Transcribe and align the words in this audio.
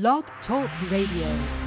Blog 0.00 0.24
Talk 0.44 0.68
Radio. 0.90 1.63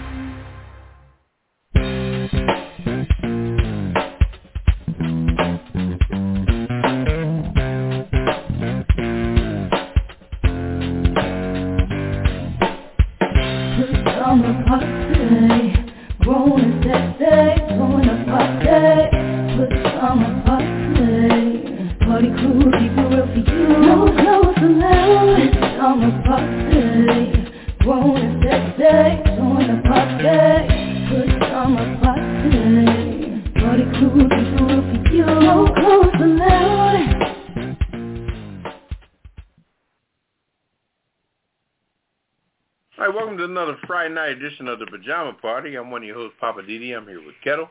Friday 44.08 44.16
night 44.16 44.38
edition 44.42 44.70
of 44.70 44.80
the 44.80 44.86
Pajama 44.86 45.34
Party. 45.34 45.76
I'm 45.76 45.92
one 45.92 46.02
of 46.02 46.08
your 46.08 46.16
hosts, 46.16 46.38
Poppa 46.40 46.62
DD. 46.62 46.96
I'm 46.96 47.06
here 47.08 47.20
with 47.20 47.36
Ketel 47.44 47.70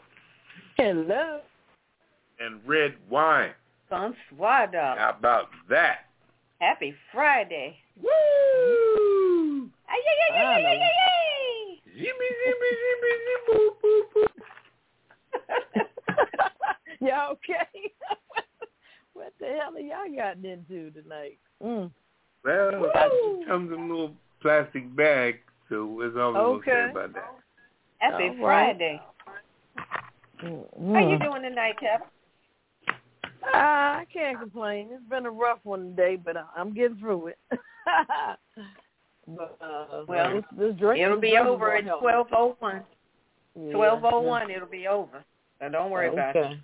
Hello. 0.77 1.41
and 2.39 2.61
Red 2.67 2.95
Wine. 3.09 3.53
Bonsoir, 3.89 4.67
dog. 4.67 4.99
How 4.99 5.15
about 5.19 5.47
that? 5.71 6.01
Happy 6.61 6.95
Friday. 7.11 7.79
Woo! 8.03 9.71
Ay, 9.89 9.97
ay, 9.97 10.19
ay, 10.29 10.37
ay, 10.37 10.45
ay, 10.45 10.67
ay, 10.67 10.91
ay, 11.09 11.80
Zimmy, 11.97 12.29
zimmy, 12.45 12.71
zimmy, 12.83 13.13
zimmy, 13.25 13.37
boop, 13.49 13.73
boop, 13.83 14.05
boop. 14.15 14.32
y'all 17.09 17.32
okay? 17.32 17.93
what 19.15 19.32
the 19.41 19.47
hell 19.47 19.75
are 19.75 19.80
y'all 19.80 20.15
gotten 20.15 20.45
into 20.45 20.91
tonight? 20.91 21.38
Mm. 21.65 21.91
Well, 22.45 22.91
it 22.93 23.49
comes 23.49 23.73
in 23.73 23.79
a 23.79 23.87
little 23.87 24.13
plastic 24.43 24.95
bag, 24.95 25.37
so 25.69 25.99
that's 26.01 26.17
all 26.17 26.33
we're 26.33 26.41
going 26.41 26.63
to 26.63 26.71
Okay. 26.71 26.71
say 26.87 26.91
about 26.91 27.13
that. 27.15 27.35
Happy 27.99 28.25
All 28.25 28.47
right. 28.47 28.77
Friday. 28.77 29.03
Mm. 30.45 30.95
How 30.95 31.09
you 31.11 31.19
doing 31.19 31.43
tonight, 31.43 31.77
Kevin? 31.81 32.07
Ah, 33.55 33.99
I 33.99 34.05
can't 34.13 34.39
complain. 34.39 34.89
It's 34.93 35.09
been 35.09 35.25
a 35.27 35.31
rough 35.31 35.61
one 35.65 35.91
today, 35.91 36.17
but 36.17 36.37
I- 36.37 36.45
I'm 36.57 36.75
getting 36.75 36.99
through 36.99 37.29
it. 37.29 37.39
but, 39.29 39.57
uh, 39.61 40.05
Well, 40.07 40.35
this, 40.35 40.45
this 40.59 40.75
drink, 40.77 41.03
It'll 41.03 41.19
be 41.21 41.37
over 41.39 41.75
at 41.77 41.85
help. 41.85 42.01
twelve 42.01 42.27
oh 42.33 42.57
one. 42.59 42.83
Yeah, 43.59 43.73
Twelve 43.73 44.05
oh 44.05 44.21
one, 44.21 44.51
it'll 44.51 44.69
be 44.69 44.87
over. 44.89 45.25
So 45.61 45.69
don't 45.71 45.91
worry 45.91 46.09
okay. 46.09 46.19
about 46.19 46.37
it. 46.37 46.59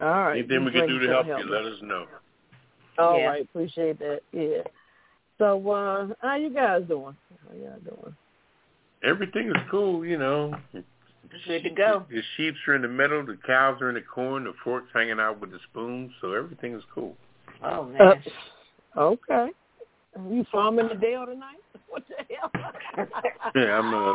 All 0.00 0.08
right. 0.08 0.38
Anything 0.38 0.64
we 0.64 0.72
can 0.72 0.88
do 0.88 0.98
to 0.98 1.06
drinks 1.06 1.12
help 1.14 1.26
gonna 1.26 1.44
you, 1.44 1.50
let 1.50 1.72
us 1.72 1.78
know. 1.82 2.06
All 2.98 3.18
Yeah. 3.18 3.26
right, 3.26 3.42
appreciate 3.44 3.98
that. 4.00 4.20
Yeah. 4.32 4.62
So, 5.38 5.70
uh, 5.70 6.08
how 6.20 6.36
you 6.36 6.50
guys 6.50 6.82
doing? 6.88 7.16
How 7.48 7.54
y'all 7.54 7.78
doing? 7.80 8.16
Everything 9.04 9.48
is 9.48 9.56
cool, 9.70 10.04
you 10.04 10.18
know. 10.18 10.54
Good 11.46 11.62
to 11.64 11.70
go. 11.70 12.06
The 12.10 12.22
sheeps 12.36 12.58
are 12.68 12.74
in 12.76 12.82
the 12.82 12.88
middle, 12.88 13.24
the 13.26 13.38
cows 13.46 13.80
are 13.82 13.88
in 13.88 13.96
the 13.96 14.00
corn, 14.02 14.44
the 14.44 14.52
fork's 14.62 14.88
hanging 14.94 15.18
out 15.18 15.40
with 15.40 15.50
the 15.50 15.58
spoons, 15.70 16.12
so 16.20 16.32
everything 16.32 16.74
is 16.74 16.82
cool. 16.94 17.16
Oh 17.62 17.82
Uh, 17.82 17.84
man. 17.84 18.22
okay. 18.96 19.48
You 20.30 20.44
farming 20.52 20.88
today 20.88 21.16
or 21.16 21.26
tonight? 21.26 21.56
What 21.88 22.04
the 22.08 22.14
hell? 22.34 22.50
Yeah, 23.54 23.78
I'm 23.78 23.94
uh, 23.94 24.14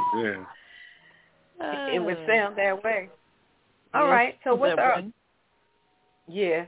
yeah. 1.62 1.88
it 1.94 2.00
would 2.04 2.18
sound 2.28 2.58
that 2.58 2.84
way. 2.84 3.10
All 3.94 4.04
Yes, 4.06 4.12
right. 4.12 4.36
So 4.44 4.56
what's 4.56 4.78
our 4.78 4.98
way. 5.02 5.12
yeah? 6.28 6.66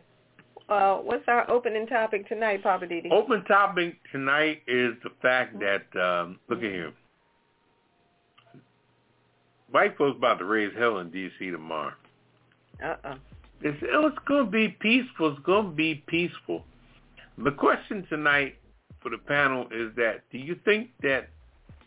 Uh, 0.70 0.98
what's 0.98 1.24
our 1.28 1.50
opening 1.52 1.86
topic 1.88 2.28
tonight, 2.30 2.64
Poppa 2.64 2.86
DD? 2.88 3.12
Open 3.12 3.44
topic 3.46 3.96
tonight 4.12 4.62
is 4.68 4.94
the 5.04 5.10
fact 5.22 5.58
that 5.60 5.84
um, 6.02 6.40
look 6.50 6.60
at 6.60 6.72
here. 6.72 6.94
White 9.72 9.98
folks 9.98 10.18
about 10.18 10.40
to 10.40 10.46
raise 10.46 10.74
hell 10.78 11.00
in 11.00 11.10
D.C. 11.12 11.50
tomorrow. 11.50 11.94
Uh 12.84 12.96
uh 13.04 13.16
It's, 13.62 13.82
oh, 13.94 14.08
it's 14.08 14.18
going 14.28 14.46
to 14.46 14.52
be 14.52 14.70
peaceful. 14.80 15.32
It's 15.32 15.46
going 15.46 15.70
to 15.70 15.76
be 15.76 16.04
peaceful. 16.08 16.66
The 17.38 17.52
question 17.52 18.06
tonight 18.10 18.56
for 19.02 19.10
the 19.10 19.18
panel 19.18 19.68
is 19.72 19.96
that 19.96 20.24
do 20.32 20.38
you 20.38 20.58
think 20.66 20.90
that 21.02 21.30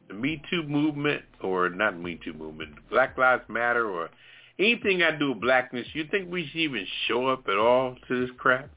the 0.08 0.14
Me 0.14 0.42
Too 0.50 0.62
movement, 0.62 1.22
or 1.42 1.68
not 1.68 1.98
Me 1.98 2.18
Too 2.24 2.32
movement, 2.32 2.74
Black 2.90 3.16
Lives 3.16 3.44
Matter, 3.48 3.88
or 3.88 4.10
anything 4.58 5.02
I 5.02 5.16
do 5.16 5.30
with 5.32 5.40
blackness, 5.40 5.86
you 5.92 6.04
think 6.10 6.30
we 6.30 6.46
should 6.46 6.60
even 6.60 6.86
show 7.08 7.26
up 7.26 7.44
at 7.48 7.56
all 7.56 7.96
to 8.08 8.20
this 8.20 8.34
crap? 8.38 8.70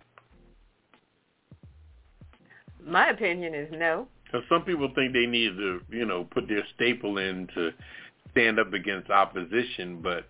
My 2.86 3.10
opinion 3.10 3.54
is 3.54 3.70
no. 3.72 4.08
Because 4.26 4.44
some 4.50 4.64
people 4.64 4.90
think 4.94 5.14
they 5.14 5.26
need 5.26 5.56
to, 5.58 5.82
you 5.90 6.06
know, 6.06 6.26
put 6.26 6.48
their 6.48 6.64
staple 6.76 7.18
in 7.18 7.48
to 7.56 7.72
stand 8.38 8.60
up 8.60 8.74
against 8.74 9.10
opposition. 9.10 10.00
But 10.02 10.26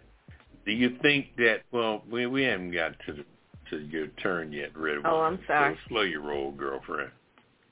do 0.66 0.72
you 0.72 0.98
think 1.02 1.36
that? 1.38 1.62
Well, 1.72 2.04
we 2.10 2.26
we 2.26 2.44
haven't 2.44 2.72
got 2.72 2.94
to 3.06 3.14
the, 3.14 3.26
to 3.70 3.80
your 3.86 4.08
turn 4.22 4.52
yet, 4.52 4.78
Red. 4.78 5.00
Oh, 5.06 5.22
I'm 5.22 5.40
sorry. 5.48 5.76
So 5.76 5.90
slow 5.90 6.02
your 6.02 6.22
roll, 6.22 6.52
girlfriend. 6.52 7.12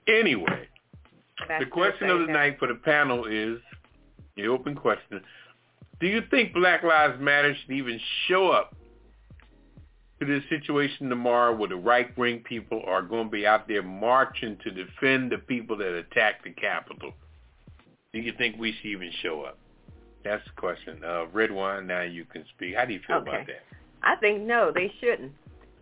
Anyway, 0.07 0.67
That's 1.47 1.63
the 1.63 1.69
question 1.69 2.09
of 2.09 2.27
the 2.27 2.33
night 2.33 2.57
for 2.59 2.67
the 2.67 2.75
panel 2.75 3.25
is 3.25 3.59
the 4.35 4.47
open 4.47 4.75
question: 4.75 5.21
Do 5.99 6.07
you 6.07 6.21
think 6.29 6.53
Black 6.53 6.83
Lives 6.83 7.19
Matter 7.19 7.55
should 7.55 7.75
even 7.75 7.99
show 8.27 8.49
up 8.49 8.75
to 10.19 10.25
this 10.25 10.43
situation 10.49 11.09
tomorrow 11.09 11.53
where 11.55 11.67
the 11.67 11.75
right-wing 11.75 12.39
people 12.47 12.81
are 12.87 13.01
going 13.01 13.25
to 13.25 13.31
be 13.31 13.45
out 13.45 13.67
there 13.67 13.83
marching 13.83 14.57
to 14.63 14.71
defend 14.71 15.31
the 15.31 15.37
people 15.39 15.75
that 15.77 15.93
attacked 15.93 16.43
the 16.43 16.51
Capitol? 16.51 17.11
Do 18.13 18.19
you 18.19 18.31
think 18.37 18.57
we 18.57 18.73
should 18.73 18.87
even 18.87 19.11
show 19.21 19.41
up? 19.41 19.57
That's 20.25 20.43
the 20.43 20.59
question. 20.59 21.03
Uh, 21.05 21.27
Redwine, 21.27 21.85
now 21.85 22.01
you 22.01 22.25
can 22.25 22.43
speak. 22.55 22.75
How 22.75 22.85
do 22.85 22.93
you 22.93 22.99
feel 23.05 23.19
about 23.19 23.45
that? 23.45 23.61
I 24.01 24.15
think 24.15 24.41
no, 24.41 24.71
they 24.73 24.91
shouldn't. 24.99 25.31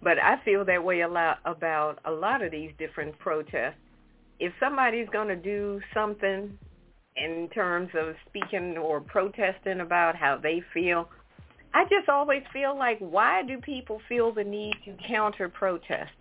But 0.01 0.19
I 0.19 0.35
feel 0.43 0.65
that 0.65 0.83
way 0.83 0.99
a 1.01 1.07
lot 1.07 1.39
about 1.45 1.99
a 2.03 2.11
lot 2.11 2.41
of 2.41 2.51
these 2.51 2.71
different 2.77 3.17
protests. 3.19 3.77
If 4.39 4.51
somebody's 4.59 5.07
going 5.13 5.29
to 5.29 5.37
do 5.37 5.79
something 5.93 6.59
in 7.15 7.49
terms 7.53 7.89
of 7.97 8.15
speaking 8.27 8.77
or 8.77 8.99
protesting 8.99 9.79
about 9.79 10.17
how 10.17 10.37
they 10.37 10.61
feel, 10.73 11.07
I 11.73 11.85
just 11.85 12.09
always 12.09 12.43
feel 12.51 12.77
like 12.77 12.99
why 12.99 13.43
do 13.43 13.59
people 13.59 14.01
feel 14.09 14.33
the 14.33 14.43
need 14.43 14.75
to 14.83 14.95
counter 15.07 15.47
protest? 15.47 16.11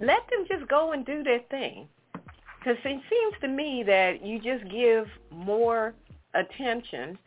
Let 0.00 0.22
them 0.30 0.46
just 0.48 0.70
go 0.70 0.92
and 0.92 1.04
do 1.04 1.22
their 1.22 1.40
thing. 1.50 1.86
Because 2.14 2.78
it 2.82 3.00
seems 3.10 3.34
to 3.42 3.48
me 3.48 3.82
that 3.86 4.24
you 4.24 4.38
just 4.38 4.70
give 4.70 5.06
more 5.30 5.92
attention 6.34 7.18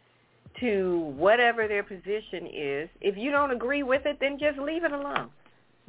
to 0.59 1.13
whatever 1.17 1.67
their 1.67 1.83
position 1.83 2.47
is. 2.51 2.89
If 3.01 3.17
you 3.17 3.31
don't 3.31 3.51
agree 3.51 3.83
with 3.83 4.05
it, 4.05 4.17
then 4.19 4.37
just 4.39 4.57
leave 4.57 4.83
it 4.83 4.91
alone. 4.91 5.29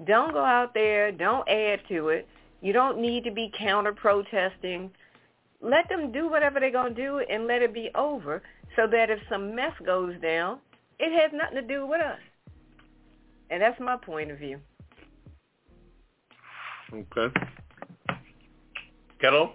Don't 0.07 0.33
go 0.33 0.45
out 0.45 0.75
there. 0.75 1.13
Don't 1.13 1.49
add 1.49 1.81
to 1.89 2.09
it. 2.09 2.29
You 2.61 2.73
don't 2.73 3.01
need 3.01 3.25
to 3.25 3.31
be 3.31 3.51
counter-protesting. 3.59 4.91
Let 5.63 5.89
them 5.89 6.13
do 6.13 6.29
whatever 6.29 6.61
they're 6.61 6.71
going 6.71 6.95
to 6.95 7.03
do 7.03 7.19
and 7.31 7.47
let 7.47 7.63
it 7.63 7.73
be 7.73 7.91
over 7.95 8.43
so 8.77 8.87
that 8.87 9.11
if 9.11 9.19
some 9.31 9.55
mess 9.55 9.73
goes 9.85 10.15
down, 10.21 10.59
it 10.99 11.13
has 11.21 11.31
nothing 11.33 11.57
to 11.57 11.63
do 11.63 11.87
with 11.87 12.01
us. 12.01 12.19
And 13.51 13.63
that's 13.63 13.79
my 13.81 13.97
point 13.97 14.31
of 14.31 14.39
view. 14.39 14.61
Okay. 16.93 17.35
Ketel, 19.21 19.53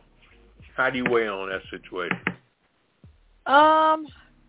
how 0.75 0.89
do 0.89 0.97
you 0.97 1.05
weigh 1.09 1.27
on 1.27 1.49
that 1.49 1.61
situation? 1.69 2.17
Um, 3.45 4.05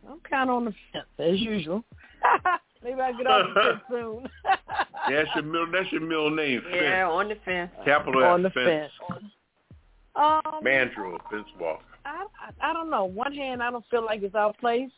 I'm 0.08 0.20
kind 0.28 0.50
of 0.50 0.56
on 0.56 0.64
the 0.66 0.74
fence 0.92 1.06
as 1.18 1.40
usual. 1.40 1.84
Maybe 2.82 3.00
I'll 3.00 3.16
get 3.16 3.26
off 3.26 3.46
the 3.54 3.60
fence 3.60 3.82
soon. 3.88 4.28
That's 5.08 5.28
your 5.34 5.44
middle. 5.44 5.70
That's 5.70 5.92
your 5.92 6.00
middle 6.00 6.30
name. 6.30 6.62
Yeah, 6.72 7.06
Fence. 7.06 7.12
on 7.12 7.28
the 7.28 7.36
fence. 7.44 7.70
Capital 7.84 8.24
on 8.24 8.42
the 8.42 8.50
fence. 8.50 8.92
fence. 9.08 9.24
Um, 10.14 10.42
Mandrill, 10.62 11.18
fence 11.30 11.46
walker. 11.58 11.82
I, 12.04 12.26
I 12.40 12.70
I 12.70 12.72
don't 12.72 12.90
know. 12.90 13.04
One 13.04 13.32
hand, 13.32 13.62
I 13.62 13.70
don't 13.70 13.84
feel 13.90 14.04
like 14.04 14.22
it's 14.22 14.34
our 14.34 14.52
place 14.54 14.90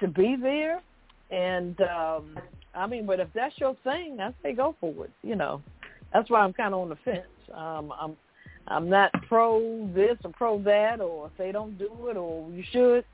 to 0.00 0.08
be 0.08 0.36
there, 0.40 0.80
and 1.30 1.78
um 1.82 2.38
I 2.74 2.86
mean, 2.86 3.04
but 3.06 3.20
if 3.20 3.28
that's 3.34 3.54
your 3.58 3.76
thing, 3.84 4.18
I 4.20 4.32
say 4.42 4.54
go 4.54 4.74
for 4.80 5.04
it. 5.04 5.10
You 5.22 5.36
know, 5.36 5.60
that's 6.12 6.30
why 6.30 6.40
I'm 6.40 6.52
kind 6.52 6.72
of 6.72 6.80
on 6.80 6.88
the 6.88 6.96
fence. 7.04 7.26
Um, 7.54 7.92
I'm 7.98 8.16
I'm 8.68 8.88
not 8.88 9.10
pro 9.28 9.88
this 9.94 10.16
or 10.24 10.30
pro 10.32 10.62
that, 10.62 11.00
or 11.00 11.26
if 11.26 11.32
they 11.36 11.52
don't 11.52 11.76
do 11.78 11.90
it, 12.08 12.16
or 12.16 12.50
you 12.50 12.62
should. 12.70 13.04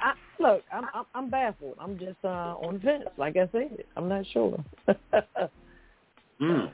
I, 0.00 0.12
look, 0.40 0.62
I'm, 0.72 0.86
I'm 0.94 1.04
I'm 1.14 1.30
baffled. 1.30 1.74
I'm 1.78 1.98
just 1.98 2.16
uh, 2.24 2.54
on 2.56 2.74
the 2.74 2.80
fence. 2.80 3.04
Like 3.16 3.36
I 3.36 3.48
said, 3.52 3.84
I'm 3.96 4.08
not 4.08 4.24
sure. 4.32 4.62
Mm. 6.40 6.70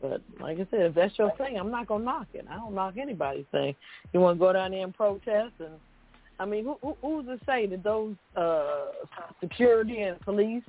But 0.00 0.22
like 0.40 0.58
I 0.58 0.66
said, 0.70 0.82
if 0.82 0.94
that's 0.94 1.18
your 1.18 1.32
thing, 1.36 1.58
I'm 1.58 1.70
not 1.70 1.88
gonna 1.88 2.04
knock 2.04 2.28
it. 2.32 2.46
I 2.48 2.54
don't 2.54 2.74
knock 2.74 2.96
anybody's 2.96 3.46
thing. 3.50 3.74
You 4.12 4.20
want 4.20 4.38
to 4.38 4.40
go 4.40 4.52
down 4.52 4.70
there 4.70 4.84
and 4.84 4.94
protest, 4.94 5.54
and 5.58 5.74
I 6.38 6.44
mean, 6.44 6.64
who, 6.64 6.76
who 6.80 6.96
who's 7.02 7.26
to 7.26 7.44
say 7.44 7.66
that 7.66 7.82
those 7.82 8.14
uh 8.36 8.86
security 9.40 10.02
and 10.02 10.20
police 10.20 10.62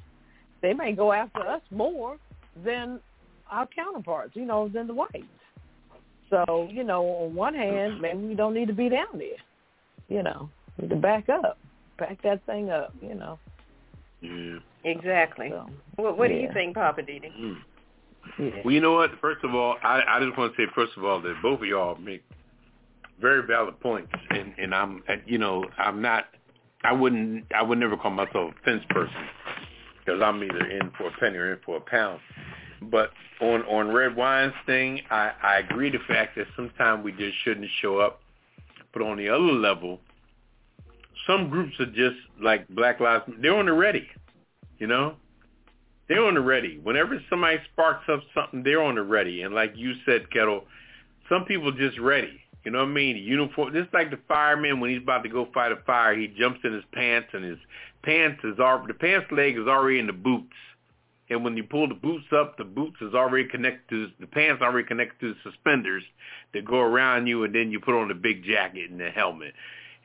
they 0.62 0.74
may 0.74 0.94
go 0.94 1.14
after 1.14 1.42
us 1.42 1.62
more 1.72 2.18
than 2.66 3.00
our 3.50 3.68
counterparts, 3.68 4.36
you 4.36 4.46
know, 4.46 4.70
than 4.70 4.88
the 4.88 4.94
whites. 4.94 5.24
So 6.30 6.68
you 6.72 6.84
know, 6.84 7.04
on 7.06 7.36
one 7.36 7.56
hand, 7.56 8.02
maybe 8.02 8.20
we 8.20 8.36
don't 8.36 8.54
need 8.54 8.68
to 8.68 8.74
be 8.74 8.90
down 8.90 9.18
there. 9.18 9.30
You 10.08 10.24
know, 10.24 10.50
we 10.78 10.84
need 10.84 10.90
to 10.90 10.96
back 10.96 11.30
up, 11.30 11.58
back 11.98 12.22
that 12.24 12.46
thing 12.46 12.70
up. 12.70 12.94
You 13.02 13.16
know. 13.16 13.40
Yeah. 14.22 14.60
Exactly. 14.84 15.50
So, 15.50 15.66
What, 15.96 16.18
what 16.18 16.28
do 16.30 16.36
you 16.36 16.50
think, 16.54 16.76
Poppa 16.76 17.02
DD? 17.02 17.32
Mm. 17.38 17.56
yeah. 18.38 18.50
Well, 18.64 18.74
you 18.74 18.82
know 18.82 18.94
what? 18.94 19.12
First 19.22 19.44
of 19.44 19.54
all, 19.56 19.76
I, 19.84 20.02
I 20.08 20.20
just 20.24 20.38
want 20.38 20.56
to 20.56 20.62
say, 20.62 20.72
first 20.76 20.94
of 20.98 21.04
all, 21.04 21.22
that 21.22 21.36
both 21.42 21.62
of 21.62 21.68
y'all 21.68 21.96
make 21.98 22.24
very 23.20 23.46
valid 23.46 23.80
points, 23.82 24.12
and 24.30 24.54
and 24.58 24.74
I'm, 24.74 25.04
you 25.26 25.38
know, 25.38 25.66
I'm 25.78 26.02
not, 26.02 26.26
I 26.84 26.94
wouldn't, 26.94 27.46
I 27.54 27.62
would 27.62 27.78
never 27.78 27.98
call 27.98 28.12
myself 28.12 28.54
a 28.54 28.64
fence 28.64 28.84
person 28.90 29.28
because 30.00 30.22
I'm 30.24 30.42
either 30.44 30.66
in 30.70 30.92
for 30.98 31.08
a 31.08 31.12
penny 31.20 31.38
or 31.38 31.54
in 31.54 31.60
for 31.66 31.78
a 31.78 31.82
pound. 31.82 32.20
But 32.82 33.12
on 33.42 33.62
on 33.64 33.88
Redwine's 33.88 34.54
thing, 34.66 35.02
I 35.10 35.32
I 35.42 35.58
agree 35.58 35.90
the 35.90 36.00
fact 36.08 36.36
that 36.38 36.48
sometimes 36.56 37.04
we 37.04 37.12
just 37.12 37.38
shouldn't 37.44 37.70
show 37.82 38.00
up. 38.00 38.22
But 38.94 39.02
on 39.02 39.18
the 39.18 39.30
other 39.30 39.40
level, 39.40 40.00
some 41.28 41.50
groups 41.50 41.80
are 41.80 41.86
just 41.86 42.18
like 42.42 42.68
Black 42.70 43.00
Lives. 43.00 43.26
They're 43.42 43.56
on 43.56 43.66
the 43.66 43.74
ready, 43.74 44.08
you 44.78 44.88
know. 44.88 45.16
They're 46.08 46.26
on 46.26 46.34
the 46.34 46.42
ready. 46.42 46.80
Whenever 46.82 47.22
somebody 47.30 47.60
sparks 47.72 48.06
up 48.12 48.22
something, 48.34 48.64
they're 48.64 48.82
on 48.82 48.96
the 48.96 49.04
ready. 49.04 49.44
And 49.44 49.54
like 49.54 49.74
you 49.76 49.94
said, 50.06 50.32
Ketel, 50.32 50.64
some 51.30 51.46
people 51.46 51.72
just 51.72 52.00
ready. 52.00 52.42
You 52.66 52.72
know 52.72 52.80
what 52.80 52.90
I 52.90 52.94
mean? 52.94 53.16
The 53.16 53.22
uniform, 53.22 53.74
just 53.74 53.94
like 53.94 54.10
the 54.10 54.20
fireman 54.28 54.80
when 54.80 54.90
he's 54.90 55.02
about 55.02 55.24
to 55.24 55.30
go 55.30 55.48
fight 55.54 55.72
a 55.72 55.78
fire, 55.86 56.18
he 56.18 56.28
jumps 56.28 56.60
in 56.64 56.74
his 56.74 56.84
pants 56.94 57.30
and 57.34 57.44
his 57.44 57.60
pants 58.04 58.42
is 58.44 58.60
already, 58.60 58.92
the 58.92 59.00
pants 59.00 59.28
leg 59.32 59.56
is 59.58 59.68
already 59.68 60.00
in 60.00 60.08
the 60.08 60.14
boots. 60.14 60.54
And 61.30 61.44
when 61.44 61.56
you 61.56 61.64
pull 61.64 61.88
the 61.88 61.96
boots 61.96 62.26
up, 62.36 62.58
the 62.58 62.64
boots 62.64 62.98
is 63.02 63.14
already 63.14 63.48
connected 63.48 63.90
to, 63.90 64.08
the 64.20 64.28
pants 64.28 64.62
already 64.62 64.88
connected 64.88 65.20
to 65.20 65.34
the 65.34 65.52
suspenders 65.52 66.04
that 66.54 66.66
go 66.66 66.80
around 66.80 67.28
you 67.28 67.44
and 67.44 67.54
then 67.54 67.72
you 67.72 67.80
put 67.80 67.94
on 67.94 68.08
the 68.08 68.16
big 68.16 68.44
jacket 68.44 68.90
and 68.90 69.00
the 69.00 69.12
helmet. 69.12 69.54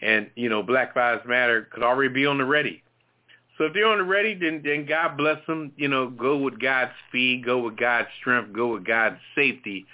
And, 0.02 0.30
you 0.34 0.48
know, 0.48 0.62
Black 0.62 0.94
Lives 0.94 1.22
Matter 1.26 1.68
could 1.72 1.82
already 1.82 2.12
be 2.12 2.26
on 2.26 2.38
the 2.38 2.44
ready. 2.44 2.82
So 3.56 3.64
if 3.64 3.72
they're 3.72 3.86
on 3.86 3.98
the 3.98 4.04
ready, 4.04 4.34
then 4.34 4.62
then 4.64 4.84
God 4.84 5.16
bless 5.16 5.38
them. 5.46 5.72
You 5.76 5.88
know, 5.88 6.10
go 6.10 6.36
with 6.36 6.58
God's 6.58 6.90
speed, 7.08 7.44
go 7.44 7.58
with 7.60 7.76
God's 7.76 8.08
strength, 8.20 8.52
go 8.52 8.72
with 8.74 8.84
God's 8.84 9.18
safety, 9.36 9.86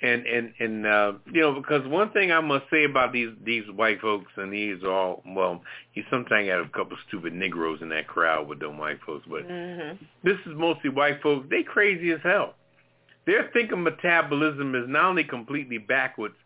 and 0.00 0.26
and 0.26 0.52
and 0.60 0.86
uh, 0.86 1.12
you 1.32 1.40
know 1.40 1.54
because 1.54 1.86
one 1.88 2.10
thing 2.12 2.30
I 2.30 2.40
must 2.40 2.66
say 2.70 2.84
about 2.84 3.12
these 3.12 3.30
these 3.44 3.64
white 3.74 4.00
folks 4.00 4.30
and 4.36 4.52
these 4.52 4.84
all 4.84 5.22
well, 5.26 5.62
you 5.94 6.04
sometimes 6.10 6.48
have 6.48 6.64
a 6.64 6.68
couple 6.68 6.96
stupid 7.08 7.32
Negroes 7.32 7.80
in 7.82 7.88
that 7.88 8.06
crowd 8.06 8.46
with 8.48 8.60
them 8.60 8.78
white 8.78 9.00
folks, 9.04 9.26
but 9.28 9.48
Mhm. 9.48 9.98
this 10.22 10.38
is 10.46 10.54
mostly 10.54 10.90
white 10.90 11.20
folks. 11.22 11.48
They 11.48 11.62
crazy 11.62 12.12
as 12.12 12.20
hell. 12.22 12.54
Their 13.26 13.50
thinking 13.52 13.82
metabolism 13.82 14.74
is 14.74 14.88
not 14.88 15.04
only 15.06 15.24
completely 15.24 15.78
backwards, 15.78 16.36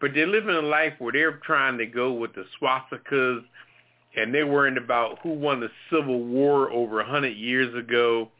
but 0.00 0.14
they're 0.14 0.26
living 0.26 0.54
a 0.54 0.62
life 0.62 0.94
where 0.98 1.12
they're 1.12 1.40
trying 1.44 1.78
to 1.78 1.86
go 1.86 2.12
with 2.12 2.32
the 2.34 2.46
swastikas 2.58 3.44
and 4.16 4.32
they're 4.34 4.46
worrying 4.46 4.78
about 4.78 5.18
who 5.22 5.30
won 5.30 5.60
the 5.60 5.70
Civil 5.90 6.20
War 6.24 6.70
over 6.70 7.00
a 7.00 7.04
hundred 7.04 7.36
years 7.36 7.74
ago, 7.74 8.30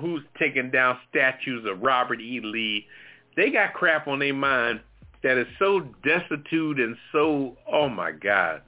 who's 0.00 0.22
taking 0.38 0.70
down 0.70 0.98
statues 1.10 1.64
of 1.66 1.82
Robert 1.82 2.20
E. 2.20 2.40
Lee. 2.40 2.86
They 3.36 3.50
got 3.50 3.74
crap 3.74 4.06
on 4.06 4.18
their 4.20 4.34
mind 4.34 4.80
that 5.22 5.38
is 5.38 5.46
so 5.58 5.80
destitute 6.04 6.78
and 6.78 6.96
so 7.12 7.56
oh 7.70 7.88
my 7.88 8.12
God. 8.12 8.62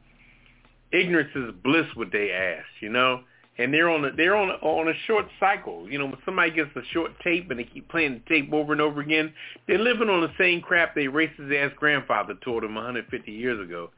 Ignorance 0.92 1.30
is 1.34 1.52
bliss 1.62 1.86
with 1.96 2.12
they 2.12 2.30
ass, 2.30 2.64
you 2.80 2.88
know? 2.88 3.20
And 3.58 3.72
they're 3.72 3.90
on 3.90 4.04
a 4.04 4.12
they're 4.12 4.36
on 4.36 4.50
a, 4.50 4.54
on 4.54 4.88
a 4.88 4.94
short 5.06 5.26
cycle. 5.40 5.88
You 5.88 5.98
know, 5.98 6.06
when 6.06 6.18
somebody 6.24 6.50
gets 6.50 6.70
a 6.76 6.82
short 6.92 7.12
tape 7.24 7.50
and 7.50 7.58
they 7.58 7.64
keep 7.64 7.88
playing 7.88 8.14
the 8.14 8.34
tape 8.34 8.52
over 8.52 8.72
and 8.72 8.82
over 8.82 9.00
again, 9.00 9.32
they're 9.66 9.78
living 9.78 10.10
on 10.10 10.20
the 10.20 10.32
same 10.38 10.60
crap 10.60 10.94
their 10.94 11.10
racist 11.10 11.54
ass 11.56 11.72
grandfather 11.76 12.34
told 12.44 12.62
them 12.62 12.74
150 12.74 13.32
years 13.32 13.58
ago 13.58 13.90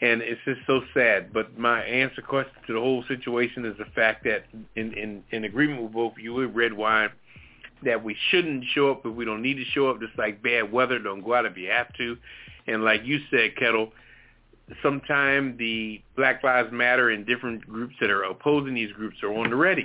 and 0.00 0.22
it's 0.22 0.40
just 0.44 0.60
so 0.66 0.80
sad. 0.94 1.32
But 1.32 1.58
my 1.58 1.82
answer 1.82 2.22
question 2.22 2.54
to 2.66 2.72
the 2.72 2.80
whole 2.80 3.04
situation 3.06 3.64
is 3.64 3.76
the 3.78 3.84
fact 3.94 4.24
that, 4.24 4.44
in 4.76 4.92
in, 4.94 5.22
in 5.30 5.44
agreement 5.44 5.82
with 5.82 5.92
both 5.92 6.14
you 6.18 6.40
and 6.40 6.54
Redwine, 6.54 7.10
that 7.84 8.02
we 8.02 8.16
shouldn't 8.30 8.64
show 8.74 8.90
up 8.90 9.04
if 9.04 9.14
we 9.14 9.24
don't 9.24 9.42
need 9.42 9.54
to 9.54 9.64
show 9.72 9.90
up. 9.90 10.00
Just 10.00 10.18
like 10.18 10.42
bad 10.42 10.72
weather, 10.72 10.98
don't 10.98 11.22
go 11.22 11.34
out 11.34 11.46
if 11.46 11.56
you 11.56 11.68
have 11.70 11.92
to. 11.94 12.16
And 12.66 12.84
like 12.84 13.02
you 13.04 13.20
said, 13.30 13.56
Ketel, 13.56 13.92
sometime 14.82 15.56
the 15.58 16.00
Black 16.16 16.42
Lives 16.42 16.70
Matter 16.72 17.10
and 17.10 17.26
different 17.26 17.66
groups 17.66 17.94
that 18.00 18.10
are 18.10 18.22
opposing 18.22 18.74
these 18.74 18.92
groups 18.92 19.16
are 19.22 19.32
on 19.32 19.50
the 19.50 19.56
ready. 19.56 19.84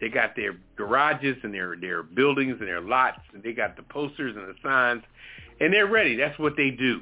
They 0.00 0.08
got 0.08 0.36
their 0.36 0.56
garages 0.76 1.36
and 1.42 1.54
their 1.54 1.76
their 1.76 2.02
buildings 2.02 2.56
and 2.58 2.68
their 2.68 2.80
lots, 2.80 3.20
and 3.32 3.42
they 3.42 3.52
got 3.52 3.76
the 3.76 3.82
posters 3.82 4.34
and 4.36 4.48
the 4.48 4.54
signs, 4.62 5.02
and 5.60 5.72
they're 5.72 5.86
ready. 5.86 6.16
That's 6.16 6.38
what 6.38 6.56
they 6.56 6.70
do. 6.70 7.00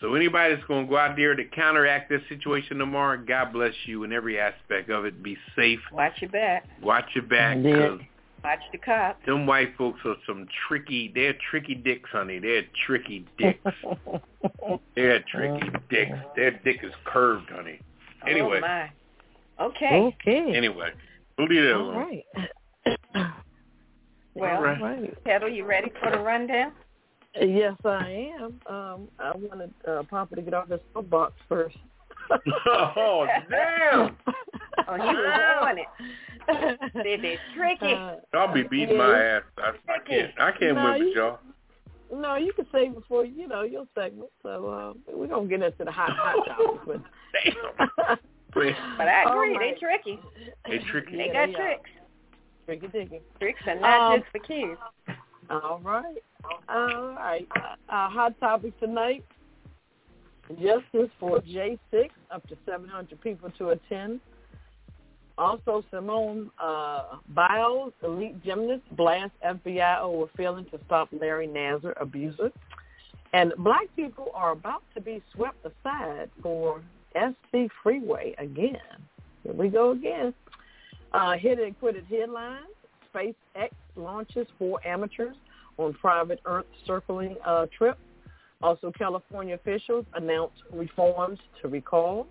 So 0.00 0.14
anybody 0.14 0.54
that's 0.54 0.66
going 0.66 0.86
to 0.86 0.90
go 0.90 0.96
out 0.96 1.16
there 1.16 1.34
to 1.34 1.44
counteract 1.44 2.08
this 2.08 2.20
situation 2.28 2.78
tomorrow, 2.78 3.20
God 3.26 3.52
bless 3.52 3.74
you 3.86 4.04
in 4.04 4.12
every 4.12 4.38
aspect 4.38 4.90
of 4.90 5.04
it. 5.04 5.22
Be 5.22 5.36
safe. 5.56 5.80
Watch 5.92 6.20
your 6.20 6.30
back. 6.30 6.68
Watch 6.82 7.06
your 7.14 7.24
back. 7.24 7.58
Yeah. 7.60 7.96
'Cause 8.42 8.44
Watch 8.44 8.60
the 8.72 8.78
cops. 8.78 9.24
them 9.26 9.46
white 9.46 9.76
folks 9.76 10.00
are 10.04 10.16
some 10.26 10.46
tricky, 10.66 11.10
they're 11.14 11.34
tricky 11.50 11.74
dicks, 11.74 12.08
honey. 12.10 12.38
They're 12.38 12.64
tricky 12.86 13.26
dicks. 13.38 13.60
they're 14.94 15.20
tricky 15.30 15.68
dicks. 15.90 16.18
Their 16.36 16.52
dick 16.64 16.80
is 16.82 16.92
curved, 17.04 17.50
honey. 17.50 17.80
Anyway, 18.26 18.58
Oh 18.58 18.60
my. 18.60 18.90
Okay. 19.60 20.12
okay. 20.14 20.54
anyway, 20.56 20.90
we'll 21.36 21.48
leave 21.48 21.62
that 21.62 21.74
All 21.74 21.82
alone. 21.90 21.96
right. 21.96 22.24
Well, 24.34 24.56
All 24.56 24.62
right. 24.62 24.80
All 24.80 24.86
right. 24.88 25.24
Petal, 25.24 25.48
you 25.48 25.64
ready 25.64 25.90
for 26.00 26.12
the 26.12 26.18
rundown? 26.22 26.70
Yes, 27.40 27.74
I 27.84 28.30
am. 28.40 28.60
Um, 28.72 29.08
I 29.18 29.32
wanted 29.34 29.74
uh, 29.88 30.04
Papa 30.08 30.36
to 30.36 30.42
get 30.42 30.54
off 30.54 30.68
his 30.68 30.78
soapbox 30.94 31.32
first. 31.48 31.76
Oh, 32.30 33.26
damn. 33.50 34.16
Oh, 34.88 34.94
he 34.94 35.00
was 35.00 35.60
on 35.62 35.78
it. 35.78 35.86
Said 36.94 37.24
it's 37.24 37.42
tricky. 37.54 37.92
Uh, 37.94 38.16
I'll 38.34 38.52
be 38.54 38.62
beating 38.62 38.96
my 38.96 39.22
ass. 39.22 39.42
I, 39.58 39.70
I 39.92 39.98
can't. 40.06 40.30
I 40.40 40.52
can't 40.52 40.76
No, 40.76 40.84
win 40.84 40.92
with 40.94 41.02
you- 41.02 41.14
y'all. 41.14 41.38
no, 42.14 42.36
you 42.36 42.52
can 42.54 42.66
save 42.72 42.92
it 42.92 43.02
for 43.08 43.24
you 43.24 43.46
know 43.48 43.62
your 43.62 43.84
segment. 43.94 44.30
So 44.42 44.70
um, 44.70 44.98
we're 45.12 45.26
gonna 45.26 45.46
get 45.46 45.62
into 45.62 45.84
the 45.84 45.90
hot 45.92 46.10
hot 46.12 46.46
topics, 46.46 46.84
but 46.86 47.02
Damn. 47.44 48.16
But 48.54 49.08
I 49.08 49.24
agree, 49.30 49.56
right. 49.56 49.74
they 49.74 49.78
tricky. 49.78 50.18
They 50.66 50.78
tricky. 50.90 51.16
They 51.16 51.26
Yeah, 51.26 51.46
got 51.46 51.46
they 51.48 51.54
are. 51.54 51.66
tricks. 51.66 51.90
Tricky 52.64 52.86
dicky. 52.88 53.20
Tricks 53.38 53.60
are 53.66 53.78
not 53.78 54.14
Um, 54.14 54.20
just 54.20 54.32
for 54.32 54.38
kids. 54.38 54.80
All 55.50 55.80
right. 55.84 56.16
All 56.68 57.12
right. 57.12 57.46
Our 57.90 58.10
hot 58.10 58.40
topic 58.40 58.78
tonight, 58.80 59.22
justice 60.54 61.10
for 61.18 61.40
J6, 61.40 62.10
up 62.30 62.46
to 62.48 62.56
700 62.66 63.20
people 63.20 63.50
to 63.58 63.70
attend. 63.70 64.20
Also, 65.36 65.84
Simone 65.90 66.50
uh, 66.60 67.16
Biles, 67.28 67.92
elite 68.02 68.42
gymnast, 68.44 68.82
blast 68.96 69.30
FBI 69.44 70.00
over 70.00 70.26
failing 70.36 70.64
to 70.66 70.80
stop 70.86 71.08
Larry 71.12 71.46
Nassar 71.46 71.94
abuser. 72.00 72.50
And 73.32 73.52
black 73.58 73.86
people 73.94 74.30
are 74.34 74.52
about 74.52 74.82
to 74.94 75.00
be 75.00 75.22
swept 75.34 75.64
aside 75.64 76.30
for 76.42 76.82
SC 77.14 77.70
Freeway 77.82 78.34
again. 78.38 78.78
Here 79.44 79.52
we 79.52 79.68
go 79.68 79.92
again. 79.92 80.34
Uh, 81.12 81.34
hit 81.38 81.58
and 81.58 81.78
quitted 81.78 82.04
headlines. 82.10 82.66
SpaceX 83.14 83.70
launches 83.96 84.46
four 84.58 84.84
amateurs 84.86 85.36
on 85.76 85.94
private 85.94 86.40
Earth 86.44 86.66
circling 86.86 87.36
uh, 87.46 87.66
trip. 87.76 87.98
Also, 88.60 88.90
California 88.90 89.54
officials 89.54 90.04
announced 90.14 90.62
reforms 90.72 91.38
to 91.62 91.68
recall. 91.68 92.26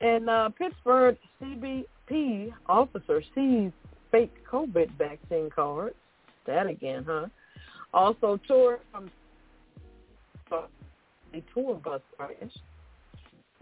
And 0.00 0.30
uh, 0.30 0.50
Pittsburgh 0.50 1.16
CBP 1.42 2.52
officer 2.66 3.22
sees 3.34 3.72
fake 4.10 4.32
COVID 4.50 4.90
vaccine 4.96 5.50
cards. 5.50 5.96
That 6.46 6.66
again, 6.68 7.04
huh? 7.06 7.26
Also, 7.92 8.38
tour 8.46 8.78
from 8.92 9.10
a 10.52 11.42
tour 11.54 11.74
bus 11.74 12.00
crash. 12.16 12.30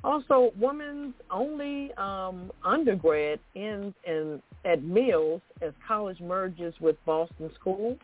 Also, 0.04 0.52
women's 0.58 1.14
only 1.30 1.92
um, 1.94 2.52
undergrad 2.64 3.40
ends 3.56 3.94
in 4.06 4.40
at 4.64 4.82
Mills 4.82 5.40
as 5.60 5.72
college 5.86 6.20
merges 6.20 6.72
with 6.80 6.96
Boston 7.04 7.50
School, 7.58 7.96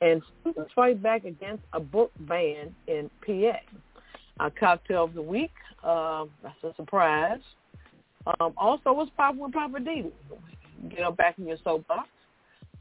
and 0.00 0.22
students 0.40 0.72
fight 0.74 1.00
back 1.02 1.24
against 1.24 1.62
a 1.72 1.80
book 1.80 2.10
ban 2.20 2.74
in 2.88 3.10
PA. 3.24 3.58
Our 4.40 4.50
cocktail 4.50 5.04
of 5.04 5.14
the 5.14 5.22
week, 5.22 5.52
uh, 5.84 6.24
that's 6.42 6.62
a 6.64 6.74
surprise. 6.74 7.40
Um, 8.40 8.52
also, 8.56 8.92
what's 8.92 9.10
popping 9.16 9.40
with 9.40 9.52
Poppa 9.52 9.78
DD? 9.78 10.10
Get 10.90 11.00
up 11.00 11.16
back 11.16 11.38
in 11.38 11.46
your 11.46 11.58
soapbox. 11.62 12.08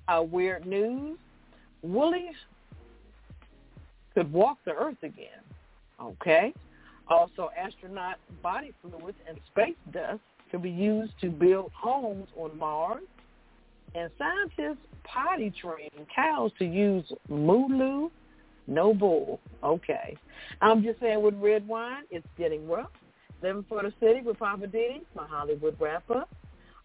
Our 0.08 0.24
weird 0.24 0.66
news. 0.66 1.18
Willie 1.84 2.32
could 4.16 4.32
walk 4.34 4.58
the 4.66 4.72
Earth 4.72 4.98
again. 5.04 5.28
Okay. 6.02 6.54
Also, 7.08 7.50
astronaut 7.58 8.16
body 8.42 8.74
fluids 8.82 9.18
and 9.28 9.38
space 9.52 9.76
dust 9.92 10.22
could 10.52 10.64
be 10.64 10.72
used 10.72 11.14
to 11.22 11.30
build 11.30 11.72
homes 11.76 12.28
on 12.38 12.58
Mars. 12.58 13.04
And 13.94 14.10
scientists 14.18 14.86
potty 15.04 15.54
train 15.62 15.90
cows 16.14 16.52
to 16.60 16.66
use 16.66 17.06
moo 17.30 18.10
no 18.68 18.94
bull. 18.94 19.40
Okay. 19.64 20.18
I'm 20.62 20.84
just 20.84 21.00
saying 21.00 21.22
with 21.22 21.36
Redwine, 21.36 22.04
it's 22.10 22.28
getting 22.38 22.68
rough. 22.68 22.90
Living 23.42 23.66
for 23.70 23.84
the 23.84 23.94
city 24.00 24.22
with 24.22 24.40
Poppa 24.40 24.68
DD, 24.68 25.02
my 25.16 25.28
Hollywood 25.28 25.76
wrap-up. 25.80 26.30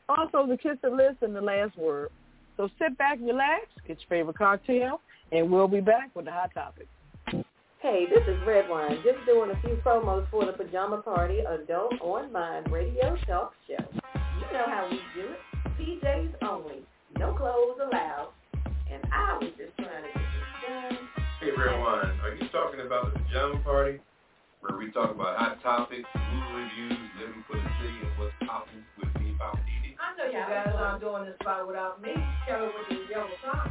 Also, 0.08 0.46
the 0.46 0.56
kiss 0.56 0.76
of 0.82 0.92
list 0.92 1.22
and 1.22 1.34
the 1.34 1.40
last 1.40 1.76
word. 1.78 2.10
So 2.56 2.68
sit 2.78 2.98
back, 2.98 3.18
relax, 3.20 3.66
get 3.86 3.98
your 4.00 4.08
favorite 4.08 4.36
cocktail, 4.36 5.00
and 5.32 5.50
we'll 5.50 5.68
be 5.68 5.80
back 5.80 6.10
with 6.14 6.26
the 6.26 6.32
hot 6.32 6.50
topic. 6.52 6.88
Hey, 7.82 8.04
this 8.10 8.20
is 8.28 8.36
Redwine, 8.46 9.00
just 9.02 9.24
doing 9.24 9.50
a 9.50 9.60
few 9.62 9.80
promos 9.82 10.28
for 10.30 10.44
the 10.44 10.52
Pajama 10.52 11.00
Party 11.00 11.38
Adult 11.38 11.94
Online 12.02 12.62
Radio 12.70 13.16
Talk 13.26 13.54
Show. 13.66 13.82
You 13.96 14.52
know 14.52 14.66
how 14.66 14.86
we 14.90 15.00
do 15.16 15.28
it. 15.32 15.40
PJs 15.80 16.34
only. 16.42 16.84
No 17.18 17.32
clothes 17.32 17.80
allowed. 17.80 18.32
And 18.92 19.00
I 19.10 19.38
was 19.40 19.48
just 19.56 19.72
trying 19.78 20.04
to 20.04 20.12
get 20.12 20.28
this 20.28 20.50
done. 20.68 20.98
Hey, 21.40 21.56
Redwine, 21.56 22.20
are 22.20 22.36
you 22.36 22.46
talking 22.52 22.80
about 22.84 23.14
the 23.14 23.18
Pajama 23.20 23.64
Party? 23.64 23.98
Where 24.60 24.76
we 24.76 24.90
talk 24.92 25.10
about 25.10 25.38
hot 25.38 25.62
topics, 25.62 26.04
movie 26.14 26.52
reviews, 26.52 27.00
living 27.16 27.44
for 27.48 27.56
the 27.56 27.70
city, 27.80 27.96
and 27.96 28.12
what's 28.20 28.36
popping 28.44 28.84
with 29.00 29.08
me, 29.24 29.32
Poppa 29.38 29.56
DD? 29.56 29.96
I 29.96 30.16
know 30.20 30.26
you 30.28 30.36
guys 30.36 30.68
aren't 30.76 31.00
doing 31.00 31.24
this 31.24 31.36
spot 31.40 31.66
without 31.66 32.02
me. 32.02 32.12
Kelly 32.46 32.68
with 32.76 32.88
the 32.92 33.08
Yellow 33.08 33.32
Sox. 33.40 33.70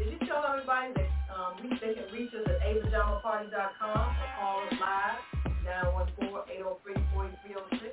Did 0.00 0.16
you 0.16 0.20
tell 0.26 0.40
everybody 0.48 0.96
that 0.96 1.12
um, 1.28 1.60
we, 1.60 1.68
they 1.76 1.92
can 1.92 2.08
reach 2.08 2.32
us 2.32 2.40
at 2.48 2.56
apajamaparty.com 2.64 4.16
or 4.16 4.28
call 4.40 4.64
us 4.64 4.72
live, 4.80 5.20
914-803-4306. 6.24 7.92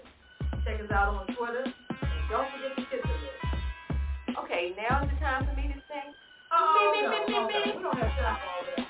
Check 0.64 0.80
us 0.80 0.92
out 0.96 1.20
on 1.20 1.28
Twitter. 1.36 1.68
And 1.68 2.24
don't 2.32 2.48
forget 2.48 2.80
to 2.80 2.84
tip 2.88 3.04
the 3.04 3.12
list. 3.12 4.40
Okay, 4.40 4.72
now 4.80 5.04
is 5.04 5.12
the 5.12 5.20
time 5.20 5.44
for 5.44 5.54
me 5.60 5.68
to 5.68 5.76
sing. 5.84 6.08
Oh, 6.56 6.96
me, 6.96 7.02
me, 7.02 7.12
no, 7.12 7.12
me, 7.12 7.20
me, 7.20 7.28
no, 7.28 7.44
me. 7.44 7.54
no, 7.54 7.76
we 7.76 7.84
don't 7.84 7.98
have 8.00 8.16
time 8.16 8.40
for 8.40 8.56
all 8.56 8.64
that. 8.72 8.88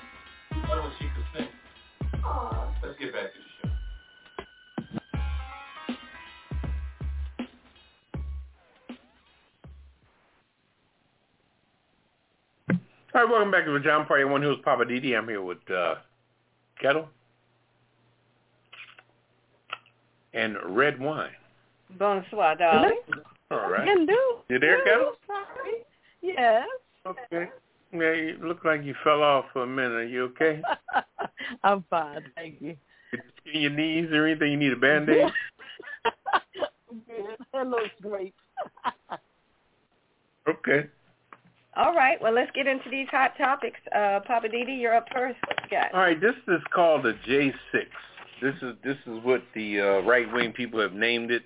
Oh, 0.70 0.86
she 1.02 1.10
could 1.10 1.26
sing. 1.34 1.50
Aw. 2.22 2.70
Let's 2.86 2.98
get 3.00 3.12
back 3.12 3.34
to 3.34 3.47
All 13.18 13.24
right, 13.24 13.32
welcome 13.32 13.50
back 13.50 13.64
to 13.64 13.72
the 13.72 13.80
John 13.80 14.06
Party. 14.06 14.22
One 14.22 14.42
who 14.42 14.52
is 14.52 14.58
Poppa 14.64 14.84
DD. 14.84 15.18
I'm 15.18 15.26
here 15.26 15.42
with 15.42 15.58
uh, 15.68 15.96
Ketel 16.80 17.08
and 20.32 20.56
Redwine. 20.64 21.32
Bonsoir, 21.98 22.54
darling. 22.54 23.00
All 23.50 23.68
right. 23.68 23.88
Hello. 23.88 24.42
You 24.48 24.60
there, 24.60 24.84
Ketel? 24.84 25.14
Sorry. 25.26 25.82
Yes. 26.22 26.64
Okay. 27.04 27.50
Yeah, 27.92 28.12
you 28.12 28.38
look 28.40 28.64
like 28.64 28.84
you 28.84 28.94
fell 29.02 29.24
off 29.24 29.46
for 29.52 29.64
a 29.64 29.66
minute. 29.66 29.94
Are 29.94 30.06
you 30.06 30.22
okay? 30.26 30.62
I'm 31.64 31.84
fine, 31.90 32.22
thank 32.36 32.60
you. 32.60 32.76
Did 33.10 33.22
you 33.24 33.50
skin 33.50 33.62
your 33.62 33.70
knees 33.72 34.12
or 34.12 34.28
anything? 34.28 34.52
You 34.52 34.58
need 34.58 34.72
a 34.74 34.76
band-aid? 34.80 35.26
that 37.52 37.66
looks 37.66 37.90
great. 38.00 38.32
okay. 40.48 40.86
All 41.78 41.94
right, 41.94 42.20
well, 42.20 42.34
let's 42.34 42.50
get 42.56 42.66
into 42.66 42.90
these 42.90 43.06
hot 43.08 43.38
topics. 43.38 43.78
Uh, 43.94 44.18
Poppa 44.26 44.48
DD, 44.48 44.80
you're 44.80 44.96
up 44.96 45.06
first. 45.14 45.38
All 45.94 46.00
right, 46.00 46.20
this 46.20 46.34
is 46.48 46.60
called 46.74 47.04
the 47.04 47.14
J6. 47.24 47.52
This 48.42 48.54
is 48.62 48.74
this 48.82 48.96
is 49.06 49.22
what 49.22 49.42
the 49.54 49.80
uh, 49.80 50.00
right 50.00 50.26
wing 50.32 50.52
people 50.52 50.80
have 50.80 50.92
named 50.92 51.30
it, 51.30 51.44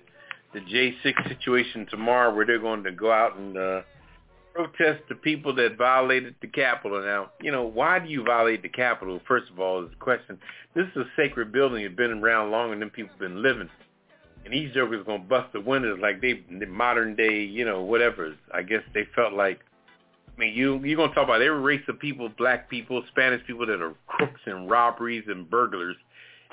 the 0.55 0.61
J6 0.61 1.27
situation 1.27 1.85
tomorrow, 1.87 2.33
where 2.33 2.47
they're 2.47 2.57
going 2.57 2.83
to 2.83 2.91
go 2.91 3.11
out 3.11 3.37
and 3.37 3.55
uh, 3.55 3.81
protest 4.55 5.03
the 5.07 5.13
people 5.13 5.53
that 5.53 5.77
violated 5.77 6.33
the 6.41 6.47
Capitol. 6.47 7.03
Now, 7.03 7.29
you 7.39 7.51
know, 7.51 7.63
why 7.63 7.99
do 7.99 8.09
you 8.09 8.23
violate 8.23 8.63
the 8.63 8.69
Capitol? 8.69 9.19
First 9.27 9.51
of 9.51 9.59
all, 9.59 9.83
is 9.83 9.91
the 9.91 9.97
question. 9.97 10.39
This 10.73 10.85
is 10.95 10.97
a 10.97 11.05
sacred 11.15 11.51
building. 11.51 11.85
It's 11.85 11.95
been 11.95 12.23
around 12.23 12.49
longer 12.49 12.79
than 12.79 12.89
people 12.89 13.11
have 13.11 13.19
been 13.19 13.43
living. 13.43 13.69
And 14.45 14.53
these 14.53 14.73
jokers 14.73 15.05
going 15.05 15.21
to 15.21 15.27
bust 15.27 15.53
the 15.53 15.61
windows 15.61 15.99
like 16.01 16.21
they, 16.21 16.43
the 16.59 16.65
modern 16.65 17.15
day, 17.15 17.43
you 17.43 17.65
know, 17.65 17.83
whatever. 17.83 18.35
I 18.51 18.63
guess 18.63 18.81
they 18.95 19.07
felt 19.15 19.33
like 19.33 19.59
I 20.35 20.39
mean, 20.39 20.53
you 20.55 20.79
you're 20.79 20.97
gonna 20.97 21.13
talk 21.13 21.25
about 21.25 21.41
every 21.41 21.59
race 21.59 21.83
of 21.87 21.99
people, 21.99 22.29
black 22.37 22.69
people, 22.69 23.03
Spanish 23.09 23.45
people 23.45 23.65
that 23.67 23.81
are 23.81 23.93
crooks 24.07 24.41
and 24.45 24.69
robberies 24.69 25.25
and 25.27 25.49
burglars, 25.49 25.95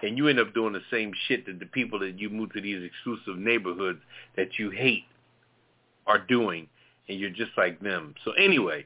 and 0.03 0.19
you 0.19 0.29
end 0.29 0.39
up 0.39 0.53
doing 0.55 0.73
the 0.73 0.83
same 0.91 1.13
shit 1.29 1.47
that 1.47 1.59
the 1.59 1.67
people 1.67 1.99
that 2.01 2.19
you 2.19 2.29
move 2.29 2.53
to 2.53 2.61
these 2.61 2.83
exclusive 2.83 3.39
neighborhoods 3.39 4.01
that 4.37 4.59
you 4.59 4.71
hate 4.71 5.05
are 6.07 6.19
doing, 6.19 6.69
and 7.09 7.19
you're 7.19 7.31
just 7.31 7.53
like 7.57 7.81
them. 7.81 8.15
So 8.25 8.33
anyway, 8.33 8.85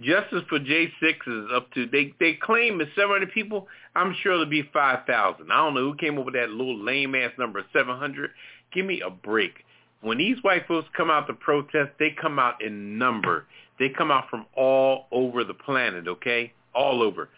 justice 0.00 0.42
for 0.48 0.58
J6 0.58 0.92
is 1.26 1.50
up 1.54 1.72
to 1.74 1.86
they 1.86 2.12
they 2.18 2.34
claim 2.34 2.80
it's 2.80 2.90
700 2.96 3.30
people. 3.32 3.68
I'm 3.94 4.16
sure 4.22 4.32
it'll 4.32 4.46
be 4.46 4.68
5,000. 4.72 5.50
I 5.50 5.56
don't 5.56 5.74
know 5.74 5.90
who 5.90 5.96
came 5.96 6.18
up 6.18 6.24
with 6.24 6.34
that 6.34 6.50
little 6.50 6.78
lame 6.78 7.14
ass 7.14 7.32
number 7.38 7.64
700. 7.72 8.30
Give 8.72 8.84
me 8.84 9.00
a 9.00 9.10
break. 9.10 9.64
When 10.00 10.18
these 10.18 10.36
white 10.42 10.66
folks 10.68 10.88
come 10.96 11.10
out 11.10 11.26
to 11.26 11.34
protest, 11.34 11.90
they 11.98 12.10
come 12.20 12.38
out 12.38 12.62
in 12.62 12.98
number. 12.98 13.46
They 13.78 13.88
come 13.88 14.10
out 14.10 14.28
from 14.28 14.46
all 14.56 15.06
over 15.12 15.44
the 15.44 15.54
planet, 15.54 16.08
okay? 16.08 16.52
All 16.74 17.02
over. 17.02 17.28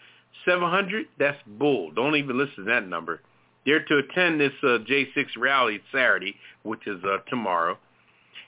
700, 0.45 1.07
that's 1.19 1.37
bull. 1.45 1.91
Don't 1.91 2.15
even 2.15 2.37
listen 2.37 2.65
to 2.65 2.71
that 2.71 2.87
number. 2.87 3.21
They're 3.65 3.83
to 3.83 3.97
attend 3.97 4.39
this 4.39 4.53
uh, 4.63 4.79
J6 4.79 5.25
rally 5.37 5.81
Saturday, 5.91 6.35
which 6.63 6.87
is 6.87 7.03
uh, 7.03 7.17
tomorrow. 7.29 7.77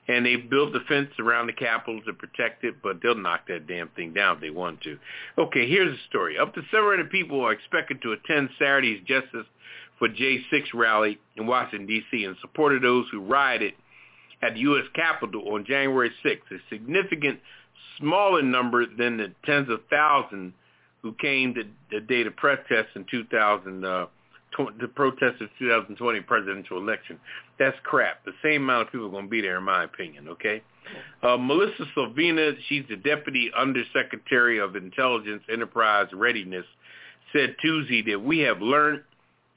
And 0.08 0.26
they 0.26 0.36
built 0.36 0.76
a 0.76 0.82
fence 0.82 1.12
around 1.20 1.48
the 1.48 1.54
Capitol 1.54 2.02
to 2.06 2.14
protect 2.14 2.64
it, 2.66 2.76
but 2.84 3.00
they'll 3.02 3.16
knock 3.16 3.48
that 3.48 3.68
damn 3.68 3.88
thing 3.90 4.14
down 4.14 4.36
if 4.36 4.42
they 4.42 4.50
want 4.50 4.82
to. 4.82 4.98
Okay, 5.38 5.70
here's 5.70 5.94
the 5.94 6.00
story. 6.10 6.38
Up 6.38 6.54
to 6.56 6.62
700 6.72 7.10
people 7.10 7.40
are 7.42 7.54
expected 7.54 8.02
to 8.02 8.12
attend 8.12 8.50
Saturday's 8.60 9.02
Justice 9.06 9.46
for 10.00 10.10
J6 10.10 10.74
rally 10.74 11.20
in 11.38 11.48
Washington, 11.48 11.88
D.C. 11.88 12.26
in 12.26 12.36
support 12.42 12.76
of 12.76 12.82
those 12.82 13.06
who 13.12 13.22
rioted 13.22 13.74
at 14.42 14.56
the 14.56 14.60
U.S. 14.62 14.86
Capitol 14.94 15.54
on 15.54 15.64
January 15.64 16.12
6th, 16.26 16.52
a 16.52 16.58
significant 16.70 17.40
smaller 18.00 18.42
number 18.42 18.86
than 18.86 19.18
the 19.18 19.32
tens 19.46 19.70
of 19.70 19.82
thousands 19.90 20.54
who 21.02 21.14
came 21.14 21.54
to 21.54 21.64
the 21.92 22.00
day 22.00 22.24
to 22.24 22.32
protest 22.32 22.90
in 22.96 23.06
2000, 23.12 23.86
uh, 23.86 24.06
the 24.80 24.88
protest 24.88 25.42
of 25.42 25.50
2020 25.60 26.22
presidential 26.22 26.78
election. 26.78 27.20
That's 27.60 27.78
crap. 27.84 28.24
The 28.26 28.34
same 28.44 28.64
amount 28.64 28.88
of 28.88 28.92
people 28.92 29.08
are 29.08 29.12
going 29.12 29.26
to 29.26 29.30
be 29.30 29.42
there, 29.42 29.58
in 29.58 29.64
my 29.64 29.84
opinion. 29.84 30.30
Okay. 30.30 30.62
Uh, 31.22 31.38
Melissa 31.38 31.86
Salvina, 31.94 32.52
she's 32.68 32.84
the 32.90 32.98
deputy 32.98 33.52
undersecretary 33.58 34.60
of 34.60 34.76
intelligence 34.76 35.44
enterprise 35.52 36.08
readiness, 36.14 36.66
said 37.32 37.56
Tuesday 37.62 38.02
that 38.12 38.20
we 38.20 38.40
have 38.40 38.62
learned 38.62 39.02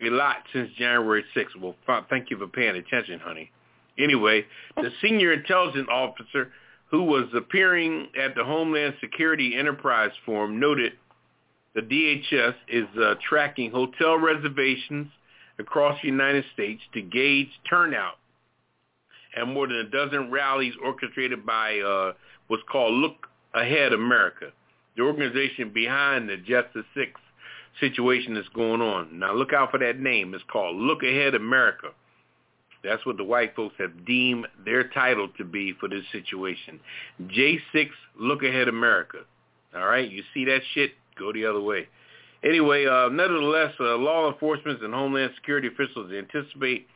a 0.03 0.11
lot 0.11 0.37
since 0.53 0.71
January 0.79 1.25
6th. 1.37 1.61
Well, 1.61 1.75
thank 2.09 2.31
you 2.31 2.39
for 2.39 2.47
paying 2.47 2.77
attention, 2.77 3.21
honey. 3.21 3.51
Anyway, 3.99 4.45
the 4.77 4.91
senior 5.03 5.33
intelligence 5.33 5.89
officer 5.91 6.53
who 6.91 7.03
was 7.03 7.27
appearing 7.35 8.09
at 8.21 8.35
the 8.35 8.45
Homeland 8.45 8.95
Security 9.01 9.57
Enterprise 9.57 10.13
Forum 10.25 10.61
noted 10.61 10.93
the 11.75 11.83
DHS 11.83 12.55
is 12.69 12.87
uh, 12.99 13.15
tracking 13.29 13.71
hotel 13.71 14.19
reservations 14.19 15.09
across 15.59 16.01
the 16.01 16.09
United 16.09 16.45
States 16.55 16.83
to 16.95 17.03
gauge 17.03 17.51
turnout 17.69 18.15
and 19.37 19.53
more 19.53 19.67
than 19.67 19.77
a 19.77 19.91
dozen 19.91 20.31
rallies 20.31 20.73
orchestrated 20.83 21.45
by 21.45 21.79
uh, 21.81 22.13
what's 22.49 22.63
called 22.71 22.95
Look 22.95 23.27
Ahead 23.55 23.93
America, 23.93 24.47
the 24.97 25.03
organization 25.03 25.71
behind 25.73 26.29
the 26.29 26.37
Justice 26.39 26.87
6 26.95 27.11
situation 27.81 28.35
that's 28.35 28.49
going 28.49 28.81
on. 28.81 29.19
Now 29.19 29.35
look 29.35 29.53
out 29.53 29.71
for 29.71 29.79
that 29.79 30.01
name. 30.01 30.35
It's 30.35 30.45
called 30.51 30.77
Look 30.77 31.03
Ahead 31.03 31.35
America. 31.35 31.89
That's 32.87 33.05
what 33.05 33.17
the 33.17 33.25
white 33.25 33.57
folks 33.57 33.75
have 33.79 34.07
deemed 34.07 34.47
their 34.65 34.89
title 34.89 35.29
to 35.39 35.45
be 35.45 35.75
for 35.81 35.89
this 35.89 36.05
situation. 36.13 36.81
J6 37.23 37.89
Look 38.19 38.43
Ahead 38.43 38.69
America. 38.69 39.19
All 39.75 39.87
right, 39.87 40.11
you 40.11 40.23
see 40.33 40.45
that 40.47 40.61
shit? 40.75 40.93
Go 41.19 41.33
the 41.33 41.47
other 41.47 41.61
way. 41.61 41.89
Anyway, 42.45 42.87
uh, 42.87 43.09
nevertheless, 43.09 43.73
uh, 43.81 43.97
law 43.97 44.31
enforcement 44.31 44.83
and 44.83 44.95
Homeland 44.95 45.33
Security 45.37 45.69
officials 45.69 46.13
anticipate 46.13 46.87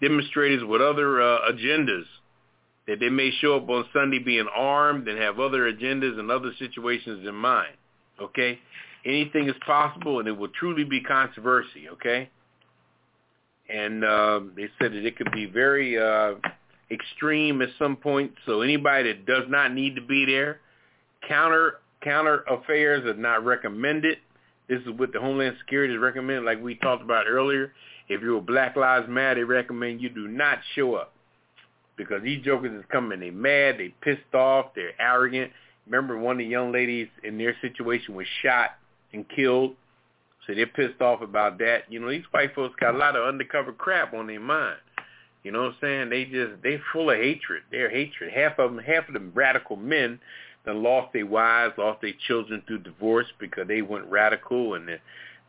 demonstrators 0.00 0.64
with 0.64 0.80
other 0.80 1.20
uh, 1.20 1.52
agendas 1.52 2.04
that 2.86 3.00
they 3.00 3.08
may 3.08 3.30
show 3.40 3.56
up 3.56 3.68
on 3.68 3.84
Sunday 3.92 4.18
being 4.18 4.46
armed 4.54 5.08
and 5.08 5.18
have 5.18 5.40
other 5.40 5.70
agendas 5.70 6.18
and 6.18 6.30
other 6.30 6.52
situations 6.58 7.26
in 7.26 7.34
mind. 7.34 7.74
Okay? 8.20 8.58
Anything 9.04 9.48
is 9.48 9.54
possible, 9.64 10.18
and 10.20 10.28
it 10.28 10.36
will 10.36 10.48
truly 10.48 10.84
be 10.84 11.00
controversy. 11.00 11.88
Okay? 11.92 12.30
And 13.68 14.04
uh, 14.04 14.40
they 14.54 14.68
said 14.80 14.92
that 14.92 15.04
it 15.04 15.16
could 15.16 15.32
be 15.32 15.46
very 15.46 15.98
uh, 15.98 16.34
extreme 16.90 17.62
at 17.62 17.68
some 17.78 17.96
point. 17.96 18.32
So 18.46 18.62
anybody 18.62 19.12
that 19.12 19.26
does 19.26 19.44
not 19.48 19.72
need 19.72 19.96
to 19.96 20.02
be 20.02 20.24
there, 20.24 20.60
counter 21.28 21.74
over-the-counter 22.06 22.44
affairs 22.48 23.04
are 23.04 23.14
not 23.14 23.44
recommended. 23.44 24.18
This 24.68 24.80
is 24.80 24.90
what 24.98 25.12
the 25.12 25.20
Homeland 25.20 25.56
Security 25.60 25.94
is 25.94 26.00
recommending, 26.00 26.44
like 26.44 26.62
we 26.62 26.74
talked 26.76 27.02
about 27.02 27.26
earlier. 27.28 27.72
If 28.08 28.20
you're 28.20 28.38
a 28.38 28.40
Black 28.40 28.76
Lives 28.76 29.06
Matter, 29.08 29.40
they 29.40 29.44
recommend 29.44 30.00
you 30.00 30.08
do 30.08 30.28
not 30.28 30.58
show 30.74 30.94
up 30.94 31.12
because 31.96 32.22
these 32.22 32.44
jokers 32.44 32.72
is 32.78 32.84
coming. 32.90 33.20
They 33.20 33.30
mad, 33.30 33.76
they 33.78 33.94
pissed 34.02 34.34
off, 34.34 34.66
they're 34.74 35.00
arrogant. 35.00 35.52
Remember, 35.86 36.18
one 36.18 36.32
of 36.32 36.38
the 36.38 36.44
young 36.44 36.72
ladies 36.72 37.08
in 37.22 37.38
their 37.38 37.56
situation 37.60 38.14
was 38.14 38.26
shot 38.42 38.70
and 39.12 39.24
killed, 39.28 39.74
so 40.46 40.54
they're 40.54 40.66
pissed 40.66 41.00
off 41.00 41.22
about 41.22 41.58
that. 41.58 41.82
You 41.88 42.00
know, 42.00 42.10
these 42.10 42.24
white 42.30 42.54
folks 42.54 42.74
got 42.80 42.94
a 42.94 42.98
lot 42.98 43.16
of 43.16 43.26
undercover 43.26 43.72
crap 43.72 44.14
on 44.14 44.26
their 44.26 44.40
mind. 44.40 44.78
You 45.42 45.52
know 45.52 45.62
what 45.62 45.72
I'm 45.72 45.76
saying? 45.80 46.10
They 46.10 46.24
just 46.24 46.62
they 46.62 46.80
full 46.92 47.10
of 47.10 47.16
hatred. 47.16 47.62
They're 47.70 47.90
hatred. 47.90 48.32
Half 48.32 48.58
of 48.58 48.74
them, 48.74 48.82
half 48.84 49.06
of 49.08 49.14
them 49.14 49.32
radical 49.34 49.76
men 49.76 50.18
that 50.64 50.74
lost 50.74 51.12
their 51.12 51.26
wives, 51.26 51.74
lost 51.78 52.02
their 52.02 52.14
children 52.26 52.62
through 52.66 52.78
divorce 52.80 53.26
because 53.38 53.68
they 53.68 53.82
went 53.82 54.06
radical 54.06 54.74
and 54.74 54.88
the 54.88 54.98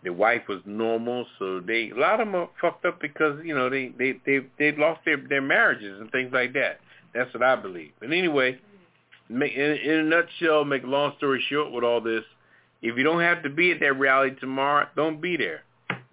the 0.03 0.13
wife 0.13 0.43
was 0.47 0.61
normal. 0.65 1.25
So 1.39 1.59
they 1.59 1.89
a 1.89 1.99
lot 1.99 2.21
of 2.21 2.27
them 2.27 2.35
are 2.35 2.49
fucked 2.61 2.85
up 2.85 3.01
because 3.01 3.39
you 3.43 3.55
know 3.55 3.69
they 3.69 3.91
they 3.97 4.19
they 4.25 4.39
they 4.59 4.71
lost 4.77 5.01
their 5.05 5.17
their 5.17 5.41
marriages 5.41 5.99
and 5.99 6.11
things 6.11 6.31
like 6.31 6.53
that. 6.53 6.79
That's 7.13 7.33
what 7.33 7.43
I 7.43 7.55
believe. 7.55 7.91
But 7.99 8.11
anyway, 8.11 8.59
in, 9.29 9.41
in 9.41 9.99
a 9.99 10.03
nutshell, 10.03 10.65
make 10.65 10.83
a 10.83 10.87
long 10.87 11.13
story 11.17 11.43
short 11.49 11.71
with 11.71 11.83
all 11.83 12.01
this, 12.01 12.23
if 12.81 12.97
you 12.97 13.03
don't 13.03 13.21
have 13.21 13.43
to 13.43 13.49
be 13.49 13.71
at 13.71 13.79
that 13.79 13.97
rally 13.97 14.35
tomorrow, 14.39 14.87
don't 14.95 15.21
be 15.21 15.37
there. 15.37 15.63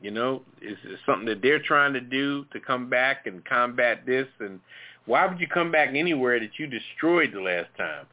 You 0.01 0.11
know, 0.11 0.43
it's, 0.61 0.81
it's 0.85 1.01
something 1.07 1.27
that 1.27 1.41
they're 1.41 1.63
trying 1.63 1.95
to 1.95 2.01
do 2.01 2.45
to 2.53 2.61
come 2.61 2.91
back 2.91 3.27
and 3.27 3.45
combat 3.45 4.05
this. 4.07 4.27
And 4.41 4.61
why 5.07 5.27
would 5.27 5.41
you 5.41 5.49
come 5.49 5.73
back 5.73 5.91
anywhere 5.95 6.39
that 6.41 6.59
you 6.59 6.67
destroyed 6.67 7.33
the 7.33 7.41
last 7.41 7.69
time? 7.77 8.07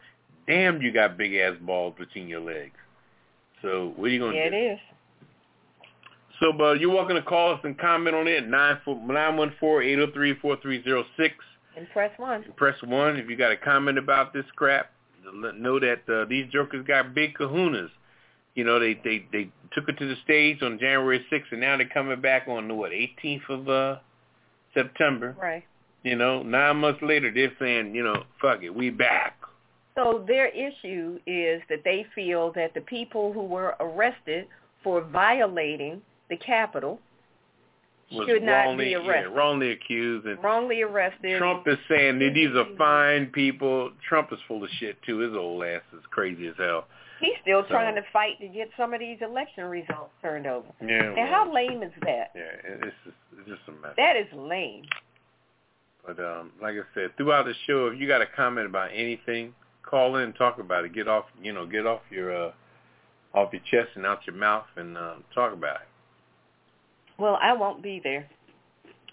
Damn, 0.48 0.82
you 0.82 0.92
got 0.92 1.18
big 1.18 1.36
ass 1.36 1.56
balls 1.62 1.96
between 1.98 2.28
your 2.28 2.42
legs. 2.42 2.76
So 3.62 3.94
what 3.96 4.06
are 4.06 4.10
you 4.10 4.20
gonna 4.20 4.36
yeah, 4.36 4.50
do? 4.50 4.56
it 4.56 4.74
is. 4.74 4.80
So, 6.42 6.52
but 6.52 6.80
you're 6.80 6.94
welcome 6.94 7.16
to 7.16 7.22
call 7.22 7.54
us 7.54 7.60
and 7.64 7.78
comment 7.78 8.16
on 8.16 8.28
it. 8.28 8.48
Nine 8.48 8.80
nine 8.88 9.38
one 9.38 9.54
four 9.60 9.84
eight 9.84 9.96
zero 9.96 10.08
three 10.14 10.34
four 10.40 10.58
three 10.62 10.84
zero 10.84 11.04
six. 11.16 11.36
And 11.78 11.88
press 11.92 12.12
one. 12.18 12.44
And 12.44 12.56
Press 12.56 12.76
one 12.84 13.18
if 13.18 13.30
you 13.30 13.36
got 13.36 13.52
a 13.52 13.58
comment 13.58 13.98
about 13.98 14.34
this 14.34 14.46
crap. 14.56 14.92
Know 15.56 15.80
that 15.80 16.02
uh, 16.10 16.26
these 16.28 16.48
jokers 16.52 16.86
got 16.88 17.14
big 17.14 17.36
kahunas. 17.36 17.90
You 18.56 18.64
know, 18.64 18.80
they 18.80 19.00
they 19.04 19.26
they 19.32 19.50
took 19.74 19.88
it 19.88 19.98
to 19.98 20.08
the 20.08 20.16
stage 20.24 20.62
on 20.62 20.80
January 20.80 21.26
6th, 21.32 21.52
and 21.52 21.62
now 21.62 21.78
they're 21.78 21.88
coming 21.88 22.20
back 22.20 22.48
on 22.48 22.68
the 22.68 22.76
what 22.76 22.92
18th 22.92 23.50
of 23.50 23.70
uh 23.70 24.00
September. 24.74 25.36
Right. 25.42 25.64
You 26.04 26.16
know, 26.16 26.42
nine 26.42 26.78
months 26.78 27.02
later, 27.02 27.32
they're 27.34 27.54
saying, 27.60 27.94
you 27.94 28.04
know, 28.04 28.24
fuck 28.42 28.64
it, 28.64 28.74
we 28.74 28.90
back. 28.90 29.38
So 29.96 30.24
their 30.28 30.48
issue 30.48 31.20
is 31.28 31.62
that 31.70 31.84
they 31.84 32.06
feel 32.16 32.52
that 32.54 32.74
the 32.74 32.82
people 32.82 33.34
who 33.34 33.44
were 33.44 33.76
arrested 33.80 34.48
for 34.84 35.02
violating 35.02 36.02
the 36.30 36.38
Capitol 36.38 37.00
should 38.10 38.44
not 38.44 38.78
be 38.78 38.96
arrested. 38.96 39.32
Yeah, 39.32 39.38
wrongly 39.38 39.72
accused, 39.72 40.26
and 40.26 40.42
Wrongly 40.44 40.82
arrested. 40.82 41.38
Trump 41.38 41.68
is 41.68 41.78
saying 41.90 42.20
that 42.20 42.32
these 42.34 42.56
are 42.56 42.66
fine 42.78 43.28
people. 43.28 43.92
Trump 44.08 44.32
is 44.32 44.40
full 44.48 44.64
of 44.64 44.70
shit 44.80 44.98
too. 45.04 45.20
His 45.20 45.34
old 45.34 45.64
ass 45.64 45.82
is 45.94 46.04
crazy 46.10 46.48
as 46.48 46.56
hell. 46.58 46.86
He's 47.22 47.38
still 47.42 47.64
So- 47.64 47.70
trying 47.70 47.96
to 47.96 48.04
fight 48.12 48.40
to 48.40 48.48
get 48.48 48.70
some 48.76 48.94
of 48.94 49.00
these 49.00 49.22
election 49.22 49.66
results 49.66 50.12
turned 50.22 50.48
over. 50.48 50.68
Yeah. 50.82 51.04
And 51.04 51.16
well, 51.16 51.28
how 51.28 51.54
lame 51.54 51.84
is 51.84 51.94
that? 52.02 52.32
Yeah, 52.36 52.42
it's 52.64 52.96
just 53.06 53.18
it's 53.38 53.48
just 53.48 53.62
a 53.68 53.72
mess. 53.72 53.94
That 53.98 54.16
is 54.18 54.28
lame. 54.34 54.86
But 56.06 56.20
um, 56.20 56.52
like 56.62 56.74
I 56.76 56.82
said, 56.96 57.16
throughout 57.16 57.46
the 57.46 57.54
show, 57.68 57.88
if 57.88 58.00
you 58.00 58.08
got 58.08 58.22
a 58.22 58.26
comment 58.26 58.66
about 58.66 58.90
anything, 58.94 59.54
call 59.84 60.16
in 60.18 60.24
and 60.24 60.36
talk 60.36 60.58
about 60.58 60.84
it. 60.84 60.94
Get 60.94 61.08
off, 61.08 61.26
you 61.42 61.54
know, 61.54 61.66
get 61.68 61.86
off 61.86 62.02
your 62.10 62.48
uh, 62.48 62.52
off 63.34 63.54
your 63.54 63.62
chest 63.70 63.96
and 63.96 64.06
out 64.06 64.26
your 64.26 64.36
mouth 64.36 64.66
and 64.76 64.98
um, 64.98 65.24
talk 65.34 65.54
about 65.54 65.76
it. 65.82 65.88
Well, 67.20 67.38
I 67.42 67.54
won't 67.54 67.84
be 67.84 68.02
there. 68.04 68.28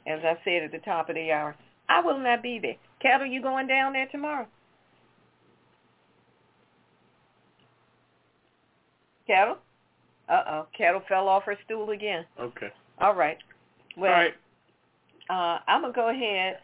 As 0.07 0.21
I 0.25 0.39
said 0.45 0.63
at 0.63 0.73
the 0.73 0.79
top 0.79 1.11
of 1.11 1.15
the 1.17 1.31
hour, 1.31 1.55
I 1.91 2.01
will 2.01 2.19
not 2.19 2.43
be 2.43 2.59
there. 2.59 2.77
Ketel, 3.03 3.27
you 3.27 3.43
going 3.43 3.67
down 3.67 3.93
there 3.93 4.07
tomorrow? 4.11 4.47
Ketel? 9.29 9.59
Uh-oh. 10.29 10.67
Ketel 10.77 11.03
fell 11.09 11.29
off 11.29 11.45
her 11.45 11.57
stool 11.65 11.91
again. 11.91 12.25
Okay. 12.41 12.71
All 13.01 13.15
right. 13.15 13.39
Well, 13.97 14.13
All 14.13 14.19
right. 14.19 14.35
uh, 15.31 15.61
I'm 15.69 15.83
going 15.83 15.93
to 15.93 15.97
go 15.97 16.09
ahead 16.11 16.59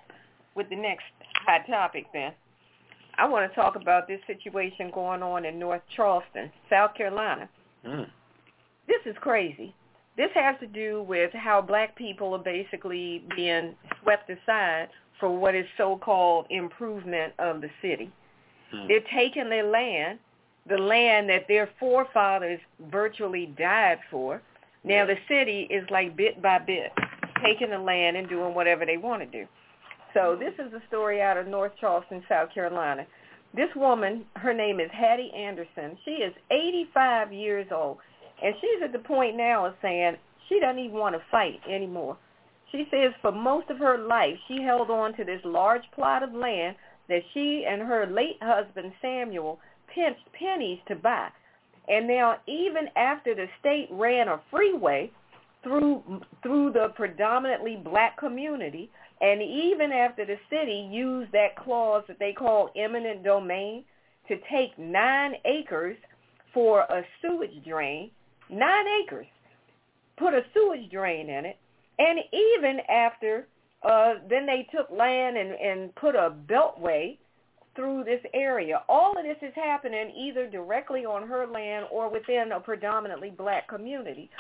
with 0.57 0.69
the 0.71 0.77
next 0.77 1.05
hot 1.47 1.67
topic 1.69 2.07
then. 2.13 2.33
I 3.17 3.27
want 3.29 3.49
to 3.49 3.55
talk 3.55 3.77
about 3.77 4.09
this 4.09 4.21
situation 4.27 4.91
going 4.93 5.23
on 5.23 5.45
in 5.45 5.59
North 5.59 5.83
Charleston, 5.95 6.51
South 6.69 6.95
Carolina. 6.97 7.49
Mm. 7.87 8.07
This 8.89 9.01
is 9.07 9.15
crazy. 9.21 9.73
This 10.17 10.31
has 10.35 10.57
to 10.61 10.67
do 10.67 11.05
with 11.09 11.33
how 11.33 11.63
black 11.63 11.97
people 11.97 12.35
are 12.35 12.43
basically 12.43 13.25
being 13.37 13.75
swept 14.03 14.31
aside 14.31 14.89
for 15.21 15.37
what 15.37 15.55
is 15.55 15.65
so-called 15.77 16.47
improvement 16.51 17.33
of 17.39 17.61
the 17.61 17.71
city. 17.81 18.11
Mm. 18.75 18.89
They're 18.89 19.01
taking 19.15 19.49
their 19.49 19.65
land, 19.65 20.19
the 20.69 20.79
land 20.79 21.29
that 21.29 21.47
their 21.49 21.69
forefathers 21.79 22.61
virtually 22.91 23.47
died 23.59 23.99
for. 24.11 24.41
Now 24.83 25.07
the 25.07 25.17
city 25.29 25.69
is 25.71 25.89
like 25.91 26.17
bit 26.17 26.43
by 26.43 26.59
bit 26.59 26.93
taking 27.45 27.71
the 27.71 27.79
land 27.79 28.17
and 28.17 28.29
doing 28.29 28.55
whatever 28.55 28.87
they 28.87 28.97
want 28.97 29.23
to 29.23 29.27
do. 29.27 29.47
So 30.15 30.21
mm-hmm. 30.21 30.41
this 30.41 30.55
is 30.55 30.73
a 30.73 30.87
story 30.89 31.21
out 31.21 31.37
of 31.37 31.47
North 31.47 31.73
Charleston, 31.81 32.23
South 32.29 32.53
Carolina. 32.55 33.07
This 33.55 33.69
woman, 33.77 34.25
her 34.37 34.55
name 34.55 34.81
is 34.81 34.91
Hattie 34.93 35.31
Anderson. 35.37 35.97
She 36.05 36.13
is 36.13 36.33
85 36.51 37.33
years 37.33 37.67
old, 37.71 37.99
and 38.43 38.55
she's 38.61 38.83
at 38.83 38.93
the 38.93 38.99
point 38.99 39.37
now 39.37 39.67
of 39.67 39.75
saying 39.81 40.17
she 40.49 40.59
doesn't 40.61 40.79
even 40.79 40.97
want 40.97 41.15
to 41.15 41.23
fight 41.31 41.61
anymore. 41.71 42.17
She 42.73 42.89
says 42.91 43.13
for 43.23 43.31
most 43.31 43.71
of 43.71 43.79
her 43.79 43.99
life 43.99 44.35
she 44.49 44.61
held 44.61 44.91
on 44.91 45.15
to 45.17 45.25
this 45.25 45.41
large 45.45 45.85
plot 45.95 46.25
of 46.25 46.33
land 46.33 46.75
that 47.09 47.23
she 47.33 47.65
and 47.69 47.83
her 47.83 48.07
late 48.07 48.39
husband 48.43 48.93
Samuel 49.01 49.61
pinched 49.95 50.33
pennies 50.39 50.79
to 50.89 50.97
buy. 50.97 51.29
And 51.89 52.07
now 52.07 52.37
even 52.47 52.89
after 52.97 53.35
the 53.35 53.47
state 53.61 53.89
ran 53.91 54.29
a 54.29 54.41
freeway 54.51 55.11
through 55.63 56.03
through 56.43 56.73
the 56.73 56.89
predominantly 56.95 57.77
black 57.77 58.19
community, 58.19 58.91
and 59.21 59.41
even 59.43 59.93
after 59.93 60.25
the 60.25 60.37
city 60.51 60.89
used 60.91 61.33
that 61.33 61.57
clause 61.57 62.05
that 62.09 62.19
they 62.19 62.33
call 62.33 62.71
eminent 62.77 63.23
domain 63.25 63.85
to 64.29 64.37
take 64.51 64.79
nine 64.79 65.35
acres 65.45 65.97
for 66.53 66.81
a 66.81 67.03
sewage 67.21 67.65
drain, 67.67 68.11
nine 68.49 68.85
acres, 69.03 69.27
put 70.19 70.35
a 70.35 70.43
sewage 70.55 70.91
drain 70.91 71.29
in 71.29 71.45
it, 71.45 71.57
and 71.99 72.19
even 72.33 72.81
after 72.89 73.47
uh, 73.83 74.15
then 74.31 74.47
they 74.47 74.67
took 74.75 74.91
land 74.91 75.37
and, 75.37 75.53
and 75.53 75.95
put 75.97 76.15
a 76.15 76.35
beltway 76.49 77.19
through 77.75 78.05
this 78.05 78.21
area. 78.33 78.83
All 78.89 79.17
of 79.17 79.25
this 79.25 79.37
is 79.43 79.53
happening 79.55 80.13
either 80.17 80.49
directly 80.49 81.05
on 81.05 81.27
her 81.29 81.47
land 81.47 81.87
or 81.91 82.11
within 82.11 82.53
a 82.53 82.61
predominantly 82.61 83.31
black 83.31 83.69
community. 83.69 84.31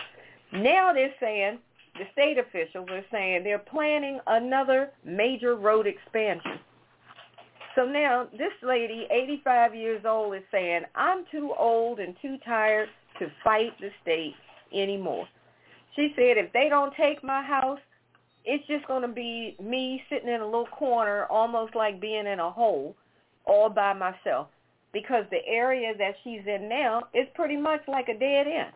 Now 0.52 0.92
they're 0.92 1.14
saying, 1.20 1.58
the 1.94 2.04
state 2.12 2.38
officials 2.38 2.88
are 2.90 3.04
saying 3.10 3.44
they're 3.44 3.58
planning 3.58 4.18
another 4.26 4.90
major 5.04 5.54
road 5.54 5.86
expansion. 5.86 6.58
So 7.74 7.84
now 7.84 8.28
this 8.32 8.52
lady, 8.62 9.06
85 9.10 9.74
years 9.74 10.04
old, 10.04 10.34
is 10.34 10.42
saying, 10.50 10.82
I'm 10.94 11.24
too 11.30 11.52
old 11.58 11.98
and 11.98 12.14
too 12.22 12.36
tired 12.44 12.88
to 13.18 13.26
fight 13.42 13.72
the 13.80 13.90
state 14.02 14.34
anymore. 14.72 15.26
She 15.96 16.12
said, 16.16 16.36
if 16.36 16.52
they 16.52 16.68
don't 16.68 16.94
take 16.96 17.22
my 17.22 17.42
house, 17.42 17.78
it's 18.44 18.66
just 18.66 18.86
going 18.86 19.02
to 19.02 19.08
be 19.08 19.56
me 19.62 20.02
sitting 20.10 20.28
in 20.28 20.40
a 20.40 20.44
little 20.44 20.66
corner, 20.66 21.26
almost 21.26 21.74
like 21.74 22.00
being 22.00 22.26
in 22.26 22.40
a 22.40 22.50
hole, 22.50 22.94
all 23.46 23.68
by 23.68 23.92
myself. 23.92 24.48
Because 24.92 25.24
the 25.30 25.44
area 25.46 25.92
that 25.98 26.14
she's 26.22 26.42
in 26.46 26.68
now 26.68 27.02
is 27.12 27.26
pretty 27.35 27.57
much 27.57 27.80
like 27.88 28.09
a 28.09 28.18
dead 28.18 28.46
end. 28.46 28.72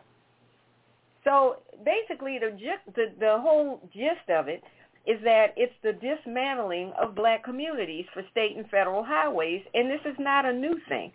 So 1.23 1.57
basically, 1.85 2.39
the, 2.39 2.57
the 2.95 3.05
the 3.19 3.37
whole 3.39 3.81
gist 3.93 4.29
of 4.29 4.47
it 4.47 4.63
is 5.05 5.17
that 5.23 5.53
it's 5.57 5.73
the 5.81 5.93
dismantling 5.93 6.91
of 7.01 7.15
black 7.15 7.43
communities 7.43 8.05
for 8.13 8.21
state 8.31 8.55
and 8.57 8.69
federal 8.69 9.03
highways, 9.03 9.61
and 9.73 9.89
this 9.89 10.01
is 10.05 10.15
not 10.19 10.45
a 10.45 10.53
new 10.53 10.77
thing. 10.87 11.11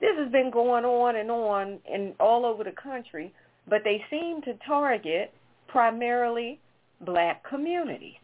This 0.00 0.16
has 0.18 0.30
been 0.30 0.50
going 0.50 0.84
on 0.84 1.16
and 1.16 1.30
on 1.30 1.78
and 1.90 2.14
all 2.20 2.44
over 2.44 2.62
the 2.62 2.72
country, 2.72 3.32
but 3.68 3.82
they 3.84 4.04
seem 4.10 4.42
to 4.42 4.54
target 4.66 5.32
primarily 5.66 6.60
black 7.00 7.48
communities. 7.48 8.14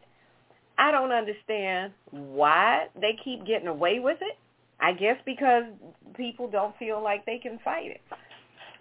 I 0.78 0.90
don't 0.90 1.12
understand 1.12 1.92
why 2.10 2.86
they 3.00 3.16
keep 3.24 3.46
getting 3.46 3.68
away 3.68 3.98
with 4.00 4.18
it. 4.20 4.36
I 4.80 4.92
guess 4.92 5.16
because 5.24 5.64
people 6.16 6.48
don't 6.48 6.76
feel 6.78 7.02
like 7.02 7.24
they 7.26 7.38
can 7.38 7.58
fight 7.64 7.90
it. 7.90 8.00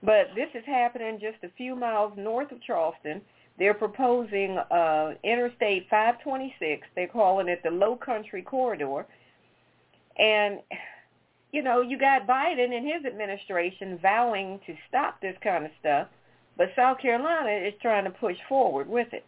But 0.01 0.27
this 0.36 0.49
is 0.53 0.63
happening 0.65 1.19
just 1.19 1.43
a 1.43 1.49
few 1.56 1.75
miles 1.75 2.13
north 2.17 2.51
of 2.51 2.62
Charleston. 2.62 3.21
They're 3.58 3.73
proposing 3.73 4.58
uh, 4.58 5.13
Interstate 5.23 5.88
526. 5.89 6.88
They're 6.95 7.08
calling 7.08 7.47
it 7.47 7.62
the 7.63 7.69
Low 7.69 7.95
Country 7.95 8.41
Corridor. 8.41 9.06
And 10.17 10.60
you 11.53 11.62
know, 11.62 11.82
you 11.82 11.97
got 11.97 12.27
Biden 12.27 12.75
and 12.75 12.86
his 12.86 13.06
administration 13.06 13.99
vowing 14.01 14.60
to 14.65 14.75
stop 14.89 15.21
this 15.21 15.38
kind 15.43 15.65
of 15.65 15.71
stuff, 15.79 16.08
but 16.58 16.69
South 16.75 16.97
Carolina 16.99 17.51
is 17.51 17.73
trying 17.79 18.06
to 18.06 18.10
push 18.10 18.38
forward 18.49 18.89
with 18.89 19.13
it. 19.13 19.23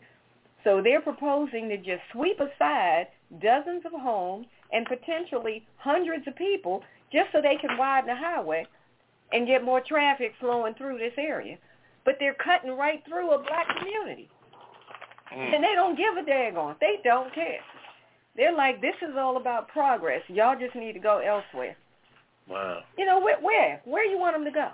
So 0.64 0.82
they're 0.82 1.02
proposing 1.02 1.70
to 1.70 1.78
just 1.78 2.02
sweep 2.12 2.40
aside 2.40 3.08
dozens 3.40 3.86
of 3.86 3.92
homes 3.92 4.48
and 4.72 4.86
potentially 4.86 5.66
hundreds 5.78 6.28
of 6.28 6.36
people 6.36 6.84
just 7.12 7.32
so 7.32 7.42
they 7.42 7.58
can 7.58 7.78
widen 7.78 8.08
the 8.08 8.16
highway 8.16 8.66
and 9.32 9.48
get 9.48 9.64
more 9.64 9.82
traffic 9.82 10.34
flowing 10.40 10.74
through 10.76 10.98
this 10.98 11.14
area. 11.18 11.58
But 12.04 12.16
they're 12.20 12.36
cutting 12.36 12.78
right 12.78 13.04
through 13.08 13.32
a 13.32 13.40
black 13.40 13.68
community. 13.78 14.30
Mm. 15.36 15.56
And 15.56 15.64
they 15.64 15.74
don't 15.74 15.98
give 15.98 16.18
a 16.18 16.30
daggone. 16.30 16.80
They 16.80 17.00
don't 17.04 17.34
care. 17.34 17.60
They're 18.36 18.56
like, 18.56 18.82
this 18.82 18.96
is 19.02 19.16
all 19.18 19.38
about 19.38 19.70
progress. 19.70 20.22
Y'all 20.28 20.60
just 20.60 20.76
need 20.76 20.94
to 20.94 21.00
go 21.00 21.20
elsewhere. 21.20 21.76
Wow. 22.48 22.82
You 22.98 23.06
know, 23.06 23.20
where? 23.20 23.40
Where, 23.40 23.82
where 23.86 24.06
you 24.06 24.20
want 24.20 24.36
them 24.36 24.46
to 24.46 24.52
go? 24.52 24.70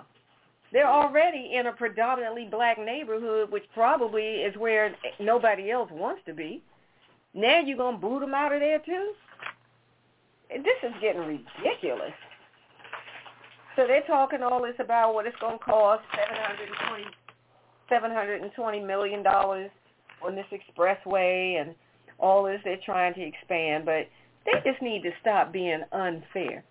They're 0.72 0.90
already 0.90 1.52
in 1.54 1.66
a 1.66 1.72
predominantly 1.72 2.48
black 2.50 2.78
neighborhood, 2.78 3.50
which 3.50 3.64
probably 3.74 4.22
is 4.22 4.56
where 4.56 4.94
nobody 5.20 5.70
else 5.70 5.90
wants 5.92 6.22
to 6.26 6.34
be. 6.34 6.62
Now 7.34 7.60
you're 7.60 7.76
going 7.76 7.96
to 7.96 8.00
boot 8.00 8.20
them 8.20 8.34
out 8.34 8.52
of 8.52 8.60
there 8.60 8.78
too? 8.78 9.12
This 10.56 10.90
is 10.90 10.94
getting 11.00 11.22
ridiculous. 11.22 12.12
So 13.76 13.86
they're 13.86 14.02
talking 14.06 14.42
all 14.42 14.62
this 14.62 14.74
about 14.78 15.14
what 15.14 15.26
it's 15.26 15.36
going 15.40 15.58
to 15.58 15.64
cost, 15.64 16.02
seven 16.14 16.36
hundred 16.42 16.68
and 16.68 16.76
twenty, 16.88 17.04
seven 17.88 18.10
hundred 18.10 18.42
and 18.42 18.50
twenty 18.54 18.80
million 18.80 19.22
dollars 19.22 19.70
on 20.22 20.34
this 20.34 20.46
expressway, 20.52 21.60
and 21.60 21.74
all 22.18 22.44
this 22.44 22.60
they're 22.64 22.78
trying 22.84 23.14
to 23.14 23.22
expand, 23.22 23.84
but 23.84 24.06
they 24.44 24.70
just 24.70 24.82
need 24.82 25.02
to 25.02 25.10
stop 25.20 25.52
being 25.52 25.80
unfair. 25.92 26.64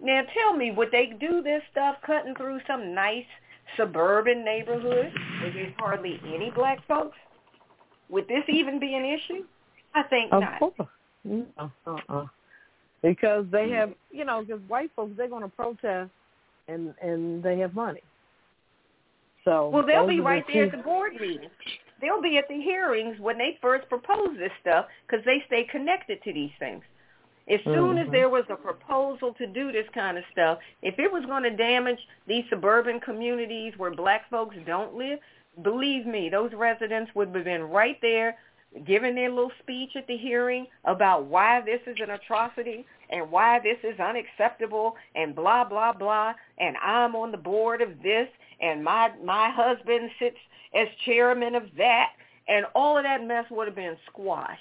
Now 0.00 0.22
tell 0.34 0.54
me, 0.54 0.72
would 0.72 0.90
they 0.92 1.14
do 1.18 1.42
this 1.42 1.62
stuff 1.72 1.96
cutting 2.06 2.34
through 2.34 2.60
some 2.66 2.94
nice 2.94 3.24
suburban 3.76 4.44
neighborhood 4.44 5.12
where 5.40 5.52
there's 5.52 5.72
hardly 5.78 6.20
any 6.26 6.50
black 6.54 6.86
folks? 6.86 7.16
Would 8.10 8.28
this 8.28 8.44
even 8.48 8.78
be 8.78 8.94
an 8.94 9.04
issue? 9.04 9.44
I 9.94 10.02
think 10.04 10.32
Of 10.32 10.42
not. 10.42 10.58
course. 10.58 10.88
No, 11.24 11.46
uh-uh. 11.86 12.26
Because 13.06 13.46
they 13.52 13.70
have, 13.70 13.92
you 14.10 14.24
know, 14.24 14.42
because 14.42 14.60
white 14.66 14.90
folks 14.96 15.12
they're 15.16 15.28
going 15.28 15.42
to 15.42 15.48
protest, 15.48 16.10
and 16.66 16.92
and 17.00 17.40
they 17.40 17.56
have 17.60 17.72
money. 17.72 18.02
So 19.44 19.68
Well, 19.68 19.86
they'll 19.86 20.08
be 20.08 20.14
are 20.14 20.16
the 20.16 20.22
right 20.22 20.44
there 20.52 20.64
at 20.64 20.72
the 20.72 20.78
board 20.78 21.12
meetings. 21.14 21.52
They'll 22.00 22.20
be 22.20 22.36
at 22.36 22.48
the 22.48 22.60
hearings 22.60 23.16
when 23.20 23.38
they 23.38 23.58
first 23.62 23.88
propose 23.88 24.36
this 24.38 24.50
stuff 24.60 24.86
because 25.06 25.24
they 25.24 25.44
stay 25.46 25.64
connected 25.70 26.20
to 26.24 26.32
these 26.32 26.50
things. 26.58 26.82
As 27.48 27.60
soon 27.62 27.96
as 27.96 28.08
Mhm. 28.08 28.10
there 28.10 28.28
was 28.28 28.44
a 28.50 28.56
proposal 28.56 29.32
to 29.34 29.46
do 29.46 29.70
this 29.70 29.88
kind 29.90 30.18
of 30.18 30.24
stuff, 30.32 30.58
if 30.82 30.98
it 30.98 31.10
was 31.10 31.24
going 31.26 31.44
to 31.44 31.50
damage 31.50 32.04
these 32.26 32.44
suburban 32.50 32.98
communities 32.98 33.78
where 33.78 33.92
black 33.92 34.28
folks 34.30 34.56
don't 34.66 34.94
live, 34.94 35.20
believe 35.62 36.06
me, 36.06 36.28
those 36.28 36.52
residents 36.52 37.14
would 37.14 37.32
have 37.32 37.44
been 37.44 37.70
right 37.70 38.00
there 38.00 38.36
giving 38.84 39.14
their 39.14 39.30
little 39.30 39.52
speech 39.60 39.96
at 39.96 40.06
the 40.06 40.16
hearing 40.16 40.66
about 40.84 41.24
why 41.24 41.60
this 41.60 41.80
is 41.86 41.96
an 42.00 42.10
atrocity 42.10 42.84
and 43.10 43.30
why 43.30 43.60
this 43.60 43.78
is 43.82 43.98
unacceptable 44.00 44.96
and 45.14 45.34
blah 45.34 45.64
blah 45.64 45.92
blah 45.92 46.32
and 46.58 46.76
I'm 46.82 47.14
on 47.14 47.30
the 47.30 47.38
board 47.38 47.80
of 47.82 48.02
this 48.02 48.28
and 48.60 48.82
my 48.82 49.10
my 49.24 49.50
husband 49.50 50.10
sits 50.18 50.36
as 50.74 50.88
chairman 51.04 51.54
of 51.54 51.64
that 51.78 52.10
and 52.48 52.66
all 52.74 52.96
of 52.96 53.04
that 53.04 53.24
mess 53.24 53.44
would 53.50 53.66
have 53.66 53.76
been 53.76 53.96
squashed. 54.06 54.60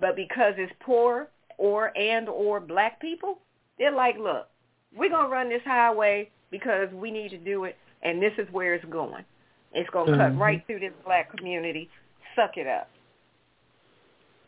But 0.00 0.14
because 0.14 0.54
it's 0.56 0.72
poor 0.80 1.28
or 1.56 1.96
and 1.98 2.28
or 2.28 2.60
black 2.60 3.00
people, 3.00 3.38
they're 3.78 3.90
like, 3.90 4.16
look, 4.16 4.48
we're 4.96 5.10
going 5.10 5.26
to 5.26 5.32
run 5.32 5.48
this 5.48 5.62
highway 5.64 6.30
because 6.50 6.88
we 6.92 7.10
need 7.10 7.30
to 7.30 7.38
do 7.38 7.64
it 7.64 7.76
and 8.02 8.22
this 8.22 8.32
is 8.38 8.46
where 8.52 8.74
it's 8.74 8.84
going. 8.86 9.24
It's 9.72 9.90
going 9.90 10.06
to 10.06 10.16
cut 10.16 10.32
Mhm. 10.32 10.38
right 10.38 10.66
through 10.66 10.80
this 10.80 10.92
black 11.04 11.30
community. 11.36 11.90
Suck 12.34 12.56
it 12.56 12.66
up. 12.66 12.88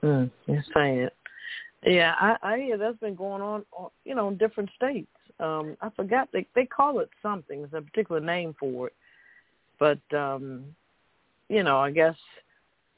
Mm, 0.02 0.30
you're 0.46 0.62
saying 0.74 0.98
it. 1.00 1.14
Yeah, 1.84 2.14
I, 2.18 2.36
I 2.42 2.58
hear 2.58 2.76
that's 2.76 2.98
been 2.98 3.14
going 3.14 3.40
on, 3.40 3.64
you 4.04 4.14
know, 4.14 4.28
in 4.28 4.36
different 4.36 4.70
states. 4.76 5.08
Um, 5.38 5.76
I 5.80 5.88
forgot 5.90 6.28
they 6.32 6.46
they 6.54 6.66
call 6.66 7.00
it 7.00 7.08
something. 7.22 7.60
There's 7.60 7.82
a 7.82 7.86
particular 7.86 8.20
name 8.20 8.54
for 8.60 8.88
it, 8.88 8.94
but 9.78 10.16
um, 10.16 10.64
you 11.48 11.62
know, 11.62 11.78
I 11.78 11.90
guess 11.90 12.16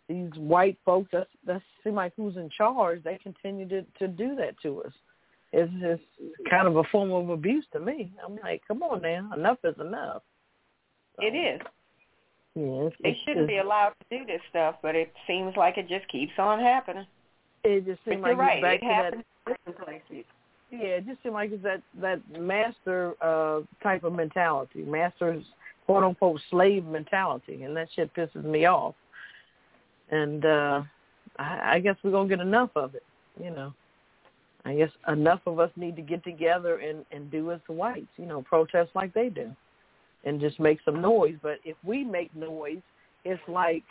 these 0.08 0.30
white 0.36 0.76
folks 0.84 1.10
that 1.12 1.28
that 1.46 1.62
seem 1.84 1.94
like 1.94 2.12
who's 2.16 2.36
in 2.36 2.50
charge. 2.50 3.04
They 3.04 3.18
continue 3.22 3.68
to 3.68 3.82
to 4.00 4.08
do 4.08 4.34
that 4.36 4.60
to 4.62 4.82
us. 4.82 4.92
It's 5.52 5.72
just 5.80 6.02
kind 6.50 6.66
of 6.66 6.76
a 6.76 6.84
form 6.84 7.12
of 7.12 7.28
abuse 7.28 7.66
to 7.72 7.80
me. 7.80 8.12
I'm 8.26 8.36
like, 8.36 8.62
come 8.66 8.82
on 8.82 9.02
now, 9.02 9.30
enough 9.36 9.58
is 9.64 9.78
enough. 9.78 10.22
So, 11.16 11.26
It 11.26 11.36
is. 11.36 11.60
Yeah, 12.54 12.88
They 13.02 13.16
shouldn't 13.24 13.46
just, 13.46 13.48
be 13.48 13.58
allowed 13.58 13.92
to 14.00 14.18
do 14.18 14.26
this 14.26 14.40
stuff, 14.48 14.76
but 14.82 14.94
it 14.94 15.12
seems 15.26 15.54
like 15.56 15.76
it 15.76 15.88
just 15.88 16.08
keeps 16.08 16.32
on 16.38 16.58
happening. 16.58 17.06
It 17.64 17.86
just 17.86 18.00
But 18.04 18.12
seems 18.12 18.24
you're 18.24 18.36
like 18.36 18.38
right. 18.38 18.62
back 18.62 18.74
It 18.76 18.80
to 18.80 18.86
that 18.86 19.04
happens 19.04 19.24
in 19.66 19.72
places. 19.74 20.24
Yeah, 20.70 20.78
it 20.78 21.06
just 21.06 21.22
seemed 21.22 21.34
like 21.34 21.52
it's 21.52 21.62
that 21.62 21.82
that 22.00 22.20
master 22.40 23.14
uh 23.20 23.60
type 23.82 24.04
of 24.04 24.14
mentality, 24.14 24.82
master's 24.82 25.44
quote 25.86 26.02
unquote 26.02 26.40
slave 26.50 26.84
mentality, 26.84 27.62
and 27.62 27.76
that 27.76 27.88
shit 27.94 28.12
pisses 28.14 28.44
me 28.44 28.64
off. 28.64 28.94
And 30.10 30.44
uh 30.44 30.82
I, 31.38 31.74
I 31.74 31.78
guess 31.80 31.96
we're 32.02 32.10
gonna 32.10 32.28
get 32.28 32.40
enough 32.40 32.70
of 32.74 32.94
it, 32.94 33.04
you 33.42 33.50
know. 33.50 33.72
I 34.64 34.76
guess 34.76 34.90
enough 35.08 35.40
of 35.46 35.58
us 35.58 35.70
need 35.76 35.96
to 35.96 36.02
get 36.02 36.24
together 36.24 36.78
and 36.78 37.04
and 37.12 37.30
do 37.30 37.52
as 37.52 37.60
the 37.66 37.74
whites, 37.74 38.06
you 38.16 38.26
know, 38.26 38.42
protest 38.42 38.90
like 38.94 39.12
they 39.12 39.28
do, 39.28 39.54
and 40.24 40.40
just 40.40 40.58
make 40.58 40.80
some 40.84 41.00
noise. 41.00 41.36
But 41.42 41.58
if 41.64 41.76
we 41.84 42.02
make 42.02 42.34
noise, 42.34 42.82
it's 43.24 43.42
like 43.46 43.84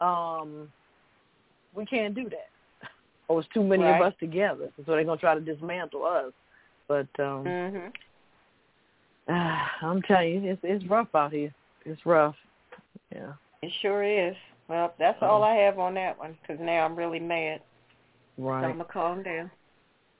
um 0.00 0.68
we 1.74 1.86
can't 1.86 2.14
do 2.14 2.24
that 2.24 2.49
or 3.30 3.38
it's 3.38 3.48
too 3.54 3.62
many 3.62 3.84
Right. 3.84 4.00
of 4.00 4.08
us 4.08 4.14
together. 4.18 4.72
So 4.76 4.82
they're 4.82 5.04
gonna 5.04 5.16
try 5.16 5.36
to 5.36 5.40
dismantle 5.40 6.04
us. 6.04 6.32
But 6.88 7.08
um 7.20 7.44
Mhm. 7.46 7.92
I'm 9.82 10.02
telling 10.02 10.42
you, 10.44 10.50
it's 10.50 10.64
it's 10.64 10.84
rough 10.86 11.14
out 11.14 11.32
here. 11.32 11.54
It's 11.84 12.04
rough. 12.04 12.36
Yeah. 13.12 13.34
It 13.62 13.72
sure 13.80 14.02
is. 14.02 14.34
Well, 14.66 14.94
that's 14.98 15.22
all 15.22 15.44
I 15.44 15.54
have 15.54 15.78
on 15.78 15.94
that 15.94 16.18
one 16.18 16.36
because 16.42 16.58
now 16.58 16.84
I'm 16.84 16.96
really 16.96 17.20
mad. 17.20 17.62
So 18.36 18.44
Right. 18.44 18.64
I'm 18.64 18.72
gonna 18.72 18.84
calm 18.84 19.22
down. 19.22 19.50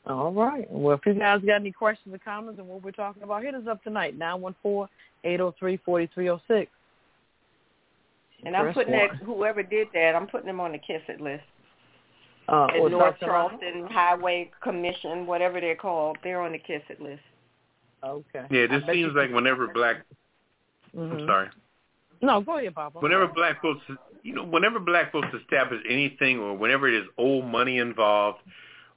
All 0.06 0.32
right. 0.32 0.70
Well, 0.70 0.96
if 0.96 1.04
you 1.04 1.14
guys 1.14 1.42
got 1.42 1.56
any 1.56 1.72
questions 1.72 2.14
or 2.14 2.18
comments 2.18 2.60
on 2.60 2.68
what 2.68 2.82
we're 2.82 2.92
talking 2.92 3.24
about, 3.24 3.42
hit 3.42 3.56
us 3.56 3.66
up 3.66 3.82
tonight 3.82 4.16
nine 4.16 4.40
one 4.40 4.54
four 4.62 4.88
eight 5.24 5.38
zero 5.38 5.50
three 5.58 5.78
forty 5.78 6.06
three 6.06 6.26
zero 6.26 6.40
six. 6.46 6.70
And 8.44 8.56
I'm 8.56 8.72
putting 8.72 8.92
that 8.92 9.16
whoever 9.16 9.64
did 9.64 9.88
that, 9.94 10.14
I'm 10.14 10.28
putting 10.28 10.46
them 10.46 10.60
on 10.60 10.72
the 10.72 10.78
kiss 10.78 11.02
it 11.08 11.20
list. 11.20 11.44
Uh, 12.48 12.68
or 12.78 12.90
North 12.90 13.14
South 13.14 13.20
Carolina? 13.20 13.58
Charleston 13.60 13.86
Highway 13.88 14.50
Commission, 14.62 15.26
whatever 15.26 15.60
they're 15.60 15.76
called, 15.76 16.18
they're 16.22 16.40
on 16.40 16.52
the 16.52 16.58
kiss 16.58 16.82
it 16.88 17.00
list. 17.00 17.22
Okay. 18.04 18.46
Yeah, 18.50 18.66
this 18.66 18.82
seems 18.90 19.14
like 19.14 19.30
whenever 19.30 19.68
black, 19.68 20.04
Mhm. 20.96 21.12
I'm 21.12 21.26
sorry, 21.26 21.48
No, 22.22 22.40
go 22.40 22.58
ahead, 22.58 22.74
Papa. 22.74 22.98
whenever 23.00 23.26
black 23.26 23.60
folks, 23.62 23.82
you 24.22 24.34
know, 24.34 24.44
whenever 24.44 24.78
black 24.78 25.12
folks 25.12 25.28
establish 25.34 25.82
anything 25.88 26.38
or 26.38 26.56
whenever 26.56 26.88
it 26.88 26.94
is 26.94 27.06
old 27.18 27.44
money 27.46 27.78
involved 27.78 28.40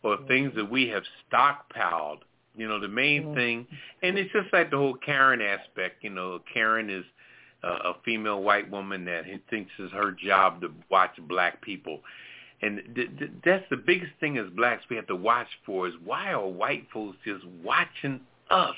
or 0.03 0.17
things 0.27 0.53
that 0.56 0.69
we 0.69 0.88
have 0.89 1.03
stockpiled, 1.32 2.19
you 2.56 2.67
know, 2.67 2.79
the 2.79 2.88
main 2.88 3.25
Mhm. 3.25 3.36
thing, 3.36 3.67
and 4.01 4.17
it's 4.17 4.32
just 4.32 4.51
like 4.53 4.69
the 4.69 4.77
whole 4.77 4.95
Karen 4.95 5.41
aspect, 5.41 6.03
you 6.03 6.10
know, 6.10 6.39
Karen 6.39 6.89
is 6.89 7.06
uh, 7.63 7.79
a 7.86 7.93
female 8.03 8.43
white 8.43 8.69
woman 8.69 9.06
that 9.06 9.25
he 9.25 9.38
thinks 9.49 9.71
is 9.79 9.89
her 9.93 10.12
job 10.12 10.60
to 10.60 10.69
watch 10.89 11.15
black 11.29 11.62
people. 11.62 12.03
And 12.63 12.82
th- 12.95 13.10
th- 13.19 13.32
that's 13.43 13.65
the 13.69 13.78
biggest 13.78 14.13
thing 14.21 14.38
as 14.38 14.49
blacks 14.56 14.84
we 14.89 14.95
have 14.95 15.08
to 15.08 15.15
watch 15.15 15.47
for 15.65 15.86
is 15.88 15.93
why 16.06 16.32
are 16.32 16.47
white 16.47 16.88
folks 16.93 17.17
just 17.26 17.45
watching 17.62 18.21
us? 18.49 18.76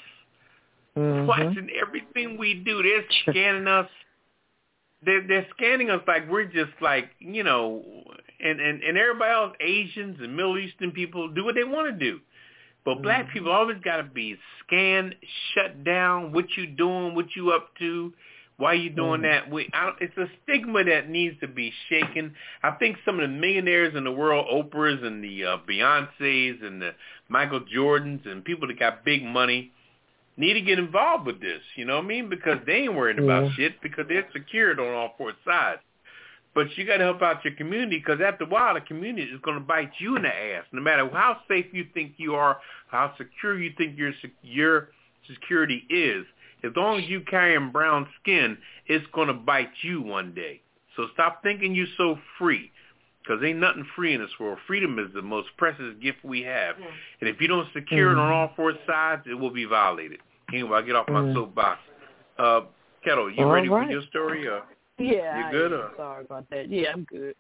Mhm. 0.98 1.26
watching 1.26 1.70
everything 1.72 2.38
we 2.38 2.54
do. 2.54 2.82
They're 2.82 3.04
scanning 3.22 3.68
us. 3.68 3.90
They're 5.04 5.22
they're 5.22 5.46
scanning 5.52 5.90
us 5.90 6.02
like 6.08 6.28
we're 6.30 6.46
just 6.46 6.72
like 6.82 7.10
you 7.20 7.44
know, 7.44 7.84
and 8.40 8.60
and 8.60 8.82
and 8.82 8.98
everybody 8.98 9.32
else, 9.32 9.56
Asians 9.60 10.18
and 10.22 10.36
Middle 10.36 10.58
Eastern 10.58 10.92
people, 10.92 11.28
do 11.28 11.44
what 11.44 11.54
they 11.56 11.66
want 11.66 11.88
to 11.88 11.92
do. 11.92 12.22
But 12.86 13.02
black 13.02 13.30
people 13.32 13.52
always 13.52 13.78
got 13.84 13.98
to 13.98 14.04
be 14.04 14.38
scanned, 14.66 15.16
shut 15.54 15.84
down. 15.84 16.32
What 16.32 16.46
you 16.56 16.68
doing? 16.68 17.14
What 17.16 17.36
you 17.36 17.52
up 17.52 17.76
to? 17.80 18.14
Why 18.58 18.72
are 18.72 18.76
you 18.76 18.90
doing 18.90 19.22
Mhm. 19.22 19.24
that? 19.24 19.50
We, 19.52 19.70
I, 19.74 19.86
don't- 19.86 20.02
it's 20.02 20.18
a 20.18 20.30
stigma 20.44 20.84
that 20.86 21.10
needs 21.10 21.38
to 21.42 21.48
be 21.48 21.74
shaken. 21.90 22.34
I 22.64 22.72
think 22.72 22.98
some 23.04 23.20
of 23.20 23.30
the 23.30 23.36
millionaires 23.36 23.96
in 23.96 24.04
the 24.06 24.12
world, 24.12 24.48
Oprahs 24.50 25.04
and 25.04 25.22
the 25.24 25.44
uh, 25.46 25.58
Beyonces 25.68 26.64
and 26.64 26.82
the 26.82 26.96
Michael 27.28 27.62
Jordans 27.62 28.26
and 28.26 28.46
people 28.46 28.68
that 28.70 28.80
got 28.80 29.04
big 29.04 29.24
money, 29.24 29.72
need 30.38 30.54
to 30.54 30.62
get 30.62 30.80
involved 30.80 31.26
with 31.26 31.42
this. 31.42 31.62
You 31.76 31.86
know 31.86 31.96
what 31.98 32.06
I 32.06 32.08
mean? 32.08 32.30
Because 32.30 32.60
they 32.66 32.74
ain't 32.84 32.94
worried 32.96 33.20
about 33.20 33.52
shit 33.56 33.82
because 33.82 34.06
they're 34.08 34.28
secured 34.34 34.80
on 34.80 34.94
all 34.94 35.16
four 35.18 35.34
sides. 35.46 35.82
but 36.54 36.68
you 36.78 36.86
got 36.86 36.98
to 36.98 37.04
help 37.04 37.22
out 37.22 37.44
your 37.44 37.54
community 37.56 37.98
because 38.00 38.22
after 38.22 38.46
a 38.46 38.48
while, 38.48 38.74
the 38.76 38.80
community 38.82 39.30
is 39.30 39.42
going 39.42 39.56
to 39.58 39.64
bite 39.64 39.92
you 40.00 40.16
in 40.16 40.22
the 40.22 40.30
ass. 40.34 40.64
No 40.72 40.82
matter 40.82 41.06
how 41.12 41.42
safe 41.50 41.66
you 41.74 41.86
think 41.94 42.14
you 42.16 42.36
are, 42.36 42.62
how 42.90 43.14
secure 43.18 43.60
you 43.60 43.74
think 43.78 43.98
your 43.98 44.14
your 44.42 44.90
security 45.30 45.84
is, 45.90 46.26
as 46.66 46.72
long 46.76 47.00
as 47.00 47.08
you 47.10 47.22
carrying 47.22 47.72
brown 47.72 48.08
skin, 48.22 48.58
it's 48.88 49.06
going 49.14 49.28
to 49.28 49.34
bite 49.34 49.70
you 49.82 50.02
one 50.02 50.34
day. 50.34 50.62
So 50.96 51.08
stop 51.14 51.44
thinking 51.44 51.76
you're 51.76 51.88
so 51.98 52.18
free 52.38 52.72
because 53.22 53.44
ain't 53.44 53.60
nothing 53.60 53.86
free 53.96 54.14
in 54.14 54.22
this 54.22 54.32
world. 54.40 54.60
Freedom 54.68 54.98
is 55.00 55.08
the 55.14 55.22
most 55.22 55.50
precious 55.58 55.94
gift 56.02 56.20
we 56.24 56.42
have. 56.44 56.76
Mm. 56.76 56.86
And 57.22 57.30
if 57.30 57.42
you 57.42 57.48
don't 57.48 57.68
secure 57.74 58.12
it 58.12 58.18
on 58.18 58.30
Mhm. 58.30 58.34
all 58.36 58.48
four 58.56 58.74
sides, 58.86 59.28
it 59.28 59.34
will 59.34 59.50
be 59.50 59.66
violated. 59.66 60.20
Anyway, 60.54 60.78
I 60.78 60.82
get 60.84 60.96
off 60.96 61.10
my 61.10 61.22
Mm. 61.22 61.34
soapbox. 61.34 61.82
Uh, 62.38 62.62
Ketel, 63.04 63.30
you 63.32 63.44
All 63.46 63.52
ready 63.52 63.68
right. 63.70 63.86
for 63.88 63.92
your 63.92 64.02
story? 64.04 64.48
Or? 64.48 64.64
Yeah, 64.98 65.40
You 65.40 65.46
I 65.46 65.52
good, 65.52 65.74
am. 65.74 65.80
or- 65.80 65.94
Sorry 65.98 66.24
about 66.26 66.50
that. 66.52 66.70
Yeah, 66.70 66.92
I'm 66.94 67.04
good. 67.04 67.36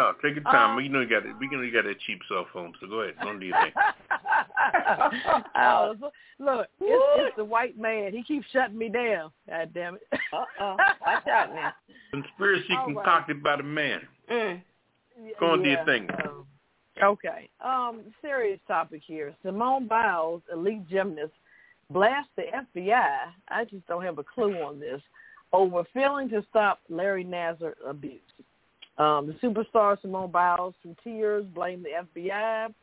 Oh, 0.00 0.12
take 0.22 0.34
your 0.34 0.44
time. 0.44 0.70
Uh, 0.70 0.76
we 0.76 0.88
know 0.88 1.00
you 1.00 1.08
got 1.08 1.26
it. 1.26 1.34
We 1.38 1.46
know 1.50 1.60
you 1.60 1.70
got 1.70 1.84
that 1.84 2.00
cheap 2.06 2.20
cell 2.26 2.46
phone, 2.54 2.72
so 2.80 2.86
go 2.86 3.00
ahead. 3.02 3.16
Don't 3.22 3.38
do 3.38 3.44
your 3.46 3.60
thing. 3.60 3.72
oh, 5.56 5.94
look, 6.38 6.66
it's, 6.80 7.04
it's 7.18 7.36
the 7.36 7.44
white 7.44 7.78
man. 7.78 8.12
He 8.14 8.22
keeps 8.22 8.46
shutting 8.50 8.78
me 8.78 8.88
down. 8.88 9.30
God 9.46 9.70
damn 9.74 9.96
it. 9.96 10.02
Uh-oh. 10.32 10.76
Watch 11.06 11.26
out 11.26 11.54
now. 11.54 11.72
Conspiracy 12.12 12.64
All 12.70 12.86
right. 12.86 12.94
concocted 12.94 13.42
by 13.42 13.56
the 13.56 13.62
man. 13.62 14.00
Mm. 14.32 14.62
Go 15.38 15.50
on, 15.50 15.62
do 15.62 15.68
your 15.68 15.78
Yeah, 15.80 15.84
thing. 15.84 16.08
um, 16.24 16.46
okay. 17.02 17.50
Um, 17.62 18.00
serious 18.22 18.58
topic 18.66 19.02
here. 19.04 19.34
Simone 19.44 19.86
Biles, 19.86 20.40
elite 20.50 20.88
gymnast, 20.88 21.34
blast 21.90 22.30
the 22.36 22.44
FBI. 22.74 23.16
I 23.48 23.64
just 23.66 23.86
don't 23.86 24.02
have 24.02 24.18
a 24.18 24.24
clue 24.24 24.54
on 24.62 24.80
this 24.80 25.02
over 25.52 25.84
failing 25.92 26.30
to 26.30 26.42
stop 26.48 26.80
Larry 26.88 27.24
Nassar 27.24 27.74
abuse. 27.86 28.20
Um, 28.98 29.26
the 29.26 29.34
superstar 29.42 30.00
Simone 30.02 30.30
Biles, 30.30 30.74
through 30.82 30.96
tears, 31.02 31.44
blamed 31.54 31.84
the 31.84 32.20
FBI, 32.20 32.74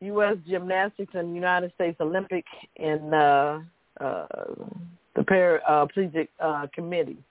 U.S. 0.00 0.36
Gymnastics, 0.48 1.14
and 1.14 1.34
United 1.34 1.72
States 1.74 1.96
Olympic 2.00 2.44
and 2.78 3.14
uh, 3.14 3.58
uh, 4.00 4.26
the 5.14 5.22
Paraplegic 5.22 6.28
uh, 6.40 6.66
Committee 6.74 7.22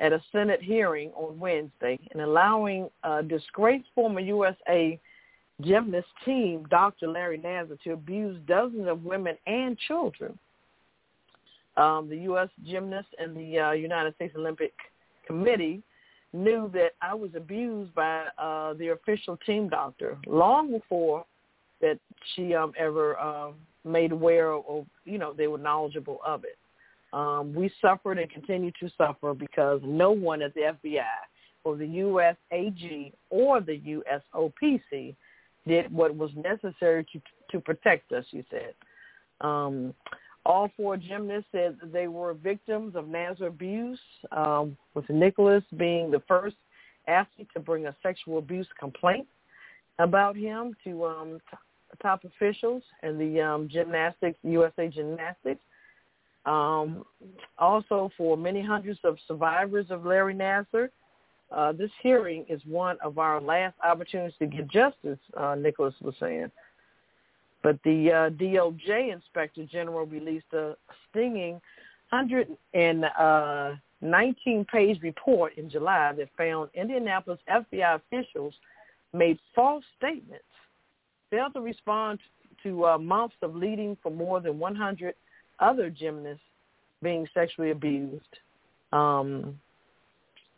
at 0.00 0.12
a 0.12 0.20
Senate 0.32 0.60
hearing 0.60 1.10
on 1.10 1.38
Wednesday 1.38 1.98
and 2.12 2.22
allowing 2.22 2.88
uh, 3.04 3.22
disgraced 3.22 3.86
former 3.94 4.20
USA 4.20 4.98
gymnast 5.60 6.08
team 6.24 6.66
Dr. 6.68 7.08
Larry 7.08 7.38
Nassar 7.38 7.80
to 7.82 7.92
abuse 7.92 8.38
dozens 8.46 8.88
of 8.88 9.04
women 9.04 9.36
and 9.46 9.78
children. 9.78 10.36
Um, 11.76 12.08
the 12.08 12.18
U.S. 12.18 12.48
gymnast 12.66 13.08
and 13.18 13.36
the 13.36 13.58
uh, 13.58 13.72
United 13.72 14.14
States 14.16 14.34
Olympic 14.36 14.72
Committee 15.26 15.82
knew 16.34 16.70
that 16.74 16.90
I 17.00 17.14
was 17.14 17.30
abused 17.36 17.94
by 17.94 18.24
uh, 18.38 18.74
the 18.74 18.88
official 18.88 19.38
team 19.46 19.68
doctor 19.68 20.18
long 20.26 20.70
before 20.70 21.24
that 21.80 21.98
she 22.34 22.54
um, 22.54 22.72
ever 22.78 23.18
uh, 23.18 23.50
made 23.84 24.12
aware 24.12 24.52
of, 24.52 24.64
or, 24.66 24.86
you 25.04 25.18
know, 25.18 25.32
they 25.32 25.46
were 25.46 25.58
knowledgeable 25.58 26.18
of 26.26 26.44
it. 26.44 26.58
Um, 27.12 27.54
we 27.54 27.70
suffered 27.80 28.18
and 28.18 28.28
continue 28.28 28.72
to 28.80 28.90
suffer 28.98 29.34
because 29.34 29.80
no 29.84 30.10
one 30.10 30.42
at 30.42 30.52
the 30.54 30.74
FBI 30.84 31.04
or 31.62 31.76
the 31.76 31.84
USAG 31.86 33.12
or 33.30 33.60
the 33.60 34.02
USOPC 34.34 35.14
did 35.66 35.92
what 35.92 36.14
was 36.16 36.30
necessary 36.36 37.06
to 37.12 37.20
to 37.50 37.60
protect 37.60 38.10
us. 38.12 38.24
You 38.30 38.44
said. 38.50 38.74
Um, 39.40 39.94
all 40.46 40.70
four 40.76 40.96
gymnasts 40.96 41.48
said 41.52 41.76
they 41.92 42.08
were 42.08 42.34
victims 42.34 42.94
of 42.96 43.06
Nassar 43.06 43.46
abuse, 43.48 43.98
um, 44.32 44.76
with 44.94 45.08
Nichols 45.08 45.62
being 45.76 46.10
the 46.10 46.22
first 46.28 46.56
athlete 47.08 47.48
to 47.54 47.60
bring 47.60 47.86
a 47.86 47.96
sexual 48.02 48.38
abuse 48.38 48.68
complaint 48.78 49.26
about 49.98 50.36
him 50.36 50.76
to 50.84 51.04
um, 51.04 51.38
t- 51.50 51.56
top 52.02 52.24
officials 52.24 52.82
and 53.02 53.20
the 53.20 53.40
um, 53.40 53.68
gymnastics, 53.70 54.38
USA 54.42 54.88
Gymnastics. 54.88 55.62
Um, 56.46 57.04
also, 57.58 58.10
for 58.16 58.36
many 58.36 58.62
hundreds 58.62 58.98
of 59.04 59.16
survivors 59.26 59.86
of 59.90 60.04
Larry 60.04 60.34
Nassar, 60.34 60.88
uh, 61.50 61.72
this 61.72 61.90
hearing 62.02 62.44
is 62.48 62.60
one 62.66 62.96
of 63.02 63.18
our 63.18 63.40
last 63.40 63.76
opportunities 63.82 64.34
to 64.40 64.46
get 64.46 64.68
justice, 64.68 65.18
uh, 65.36 65.54
Nichols 65.54 65.94
was 66.00 66.14
saying. 66.20 66.50
But 67.64 67.82
the 67.82 68.12
uh, 68.12 68.30
DOJ 68.30 69.12
Inspector 69.12 69.64
General 69.72 70.04
released 70.04 70.52
a 70.52 70.76
stinging 71.10 71.60
119-page 72.12 75.02
report 75.02 75.56
in 75.56 75.68
July 75.70 76.12
that 76.12 76.28
found 76.36 76.68
Indianapolis 76.74 77.40
FBI 77.50 77.96
officials 77.96 78.52
made 79.14 79.38
false 79.54 79.82
statements, 79.96 80.44
failed 81.30 81.54
to 81.54 81.60
respond 81.60 82.18
to 82.62 82.84
uh, 82.84 82.98
months 82.98 83.36
of 83.40 83.56
leading 83.56 83.96
for 84.02 84.12
more 84.12 84.40
than 84.40 84.58
100 84.58 85.14
other 85.58 85.88
gymnasts 85.88 86.44
being 87.02 87.26
sexually 87.32 87.70
abused. 87.70 88.20
Um, 88.92 89.58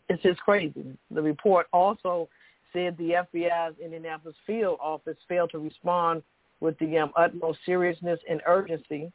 it's 0.09 0.25
just 0.25 0.41
crazy. 0.41 0.99
The 1.13 1.23
report 1.23 1.69
also 1.73 2.29
said 2.73 2.99
the 2.99 3.25
FBI's 3.33 3.77
Indianapolis 3.83 4.35
field 4.45 4.81
office 4.83 5.17
failed 5.29 5.53
to 5.53 5.61
respond 5.61 6.25
with 6.61 6.79
the 6.79 6.99
um, 6.99 7.13
utmost 7.17 7.59
seriousness 7.67 8.19
and 8.29 8.41
urgency 8.47 9.13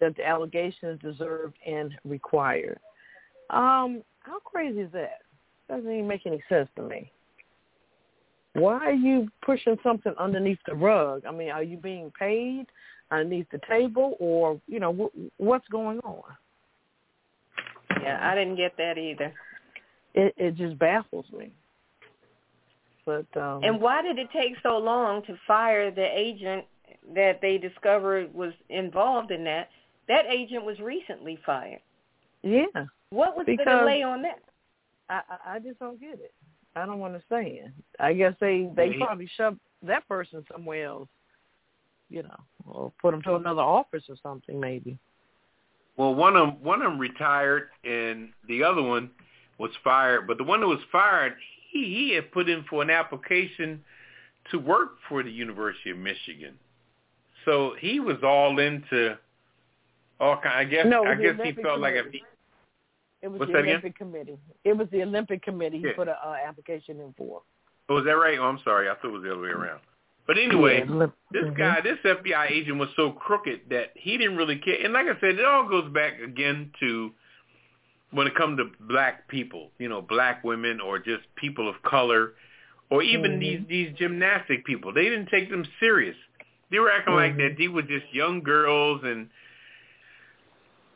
that 0.00 0.16
the 0.16 0.26
allegations 0.26 1.00
deserve 1.00 1.52
and 1.66 1.92
require. 2.04 2.78
Um, 3.50 4.02
how 4.20 4.38
crazy 4.44 4.80
is 4.80 4.92
that? 4.92 5.18
Doesn't 5.68 5.90
even 5.90 6.08
make 6.08 6.26
any 6.26 6.42
sense 6.48 6.68
to 6.76 6.82
me. 6.82 7.10
Why 8.54 8.78
are 8.78 8.92
you 8.92 9.28
pushing 9.44 9.76
something 9.82 10.12
underneath 10.18 10.58
the 10.66 10.74
rug? 10.74 11.22
I 11.26 11.30
mean, 11.30 11.50
are 11.50 11.62
you 11.62 11.76
being 11.76 12.12
paid 12.18 12.66
underneath 13.10 13.46
the 13.50 13.60
table, 13.68 14.16
or 14.18 14.60
you 14.66 14.80
know, 14.80 14.92
wh- 14.92 15.40
what's 15.40 15.68
going 15.68 16.00
on? 16.00 16.22
Yeah, 18.02 18.18
I 18.20 18.34
didn't 18.34 18.56
get 18.56 18.76
that 18.76 18.98
either. 18.98 19.32
It 20.14 20.34
it 20.36 20.56
just 20.56 20.78
baffles 20.78 21.26
me. 21.36 21.52
But 23.06 23.26
um, 23.36 23.62
And 23.62 23.80
why 23.80 24.02
did 24.02 24.18
it 24.18 24.28
take 24.32 24.54
so 24.62 24.78
long 24.78 25.22
to 25.24 25.36
fire 25.46 25.90
the 25.90 26.06
agent 26.12 26.64
that 27.14 27.40
they 27.40 27.58
discovered 27.58 28.32
was 28.34 28.52
involved 28.68 29.30
in 29.30 29.44
that? 29.44 29.68
That 30.08 30.26
agent 30.26 30.64
was 30.64 30.78
recently 30.80 31.38
fired. 31.44 31.80
yeah, 32.42 32.64
What 33.10 33.36
was 33.36 33.46
the 33.46 33.56
delay 33.56 34.02
on 34.02 34.22
that? 34.22 34.40
I, 35.08 35.20
I 35.28 35.54
I 35.56 35.58
just 35.58 35.78
don't 35.78 36.00
get 36.00 36.14
it. 36.14 36.32
I 36.76 36.86
don't 36.86 37.02
understand. 37.02 37.72
I 37.98 38.12
guess 38.12 38.34
they 38.40 38.70
they 38.76 38.90
Yeah, 38.90 39.06
probably 39.06 39.28
shoved 39.36 39.58
that 39.82 40.06
person 40.08 40.44
somewhere 40.50 40.86
else, 40.86 41.08
you 42.08 42.22
know, 42.22 42.40
or 42.66 42.92
put 43.00 43.10
them 43.12 43.22
to 43.22 43.34
another 43.34 43.62
office 43.62 44.04
or 44.08 44.16
something 44.22 44.60
maybe. 44.60 44.98
Well, 45.96 46.14
one 46.14 46.36
of 46.36 46.46
them, 46.46 46.62
one 46.62 46.80
of 46.82 46.90
them 46.92 46.98
retired, 46.98 47.68
and 47.84 48.30
the 48.48 48.62
other 48.62 48.82
one 48.82 49.10
was 49.58 49.70
fired. 49.84 50.26
But 50.26 50.38
the 50.38 50.44
one 50.44 50.60
that 50.60 50.66
was 50.66 50.80
fired, 50.90 51.34
he 51.70 51.84
he 51.84 52.14
had 52.14 52.32
put 52.32 52.48
in 52.48 52.64
for 52.70 52.82
an 52.82 52.90
application 52.90 53.84
to 54.50 54.58
work 54.58 54.92
for 55.08 55.22
the 55.22 55.30
University 55.30 55.90
of 55.90 55.98
Michigan, 55.98 56.58
so 57.44 57.74
he 57.78 58.00
was 58.00 58.16
all 58.22 58.58
into 58.58 59.16
all 60.18 60.36
kind. 60.36 60.54
I 60.54 60.64
guess 60.64 60.86
No, 60.86 61.04
I 61.04 61.14
guess 61.14 61.34
he 61.36 61.40
Olympic 61.40 61.64
felt 61.64 61.80
like 61.80 61.94
if 61.94 62.12
he, 62.12 62.22
It 63.22 63.28
was 63.28 63.40
What's 63.40 63.52
the? 63.52 63.58
Olympic 63.58 63.96
Committee. 63.96 64.38
It 64.64 64.76
was 64.76 64.88
the 64.90 65.02
Olympic 65.02 65.42
Committee 65.42 65.78
he 65.78 65.86
Yeah. 65.86 65.92
put 65.94 66.08
an 66.08 66.14
uh, 66.24 66.36
application 66.46 67.00
in 67.00 67.12
for. 67.16 67.42
oh, 67.88 67.94
was 67.94 68.04
that 68.04 68.12
right? 68.16 68.38
Oh, 68.38 68.44
I'm 68.44 68.60
sorry, 68.64 68.88
I 68.88 68.94
thought 68.94 69.06
it 69.06 69.12
was 69.12 69.22
the 69.22 69.32
other 69.32 69.42
way 69.42 69.48
around. 69.50 69.80
But 70.26 70.38
anyway, 70.38 70.84
Yeah, 70.86 71.06
this 71.32 71.44
mhm. 71.44 71.56
guy, 71.56 71.80
this 71.80 71.98
FBI 72.04 72.50
agent 72.50 72.78
was 72.78 72.88
so 72.94 73.10
crooked 73.12 73.62
that 73.70 73.90
he 73.94 74.16
didn't 74.16 74.36
really 74.36 74.58
care. 74.58 74.76
And 74.84 74.92
like 74.92 75.06
I 75.06 75.18
said, 75.20 75.38
it 75.38 75.44
all 75.44 75.68
goes 75.68 75.90
back 75.92 76.20
again 76.20 76.70
to 76.80 77.12
when 78.12 78.26
it 78.26 78.34
comes 78.34 78.58
to 78.58 78.70
black 78.80 79.26
people, 79.28 79.70
you 79.78 79.88
know, 79.88 80.02
black 80.02 80.42
women 80.44 80.80
or 80.80 80.98
just 80.98 81.22
people 81.36 81.68
of 81.68 81.80
color, 81.82 82.34
or 82.90 83.02
even 83.02 83.32
Mhm. 83.32 83.40
these 83.40 83.66
these 83.68 83.96
gymnastic 83.96 84.64
people. 84.64 84.92
They 84.92 85.04
didn't 85.04 85.26
take 85.26 85.50
them 85.50 85.64
serious. 85.78 86.16
They 86.70 86.78
were 86.78 86.90
acting 86.90 87.14
like 87.14 87.34
Mhm. 87.34 87.38
that 87.38 87.56
they 87.58 87.68
were 87.68 87.82
just 87.82 88.12
young 88.12 88.42
girls 88.42 89.02
and 89.04 89.28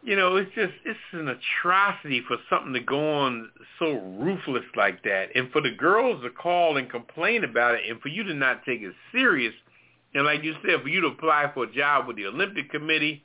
you 0.04 0.16
know, 0.16 0.36
it's 0.36 0.54
just 0.54 0.74
it's 0.84 0.98
an 1.12 1.28
atrocity 1.28 2.20
for 2.28 2.36
something 2.50 2.74
to 2.74 2.80
go 2.80 3.20
on 3.20 3.50
so 3.78 3.94
ruthless 4.18 4.64
like 4.76 5.02
that, 5.02 5.30
and 5.34 5.50
for 5.50 5.62
the 5.62 5.70
girls 5.70 6.22
to 6.22 6.30
call 6.30 6.76
and 6.76 6.90
complain 6.90 7.42
about 7.42 7.74
it, 7.74 7.88
and 7.88 8.00
for 8.02 8.08
you 8.08 8.22
to 8.22 8.34
not 8.34 8.64
take 8.66 8.82
it 8.82 8.94
serious, 9.12 9.54
and 10.14 10.26
like 10.26 10.44
you 10.44 10.54
said, 10.62 10.82
for 10.82 10.88
you 10.88 11.00
to 11.00 11.06
apply 11.06 11.50
for 11.54 11.64
a 11.64 11.72
job 11.72 12.06
with 12.06 12.16
the 12.16 12.26
Olympic 12.26 12.70
Committee, 12.70 13.22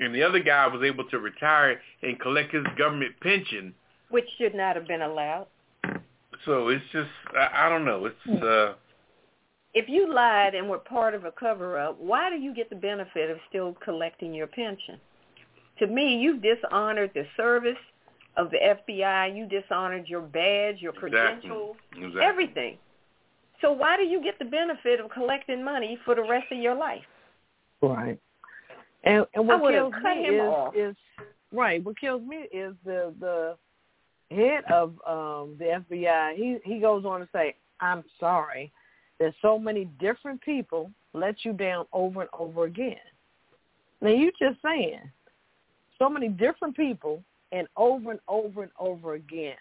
and 0.00 0.14
the 0.14 0.22
other 0.22 0.38
guy 0.38 0.66
was 0.66 0.82
able 0.82 1.04
to 1.10 1.18
retire 1.18 1.80
and 2.02 2.18
collect 2.18 2.54
his 2.54 2.64
government 2.78 3.12
pension. 3.20 3.74
Which 4.08 4.28
should 4.38 4.54
not 4.54 4.76
have 4.76 4.88
been 4.88 5.02
allowed. 5.02 5.46
So 6.46 6.68
it's 6.68 6.84
just 6.90 7.10
I, 7.36 7.66
I 7.66 7.68
don't 7.68 7.84
know. 7.84 8.06
It's 8.06 8.42
uh 8.42 8.74
If 9.74 9.88
you 9.88 10.12
lied 10.12 10.54
and 10.54 10.68
were 10.68 10.78
part 10.78 11.14
of 11.14 11.24
a 11.24 11.32
cover-up, 11.32 11.98
why 11.98 12.30
do 12.30 12.36
you 12.36 12.54
get 12.54 12.70
the 12.70 12.76
benefit 12.76 13.28
of 13.28 13.38
still 13.48 13.76
collecting 13.84 14.32
your 14.32 14.46
pension? 14.46 15.00
To 15.80 15.88
me, 15.88 16.16
you've 16.16 16.40
dishonored 16.40 17.10
the 17.14 17.24
service 17.36 17.76
of 18.36 18.50
the 18.52 18.58
FBI. 18.58 19.36
You 19.36 19.46
dishonored 19.46 20.06
your 20.06 20.20
badge, 20.20 20.76
your 20.80 20.92
credentials, 20.92 21.76
Exactly. 21.92 22.22
everything. 22.22 22.78
So 23.60 23.72
why 23.72 23.96
do 23.96 24.04
you 24.04 24.22
get 24.22 24.38
the 24.38 24.44
benefit 24.44 25.00
of 25.00 25.10
collecting 25.10 25.64
money 25.64 25.98
for 26.04 26.14
the 26.14 26.22
rest 26.22 26.46
of 26.52 26.58
your 26.58 26.74
life? 26.74 27.02
Right. 27.82 28.18
And 29.02 29.26
and 29.34 29.50
I 29.50 29.54
what 29.54 29.62
would've 29.62 29.80
kills 29.80 29.94
cut 30.02 30.16
me 30.16 30.24
him 30.24 30.34
is, 30.34 30.40
off. 30.40 30.76
is 30.76 30.96
right. 31.52 31.84
What 31.84 31.98
kills 31.98 32.22
me 32.22 32.46
is 32.52 32.74
the 32.84 33.12
the 33.20 33.56
head 34.30 34.64
of 34.72 34.90
um 35.06 35.56
the 35.58 35.82
FBI. 35.90 36.36
He 36.36 36.58
he 36.64 36.78
goes 36.78 37.04
on 37.04 37.20
to 37.20 37.28
say, 37.32 37.56
"I'm 37.80 38.04
sorry 38.18 38.72
that 39.24 39.34
so 39.42 39.58
many 39.58 39.86
different 39.98 40.40
people 40.42 40.90
let 41.12 41.44
you 41.44 41.52
down 41.52 41.86
over 41.92 42.20
and 42.22 42.30
over 42.38 42.64
again." 42.64 42.96
Now 44.00 44.10
you 44.10 44.30
just 44.38 44.60
saying 44.62 45.00
so 45.98 46.08
many 46.08 46.28
different 46.28 46.76
people 46.76 47.22
and 47.52 47.66
over 47.76 48.10
and 48.10 48.20
over 48.28 48.62
and 48.62 48.72
over 48.78 49.14
again. 49.14 49.56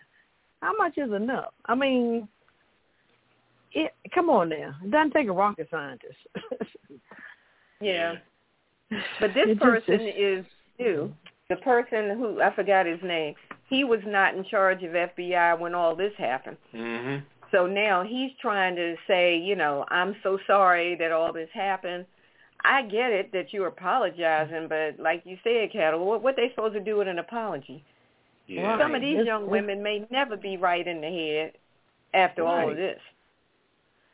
How 0.61 0.73
much 0.77 0.97
is 0.97 1.11
enough? 1.11 1.53
I 1.65 1.75
mean, 1.75 2.27
it. 3.73 3.91
Come 4.13 4.29
on 4.29 4.49
now, 4.49 4.75
it 4.83 4.91
doesn't 4.91 5.11
take 5.11 5.27
a 5.27 5.31
rocket 5.31 5.67
scientist. 5.71 6.17
Yeah. 7.81 8.15
But 9.19 9.33
this 9.35 9.47
It 9.49 9.59
person 9.59 9.93
it's- 9.95 10.15
is 10.17 10.45
new. 10.79 11.13
The 11.49 11.57
person 11.57 12.17
who 12.17 12.41
I 12.41 12.55
forgot 12.55 12.85
his 12.85 13.01
name. 13.03 13.35
He 13.69 13.83
was 13.83 13.99
not 14.05 14.35
in 14.35 14.45
charge 14.45 14.83
of 14.83 14.91
FBI 14.91 15.59
when 15.59 15.75
all 15.75 15.95
this 15.95 16.13
happened. 16.17 16.57
hmm 16.71 17.17
So 17.53 17.67
now 17.67 18.03
he's 18.03 18.31
trying 18.41 18.75
to 18.75 18.95
say, 19.07 19.37
you 19.37 19.55
know, 19.55 19.85
I'm 19.89 20.15
so 20.23 20.39
sorry 20.47 20.95
that 20.95 21.11
all 21.11 21.31
this 21.31 21.49
happened. 21.53 22.05
I 22.65 22.81
get 22.83 23.11
it 23.11 23.31
that 23.33 23.53
you're 23.53 23.67
apologizing, 23.67 24.67
but 24.69 24.99
like 24.99 25.21
you 25.25 25.37
said, 25.43 25.71
Ketel, 25.71 26.03
what 26.05 26.23
what 26.23 26.35
they 26.35 26.49
supposed 26.49 26.73
to 26.73 26.79
do 26.79 26.97
with 26.97 27.07
an 27.07 27.19
apology? 27.19 27.83
Yeah. 28.47 28.71
Right. 28.71 28.81
Some 28.81 28.95
of 28.95 29.01
these 29.01 29.13
It's- 29.13 29.25
young 29.27 29.47
women 29.47 29.83
may 29.83 30.07
never 30.09 30.35
be 30.35 30.57
right 30.57 30.85
in 30.85 31.01
the 31.01 31.07
head 31.07 31.53
after 32.13 32.43
all 32.45 32.69
of 32.69 32.75
this. 32.75 32.99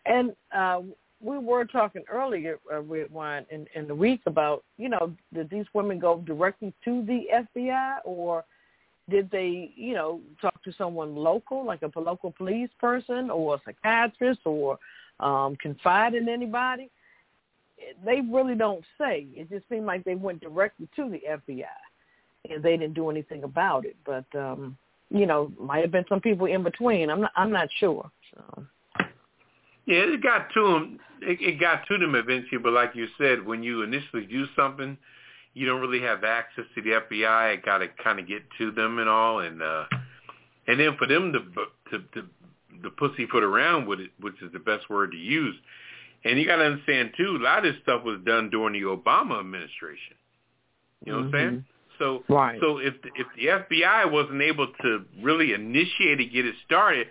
And 0.06 0.36
uh, 0.52 0.82
we 1.22 1.38
were 1.38 1.66
talking 1.66 2.04
earlier, 2.10 2.60
uh, 2.72 2.82
Redwine, 2.82 3.46
in, 3.52 3.68
in 3.76 3.88
the 3.88 3.96
week 3.96 4.22
about, 4.26 4.64
you 4.78 4.90
know, 4.90 5.14
did 5.34 5.50
these 5.50 5.66
women 5.74 6.00
go 6.00 6.18
directly 6.26 6.74
to 6.86 7.04
the 7.06 7.28
FBI 7.34 7.98
or 8.06 8.46
did 9.10 9.30
they, 9.32 9.72
you 9.76 9.94
know, 9.94 10.22
talk 10.42 10.62
to 10.64 10.74
someone 10.78 11.16
local, 11.16 11.66
like 11.66 11.82
a 11.82 12.00
local 12.00 12.32
police 12.32 12.70
person 12.80 13.30
or 13.30 13.56
a 13.56 13.62
psychiatrist 13.66 14.42
or 14.46 14.78
um, 15.20 15.56
confide 15.62 16.14
in 16.14 16.30
anybody? 16.30 16.90
They 18.06 18.22
really 18.22 18.56
don't 18.56 18.84
say. 18.98 19.28
It 19.34 19.50
just 19.50 19.68
seemed 19.70 19.86
like 19.86 20.04
they 20.04 20.16
went 20.16 20.42
directly 20.42 20.88
to 20.96 21.10
the 21.10 21.22
FBI 21.30 21.64
and 22.50 22.64
they 22.64 22.78
didn't 22.78 22.94
do 22.94 23.10
anything 23.10 23.44
about 23.44 23.86
it. 23.86 23.96
But, 24.06 24.26
um, 24.38 24.78
you 25.10 25.26
know, 25.26 25.52
might 25.60 25.82
have 25.82 25.92
been 25.92 26.06
some 26.10 26.22
people 26.22 26.46
in 26.46 26.64
between. 26.64 27.10
I'm 27.10 27.22
not, 27.22 27.32
I'm 27.36 27.52
not 27.52 27.70
sure. 27.80 28.10
So. 28.34 28.66
Yeah, 29.86 30.02
it 30.02 30.22
got 30.22 30.54
to 30.54 30.62
them. 30.62 31.00
It, 31.22 31.42
it 31.42 31.60
got 31.60 31.86
to 31.88 31.98
them 31.98 32.16
eventually, 32.16 32.60
but 32.62 32.74
like 32.74 32.92
you 32.96 33.08
said, 33.18 33.46
when 33.46 33.64
you 33.64 33.82
initially 33.82 34.26
do 34.26 34.46
something, 34.56 34.98
you 35.54 35.66
don't 35.66 35.82
really 35.82 36.02
have 36.02 36.24
access 36.24 36.66
to 36.76 36.82
the 36.82 36.92
FBI. 36.92 37.26
I 37.26 37.56
got 37.58 37.80
to 37.80 37.88
kind 38.04 38.20
of 38.20 38.28
get 38.28 38.44
to 38.58 38.72
them 38.72 39.00
and 39.00 39.10
all, 39.10 39.40
and 39.40 39.62
uh, 39.62 39.86
and 40.68 40.80
then 40.80 40.96
for 40.98 41.08
them 41.08 41.34
to 41.34 41.40
to 41.92 42.04
to 42.14 42.28
the 42.84 42.90
pussyfoot 42.92 43.44
around 43.44 43.88
with 43.88 44.00
it, 44.00 44.12
which 44.20 44.36
is 44.42 44.52
the 44.54 44.60
best 44.60 44.90
word 44.90 45.12
to 45.12 45.18
use. 45.18 45.56
And 46.24 46.40
you 46.40 46.46
got 46.46 46.58
to 46.58 46.66
understand 46.66 47.12
too, 47.18 47.38
a 47.40 47.44
lot 47.44 47.66
of 47.66 47.74
this 47.74 47.82
stuff 47.84 48.04
was 48.04 48.20
done 48.26 48.50
during 48.50 48.74
the 48.74 48.88
Obama 48.88 49.40
administration. 49.40 50.16
You 51.06 51.14
know 51.14 51.20
what 51.20 51.26
I'm 51.28 51.32
saying? 51.32 51.66
So 51.98 52.24
Right. 52.30 52.60
so 52.62 52.78
if 52.78 52.94
the, 53.02 53.10
if 53.16 53.28
the 53.36 53.76
FBI 53.76 54.12
wasn't 54.12 54.42
able 54.42 54.68
to 54.82 55.06
really 55.22 55.54
initiate 55.54 56.20
it, 56.20 56.34
get 56.34 56.46
it 56.46 56.56
started, 56.66 57.08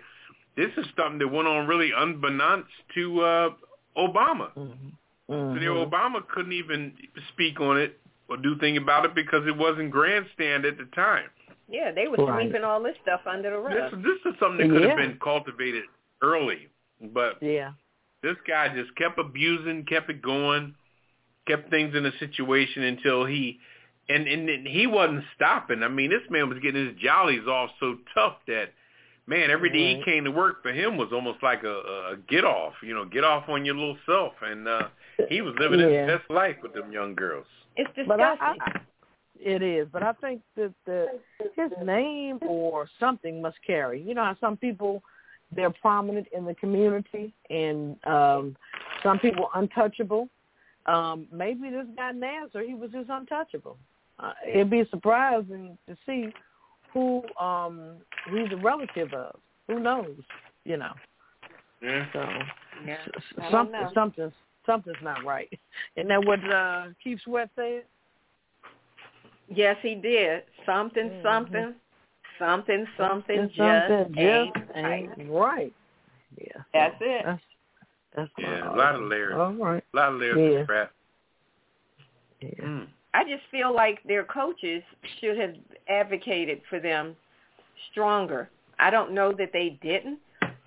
this 0.55 0.71
is 0.77 0.85
something 0.97 1.19
that 1.19 1.27
went 1.27 1.47
on 1.47 1.67
really 1.67 1.91
unbeknownst 1.95 2.69
to 2.95 3.21
uh, 3.21 3.49
Obama. 3.97 4.51
Mm-hmm. 4.57 4.89
So 5.27 5.53
the 5.53 5.65
Obama 5.65 6.27
couldn't 6.27 6.53
even 6.53 6.93
speak 7.33 7.59
on 7.59 7.79
it 7.79 7.99
or 8.29 8.37
do 8.37 8.51
anything 8.51 8.77
about 8.77 9.05
it 9.05 9.15
because 9.15 9.45
it 9.47 9.55
wasn't 9.55 9.91
grandstand 9.91 10.65
at 10.65 10.77
the 10.77 10.85
time. 10.95 11.29
Yeah, 11.69 11.91
they 11.91 12.07
were 12.07 12.17
Right. 12.17 12.43
sweeping 12.45 12.63
all 12.63 12.81
this 12.81 12.97
stuff 13.03 13.21
under 13.25 13.51
the 13.51 13.57
rug. 13.59 14.03
this 14.03 14.17
is 14.25 14.39
something 14.39 14.67
that 14.67 14.73
could 14.73 14.83
have 14.87 14.97
been 14.97 15.19
cultivated 15.19 15.85
early, 16.21 16.69
but 17.01 17.41
Yeah. 17.41 17.73
this 18.21 18.37
guy 18.47 18.69
just 18.69 18.93
kept 18.95 19.19
abusing, 19.19 19.85
kept 19.85 20.09
it 20.09 20.21
going, 20.21 20.75
kept 21.45 21.69
things 21.69 21.95
in 21.95 22.05
a 22.05 22.11
situation 22.17 22.83
until 22.83 23.25
he 23.25 23.59
and 24.09 24.27
and 24.27 24.49
then 24.49 24.65
he 24.65 24.87
wasn't 24.87 25.23
stopping. 25.35 25.83
I 25.83 25.87
mean, 25.87 26.09
this 26.09 26.27
man 26.29 26.49
was 26.49 26.59
getting 26.59 26.87
his 26.87 26.95
jollies 26.97 27.47
off 27.47 27.71
so 27.79 27.99
tough 28.13 28.37
that 28.47 28.73
man, 29.27 29.51
every 29.51 29.69
day 29.69 29.95
he 29.95 30.03
came 30.03 30.23
to 30.23 30.31
work 30.31 30.63
for 30.63 30.71
him 30.71 30.97
was 30.97 31.13
almost 31.13 31.43
like 31.43 31.63
a, 31.63 31.75
a 32.13 32.17
get 32.27 32.43
off. 32.43 32.73
You 32.81 32.95
know, 32.95 33.05
get 33.05 33.23
off 33.23 33.47
on 33.47 33.65
your 33.65 33.75
little 33.75 33.97
self, 34.05 34.33
and 34.41 34.67
uh 34.67 34.87
he 35.29 35.41
was 35.41 35.53
living 35.59 35.79
Yeah. 35.79 36.05
his 36.07 36.17
best 36.19 36.29
life 36.29 36.55
with 36.61 36.73
them 36.73 36.91
young 36.91 37.15
girls. 37.15 37.45
It's 37.75 37.89
But 38.07 38.19
I, 38.21 38.33
disgusting. 38.35 38.61
I, 38.61 38.71
I- 38.77 38.81
it 39.41 39.61
is. 39.61 39.87
But 39.91 40.03
I 40.03 40.11
think 40.13 40.41
that 40.57 40.73
the 40.85 41.07
his 41.55 41.71
name 41.83 42.39
or 42.41 42.87
something 42.99 43.41
must 43.41 43.57
carry. 43.65 44.01
You 44.01 44.13
know 44.13 44.23
how 44.25 44.35
some 44.41 44.57
people 44.57 45.01
they're 45.55 45.69
prominent 45.71 46.27
in 46.35 46.45
the 46.45 46.53
community 46.55 47.33
and 47.49 47.95
um 48.05 48.55
some 49.01 49.17
people 49.19 49.49
untouchable. 49.55 50.27
Um, 50.85 51.27
maybe 51.31 51.69
this 51.69 51.85
guy 51.95 52.11
Nassar, 52.11 52.65
he 52.67 52.73
was 52.73 52.91
just 52.91 53.09
untouchable. 53.09 53.77
Uh, 54.19 54.33
it'd 54.47 54.69
be 54.69 54.83
surprising 54.89 55.77
to 55.87 55.95
see 56.05 56.33
who 56.93 57.23
um 57.39 57.97
he's 58.29 58.51
a 58.51 58.57
relative 58.57 59.13
of. 59.13 59.39
Who 59.67 59.79
knows? 59.79 60.17
You 60.65 60.77
know. 60.77 60.93
Yeah. 61.81 62.05
So 62.11 62.25
yeah. 62.85 62.97
s- 63.15 63.23
I 63.37 63.51
don't 63.51 63.71
something 63.93 64.25
know. 64.25 64.31
Something's 64.69 64.95
something's 64.95 65.03
not 65.03 65.25
right. 65.25 65.49
Isn't 65.95 66.09
that 66.09 66.25
what 66.25 66.39
uh 66.51 66.87
Keith 67.03 67.19
Sweat 67.23 67.49
said? 67.55 67.83
Yes, 69.47 69.77
he 69.81 69.95
did. 69.95 70.43
Something, 70.65 71.09
Mhm. 71.09 71.23
something, 71.23 71.75
something, 72.37 72.87
something 72.97 73.47
just 73.49 73.57
something 73.57 74.17
ain't 74.17 74.55
just 74.55 74.69
right. 74.69 75.09
ain't 75.17 75.31
right. 75.31 75.73
Yeah. 76.37 76.61
That's 76.73 76.95
so 76.99 77.05
it. 77.05 77.25
That's 77.25 77.41
that's 78.15 78.31
Yeah, 78.37 78.73
a 78.73 78.75
lot 78.75 78.95
of 78.95 79.01
layers. 79.01 79.35
All 79.35 79.53
right. 79.53 79.83
A 79.93 79.95
lot 79.97 80.13
of 80.13 80.19
layers 80.19 80.37
Yeah. 80.37 80.59
of 80.61 80.67
crap. 80.67 80.91
Yeah. 82.41 82.49
Mm. 82.61 82.87
I 83.13 83.23
just 83.23 83.43
feel 83.51 83.73
like 83.73 84.01
their 84.03 84.23
coaches 84.23 84.83
should 85.19 85.37
have 85.37 85.55
advocated 85.87 86.61
for 86.69 86.79
them 86.79 87.15
stronger. 87.91 88.49
I 88.77 88.89
don't 88.89 89.11
know 89.11 89.31
that 89.33 89.51
they 89.51 89.79
didn't, 89.81 90.19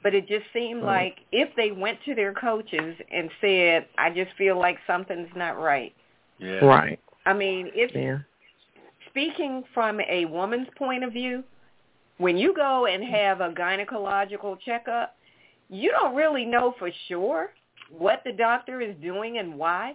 but 0.02 0.14
it 0.14 0.26
just 0.26 0.44
seemed 0.52 0.82
Right. 0.82 1.04
like 1.04 1.20
if 1.32 1.54
they 1.54 1.70
went 1.70 2.02
to 2.04 2.14
their 2.14 2.32
coaches 2.32 2.96
and 3.10 3.30
said, 3.40 3.86
"I 3.96 4.10
just 4.10 4.32
feel 4.32 4.56
like 4.56 4.78
something's 4.86 5.34
not 5.34 5.58
right." 5.58 5.94
Yeah. 6.38 6.64
Right. 6.64 6.98
I 7.24 7.32
mean, 7.32 7.70
if 7.74 7.94
Yeah. 7.94 8.18
speaking 9.06 9.62
from 9.74 10.00
a 10.00 10.24
woman's 10.24 10.68
point 10.70 11.04
of 11.04 11.12
view, 11.12 11.44
when 12.18 12.36
you 12.36 12.52
go 12.52 12.86
and 12.86 13.04
have 13.04 13.40
a 13.40 13.50
gynecological 13.50 14.58
checkup, 14.60 15.16
you 15.68 15.90
don't 15.90 16.14
really 16.14 16.44
know 16.44 16.72
for 16.72 16.90
sure 17.08 17.52
what 17.90 18.24
the 18.24 18.32
doctor 18.32 18.80
is 18.80 18.94
doing 18.96 19.38
and 19.38 19.56
why. 19.58 19.94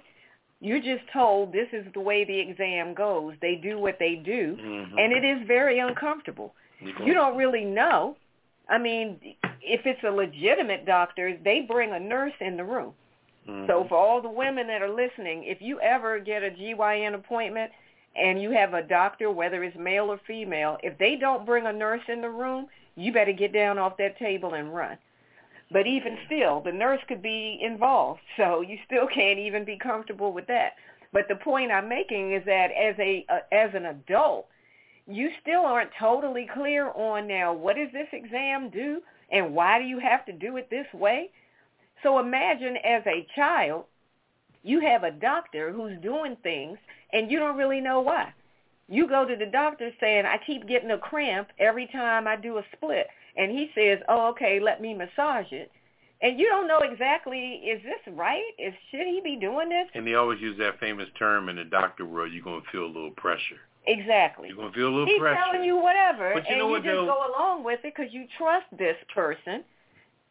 You're 0.59 0.79
just 0.79 1.07
told 1.09 1.51
this 1.51 1.71
is 1.71 1.85
the 1.93 1.99
way 1.99 2.23
the 2.23 2.39
exam 2.39 2.93
goes. 2.93 3.35
They 3.41 3.55
do 3.55 3.77
what 3.77 3.99
they 3.99 4.15
do, 4.15 4.55
Mhm. 4.55 4.99
and 4.99 5.13
it 5.13 5.23
is 5.23 5.41
very 5.43 5.79
uncomfortable. 5.79 6.55
You 7.03 7.13
don't 7.13 7.35
really 7.37 7.65
know. 7.65 8.15
I 8.69 8.77
mean, 8.77 9.19
if 9.61 9.85
it's 9.85 10.03
a 10.03 10.11
legitimate 10.11 10.85
doctor, 10.85 11.37
they 11.43 11.61
bring 11.61 11.93
a 11.93 11.99
nurse 11.99 12.33
in 12.39 12.57
the 12.57 12.63
room. 12.63 12.93
Mhm. 13.47 13.67
So 13.67 13.85
for 13.85 13.97
all 13.97 14.21
the 14.21 14.29
women 14.29 14.67
that 14.67 14.81
are 14.81 14.89
listening, 14.89 15.43
if 15.45 15.61
you 15.61 15.79
ever 15.79 16.19
get 16.19 16.43
a 16.43 16.51
GYN 16.51 17.13
appointment 17.13 17.71
and 18.15 18.41
you 18.41 18.51
have 18.51 18.73
a 18.73 18.81
doctor, 18.81 19.31
whether 19.31 19.63
it's 19.63 19.77
male 19.77 20.11
or 20.11 20.17
female, 20.17 20.77
if 20.83 20.97
they 20.97 21.15
don't 21.15 21.45
bring 21.45 21.65
a 21.65 21.73
nurse 21.73 22.03
in 22.07 22.21
the 22.21 22.29
room, 22.29 22.67
you 22.95 23.11
better 23.13 23.31
get 23.31 23.53
down 23.53 23.77
off 23.77 23.95
that 23.97 24.17
table 24.17 24.53
and 24.53 24.73
run. 24.73 24.97
But 25.71 25.85
even 25.85 26.17
still, 26.25 26.61
the 26.61 26.71
nurse 26.71 27.01
could 27.07 27.21
be 27.21 27.59
involved, 27.61 28.21
so 28.37 28.61
you 28.61 28.77
still 28.85 29.07
can't 29.07 29.39
even 29.39 29.63
be 29.63 29.77
comfortable 29.77 30.33
with 30.33 30.47
that. 30.47 30.75
But 31.13 31.27
the 31.29 31.35
point 31.35 31.71
I'm 31.71 31.87
making 31.87 32.33
is 32.33 32.43
that 32.45 32.71
as 32.71 32.95
a 32.99 33.25
uh, 33.29 33.39
as 33.51 33.73
an 33.73 33.85
adult, 33.85 34.47
you 35.07 35.29
still 35.41 35.61
aren't 35.61 35.91
totally 35.99 36.49
clear 36.53 36.91
on 36.91 37.27
now 37.27 37.53
what 37.53 37.75
does 37.75 37.91
this 37.93 38.07
exam 38.11 38.69
do 38.69 39.01
and 39.31 39.53
why 39.53 39.79
do 39.79 39.85
you 39.85 39.99
have 39.99 40.25
to 40.25 40.33
do 40.33 40.57
it 40.57 40.69
this 40.69 40.87
way? 40.93 41.29
So 42.03 42.19
imagine 42.19 42.77
as 42.77 43.03
a 43.05 43.25
child, 43.35 43.85
you 44.63 44.81
have 44.81 45.03
a 45.03 45.11
doctor 45.11 45.71
who's 45.71 45.99
doing 46.01 46.37
things 46.43 46.77
and 47.13 47.31
you 47.31 47.39
don't 47.39 47.57
really 47.57 47.81
know 47.81 48.01
why. 48.01 48.33
You 48.89 49.07
go 49.07 49.25
to 49.25 49.35
the 49.35 49.45
doctor 49.45 49.91
saying, 49.99 50.25
I 50.25 50.37
keep 50.45 50.67
getting 50.67 50.91
a 50.91 50.97
cramp 50.97 51.49
every 51.59 51.87
time 51.87 52.27
I 52.27 52.35
do 52.35 52.57
a 52.57 52.63
split. 52.75 53.07
And 53.35 53.51
he 53.51 53.69
says, 53.75 53.99
oh, 54.07 54.29
okay, 54.29 54.59
let 54.59 54.81
me 54.81 54.93
massage 54.93 55.51
it. 55.51 55.71
And 56.21 56.39
you 56.39 56.47
don't 56.47 56.67
know 56.67 56.79
exactly, 56.79 57.61
is 57.65 57.81
this 57.83 58.13
right? 58.15 58.41
Is 58.57 58.73
Should 58.89 59.05
he 59.05 59.21
be 59.23 59.35
doing 59.35 59.69
this? 59.69 59.87
And 59.93 60.07
they 60.07 60.15
always 60.15 60.41
use 60.41 60.57
that 60.57 60.79
famous 60.79 61.07
term 61.19 61.47
in 61.49 61.57
the 61.57 61.65
doctor 61.65 62.05
world, 62.05 62.31
you're 62.31 62.43
going 62.43 62.61
to 62.61 62.67
feel 62.71 62.85
a 62.85 62.87
little 62.87 63.11
pressure. 63.11 63.59
Exactly. 63.87 64.49
You're 64.49 64.57
gonna 64.57 64.71
feel 64.73 64.89
a 64.89 64.91
little 64.91 65.05
He's 65.05 65.19
pressure. 65.19 65.41
telling 65.43 65.63
you 65.63 65.77
whatever, 65.77 66.31
But 66.33 66.43
you 66.45 66.49
and 66.51 66.59
know 66.59 66.65
you 66.67 66.71
what, 66.71 66.83
just 66.83 66.93
though? 66.95 67.05
go 67.05 67.33
along 67.33 67.63
with 67.63 67.79
it 67.83 67.93
because 67.95 68.13
you 68.13 68.27
trust 68.37 68.65
this 68.77 68.97
person, 69.13 69.63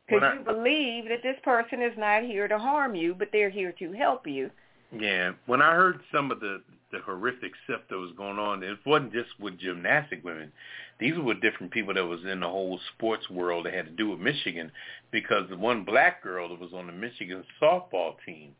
because 0.06 0.20
When 0.22 0.24
I- 0.24 0.34
you 0.34 0.40
believe 0.40 1.08
that 1.08 1.22
this 1.22 1.38
person 1.40 1.80
is 1.82 1.96
not 1.96 2.22
here 2.22 2.46
to 2.48 2.58
harm 2.58 2.94
you, 2.94 3.14
but 3.14 3.32
they're 3.32 3.48
here 3.50 3.72
to 3.72 3.92
help 3.92 4.26
you. 4.26 4.50
Yeah, 4.92 5.32
when 5.46 5.60
I 5.62 5.74
heard 5.74 6.00
some 6.12 6.30
of 6.30 6.40
the 6.40 6.62
the 6.92 7.00
horrific 7.00 7.52
stuff 7.64 7.80
that 7.88 7.98
was 7.98 8.12
going 8.12 8.38
on, 8.38 8.62
it 8.62 8.78
wasn't 8.86 9.12
just 9.12 9.38
with 9.40 9.58
gymnastic 9.58 10.22
women. 10.24 10.52
These 11.00 11.18
were 11.18 11.34
different 11.34 11.72
people 11.72 11.92
that 11.94 12.06
was 12.06 12.24
in 12.24 12.38
the 12.38 12.48
whole 12.48 12.78
sports 12.94 13.28
world 13.28 13.66
that 13.66 13.74
had 13.74 13.86
to 13.86 13.90
do 13.92 14.10
with 14.10 14.20
Michigan, 14.20 14.70
because 15.10 15.48
the 15.48 15.56
one 15.56 15.82
black 15.82 16.22
girl 16.22 16.48
that 16.48 16.60
was 16.60 16.72
on 16.72 16.86
the 16.86 16.92
Michigan 16.92 17.44
softball 17.60 18.14
team, 18.24 18.54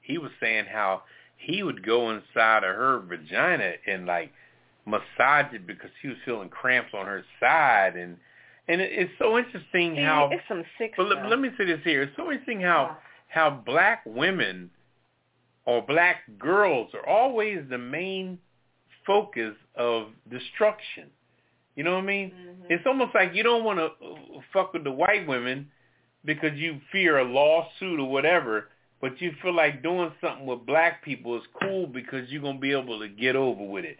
he 0.00 0.16
was 0.16 0.32
saying 0.40 0.64
how 0.72 1.02
he 1.40 1.62
would 1.62 1.84
go 1.84 2.10
inside 2.10 2.64
of 2.64 2.76
her 2.76 3.00
vagina 3.00 3.72
and 3.86 4.06
like 4.06 4.30
massage 4.86 5.52
it 5.52 5.66
because 5.66 5.90
he 6.02 6.08
was 6.08 6.16
feeling 6.24 6.48
cramps 6.48 6.90
on 6.94 7.06
her 7.06 7.24
side, 7.40 7.96
and 7.96 8.16
and 8.68 8.80
it, 8.80 8.90
it's 8.92 9.12
so 9.18 9.38
interesting 9.38 9.96
See, 9.96 10.02
how. 10.02 10.28
it's 10.32 10.42
some 10.48 10.64
sick 10.78 10.92
But 10.96 11.08
let, 11.08 11.28
let 11.28 11.40
me 11.40 11.50
say 11.56 11.64
this 11.64 11.80
here. 11.82 12.02
It's 12.02 12.16
so 12.16 12.30
interesting 12.30 12.60
how 12.60 12.98
how 13.28 13.50
black 13.50 14.02
women 14.04 14.70
or 15.64 15.82
black 15.82 16.22
girls 16.38 16.90
are 16.94 17.06
always 17.08 17.60
the 17.70 17.78
main 17.78 18.38
focus 19.06 19.54
of 19.76 20.08
destruction. 20.30 21.08
You 21.76 21.84
know 21.84 21.92
what 21.92 22.04
I 22.04 22.06
mean? 22.06 22.30
Mm-hmm. 22.30 22.62
It's 22.68 22.84
almost 22.86 23.14
like 23.14 23.34
you 23.34 23.42
don't 23.42 23.64
want 23.64 23.78
to 23.78 23.84
uh, 23.86 24.40
fuck 24.52 24.72
with 24.72 24.84
the 24.84 24.90
white 24.90 25.26
women 25.26 25.70
because 26.24 26.58
you 26.58 26.80
fear 26.92 27.18
a 27.18 27.24
lawsuit 27.24 27.98
or 27.98 28.08
whatever, 28.08 28.68
but 29.00 29.20
you 29.20 29.32
feel 29.42 29.54
like 29.54 29.82
doing 29.82 30.12
something 30.20 30.46
with 30.46 30.66
black 30.66 31.04
people 31.04 31.36
is 31.36 31.42
cool 31.60 31.86
because 31.86 32.28
you're 32.30 32.42
going 32.42 32.56
to 32.56 32.60
be 32.60 32.72
able 32.72 33.00
to 33.00 33.08
get 33.08 33.36
over 33.36 33.64
with 33.64 33.84
it. 33.84 33.96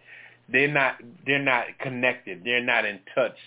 They're 0.51 0.71
not 0.71 0.95
they're 1.25 1.39
not 1.41 1.65
connected. 1.79 2.41
They're 2.43 2.63
not 2.63 2.85
in 2.85 2.99
touch. 3.15 3.37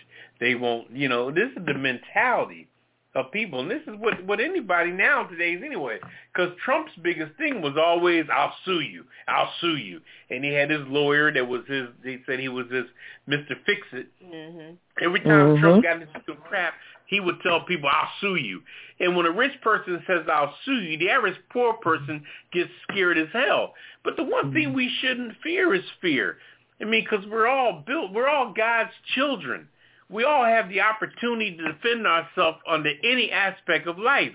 They 0.40 0.54
won't, 0.54 0.90
you 0.90 1.08
know, 1.08 1.30
this 1.30 1.50
is 1.56 1.64
the 1.66 1.74
mentality 1.74 2.68
of 3.14 3.30
people. 3.30 3.60
And 3.60 3.70
this 3.70 3.82
is 3.86 3.94
what, 3.98 4.24
what 4.26 4.40
anybody 4.40 4.90
now 4.90 5.22
nowadays 5.22 5.60
anyway. 5.64 5.98
Because 6.32 6.52
Trump's 6.64 6.92
biggest 7.02 7.36
thing 7.36 7.62
was 7.62 7.74
always, 7.76 8.24
I'll 8.32 8.54
sue 8.64 8.80
you. 8.80 9.04
I'll 9.28 9.50
sue 9.60 9.76
you. 9.76 10.00
And 10.30 10.44
he 10.44 10.52
had 10.52 10.70
his 10.70 10.82
lawyer 10.88 11.32
that 11.32 11.46
was 11.46 11.62
his, 11.68 11.88
they 12.02 12.20
said 12.26 12.40
he 12.40 12.48
was 12.48 12.66
his 12.70 12.84
Mr. 13.28 13.54
Fix-It. 13.64 14.08
hmm 14.24 14.74
Every 15.00 15.20
time 15.20 15.56
Mhm. 15.56 15.60
Trump 15.60 15.82
got 15.84 16.02
into 16.02 16.22
some 16.26 16.36
crap, 16.38 16.74
he 17.06 17.20
would 17.20 17.40
tell 17.42 17.64
people, 17.64 17.88
I'll 17.90 18.10
sue 18.20 18.36
you. 18.36 18.62
And 19.00 19.16
when 19.16 19.26
a 19.26 19.30
rich 19.30 19.60
person 19.62 20.02
says, 20.06 20.24
I'll 20.30 20.54
sue 20.64 20.80
you, 20.80 20.98
the 20.98 21.10
average 21.10 21.36
poor 21.50 21.74
person 21.74 22.24
gets 22.52 22.70
scared 22.90 23.18
as 23.18 23.28
hell. 23.32 23.74
But 24.04 24.16
the 24.16 24.24
one 24.24 24.52
thing 24.52 24.68
mm-hmm. 24.68 24.76
we 24.76 24.90
shouldn't 25.00 25.34
fear 25.42 25.74
is 25.74 25.84
fear. 26.00 26.38
I 26.80 26.84
mean, 26.84 27.04
because 27.04 27.26
we're 27.26 27.46
all 27.46 27.82
built, 27.86 28.12
we're 28.12 28.28
all 28.28 28.52
God's 28.52 28.92
children. 29.14 29.68
We 30.08 30.24
all 30.24 30.44
have 30.44 30.68
the 30.68 30.80
opportunity 30.80 31.56
to 31.56 31.72
defend 31.72 32.06
ourselves 32.06 32.58
under 32.68 32.90
any 33.02 33.30
aspect 33.30 33.86
of 33.86 33.98
life. 33.98 34.32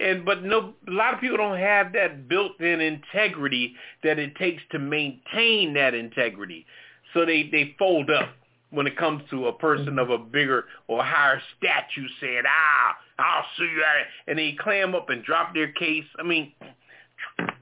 And 0.00 0.24
but 0.24 0.42
no, 0.42 0.74
a 0.88 0.90
lot 0.90 1.14
of 1.14 1.20
people 1.20 1.36
don't 1.36 1.58
have 1.58 1.92
that 1.92 2.28
built-in 2.28 2.80
integrity 2.80 3.74
that 4.02 4.18
it 4.18 4.34
takes 4.36 4.62
to 4.72 4.78
maintain 4.78 5.74
that 5.74 5.94
integrity. 5.94 6.66
So 7.12 7.24
they 7.24 7.48
they 7.50 7.76
fold 7.78 8.10
up 8.10 8.28
when 8.74 8.86
it 8.86 8.96
comes 8.96 9.22
to 9.30 9.46
a 9.46 9.52
person 9.52 9.98
of 9.98 10.10
a 10.10 10.18
bigger 10.18 10.64
or 10.88 11.02
higher 11.04 11.40
stature 11.56 12.08
saying, 12.20 12.42
ah, 12.46 12.96
I'll 13.18 13.44
sue 13.56 13.64
you, 13.64 13.84
and 14.26 14.38
they 14.38 14.56
clam 14.60 14.94
up 14.94 15.10
and 15.10 15.24
drop 15.24 15.54
their 15.54 15.72
case. 15.72 16.04
I 16.18 16.22
mean, 16.22 16.52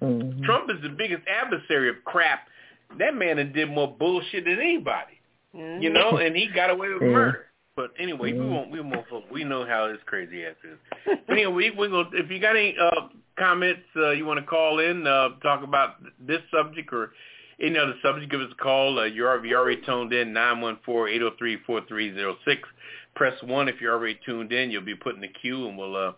Mhm. 0.03 0.45
Trump 0.45 0.71
is 0.71 0.81
the 0.83 0.89
biggest 0.89 1.23
adversary 1.29 1.89
of 1.89 2.03
crap. 2.05 2.49
That 2.99 3.15
man 3.15 3.37
did 3.53 3.71
more 3.71 3.95
bullshit 3.97 4.45
than 4.45 4.59
anybody, 4.61 5.21
hmm 5.55 5.81
you 5.81 5.91
know, 5.91 6.19
and 6.19 6.37
he 6.37 6.49
got 6.49 6.71
away 6.71 6.93
with 6.93 7.03
Yeah. 7.03 7.09
murder. 7.09 7.47
But 7.75 7.95
anyway, 7.99 8.33
we 8.33 8.39
Mhm. 8.39 8.51
won't. 8.51 8.71
We 8.71 8.81
won't. 8.81 9.31
We 9.31 9.45
know 9.45 9.65
how 9.65 9.89
this 9.89 10.03
crazy 10.05 10.45
ass 10.45 10.57
is. 10.65 10.79
Anyway, 11.29 11.53
we 11.53 11.71
we 11.71 11.89
gonna. 11.89 12.11
If 12.13 12.31
you 12.31 12.39
got 12.39 12.57
any 12.57 12.77
uh, 12.77 13.09
comments, 13.39 13.87
uh, 13.97 14.11
you 14.11 14.27
want 14.27 14.41
to 14.41 14.47
call 14.47 14.79
in, 14.81 15.07
uh, 15.07 15.31
talk 15.41 15.63
about 15.63 15.97
this 16.19 16.43
subject 16.51 16.93
or 16.93 17.13
any 17.63 17.79
other 17.79 17.95
subject, 18.03 18.31
give 18.31 18.41
us 18.41 18.51
a 18.53 18.63
call. 18.63 18.99
Uh, 18.99 19.05
you're 19.05 19.29
already, 19.29 19.49
you 19.51 19.57
already 19.57 19.81
tuned 19.83 20.13
in 20.13 20.33
nine 20.33 20.61
one 20.61 20.79
four 20.85 21.09
eight 21.09 21.19
zero 21.19 21.31
three 21.39 21.59
four 21.67 21.81
three 21.89 22.13
zero 22.15 22.37
six. 22.45 22.69
Press 23.15 23.35
one 23.43 23.69
if 23.69 23.81
you're 23.81 23.93
already 23.95 24.19
tuned 24.27 24.53
in. 24.53 24.71
You'll 24.71 24.83
be 24.83 24.95
put 24.95 25.15
in 25.15 25.21
the 25.21 25.29
queue, 25.29 25.69
and 25.69 25.77
we'll 25.79 25.97
uh, 25.97 26.13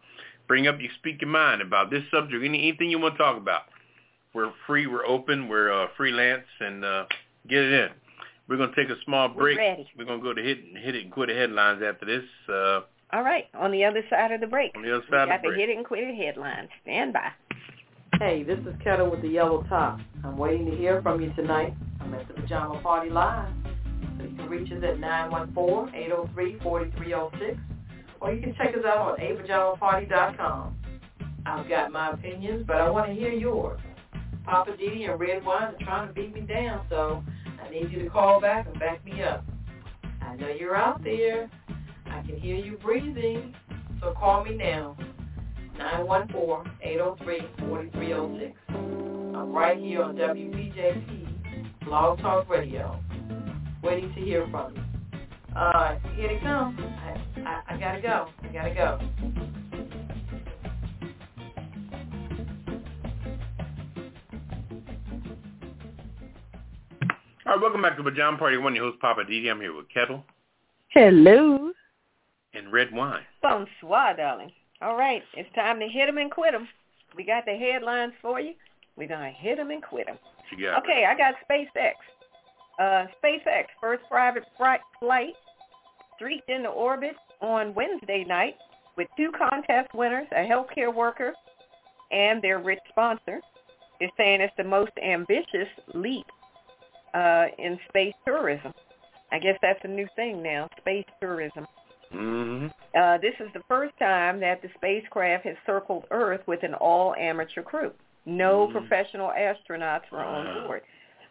bring 0.49 0.67
up. 0.67 0.81
You 0.81 0.89
speak 0.99 1.21
your 1.21 1.31
mind 1.31 1.61
about 1.61 1.91
this 1.91 2.03
subject, 2.11 2.45
any 2.45 2.59
anything 2.69 2.91
you 2.91 2.99
want 2.99 3.15
to 3.15 3.19
talk 3.19 3.37
about. 3.37 3.63
We're 4.33 4.53
free. 4.67 4.87
We're 4.87 5.07
open. 5.07 5.49
We're 5.49 5.73
uh, 5.73 5.89
freelance, 5.97 6.45
and 6.61 6.85
uh, 6.85 7.05
get 7.49 7.59
it 7.63 7.73
in. 7.73 7.89
We're 8.49 8.57
gonna 8.59 8.73
take 8.77 8.91
a 8.91 8.97
small 9.05 9.29
break. 9.29 9.57
We're. 9.59 9.77
We're 9.99 10.05
gonna 10.05 10.23
go 10.23 10.35
to 10.35 10.43
hit 10.43 10.59
hit 10.77 10.95
it 10.95 11.05
and 11.05 11.13
quit 11.13 11.29
the 11.29 11.35
headlines 11.35 11.83
after 11.83 12.05
this. 12.05 12.25
Uh, 12.49 12.81
All 13.13 13.23
right, 13.23 13.47
on 13.55 13.71
the 13.73 13.85
other 13.85 14.03
side 14.11 14.33
of 14.33 14.41
the 14.41 14.47
break. 14.47 14.73
on 14.77 14.83
the 14.83 14.91
other 14.97 15.05
We 15.11 15.17
side 15.17 15.29
got 15.29 15.37
of 15.37 15.43
the 15.43 15.51
the 15.51 15.57
hit 15.57 15.71
and 15.77 15.85
quit 15.85 16.05
it 16.05 16.15
headlines. 16.15 16.69
Stand 16.83 17.13
by. 17.13 17.31
Hey, 18.21 18.45
this 18.45 18.61
is 18.61 18.75
Ketel 18.85 19.11
with 19.11 19.23
the 19.23 19.29
yellow 19.29 19.65
top. 19.69 19.99
I'm 20.23 20.39
waiting 20.39 20.71
to 20.71 20.77
hear 20.77 21.03
from 21.03 21.21
you 21.21 21.33
tonight. 21.35 21.75
I'm 22.01 22.15
at 22.15 22.29
the 22.29 22.35
Pajama 22.35 22.81
Party 22.81 23.11
Live. 23.11 23.53
So 24.19 24.25
you 24.25 24.37
can 24.37 24.49
reach 24.49 24.71
us 24.71 24.85
at 24.85 24.99
914-803-4306 24.99 27.59
or 28.21 28.33
you 28.33 28.41
can 28.41 28.55
check 28.55 28.69
us 28.69 28.85
out 28.87 28.99
on 28.99 29.19
apajamaparty.com. 29.19 30.77
I've 31.45 31.69
got 31.69 31.91
my 31.91 32.13
opinions, 32.13 32.63
but 32.67 32.77
I 32.77 32.89
want 32.89 33.09
to 33.09 33.15
hear 33.15 33.33
yours. 33.33 33.81
Poppa 34.45 34.71
DD 34.73 35.11
and 35.11 35.19
Redwine 35.19 35.75
are 35.75 35.77
trying 35.81 36.07
to 36.07 36.15
beat 36.15 36.33
me 36.35 36.43
down, 36.43 36.87
so 36.89 37.25
I 37.61 37.69
need 37.69 37.91
you 37.91 38.01
to 38.05 38.11
call 38.11 38.41
back 38.41 38.69
and 38.69 38.79
back 38.79 39.05
me 39.05 39.25
up. 39.25 39.45
I 40.23 40.37
know 40.37 40.47
you're 40.49 40.77
out 40.77 41.03
there. 41.03 41.51
I 42.07 42.23
can 42.23 42.39
hear 42.39 42.55
you 42.57 42.79
breathing, 42.79 43.57
so 44.01 44.15
call 44.17 44.45
me 44.45 44.55
now. 44.57 44.97
914-803-4306. 45.79 48.55
I'm 48.69 49.53
right 49.53 49.79
here 49.79 50.03
on 50.03 50.17
WBJP 50.17 51.85
Blog 51.85 52.19
Talk 52.21 52.49
Radio, 52.49 52.99
waiting 53.83 54.13
to 54.15 54.21
hear 54.21 54.47
from 54.51 54.75
you. 54.75 54.81
Uh, 55.57 55.99
here 56.17 56.29
they 56.29 56.39
come. 56.41 56.77
I, 56.79 57.41
I, 57.41 57.63
I 57.75 57.79
gotta 57.79 58.01
go. 58.01 58.29
I 58.43 58.47
gotta 58.49 58.75
go. 58.75 58.99
All 67.47 67.53
right, 67.53 67.61
welcome 67.61 67.83
back 67.83 67.97
to 67.99 68.03
the 68.03 68.11
Pajama 68.11 68.39
Party. 68.39 68.57
One 68.57 68.73
of 68.73 68.77
your 68.77 68.87
host, 68.87 69.01
Poppa 69.01 69.25
DD. 69.25 69.51
I'm 69.51 69.61
here 69.61 69.75
with 69.75 69.89
Ketel 69.91 70.25
Hello. 70.89 71.71
and 72.55 72.73
Redwine. 72.73 73.21
Bonsoir, 73.43 74.17
darling. 74.17 74.51
All 74.83 74.97
right, 74.97 75.23
it's 75.35 75.53
time 75.55 75.81
to 75.81 75.89
hit 75.89 76.09
'em 76.09 76.19
and 76.19 76.31
quit 76.31 76.55
'em. 76.55 76.69
We 77.15 77.25
got 77.25 77.45
the 77.47 77.57
headlines 77.57 78.13
for 78.21 78.41
you. 78.41 78.55
We're 78.97 79.09
going 79.09 79.33
to 79.33 79.41
hit 79.41 79.59
'em 79.59 79.71
and 79.71 79.83
quit 79.83 80.09
'em. 80.09 80.19
What 80.23 80.59
you 80.59 80.67
got? 80.67 80.83
Okay, 80.83 81.05
I 81.07 81.15
got 81.15 81.35
SpaceX. 81.49 81.95
Uh, 82.79 83.07
SpaceX, 83.23 83.67
first 83.81 84.03
private 84.09 84.45
flight, 85.01 85.35
streaked 86.17 86.51
into 86.51 86.69
orbit 86.69 87.17
on 87.41 87.73
Wednesday 87.75 88.25
night 88.25 88.57
with 88.97 89.09
two 89.17 89.31
contest 89.33 89.93
winners, 89.95 90.27
a 90.33 90.47
healthcare 90.47 90.93
worker 90.93 91.35
and 92.11 92.43
their 92.43 92.59
rich 92.59 92.81
sponsor. 92.89 93.41
They're 93.99 94.11
saying 94.17 94.41
it's 94.41 94.55
the 94.57 94.65
most 94.65 94.93
ambitious 94.99 95.69
leap 95.95 96.27
uh, 97.15 97.47
in 97.59 97.79
space 97.89 98.15
tourism. 98.27 98.75
I 99.33 99.39
guess 99.39 99.59
that's 99.63 99.81
a 99.85 99.89
new 99.89 100.09
thing 100.17 100.43
now, 100.43 100.69
space 100.79 101.07
tourism. 101.21 101.67
Mm-hmm. 102.13 102.67
Uh, 102.95 103.19
this 103.19 103.35
is 103.41 103.53
the 103.55 103.63
first 103.69 103.97
time 103.99 104.41
that 104.41 104.63
the 104.63 104.69
spacecraft 104.77 105.45
has 105.45 105.57
circled 105.67 106.05
Earth 106.11 106.43
with 106.47 106.63
an 106.63 106.75
all-amateur 106.75 107.63
crew. 107.63 107.93
No 108.27 108.69
Mhm. 108.69 108.73
professional 108.73 109.31
astronauts 109.31 110.11
were 110.11 110.23
on 110.23 110.67
board. 110.67 110.83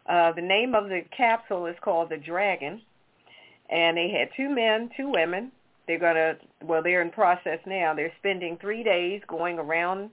Uh, 0.05 0.31
the 0.33 0.41
name 0.41 0.75
of 0.75 0.89
the 0.89 1.01
capsule 1.15 1.65
is 1.65 1.79
called 1.79 2.09
the 2.09 2.17
Dragon, 2.17 2.81
and 3.69 3.97
they 3.97 4.09
had 4.09 4.29
two 4.35 4.49
men, 4.49 4.89
two 4.95 5.09
women. 5.09 5.51
They're 5.87 5.97
gonna, 5.99 6.37
well, 6.61 6.81
they're 6.81 7.01
in 7.01 7.09
process 7.09 7.59
now. 7.65 7.93
They're 7.93 8.13
spending 8.19 8.57
three 8.57 8.83
days 8.83 9.21
going 9.27 9.59
around 9.59 10.11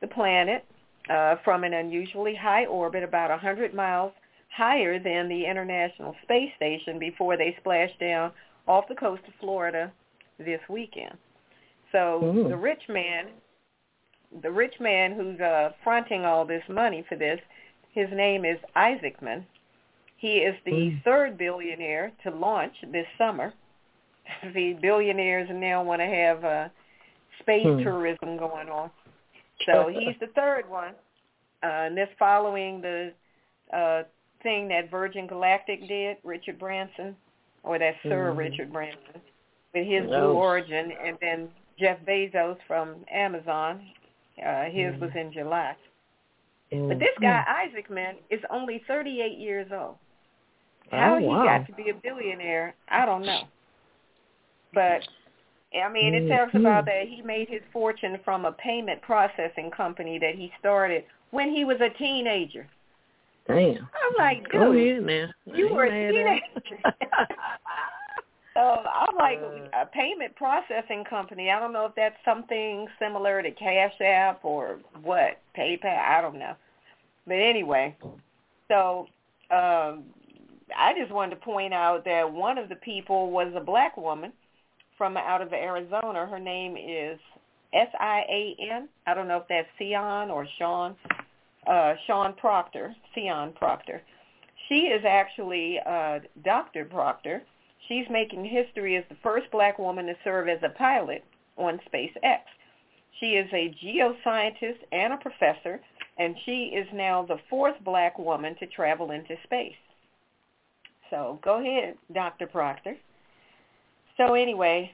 the 0.00 0.08
planet 0.08 0.64
uh, 1.10 1.36
from 1.36 1.64
an 1.64 1.72
unusually 1.74 2.34
high 2.34 2.66
orbit, 2.66 3.02
about 3.02 3.30
a 3.30 3.36
100 3.36 3.74
miles 3.74 4.12
higher 4.50 4.98
than 4.98 5.28
the 5.28 5.46
International 5.46 6.14
Space 6.22 6.52
Station, 6.54 6.98
before 6.98 7.36
they 7.36 7.56
splash 7.58 7.90
down 7.98 8.30
off 8.66 8.88
the 8.88 8.94
coast 8.94 9.22
of 9.26 9.34
Florida 9.40 9.92
this 10.38 10.60
weekend. 10.68 11.16
So 11.90 12.22
Ooh. 12.24 12.48
the 12.48 12.56
rich 12.56 12.82
man, 12.88 13.26
the 14.42 14.50
rich 14.50 14.74
man 14.80 15.12
who's 15.12 15.40
uh, 15.40 15.72
fronting 15.84 16.24
all 16.24 16.44
this 16.44 16.62
money 16.68 17.04
for 17.08 17.16
this, 17.16 17.40
his 17.92 18.08
name 18.12 18.44
is 18.44 18.58
Isaacman. 18.76 19.44
He 20.16 20.38
is 20.38 20.54
the 20.64 20.70
Mm. 20.72 21.02
third 21.02 21.36
billionaire 21.36 22.12
to 22.22 22.30
launch 22.30 22.74
this 22.92 23.06
summer. 23.18 23.52
the 24.54 24.74
billionaires 24.74 25.48
now 25.50 25.82
want 25.82 26.00
to 26.00 26.06
have 26.06 26.44
uh, 26.44 26.68
space 27.40 27.66
Hmm. 27.66 27.82
tourism 27.82 28.36
going 28.38 28.68
on. 28.68 28.90
So 29.66 29.88
he's 29.92 30.16
the 30.20 30.28
third 30.28 30.68
one. 30.68 30.94
Uh, 31.62 31.86
and 31.86 31.96
this 31.96 32.08
following 32.18 32.80
the 32.80 33.12
uh, 33.72 34.04
thing 34.42 34.68
that 34.68 34.90
Virgin 34.90 35.26
Galactic 35.26 35.86
did, 35.86 36.16
Richard 36.24 36.58
Branson, 36.58 37.16
or 37.62 37.78
that 37.78 37.96
Sir 38.02 38.32
Mhm. 38.32 38.36
Richard 38.36 38.72
Branson, 38.72 39.22
with 39.72 39.86
his 39.86 40.04
Oh. 40.04 40.08
Blue 40.08 40.34
Origin, 40.34 40.92
and 40.92 41.18
then 41.20 41.54
Jeff 41.78 41.98
Bezos 42.00 42.60
from 42.62 43.04
Amazon, 43.08 43.86
uh, 44.44 44.64
his 44.64 44.98
was 45.00 45.14
in 45.14 45.32
July. 45.32 45.74
But 46.70 46.98
this 46.98 47.16
guy 47.20 47.44
Isaacman 47.46 48.16
is 48.30 48.42
only 48.48 48.78
38 48.80 49.36
years 49.36 49.70
old. 49.72 49.98
How 50.90 51.14
Oh, 51.14 51.18
he 51.18 51.26
wow. 51.26 51.44
got 51.44 51.66
to 51.66 51.72
be 51.72 51.90
a 51.90 51.94
billionaire, 51.94 52.74
I 52.88 53.04
don't 53.06 53.24
know. 53.24 53.46
But 54.72 55.06
I 55.74 55.88
mean, 55.88 56.14
it 56.14 56.24
Mhm. 56.24 56.36
talks 56.36 56.54
about 56.54 56.84
that 56.86 57.08
he 57.08 57.22
made 57.22 57.48
his 57.48 57.62
fortune 57.72 58.18
from 58.18 58.44
a 58.44 58.52
payment 58.52 59.00
processing 59.00 59.70
company 59.70 60.18
that 60.18 60.34
he 60.34 60.52
started 60.58 61.04
when 61.30 61.50
he 61.50 61.64
was 61.64 61.80
a 61.80 61.88
teenager. 61.90 62.68
Damn. 63.46 63.76
I'm 63.76 64.14
like, 64.18 64.42
dude, 64.44 64.52
Go 64.52 64.72
ahead. 64.72 65.30
I 65.52 65.56
you 65.56 65.68
were 65.72 65.84
a 65.84 65.90
teenager. 66.12 66.42
so 68.54 68.60
I'm 68.60 69.16
like, 69.16 69.38
Uh. 69.40 69.82
a 69.82 69.86
payment 69.86 70.34
processing 70.36 71.04
company. 71.08 71.50
I 71.50 71.58
don't 71.58 71.72
know 71.72 71.86
if 71.86 71.94
that's 71.94 72.16
something 72.24 72.86
similar 72.98 73.42
to 73.42 73.50
Cash 73.50 73.94
App 74.00 74.44
or 74.44 74.78
what, 75.02 75.40
PayPal. 75.56 75.98
I 75.98 76.20
don't 76.20 76.38
know. 76.38 76.54
But 77.26 77.34
anyway, 77.34 77.96
so 78.68 79.06
um, 79.50 80.04
I 80.76 80.92
just 80.98 81.12
wanted 81.12 81.36
to 81.36 81.40
point 81.40 81.72
out 81.74 82.04
that 82.04 82.30
one 82.30 82.58
of 82.58 82.68
the 82.68 82.76
people 82.76 83.30
was 83.30 83.52
a 83.56 83.60
black 83.60 83.96
woman 83.96 84.32
from 84.98 85.16
out 85.16 85.42
of 85.42 85.52
Arizona. 85.52 86.26
Her 86.26 86.38
name 86.38 86.76
is 86.76 87.18
S-I-A-N. 87.72 88.88
I 89.06 89.14
don't 89.14 89.28
know 89.28 89.38
if 89.38 89.48
that's 89.48 89.68
Sion 89.78 90.30
or 90.30 90.46
Sean. 90.58 90.94
Uh, 91.66 91.94
Sean 92.06 92.34
Proctor, 92.34 92.94
Sion 93.14 93.52
Proctor. 93.52 94.02
She 94.68 94.86
is 94.86 95.04
actually 95.06 95.78
uh, 95.86 96.20
Dr. 96.44 96.84
Proctor. 96.84 97.42
She's 97.88 98.06
making 98.10 98.44
history 98.44 98.96
as 98.96 99.04
the 99.08 99.16
first 99.22 99.50
black 99.50 99.78
woman 99.78 100.06
to 100.06 100.14
serve 100.24 100.48
as 100.48 100.58
a 100.62 100.70
pilot 100.70 101.24
on 101.56 101.80
SpaceX. 101.92 102.40
She 103.20 103.34
is 103.34 103.48
a 103.52 103.74
geoscientist 103.84 104.78
and 104.90 105.12
a 105.12 105.18
professor, 105.18 105.80
and 106.18 106.34
she 106.44 106.72
is 106.74 106.86
now 106.92 107.24
the 107.24 107.38
fourth 107.48 107.76
black 107.84 108.18
woman 108.18 108.56
to 108.58 108.66
travel 108.66 109.10
into 109.10 109.36
space. 109.44 109.74
So 111.10 111.38
go 111.44 111.60
ahead, 111.60 111.94
Dr. 112.12 112.46
Proctor. 112.46 112.96
So 114.16 114.34
anyway, 114.34 114.92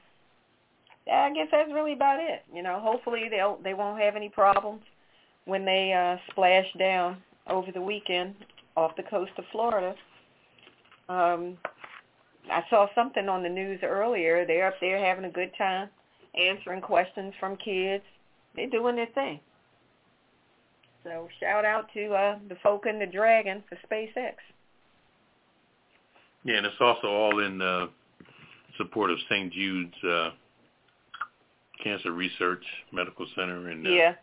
I 1.11 1.31
guess 1.33 1.47
that's 1.51 1.71
really 1.73 1.93
about 1.93 2.19
it. 2.19 2.43
You 2.53 2.61
know, 2.61 2.79
hopefully 2.79 3.27
they'll 3.29 3.57
they 3.63 3.73
won't 3.73 4.01
have 4.01 4.15
any 4.15 4.29
problems 4.29 4.83
when 5.49 5.65
they 5.65 5.93
uh 5.93 6.17
splash 6.31 6.67
down 6.77 7.17
over 7.47 7.71
the 7.71 7.81
weekend 7.81 8.35
off 8.77 8.95
the 8.95 9.03
coast 9.03 9.31
of 9.37 9.43
Florida. 9.51 9.95
Um 11.09 11.57
I 12.51 12.63
saw 12.69 12.87
something 12.95 13.27
on 13.29 13.43
the 13.43 13.49
news 13.49 13.79
earlier. 13.83 14.45
They're 14.45 14.67
up 14.67 14.75
there 14.79 15.03
having 15.03 15.25
a 15.25 15.31
good 15.31 15.51
time, 15.57 15.89
answering 16.35 16.81
questions 16.81 17.33
from 17.39 17.57
kids. 17.57 18.03
They're 18.55 18.69
doing 18.69 18.95
their 18.95 19.07
thing. 19.13 19.39
So 21.03 21.27
shout 21.39 21.65
out 21.65 21.87
to 21.93 22.13
uh 22.13 22.39
the 22.47 22.55
folk 22.63 22.85
in 22.85 22.99
the 22.99 23.05
Dragon 23.05 23.63
for 23.67 23.77
SpaceX. 23.87 24.35
Yeah, 26.43 26.55
and 26.57 26.65
it's 26.65 26.75
also 26.79 27.07
all 27.07 27.43
in 27.43 27.61
uh, 27.61 27.87
support 28.77 29.11
of 29.11 29.17
St. 29.29 29.51
Jude's 29.51 30.03
uh, 30.03 30.29
Cancer 31.83 32.11
Research 32.13 32.63
Medical 32.93 33.27
Center. 33.35 33.69
And 33.69 33.85
uh, 33.85 33.89
Yeah. 33.89 34.13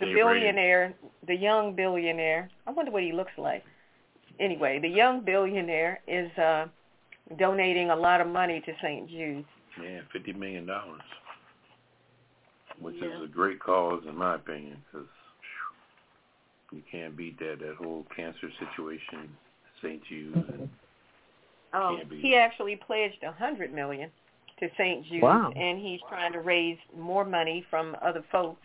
The 0.00 0.06
Dave 0.06 0.14
Brady. 0.14 0.40
billionaire, 0.40 0.94
the 1.26 1.34
young 1.36 1.74
billionaire. 1.74 2.48
I 2.66 2.70
wonder 2.72 2.90
what 2.90 3.02
he 3.02 3.12
looks 3.12 3.32
like. 3.38 3.64
Anyway, 4.40 4.78
the 4.80 4.88
young 4.88 5.20
billionaire 5.24 6.00
is 6.08 6.30
uh 6.38 6.66
donating 7.38 7.90
a 7.90 7.96
lot 7.96 8.20
of 8.20 8.26
money 8.26 8.60
to 8.66 8.72
St. 8.82 9.08
Jude's. 9.08 9.46
yeah, 9.82 10.00
fifty 10.12 10.32
million 10.32 10.66
dollars, 10.66 11.00
which 12.80 12.96
Yeah. 13.00 13.16
is 13.18 13.22
a 13.24 13.26
great 13.28 13.60
cause 13.60 14.02
in 14.08 14.16
my 14.16 14.34
opinion, 14.34 14.82
because 14.90 15.06
you 16.72 16.82
can't 16.90 17.16
beat 17.16 17.38
that. 17.38 17.60
That 17.60 17.76
whole 17.76 18.04
cancer 18.14 18.50
situation, 18.58 19.36
St. 19.82 20.02
Jude's. 20.04 20.36
And, 20.36 20.68
Um, 21.72 21.96
Can't 21.96 22.12
he 22.12 22.34
it. 22.34 22.38
actually 22.38 22.76
pledged 22.76 23.22
a 23.24 23.32
hundred 23.32 23.72
million 23.72 24.10
to 24.58 24.70
St. 24.76 25.04
Jude's, 25.06 25.22
Wow. 25.22 25.52
and 25.56 25.78
he's 25.80 26.00
trying 26.08 26.32
to 26.32 26.40
raise 26.40 26.78
more 26.96 27.24
money 27.24 27.62
from 27.62 27.96
other 28.00 28.22
folks 28.30 28.62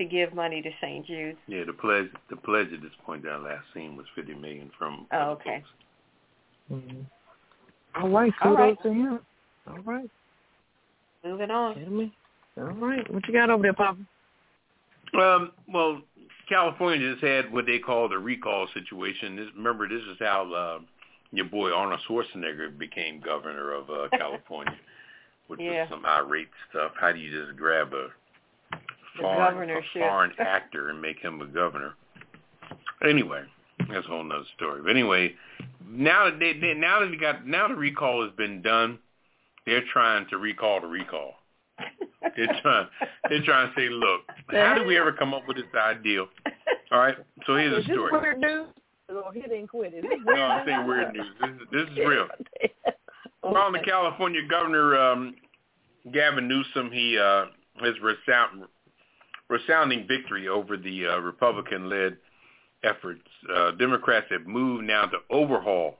to 0.00 0.04
give 0.06 0.34
money 0.34 0.62
to 0.62 0.70
St. 0.80 1.06
Jude's. 1.06 1.38
yeah, 1.46 1.64
the 1.66 1.72
pledge, 1.74 2.08
the 2.30 2.36
pledge 2.36 2.72
at 2.72 2.80
this 2.80 2.90
point 3.04 3.22
that 3.24 3.32
I 3.32 3.36
last 3.36 3.64
seen 3.74 3.96
was 3.96 4.06
fifty 4.16 4.34
million 4.34 4.70
from. 4.78 5.06
Oh, 5.12 5.30
okay. 5.32 5.62
folks. 6.68 6.82
Mhm. 6.84 7.04
All 8.00 8.08
right, 8.08 8.32
All 8.42 8.50
kudos 8.56 8.58
right. 8.58 8.82
to 8.82 8.88
him. 8.92 9.20
All 9.68 9.78
right, 9.84 10.10
Moving 11.24 11.50
on. 11.50 12.12
All 12.56 12.64
right, 12.64 13.12
what 13.12 13.26
you 13.28 13.34
got 13.34 13.50
over 13.50 13.62
there, 13.62 13.72
Poppa? 13.74 13.98
Um, 15.20 15.52
well, 15.68 16.00
California 16.48 17.12
just 17.12 17.22
had 17.22 17.52
what 17.52 17.66
they 17.66 17.78
call 17.78 18.08
the 18.08 18.18
recall 18.18 18.68
situation. 18.74 19.36
This, 19.36 19.46
remember, 19.56 19.88
this 19.88 20.02
is 20.02 20.16
how 20.18 20.52
uh, 20.52 20.78
your 21.32 21.46
boy 21.46 21.72
Arnold 21.72 22.00
Schwarzenegger 22.08 22.76
became 22.78 23.20
governor 23.20 23.72
of 23.72 23.90
uh, 23.90 24.08
California, 24.18 24.74
which 25.48 25.60
Yeah. 25.60 25.82
was 25.82 25.88
some 25.90 26.06
irate 26.06 26.48
stuff. 26.70 26.92
How 27.00 27.12
do 27.12 27.18
you 27.18 27.30
just 27.44 27.56
grab 27.58 27.92
a 27.92 28.08
The 28.08 28.10
foreign, 29.20 29.70
a 29.70 29.80
foreign 29.94 30.32
actor 30.38 30.90
and 30.90 31.00
make 31.00 31.18
him 31.18 31.40
a 31.40 31.46
governor? 31.46 31.94
Anyway, 33.02 33.42
that's 33.78 34.06
a 34.06 34.08
whole 34.08 34.24
nother 34.24 34.44
story. 34.56 34.82
But 34.82 34.90
anyway, 34.90 35.34
now 35.88 36.26
that 36.26 36.38
they, 36.38 36.52
they 36.58 36.74
now 36.74 37.00
that 37.00 37.08
they 37.10 37.16
got 37.16 37.46
now 37.46 37.68
the 37.68 37.74
recall 37.74 38.22
has 38.22 38.32
been 38.36 38.62
done, 38.62 38.98
they're 39.66 39.84
trying 39.92 40.26
to 40.30 40.38
recall 40.38 40.80
the 40.80 40.86
recall. 40.86 41.34
They're 42.36 42.60
trying 42.62 42.86
they're 43.28 43.44
trying 43.44 43.68
to 43.68 43.74
say, 43.76 43.88
look, 43.88 44.22
how 44.50 44.74
did 44.74 44.86
we 44.86 44.98
ever 44.98 45.12
come 45.12 45.32
up 45.34 45.42
with 45.48 45.56
this 45.56 45.66
ideal? 45.74 46.28
All 46.92 46.98
right, 46.98 47.16
so 47.46 47.56
here's 47.56 47.78
Is 47.78 47.86
this 47.86 47.94
story. 47.94 48.12
weird 48.12 48.40
news? 48.40 48.66
Or 49.08 49.32
he 49.32 49.40
didn't 49.40 49.68
quit 49.68 49.94
it. 49.94 49.98
Is 49.98 50.10
this 50.10 50.18
No, 50.24 50.34
I'm 50.42 50.66
saying 50.66 50.86
weird 50.86 51.12
news. 51.14 51.26
This 51.40 51.50
is, 51.50 51.58
this 51.72 51.88
is 51.90 51.98
real. 52.06 52.26
Well, 53.42 53.72
the 53.72 53.78
California 53.80 54.42
governor 54.48 54.96
um, 54.98 55.34
Gavin 56.12 56.46
Newsom, 56.46 56.90
he 56.92 57.18
uh, 57.18 57.46
his 57.82 57.94
resound, 58.00 58.64
resounding 59.50 60.06
victory 60.08 60.48
over 60.48 60.76
the 60.78 61.06
uh, 61.06 61.18
Republican-led 61.18 62.16
efforts. 62.84 63.20
Uh, 63.54 63.72
Democrats 63.72 64.26
have 64.30 64.46
moved 64.46 64.84
now 64.84 65.04
to 65.06 65.18
overhaul 65.28 65.96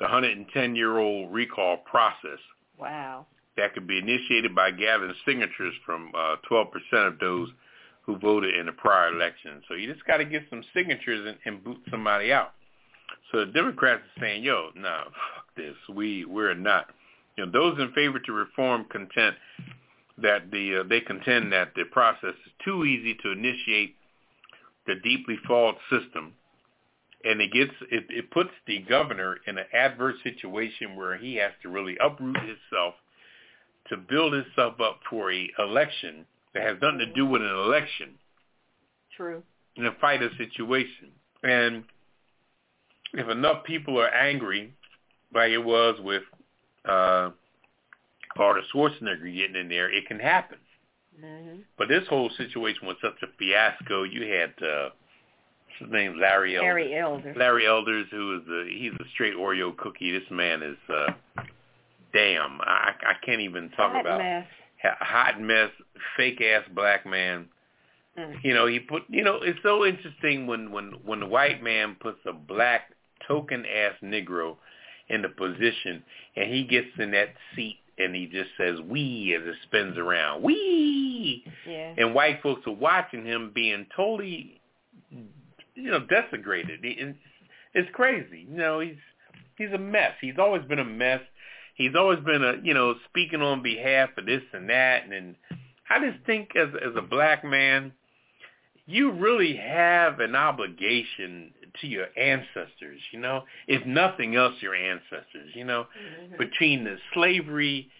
the 0.00 0.06
110-year-old 0.06 1.32
recall 1.32 1.78
process 1.78 2.38
Wow. 2.78 3.26
that 3.56 3.74
could 3.74 3.86
be 3.88 3.98
initiated 3.98 4.54
by 4.54 4.70
gathering 4.70 5.12
signatures 5.26 5.74
from 5.84 6.12
uh, 6.16 6.36
12% 6.50 6.66
of 7.06 7.18
those 7.18 7.48
who 8.06 8.16
voted 8.18 8.54
in 8.54 8.66
the 8.66 8.72
prior 8.72 9.12
election. 9.12 9.60
So 9.68 9.74
you 9.74 9.92
just 9.92 10.06
got 10.06 10.18
to 10.18 10.24
get 10.24 10.44
some 10.48 10.62
signatures 10.72 11.26
and, 11.26 11.36
and 11.44 11.62
boot 11.64 11.78
somebody 11.90 12.32
out. 12.32 12.52
So 13.32 13.40
the 13.44 13.52
Democrats 13.52 14.02
are 14.16 14.20
saying, 14.20 14.44
yo, 14.44 14.68
nah, 14.76 15.04
fuck 15.04 15.46
this. 15.56 15.74
We, 15.94 16.24
we're 16.24 16.54
not. 16.54 16.86
You 17.36 17.46
know, 17.46 17.52
those 17.52 17.78
in 17.78 17.92
favor 17.92 18.18
to 18.18 18.32
reform 18.32 18.86
content 18.90 19.36
that 20.22 20.50
the, 20.50 20.80
uh, 20.80 20.82
they 20.88 21.00
contend 21.00 21.52
that 21.52 21.72
the 21.74 21.84
process 21.84 22.34
is 22.46 22.52
too 22.64 22.84
easy 22.84 23.14
to 23.22 23.32
initiate 23.32 23.94
the 24.86 24.94
deeply 24.96 25.36
flawed 25.46 25.76
system 25.90 26.34
and 27.24 27.40
it 27.40 27.52
gets 27.52 27.72
it, 27.90 28.04
it 28.10 28.30
puts 28.30 28.50
the 28.66 28.78
governor 28.88 29.38
in 29.46 29.58
an 29.58 29.64
adverse 29.72 30.16
situation 30.22 30.96
where 30.96 31.16
he 31.16 31.36
has 31.36 31.52
to 31.62 31.68
really 31.68 31.96
uproot 32.02 32.36
himself 32.36 32.94
to 33.88 33.96
build 33.96 34.32
himself 34.32 34.80
up 34.80 35.00
for 35.08 35.32
a 35.32 35.48
election 35.58 36.26
that 36.54 36.62
has 36.62 36.76
nothing 36.80 36.98
to 36.98 37.12
do 37.12 37.26
with 37.26 37.42
an 37.42 37.48
election 37.48 38.10
True. 39.16 39.42
in 39.76 39.86
a 39.86 39.92
fight 40.00 40.22
a 40.22 40.28
situation. 40.36 41.10
And 41.42 41.84
if 43.14 43.28
enough 43.28 43.64
people 43.64 43.98
are 43.98 44.12
angry, 44.12 44.72
like 45.34 45.50
it 45.50 45.58
was 45.64 45.98
with 46.00 46.22
uh, 46.88 47.30
Arnold 48.38 48.64
Schwarzenegger 48.72 49.34
getting 49.34 49.56
in 49.56 49.68
there, 49.68 49.90
it 49.90 50.06
can 50.06 50.18
happen. 50.18 50.58
Mhm. 51.22 51.64
But 51.76 51.88
this 51.88 52.06
whole 52.08 52.30
situation 52.30 52.86
was 52.86 52.96
such 53.00 53.20
a 53.22 53.26
fiasco. 53.38 54.04
You 54.04 54.26
had 54.32 54.50
uh, 54.62 54.90
what's 55.66 55.78
his 55.80 55.90
name, 55.90 56.18
Larry 56.18 56.56
Elder. 56.56 56.66
Harry 56.66 56.96
Elder. 56.96 57.34
Larry 57.36 57.66
Elders, 57.66 58.06
who 58.10 58.36
is 58.36 58.48
a 58.48 58.70
he's 58.70 58.92
a 58.92 59.08
straight 59.12 59.34
Oreo 59.34 59.76
cookie. 59.76 60.12
This 60.12 60.30
man 60.30 60.62
is 60.62 60.78
uh 60.88 61.12
damn. 62.12 62.60
I 62.60 62.94
I 63.02 63.14
can't 63.24 63.40
even 63.40 63.70
talk 63.70 63.92
Hot 63.92 64.00
about 64.00 64.18
mess. 64.18 64.46
Hot 64.82 65.40
mess, 65.40 65.70
fake 66.16 66.40
ass 66.40 66.64
black 66.74 67.04
man. 67.04 67.48
Mm. 68.16 68.44
You 68.44 68.54
know, 68.54 68.66
he 68.66 68.78
put 68.78 69.02
you 69.08 69.24
know, 69.24 69.40
it's 69.42 69.58
so 69.62 69.84
interesting 69.84 70.46
when 70.46 70.70
when 70.70 70.92
when 71.04 71.20
the 71.20 71.26
white 71.26 71.62
man 71.62 71.96
puts 72.00 72.18
a 72.26 72.32
black 72.32 72.92
token 73.26 73.64
ass 73.66 73.94
negro 74.02 74.56
in 75.08 75.22
the 75.22 75.28
position 75.28 76.02
and 76.36 76.52
he 76.52 76.64
gets 76.64 76.88
in 76.98 77.10
that 77.10 77.30
seat 77.56 77.78
and 77.98 78.14
he 78.14 78.26
just 78.26 78.50
says 78.56 78.80
we 78.88 79.36
as 79.40 79.46
it 79.46 79.56
spins 79.64 79.98
around. 79.98 80.42
We 80.42 81.44
Yeah. 81.66 81.94
and 81.96 82.14
white 82.14 82.42
folks 82.42 82.66
are 82.66 82.72
watching 82.72 83.24
him 83.24 83.52
being 83.54 83.86
totally, 83.94 84.60
you 85.74 85.90
know, 85.90 86.00
desecrated. 86.00 86.84
And 86.84 87.16
It's 87.74 87.88
crazy. 87.92 88.46
You 88.48 88.56
know, 88.56 88.80
he's 88.80 88.96
he's 89.56 89.72
a 89.72 89.78
mess. 89.78 90.12
He's 90.20 90.38
always 90.38 90.62
been 90.64 90.78
a 90.78 90.84
mess. 90.84 91.20
He's 91.74 91.94
always 91.96 92.20
been 92.20 92.42
a 92.42 92.54
you 92.62 92.74
know 92.74 92.94
speaking 93.08 93.42
on 93.42 93.62
behalf 93.62 94.10
of 94.16 94.26
this 94.26 94.42
and 94.52 94.68
that, 94.70 95.04
and, 95.04 95.12
and 95.12 95.36
I 95.90 95.98
just 96.10 96.24
think 96.26 96.56
as 96.56 96.68
as 96.84 96.96
a 96.96 97.02
black 97.02 97.44
man, 97.44 97.92
you 98.86 99.12
really 99.12 99.56
have 99.56 100.20
an 100.20 100.34
obligation 100.34 101.52
to 101.80 101.86
your 101.86 102.06
ancestors, 102.16 103.00
you 103.12 103.20
know, 103.20 103.44
if 103.66 103.86
nothing 103.86 104.36
else, 104.36 104.54
your 104.60 104.74
ancestors, 104.74 105.50
you 105.54 105.64
know, 105.64 105.86
mm-hmm. 105.86 106.36
between 106.36 106.84
the 106.84 106.96
slavery 107.14 107.90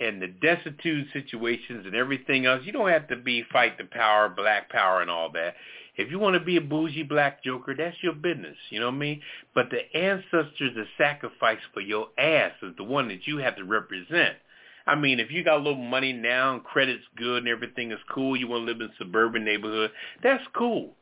and 0.00 0.20
the 0.20 0.26
destitute 0.26 1.06
situations 1.12 1.86
and 1.86 1.94
everything 1.94 2.46
else, 2.46 2.62
you 2.64 2.72
don't 2.72 2.88
have 2.88 3.08
to 3.08 3.16
be 3.16 3.44
fight 3.52 3.78
the 3.78 3.84
power, 3.84 4.28
black 4.28 4.70
power 4.70 5.00
and 5.00 5.10
all 5.10 5.30
that. 5.32 5.54
If 5.96 6.10
you 6.10 6.18
want 6.18 6.34
to 6.34 6.40
be 6.40 6.56
a 6.56 6.60
bougie 6.60 7.04
black 7.04 7.44
joker, 7.44 7.74
that's 7.76 7.96
your 8.02 8.14
business, 8.14 8.56
you 8.70 8.80
know 8.80 8.86
what 8.86 8.96
I 8.96 8.98
mean? 8.98 9.20
But 9.54 9.70
the 9.70 9.96
ancestors 9.96 10.74
that 10.74 10.86
sacrifice 10.98 11.60
for 11.72 11.80
your 11.80 12.08
ass 12.18 12.52
is 12.62 12.74
the 12.76 12.84
one 12.84 13.08
that 13.08 13.26
you 13.26 13.38
have 13.38 13.56
to 13.56 13.64
represent. 13.64 14.34
I 14.86 14.96
mean, 14.96 15.20
if 15.20 15.30
you 15.30 15.44
got 15.44 15.60
a 15.60 15.62
little 15.62 15.76
money 15.76 16.12
now 16.12 16.54
and 16.54 16.64
credit's 16.64 17.04
good 17.16 17.38
and 17.38 17.48
everything 17.48 17.92
is 17.92 17.98
cool, 18.12 18.36
you 18.36 18.48
want 18.48 18.66
to 18.66 18.72
live 18.72 18.80
in 18.80 18.88
a 18.88 18.94
suburban 18.98 19.44
neighborhood, 19.44 19.92
that's 20.22 20.44
cool. 20.54 20.94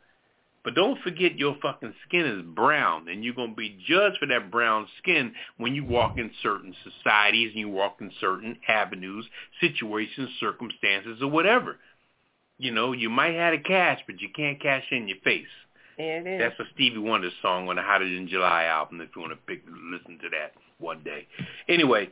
But 0.64 0.74
don't 0.74 1.00
forget 1.02 1.38
your 1.38 1.56
fucking 1.60 1.94
skin 2.06 2.24
is 2.24 2.42
brown 2.54 3.08
and 3.08 3.24
you're 3.24 3.34
going 3.34 3.50
to 3.50 3.56
be 3.56 3.78
judged 3.86 4.18
for 4.18 4.26
that 4.26 4.50
brown 4.50 4.86
skin 4.98 5.32
when 5.56 5.74
you 5.74 5.84
walk 5.84 6.18
in 6.18 6.30
certain 6.42 6.74
societies 6.84 7.50
and 7.50 7.60
you 7.60 7.68
walk 7.68 7.96
in 8.00 8.12
certain 8.20 8.56
avenues, 8.68 9.26
situations, 9.60 10.30
circumstances, 10.38 11.18
or 11.20 11.28
whatever. 11.28 11.78
You 12.58 12.70
know, 12.70 12.92
you 12.92 13.10
might 13.10 13.34
have 13.34 13.54
the 13.54 13.58
cash, 13.58 14.00
but 14.06 14.20
you 14.20 14.28
can't 14.34 14.60
cash 14.62 14.84
in 14.92 15.08
your 15.08 15.18
face. 15.24 15.46
Yeah, 15.98 16.20
it 16.20 16.26
is. 16.26 16.40
That's 16.40 16.60
a 16.60 16.72
Stevie 16.74 16.98
Wonder 16.98 17.30
song 17.42 17.68
on 17.68 17.76
the 17.76 17.82
Hotter 17.82 18.04
Than 18.04 18.28
July 18.28 18.64
album 18.64 19.00
if 19.00 19.10
you 19.14 19.22
want 19.22 19.32
to 19.32 19.38
pick 19.46 19.64
listen 19.66 20.18
to 20.22 20.28
that 20.30 20.52
one 20.78 21.02
day. 21.02 21.26
Anyway, 21.68 22.08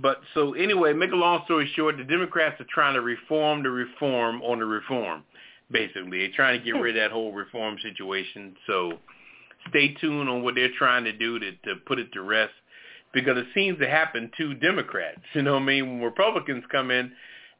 but 0.00 0.20
so 0.34 0.54
anyway, 0.54 0.92
make 0.92 1.12
a 1.12 1.16
long 1.16 1.42
story 1.44 1.70
short, 1.74 1.96
the 1.96 2.04
Democrats 2.04 2.60
are 2.60 2.66
trying 2.72 2.94
to 2.94 3.00
reform 3.00 3.62
the 3.62 3.70
reform 3.70 4.40
on 4.42 4.60
the 4.60 4.64
reform, 4.64 5.24
basically. 5.70 6.18
They're 6.18 6.32
trying 6.34 6.58
to 6.58 6.64
get 6.64 6.80
rid 6.80 6.96
of 6.96 7.02
that 7.02 7.12
whole 7.12 7.32
reform 7.32 7.76
situation. 7.82 8.56
So 8.66 8.98
stay 9.68 9.94
tuned 9.94 10.28
on 10.28 10.42
what 10.42 10.54
they're 10.54 10.72
trying 10.76 11.04
to 11.04 11.12
do 11.12 11.38
to, 11.38 11.52
to 11.52 11.76
put 11.86 11.98
it 11.98 12.12
to 12.12 12.22
rest 12.22 12.52
because 13.12 13.38
it 13.38 13.46
seems 13.54 13.78
to 13.78 13.88
happen 13.88 14.30
to 14.38 14.54
Democrats. 14.54 15.20
You 15.34 15.42
know 15.42 15.54
what 15.54 15.62
I 15.62 15.66
mean? 15.66 15.86
When 15.86 16.02
Republicans 16.02 16.64
come 16.70 16.90
in, 16.90 17.12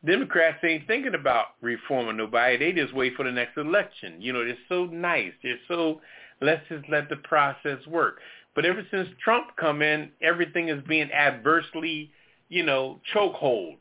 Democrats 0.04 0.58
ain't 0.62 0.86
thinking 0.86 1.14
about 1.14 1.46
reforming 1.60 2.16
nobody. 2.16 2.56
They 2.56 2.72
just 2.72 2.94
wait 2.94 3.14
for 3.16 3.24
the 3.24 3.32
next 3.32 3.56
election. 3.56 4.20
You 4.20 4.32
know, 4.32 4.44
they're 4.44 4.56
so 4.68 4.86
nice. 4.86 5.32
They're 5.42 5.58
so, 5.66 6.00
let's 6.40 6.62
just 6.68 6.84
let 6.88 7.08
the 7.08 7.16
process 7.16 7.84
work. 7.86 8.20
But 8.54 8.64
ever 8.64 8.86
since 8.90 9.08
Trump 9.22 9.48
come 9.58 9.82
in, 9.82 10.10
everything 10.22 10.68
is 10.68 10.82
being 10.86 11.10
adversely 11.12 12.12
you 12.48 12.62
know, 12.64 13.00
chokehold. 13.14 13.76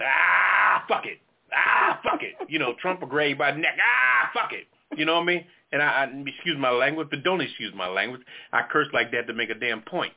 Ah, 0.00 0.84
fuck 0.88 1.06
it. 1.06 1.18
Ah, 1.56 2.00
fuck 2.02 2.22
it. 2.22 2.34
You 2.48 2.58
know, 2.58 2.74
Trump 2.80 3.00
will 3.00 3.08
grab 3.08 3.38
by 3.38 3.52
the 3.52 3.58
neck. 3.58 3.76
Ah, 3.80 4.30
fuck 4.34 4.52
it. 4.52 4.66
You 4.96 5.04
know 5.04 5.14
what 5.14 5.22
I 5.22 5.26
mean? 5.26 5.44
And 5.72 5.82
I, 5.82 6.04
I 6.04 6.22
excuse 6.26 6.56
my 6.58 6.70
language, 6.70 7.08
but 7.10 7.24
don't 7.24 7.40
excuse 7.40 7.72
my 7.74 7.88
language. 7.88 8.22
I 8.52 8.62
curse 8.70 8.88
like 8.92 9.10
that 9.12 9.26
to 9.26 9.34
make 9.34 9.50
a 9.50 9.54
damn 9.54 9.82
point. 9.82 10.12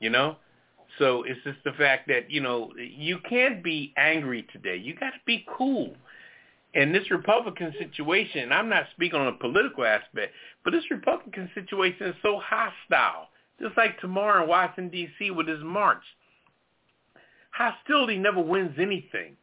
You 0.00 0.10
know? 0.10 0.36
So 0.98 1.24
it's 1.24 1.40
just 1.44 1.58
the 1.64 1.72
fact 1.72 2.08
that, 2.08 2.30
you 2.30 2.40
know, 2.40 2.72
you 2.76 3.18
can't 3.28 3.62
be 3.62 3.92
angry 3.96 4.46
today. 4.52 4.76
You 4.76 4.94
got 4.94 5.10
to 5.10 5.20
be 5.26 5.44
cool. 5.56 5.94
And 6.74 6.94
this 6.94 7.10
Republican 7.10 7.72
situation, 7.78 8.52
I'm 8.52 8.68
not 8.68 8.84
speaking 8.94 9.18
on 9.18 9.28
a 9.28 9.32
political 9.32 9.84
aspect, 9.84 10.32
but 10.64 10.72
this 10.72 10.84
Republican 10.90 11.50
situation 11.54 12.08
is 12.08 12.14
so 12.22 12.40
hostile. 12.42 13.28
Just 13.60 13.76
like 13.76 13.98
tomorrow 14.00 14.42
in 14.42 14.48
Washington, 14.48 14.90
D.C. 14.90 15.30
with 15.30 15.46
this 15.46 15.60
march. 15.62 16.02
Hostility 17.50 18.18
never 18.18 18.40
wins 18.40 18.74
anything. 18.78 19.36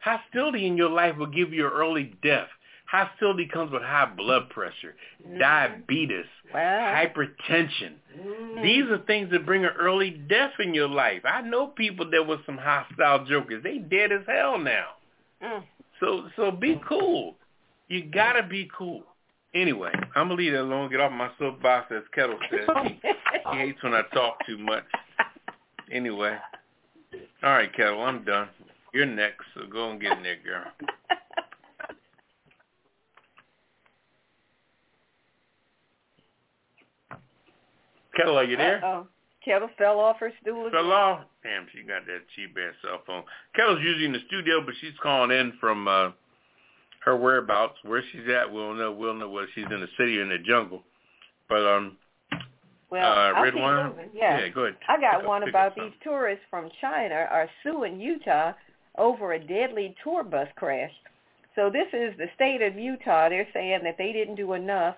Hostility 0.00 0.66
in 0.66 0.76
your 0.76 0.90
life 0.90 1.16
will 1.16 1.26
give 1.26 1.52
you 1.52 1.66
an 1.66 1.72
early 1.72 2.14
death. 2.22 2.48
Hostility 2.90 3.46
comes 3.46 3.70
with 3.70 3.82
high 3.82 4.10
blood 4.16 4.50
pressure, 4.50 4.96
mm-hmm. 5.24 5.38
diabetes, 5.38 6.24
hypertension. 6.52 7.92
Mm-hmm. 8.18 8.62
These 8.62 8.84
are 8.90 8.98
things 9.06 9.30
that 9.30 9.46
bring 9.46 9.64
an 9.64 9.70
early 9.78 10.10
death 10.10 10.52
in 10.58 10.74
your 10.74 10.88
life. 10.88 11.22
I 11.24 11.40
know 11.42 11.68
people 11.68 12.10
that 12.10 12.26
were 12.26 12.38
some 12.44 12.58
hostile 12.58 13.24
jokers. 13.26 13.62
They 13.62 13.78
dead 13.78 14.10
as 14.10 14.22
hell 14.26 14.58
now. 14.58 14.86
Mm. 15.42 15.62
So 16.00 16.28
so 16.34 16.50
be 16.50 16.80
cool. 16.88 17.36
You 17.88 18.04
gotta 18.04 18.42
be 18.42 18.68
cool. 18.76 19.04
Anyway, 19.54 19.92
I'm 20.16 20.28
gonna 20.28 20.34
leave 20.34 20.52
that 20.52 20.62
alone. 20.62 20.90
Get 20.90 21.00
off 21.00 21.12
my 21.12 21.30
soapbox, 21.38 21.92
as 21.92 22.02
Ketel 22.14 22.38
says. 22.50 22.68
He 23.52 23.56
hates 23.56 23.82
when 23.82 23.94
I 23.94 24.02
talk 24.12 24.36
too 24.46 24.58
much. 24.58 24.84
Anyway. 25.90 26.36
All 27.42 27.50
right, 27.50 27.72
Ketel, 27.72 28.00
I'm 28.02 28.24
done. 28.24 28.48
You're 28.92 29.06
next, 29.06 29.44
so 29.54 29.62
go 29.70 29.90
and 29.90 30.00
get 30.00 30.16
in 30.16 30.22
there, 30.22 30.38
girl. 30.44 30.64
Ketel, 38.16 38.38
are 38.38 38.44
you 38.44 38.56
there? 38.56 38.84
Oh, 38.84 39.06
Ketel 39.44 39.70
fell 39.78 40.00
off 40.00 40.16
her 40.18 40.32
stool. 40.42 40.70
Fell 40.70 40.92
off? 40.92 41.24
Damn, 41.42 41.66
she 41.72 41.82
got 41.82 42.06
that 42.06 42.22
cheap 42.34 42.56
ass 42.58 42.74
cell 42.82 43.02
phone. 43.06 43.22
Ketel's 43.56 43.80
usually 43.82 44.06
in 44.06 44.12
the 44.12 44.20
studio, 44.26 44.60
but 44.64 44.74
she's 44.80 44.92
calling 45.02 45.30
in 45.30 45.52
from 45.60 45.88
uh 45.88 46.10
her 47.04 47.16
whereabouts. 47.16 47.76
Where 47.84 48.02
she's 48.12 48.28
at, 48.28 48.52
we'll 48.52 48.74
know. 48.74 48.92
We'll 48.92 49.14
know 49.14 49.30
whether 49.30 49.48
she's 49.54 49.64
in 49.70 49.80
the 49.80 49.88
city 49.96 50.18
or 50.18 50.22
in 50.22 50.28
the 50.28 50.38
jungle. 50.38 50.82
But 51.48 51.66
um, 51.66 51.96
well, 52.90 53.36
uh, 53.36 53.40
Redwine. 53.40 53.92
Yeah. 54.12 54.40
yeah, 54.40 54.48
go 54.48 54.64
ahead. 54.64 54.76
I 54.88 55.00
got 55.00 55.24
one 55.24 55.48
about 55.48 55.74
these 55.74 55.92
tourists 56.02 56.44
from 56.50 56.68
China 56.80 57.26
are 57.30 57.48
suing 57.62 58.00
Utah 58.00 58.52
over 58.98 59.32
a 59.32 59.38
deadly 59.38 59.94
tour 60.02 60.22
bus 60.24 60.48
crash. 60.56 60.92
So 61.54 61.70
this 61.70 61.88
is 61.92 62.16
the 62.16 62.28
state 62.34 62.62
of 62.62 62.76
Utah. 62.76 63.28
They're 63.28 63.48
saying 63.52 63.80
that 63.84 63.98
they 63.98 64.12
didn't 64.12 64.36
do 64.36 64.52
enough 64.52 64.96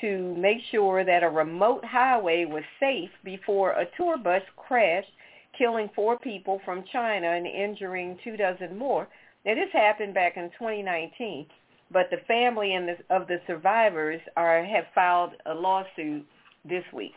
to 0.00 0.34
make 0.36 0.58
sure 0.70 1.04
that 1.04 1.22
a 1.22 1.28
remote 1.28 1.84
highway 1.84 2.46
was 2.46 2.64
safe 2.78 3.10
before 3.22 3.72
a 3.72 3.86
tour 3.96 4.16
bus 4.16 4.42
crashed, 4.56 5.10
killing 5.58 5.90
four 5.94 6.18
people 6.18 6.60
from 6.64 6.84
China 6.90 7.28
and 7.28 7.46
injuring 7.46 8.18
two 8.24 8.36
dozen 8.36 8.78
more. 8.78 9.08
Now 9.44 9.54
this 9.54 9.72
happened 9.72 10.14
back 10.14 10.36
in 10.36 10.50
2019, 10.58 11.46
but 11.90 12.08
the 12.10 12.18
family 12.26 12.74
and 12.74 12.88
the, 12.88 12.96
of 13.14 13.26
the 13.26 13.40
survivors 13.46 14.20
are 14.36 14.64
have 14.64 14.84
filed 14.94 15.32
a 15.46 15.54
lawsuit 15.54 16.26
this 16.64 16.84
week 16.92 17.14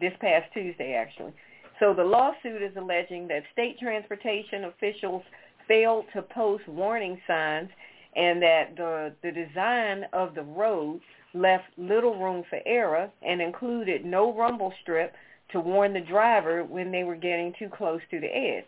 this 0.00 0.12
past 0.20 0.52
Tuesday, 0.52 0.94
actually. 0.94 1.32
So 1.78 1.92
the 1.92 2.04
lawsuit 2.04 2.62
is 2.62 2.76
alleging 2.76 3.28
that 3.28 3.42
state 3.52 3.78
transportation 3.78 4.64
officials 4.64 5.22
failed 5.68 6.06
to 6.14 6.22
post 6.22 6.66
warning 6.68 7.20
signs 7.26 7.68
and 8.14 8.40
that 8.42 8.76
the, 8.76 9.12
the 9.22 9.30
design 9.30 10.04
of 10.12 10.34
the 10.34 10.42
road 10.42 11.00
left 11.34 11.64
little 11.76 12.18
room 12.18 12.44
for 12.48 12.60
error 12.64 13.10
and 13.22 13.42
included 13.42 14.04
no 14.06 14.32
rumble 14.32 14.72
strip 14.80 15.14
to 15.52 15.60
warn 15.60 15.92
the 15.92 16.00
driver 16.00 16.64
when 16.64 16.90
they 16.90 17.04
were 17.04 17.16
getting 17.16 17.52
too 17.58 17.68
close 17.68 18.00
to 18.10 18.20
the 18.20 18.34
edge. 18.34 18.64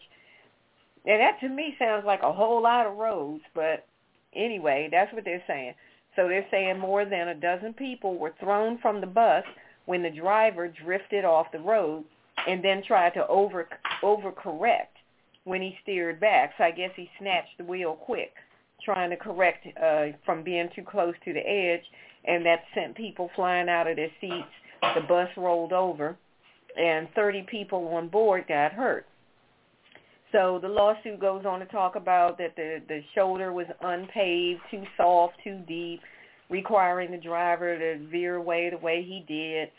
And 1.07 1.21
that 1.21 1.41
to 1.41 1.49
me 1.49 1.75
sounds 1.79 2.05
like 2.05 2.23
a 2.23 2.33
whole 2.33 2.63
lot 2.63 2.87
of 2.87 2.97
roads, 2.97 3.43
but 3.55 3.87
anyway, 4.35 4.89
that's 4.91 5.13
what 5.15 5.25
they're 5.25 5.43
saying. 5.47 5.73
So 6.15 6.29
they're 6.29 6.47
saying 6.51 6.79
more 6.79 7.07
than 7.07 7.29
a 7.29 7.35
dozen 7.35 7.73
people 7.73 8.19
were 8.19 8.35
thrown 8.39 8.79
from 8.79 9.01
the 9.01 9.07
bus 9.07 9.45
when 9.87 10.03
the 10.03 10.11
driver 10.11 10.69
drifted 10.69 11.25
off 11.25 11.53
the 11.53 11.61
road 11.61 12.05
and 12.49 12.65
then 12.65 12.83
tried 12.87 13.15
to 13.15 13.27
over 13.29 13.69
overcorrect 14.03 14.95
when 15.45 15.63
he 15.63 15.77
steered 15.83 16.21
back. 16.21 16.53
So 16.59 16.65
I 16.65 16.71
guess 16.71 16.91
he 16.97 17.09
snatched 17.19 17.59
the 17.59 17.65
wheel 17.65 17.95
quick, 17.95 18.33
trying 18.85 19.11
to 19.11 19.17
correct 19.17 19.67
uh, 19.83 20.17
from 20.25 20.43
being 20.43 20.69
too 20.75 20.83
close 20.83 21.15
to 21.25 21.33
the 21.33 21.41
edge, 21.41 21.85
and 22.25 22.45
that 22.47 22.65
sent 22.75 22.97
people 22.97 23.31
flying 23.37 23.69
out 23.69 23.87
of 23.87 23.97
their 23.97 24.11
seats. 24.21 24.49
The 24.95 25.01
bus 25.09 25.29
rolled 25.37 25.73
over, 25.73 26.17
and 26.77 27.09
30 27.15 27.47
people 27.51 27.87
on 27.89 28.09
board 28.09 28.45
got 28.49 28.73
hurt. 28.73 29.07
So 30.31 30.59
the 30.61 30.69
lawsuit 30.69 31.21
goes 31.21 31.45
on 31.47 31.61
to 31.61 31.67
talk 31.67 31.97
about 31.97 32.39
that 32.39 32.55
the 32.55 32.81
the 32.87 33.01
shoulder 33.15 33.53
was 33.53 33.67
unpaved, 33.81 34.61
too 34.71 34.85
soft, 34.97 35.35
too 35.43 35.61
deep 35.67 36.01
requiring 36.51 37.11
the 37.11 37.19
driver 37.19 37.79
to 37.79 38.07
veer 38.09 38.37
away 38.37 38.71
the 38.71 38.79
way 38.79 39.03
he 39.03 39.25
did. 39.27 39.71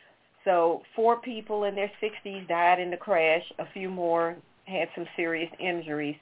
So 0.46 0.82
four 0.96 1.20
people 1.22 1.66
in 1.66 1.76
their 1.76 1.92
60s 2.02 2.48
died 2.48 2.80
in 2.80 2.92
the 2.92 2.98
crash. 2.98 3.44
A 3.60 3.66
few 3.74 3.90
more 3.90 4.38
had 4.66 4.88
some 4.96 5.06
serious 5.16 5.52
injuries. 5.60 6.16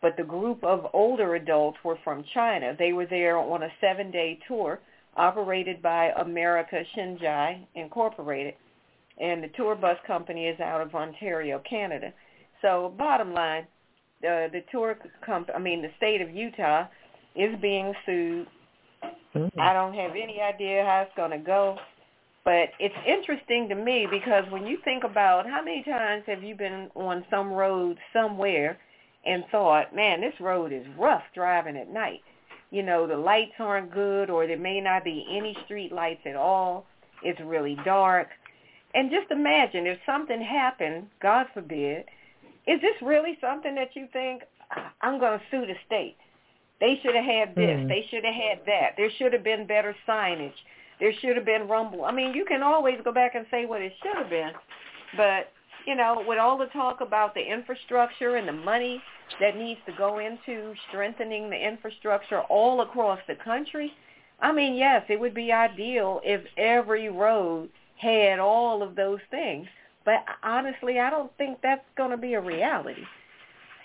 But 0.00 0.16
the 0.16 0.24
group 0.24 0.62
of 0.62 0.86
older 0.92 1.34
adults 1.34 1.78
were 1.82 1.98
from 2.04 2.24
China. 2.34 2.74
They 2.78 2.92
were 2.92 3.06
there 3.06 3.38
on 3.38 3.62
a 3.62 3.68
seven-day 3.80 4.40
tour 4.46 4.80
operated 5.16 5.80
by 5.80 6.10
America 6.18 6.82
Xinjai 6.96 7.66
Incorporated. 7.74 8.54
And 9.20 9.42
the 9.42 9.48
tour 9.56 9.76
bus 9.76 9.96
company 10.06 10.46
is 10.46 10.58
out 10.60 10.80
of 10.80 10.94
Ontario, 10.94 11.62
Canada. 11.68 12.12
So 12.60 12.92
bottom 12.98 13.32
line, 13.32 13.62
uh, 14.22 14.48
the 14.52 14.62
tour 14.70 14.98
company, 15.24 15.56
I 15.56 15.60
mean 15.60 15.82
the 15.82 15.90
state 15.96 16.20
of 16.20 16.30
Utah 16.30 16.86
is 17.36 17.54
being 17.60 17.92
sued 18.04 18.46
Mm-hmm. 19.34 19.60
I 19.60 19.72
don't 19.72 19.94
have 19.94 20.12
any 20.12 20.40
idea 20.40 20.84
how 20.84 21.02
it's 21.06 21.16
going 21.16 21.32
to 21.32 21.38
go. 21.38 21.76
But 22.44 22.70
it's 22.78 22.94
interesting 23.06 23.68
to 23.70 23.74
me 23.74 24.06
because 24.10 24.44
when 24.50 24.66
you 24.66 24.78
think 24.84 25.02
about 25.02 25.46
how 25.48 25.62
many 25.62 25.82
times 25.82 26.24
have 26.26 26.42
you 26.42 26.54
been 26.54 26.90
on 26.94 27.24
some 27.30 27.52
road 27.52 27.98
somewhere 28.12 28.78
and 29.24 29.44
thought, 29.50 29.94
man, 29.94 30.20
this 30.20 30.38
road 30.40 30.70
is 30.72 30.86
rough 30.98 31.22
driving 31.34 31.76
at 31.76 31.88
night. 31.88 32.20
You 32.70 32.82
know, 32.82 33.06
the 33.06 33.16
lights 33.16 33.54
aren't 33.58 33.92
good 33.92 34.28
or 34.28 34.46
there 34.46 34.58
may 34.58 34.80
not 34.80 35.04
be 35.04 35.26
any 35.30 35.56
street 35.64 35.92
lights 35.92 36.20
at 36.26 36.36
all. 36.36 36.86
It's 37.22 37.40
really 37.40 37.78
dark. 37.84 38.28
And 38.94 39.10
just 39.10 39.30
imagine 39.30 39.86
if 39.86 39.98
something 40.04 40.42
happened, 40.42 41.06
God 41.22 41.46
forbid, 41.54 42.04
is 42.66 42.80
this 42.80 43.00
really 43.00 43.38
something 43.40 43.74
that 43.74 43.96
you 43.96 44.06
think, 44.12 44.42
I'm 45.00 45.18
going 45.18 45.38
to 45.38 45.44
sue 45.50 45.66
the 45.66 45.74
state? 45.86 46.16
They 46.80 47.00
should 47.02 47.14
have 47.14 47.24
had 47.24 47.54
this. 47.54 47.80
Mhm. 47.80 47.88
They 47.88 48.02
should 48.10 48.24
have 48.24 48.34
had 48.34 48.66
that. 48.66 48.96
There 48.96 49.10
should 49.10 49.32
have 49.32 49.44
been 49.44 49.66
better 49.66 49.96
signage. 50.06 50.52
There 51.00 51.12
should 51.20 51.36
have 51.36 51.44
been 51.44 51.68
rumble. 51.68 52.04
I 52.04 52.12
mean, 52.12 52.34
you 52.34 52.44
can 52.44 52.62
always 52.62 52.98
go 53.04 53.12
back 53.12 53.34
and 53.34 53.46
say 53.50 53.66
what 53.66 53.82
it 53.82 53.92
should 54.02 54.16
have 54.16 54.30
been. 54.30 54.52
But, 55.16 55.50
you 55.86 55.94
know, 55.94 56.24
with 56.26 56.38
all 56.38 56.56
the 56.56 56.66
talk 56.66 57.00
about 57.00 57.34
the 57.34 57.40
infrastructure 57.40 58.36
and 58.36 58.46
the 58.46 58.52
money 58.52 59.02
that 59.40 59.56
needs 59.56 59.80
to 59.86 59.92
go 59.96 60.18
into 60.18 60.74
strengthening 60.88 61.50
the 61.50 61.56
infrastructure 61.56 62.40
all 62.42 62.80
across 62.82 63.18
the 63.26 63.34
country, 63.34 63.92
I 64.40 64.52
mean, 64.52 64.74
yes, 64.74 65.04
it 65.08 65.18
would 65.18 65.34
be 65.34 65.52
ideal 65.52 66.20
if 66.24 66.42
every 66.56 67.08
road 67.08 67.70
had 67.96 68.38
all 68.38 68.82
of 68.82 68.96
those 68.96 69.20
things. 69.30 69.66
But 70.04 70.24
honestly, 70.42 71.00
I 71.00 71.10
don't 71.10 71.34
think 71.38 71.58
that's 71.62 71.84
going 71.96 72.10
to 72.10 72.16
be 72.16 72.34
a 72.34 72.40
reality. 72.40 73.04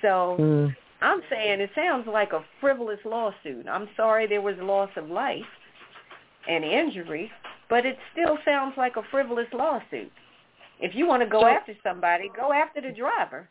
So 0.01 0.37
Mm. 0.39 0.75
I'm 1.01 1.21
saying 1.29 1.61
it 1.61 1.71
sounds 1.75 2.07
like 2.07 2.33
a 2.33 2.43
frivolous 2.59 2.99
lawsuit. 3.05 3.67
I'm 3.67 3.89
sorry 3.95 4.27
there 4.27 4.41
was 4.41 4.57
loss 4.57 4.89
of 4.97 5.09
life 5.09 5.45
and 6.49 6.65
injury, 6.65 7.31
but 7.69 7.85
it 7.85 7.97
still 8.11 8.37
sounds 8.43 8.73
like 8.77 8.95
a 8.97 9.03
frivolous 9.11 9.47
lawsuit. 9.53 10.11
If 10.81 10.95
you 10.95 11.05
want 11.07 11.21
to 11.23 11.29
go 11.29 11.41
So- 11.41 11.47
after 11.47 11.75
somebody, 11.83 12.29
go 12.35 12.51
after 12.51 12.81
the 12.81 12.91
driver. 12.91 13.47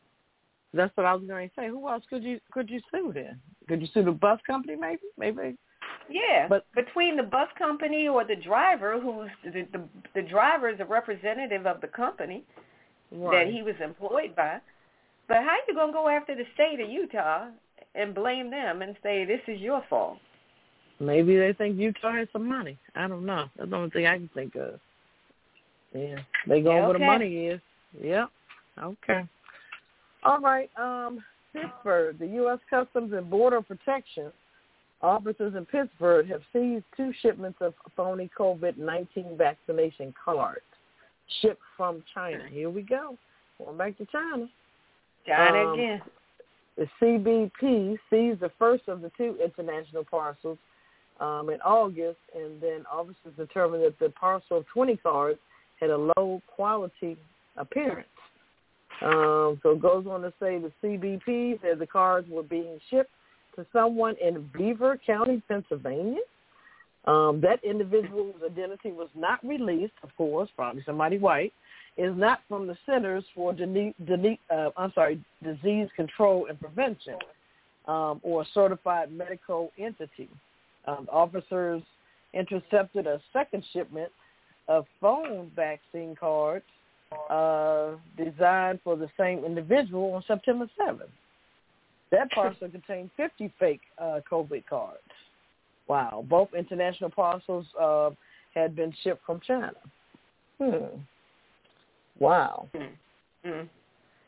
That's 0.75 0.95
what 0.97 1.07
I 1.07 1.15
was 1.15 1.23
going 1.27 1.49
to 1.49 1.55
say. 1.55 1.69
Who 1.69 1.89
else 1.89 2.05
could 2.11 2.23
you 2.23 2.41
could 2.53 2.69
you 2.69 2.81
sue 2.91 3.13
then? 3.15 3.41
Could 3.69 3.81
you 3.81 3.87
sue 3.95 4.03
the 4.03 4.13
bus 4.13 4.39
company? 4.47 4.77
Maybe, 4.77 5.01
maybe. 5.17 5.57
Yeah, 6.11 6.47
But- 6.49 6.67
between 6.75 7.17
the 7.17 7.23
bus 7.23 7.49
company 7.57 8.09
or 8.09 8.25
the 8.25 8.37
driver, 8.37 8.99
who's 9.01 9.31
the 9.45 9.63
the, 9.73 9.83
the 10.15 10.23
driver 10.23 10.69
is 10.69 10.81
a 10.81 10.85
representative 10.85 11.67
of 11.67 11.81
the 11.81 11.89
company 11.89 12.45
that 13.11 13.47
he 13.47 13.63
was 13.63 13.77
employed 13.81 14.35
by. 14.37 14.61
But 15.27 15.39
how 15.39 15.51
are 15.51 15.65
you 15.69 15.75
gonna 15.75 15.93
go 15.93 16.09
after 16.09 16.35
the 16.35 16.45
state 16.55 16.81
of 16.81 16.89
Utah 16.91 17.47
and 17.95 18.15
blame 18.15 18.51
them 18.51 18.83
and 18.83 18.97
say 19.03 19.25
this 19.25 19.41
is 19.47 19.61
your 19.61 19.83
fault? 19.89 20.19
Maybe 21.01 21.37
they 21.37 21.53
think 21.53 21.79
Utah 21.79 22.13
has 22.13 22.29
some 22.33 22.49
money. 22.49 22.77
I 22.95 23.07
don't 23.07 23.25
know. 23.25 23.47
That's 23.57 23.71
the 23.71 23.77
only 23.77 23.91
thing 23.91 24.07
I 24.07 24.17
can 24.17 24.31
think 24.35 24.57
of. 24.57 24.81
Yeah, 25.95 26.17
they 26.47 26.61
go 26.61 26.75
Yeah, 26.75 26.87
where 26.87 26.99
the 26.99 27.05
money 27.05 27.47
is. 27.47 27.61
Yep. 28.03 28.29
Okay. 28.83 29.25
All 30.25 30.41
right. 30.41 30.71
Um, 30.77 31.25
Pittsburgh, 31.53 32.19
the 32.19 32.27
U.S. 32.27 32.59
Customs 32.69 33.13
and 33.13 33.31
Border 33.31 33.63
Protection 33.63 34.33
officers 35.01 35.55
in 35.55 35.65
Pittsburgh 35.65 36.29
have 36.29 36.43
seized 36.53 36.85
two 36.97 37.13
shipments 37.23 37.59
of 37.61 37.75
phony 37.97 38.29
COVID-19 38.39 39.37
vaccination 39.39 40.13
cards 40.23 40.61
shipped 41.41 41.63
from 41.77 42.03
China. 42.15 42.45
Here 42.51 42.71
we 42.71 42.83
go. 42.83 43.17
Going 43.59 43.79
back 43.79 43.97
to 43.99 44.07
China. 44.07 44.49
China 45.27 45.59
Um, 45.59 45.75
again. 45.75 46.03
The 46.77 46.89
CBP 47.01 47.99
seized 48.09 48.41
the 48.41 48.51
first 48.59 48.89
of 48.89 49.01
the 49.01 49.11
two 49.17 49.37
international 49.43 50.05
parcels 50.05 50.59
um, 51.21 51.51
in 51.51 51.61
August, 51.63 52.19
and 52.35 52.61
then 52.61 52.85
officers 52.91 53.33
determined 53.37 53.85
that 53.85 53.99
the 53.99 54.11
parcel 54.11 54.59
of 54.59 54.67
20 54.73 54.97
cards 54.99 55.39
had 55.81 55.91
a 55.91 56.13
low 56.17 56.43
quality 56.47 57.17
appearance. 57.57 58.09
Um, 59.03 59.61
so 59.63 59.71
it 59.71 59.81
goes 59.81 60.07
on 60.09 60.23
to 60.23 60.33
say 60.41 60.59
the 60.59 60.73
CBP 60.83 61.61
said 61.63 61.79
the 61.79 61.87
cards 61.87 62.29
were 62.29 62.43
being 62.43 62.81
shipped 62.91 63.11
to 63.57 63.67
someone 63.73 64.17
in 64.21 64.49
Beaver 64.57 64.99
County, 65.07 65.43
Pennsylvania. 65.49 66.21
Um, 67.05 67.41
that 67.43 67.63
individual's 67.65 68.35
identity 68.45 68.93
was 68.93 69.09
not 69.15 69.45
released, 69.47 69.95
of 70.03 70.11
course, 70.17 70.51
probably 70.57 70.83
somebody 70.85 71.19
white, 71.19 71.53
is 71.97 72.17
not 72.17 72.41
from 72.49 72.67
the 72.67 72.77
Centers 72.87 73.25
for 73.35 73.53
uh, 73.53 74.71
I'm 74.77 74.93
sorry, 74.95 75.23
Disease 75.43 75.89
Control 75.97 76.47
and 76.49 76.61
Prevention 76.61 77.17
um, 77.87 78.21
or 78.23 78.43
a 78.43 78.47
certified 78.53 79.11
medical 79.11 79.73
entity. 79.79 80.29
Um, 80.89 81.07
officers 81.13 81.83
intercepted 82.33 83.07
a 83.07 83.21
second 83.33 83.65
shipment 83.73 84.11
of 84.69 84.87
phone 85.01 85.51
vaccine 85.55 86.17
cards 86.19 86.65
uh, 87.31 87.93
designed 88.17 88.81
for 88.85 88.97
the 88.97 89.09
same 89.19 89.45
individual 89.45 90.13
on 90.13 90.23
September 90.27 90.67
7th. 90.81 91.03
That 92.11 92.31
parcel 92.35 92.69
contained 92.69 93.11
50 93.17 93.53
fake 93.59 93.81
uh, 93.99 94.21
COVID 94.31 94.65
cards. 94.67 94.99
Wow. 95.89 96.25
Both 96.29 96.51
international 96.57 97.11
parcels 97.11 97.67
uh, 97.81 98.11
had 98.55 98.75
been 98.75 98.93
shipped 99.03 99.25
from 99.27 99.41
China. 99.47 99.73
Hmm. 100.59 100.99
Wow. 102.19 102.69
Mm. 103.45 103.69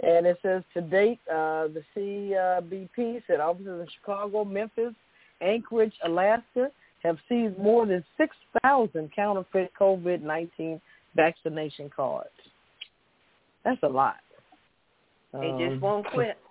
And 0.03 0.27
it 0.27 0.39
says 0.43 0.63
to 0.75 0.81
date, 0.81 1.19
uh, 1.31 1.69
the 1.69 1.83
CBP 1.97 3.23
said 3.27 3.41
officers 3.41 3.83
in 3.83 3.87
Chicago, 4.01 4.45
Memphis, 4.45 4.95
Anchorage, 5.41 5.95
Alaska 6.05 6.71
have 7.03 7.17
seized 7.29 7.59
more 7.59 7.87
than 7.87 8.05
6,000 8.19 9.11
counterfeit 9.15 9.73
COVID-19 9.81 10.81
vaccination 11.17 11.91
cards. 11.95 12.29
That's 13.65 13.83
a 13.83 13.89
lot. 13.89 14.17
They 15.33 15.49
Um, 15.51 15.59
just 15.59 15.81
won't 15.83 16.07
quit. 16.07 16.37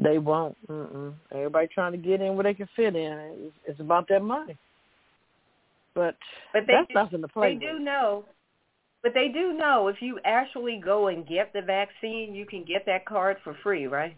They 0.00 0.18
won't. 0.18 0.56
Mm-mm. 0.68 1.12
Everybody 1.32 1.66
trying 1.74 1.90
to 1.90 1.98
get 1.98 2.20
in 2.20 2.36
where 2.36 2.44
they 2.44 2.54
can 2.54 2.68
fit 2.76 2.94
in. 2.94 3.12
It's, 3.46 3.56
it's 3.66 3.80
about 3.80 4.06
that 4.10 4.22
money. 4.22 4.56
But, 5.92 6.14
But 6.52 6.68
they 6.68 6.74
that's 6.74 6.86
do, 6.86 6.94
nothing 6.94 7.20
to 7.22 7.26
play 7.26 7.48
they 7.48 7.54
with. 7.54 7.78
do 7.78 7.78
know. 7.80 8.24
But 9.02 9.12
they 9.14 9.26
do 9.26 9.54
know 9.54 9.88
if 9.88 9.96
you 10.00 10.20
actually 10.24 10.80
go 10.84 11.08
and 11.08 11.26
get 11.26 11.52
the 11.52 11.62
vaccine, 11.62 12.32
you 12.32 12.46
can 12.46 12.64
get 12.64 12.86
that 12.86 13.06
card 13.06 13.38
for 13.42 13.56
free, 13.64 13.88
right? 13.88 14.16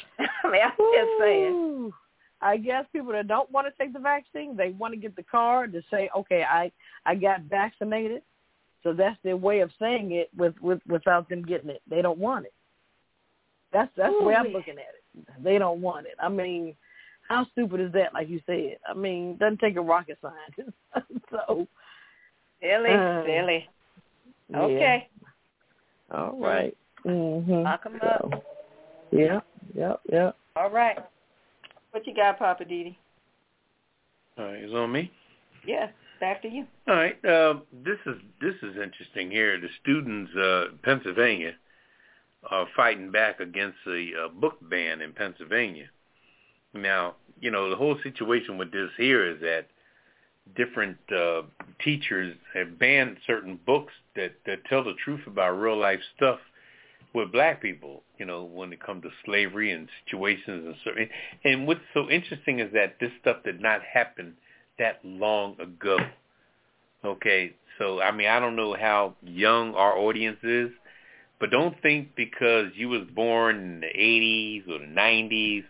I 0.18 0.50
mean, 0.50 0.60
I'm 0.62 0.72
just 0.94 1.10
saying. 1.20 1.92
I 2.40 2.56
guess 2.56 2.84
people 2.92 3.12
that 3.12 3.26
don't 3.26 3.50
want 3.50 3.66
to 3.66 3.72
take 3.82 3.92
the 3.92 3.98
vaccine, 3.98 4.56
they 4.56 4.70
want 4.70 4.94
to 4.94 5.00
get 5.00 5.16
the 5.16 5.24
card 5.24 5.72
to 5.72 5.82
say, 5.90 6.08
okay, 6.16 6.44
I 6.48 6.70
I 7.04 7.14
got 7.14 7.42
vaccinated. 7.42 8.22
So 8.84 8.92
that's 8.92 9.16
their 9.24 9.36
way 9.36 9.58
of 9.58 9.70
saying 9.80 10.12
it 10.12 10.30
with, 10.36 10.54
with 10.60 10.80
without 10.86 11.28
them 11.28 11.42
getting 11.42 11.70
it. 11.70 11.82
They 11.90 12.00
don't 12.00 12.18
want 12.18 12.46
it. 12.46 12.52
That's 13.72 13.90
that's 13.96 14.14
the 14.18 14.24
way 14.24 14.34
I'm 14.34 14.52
looking 14.52 14.74
at 14.74 14.94
it. 14.94 15.26
They 15.42 15.58
don't 15.58 15.80
want 15.80 16.06
it. 16.06 16.14
I 16.22 16.28
mean, 16.28 16.76
how 17.28 17.44
stupid 17.52 17.80
is 17.80 17.92
that? 17.92 18.14
Like 18.14 18.28
you 18.28 18.40
said. 18.46 18.78
I 18.88 18.94
mean, 18.94 19.36
doesn't 19.38 19.58
take 19.58 19.76
a 19.76 19.80
rocket 19.80 20.18
scientist. 20.22 20.76
so 21.30 21.66
Silly, 22.60 22.90
Uh, 22.90 23.22
silly. 23.24 23.68
yeah. 24.50 24.58
Okay, 24.58 25.08
All 26.10 26.38
right. 26.40 26.76
Mm-hmm. 27.04 27.62
lock 27.62 27.82
'em 27.86 28.00
up. 28.02 28.44
Yeah. 29.12 29.40
Yep. 29.74 30.00
Yep. 30.10 30.36
All 30.56 30.70
right. 30.70 30.98
What 31.92 32.06
you 32.06 32.14
got, 32.14 32.38
Poppa 32.38 32.64
DD? 32.64 32.96
All 34.38 34.44
right, 34.44 34.62
it's 34.62 34.72
on 34.72 34.92
me. 34.92 35.10
Yeah, 35.66 35.88
back 36.20 36.42
to 36.42 36.48
you. 36.48 36.66
All 36.86 36.94
right. 36.94 37.24
Uh, 37.24 37.60
this 37.84 37.98
is 38.06 38.16
this 38.40 38.54
is 38.62 38.76
interesting 38.76 39.30
here. 39.30 39.60
The 39.60 39.68
students, 39.80 40.34
uh, 40.36 40.64
Pennsylvania, 40.82 41.54
are 42.50 42.66
fighting 42.76 43.10
back 43.10 43.40
against 43.40 43.78
the 43.84 44.10
uh, 44.24 44.28
book 44.28 44.58
ban 44.62 45.00
in 45.00 45.12
Pennsylvania. 45.12 45.86
Now, 46.74 47.16
you 47.40 47.50
know, 47.50 47.70
the 47.70 47.76
whole 47.76 47.98
situation 48.02 48.58
with 48.58 48.70
this 48.70 48.90
here 48.96 49.26
is 49.26 49.40
that 49.40 49.66
different 50.56 50.98
uh, 51.14 51.42
teachers 51.82 52.36
have 52.54 52.78
banned 52.78 53.16
certain 53.26 53.58
books 53.66 53.92
that 54.14 54.34
that 54.46 54.64
tell 54.66 54.84
the 54.84 54.94
truth 55.04 55.26
about 55.26 55.58
real 55.58 55.78
life 55.78 56.00
stuff 56.16 56.38
with 57.14 57.32
black 57.32 57.62
people. 57.62 58.02
You 58.18 58.26
know, 58.26 58.44
when 58.44 58.72
it 58.72 58.84
comes 58.84 59.02
to 59.04 59.10
slavery 59.24 59.72
and 59.72 59.88
situations 60.04 60.66
and 60.66 60.74
certain. 60.84 61.08
And 61.44 61.66
what's 61.66 61.80
so 61.94 62.10
interesting 62.10 62.60
is 62.60 62.72
that 62.72 62.96
this 63.00 63.10
stuff 63.20 63.38
did 63.44 63.60
not 63.60 63.80
happen 63.82 64.34
that 64.78 65.00
long 65.04 65.56
ago. 65.60 65.98
Okay, 67.04 67.54
so 67.78 68.00
I 68.00 68.10
mean, 68.10 68.28
I 68.28 68.40
don't 68.40 68.56
know 68.56 68.74
how 68.74 69.14
young 69.22 69.74
our 69.74 69.96
audience 69.96 70.38
is, 70.42 70.70
but 71.38 71.50
don't 71.50 71.80
think 71.80 72.16
because 72.16 72.66
you 72.74 72.88
was 72.88 73.02
born 73.14 73.56
in 73.56 73.80
the 73.80 73.86
80s 73.86 74.68
or 74.68 74.78
the 74.80 74.92
90s 74.92 75.64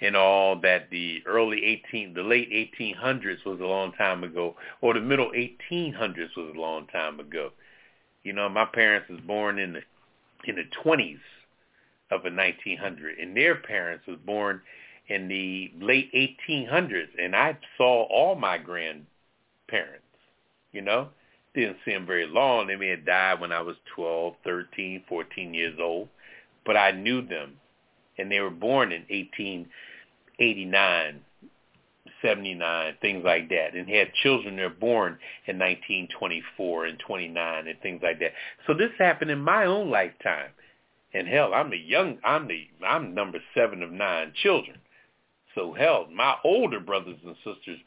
and 0.00 0.16
all 0.16 0.60
that 0.60 0.88
the 0.90 1.22
early 1.26 1.64
18, 1.90 2.14
the 2.14 2.22
late 2.22 2.50
1800s 2.50 3.44
was 3.44 3.60
a 3.60 3.64
long 3.64 3.92
time 3.92 4.24
ago, 4.24 4.54
or 4.80 4.94
the 4.94 5.00
middle 5.00 5.30
1800s 5.32 6.36
was 6.36 6.52
a 6.54 6.58
long 6.58 6.86
time 6.86 7.20
ago. 7.20 7.50
You 8.22 8.32
know, 8.32 8.48
my 8.48 8.64
parents 8.64 9.08
was 9.10 9.20
born 9.20 9.58
in 9.58 9.74
the 9.74 9.80
in 10.44 10.56
the 10.56 10.68
20s 10.84 11.20
of 12.10 12.22
the 12.22 12.30
1900, 12.30 13.18
and 13.18 13.36
their 13.36 13.56
parents 13.56 14.06
was 14.06 14.18
born 14.24 14.60
in 15.08 15.28
the 15.28 15.72
late 15.80 16.12
1800s, 16.12 17.08
and 17.18 17.34
I 17.34 17.56
saw 17.76 18.04
all 18.04 18.34
my 18.34 18.58
grandparents 18.58 20.04
you 20.72 20.82
know. 20.82 21.08
Didn't 21.54 21.78
see 21.84 21.92
them 21.92 22.06
very 22.06 22.26
long. 22.26 22.66
They 22.66 22.76
may 22.76 22.88
have 22.88 23.04
died 23.04 23.40
when 23.40 23.52
I 23.52 23.60
was 23.60 23.76
12, 23.94 24.34
13, 24.44 25.04
14 25.08 25.54
years 25.54 25.78
old. 25.80 26.08
But 26.64 26.76
I 26.76 26.92
knew 26.92 27.26
them. 27.26 27.54
And 28.18 28.30
they 28.30 28.40
were 28.40 28.50
born 28.50 28.92
in 28.92 29.02
1889, 29.08 31.20
79, 32.22 32.94
things 33.00 33.22
like 33.24 33.48
that, 33.48 33.74
and 33.74 33.88
had 33.88 34.12
children 34.22 34.56
that 34.56 34.62
were 34.62 34.68
born 34.70 35.18
in 35.46 35.58
1924 35.58 36.86
and 36.86 36.98
29 36.98 37.68
and 37.68 37.80
things 37.80 38.00
like 38.02 38.20
that. 38.20 38.32
So 38.66 38.74
this 38.74 38.90
happened 38.98 39.30
in 39.30 39.40
my 39.40 39.66
own 39.66 39.90
lifetime. 39.90 40.50
And 41.12 41.26
hell, 41.26 41.52
I'm 41.54 41.70
the 41.70 41.78
young, 41.78 42.18
I'm 42.22 42.46
the, 42.46 42.68
I'm 42.86 43.14
number 43.14 43.38
seven 43.54 43.82
of 43.82 43.90
nine 43.90 44.32
children. 44.42 44.78
So 45.54 45.72
hell, 45.72 46.06
my 46.12 46.36
older 46.44 46.78
brothers 46.78 47.18
and 47.26 47.34
sisters 47.36 47.80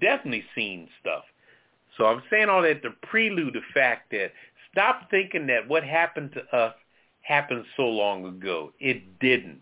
definitely 0.00 0.44
seen 0.54 0.88
stuff. 1.00 1.24
So 1.98 2.06
I'm 2.06 2.22
saying 2.30 2.48
all 2.48 2.62
that 2.62 2.82
to 2.82 2.90
prelude 3.02 3.54
the 3.54 3.60
fact 3.74 4.10
that 4.12 4.32
stop 4.72 5.10
thinking 5.10 5.46
that 5.48 5.68
what 5.68 5.84
happened 5.84 6.32
to 6.32 6.56
us 6.56 6.74
happened 7.22 7.64
so 7.76 7.82
long 7.82 8.24
ago. 8.24 8.72
It 8.80 9.18
didn't. 9.18 9.60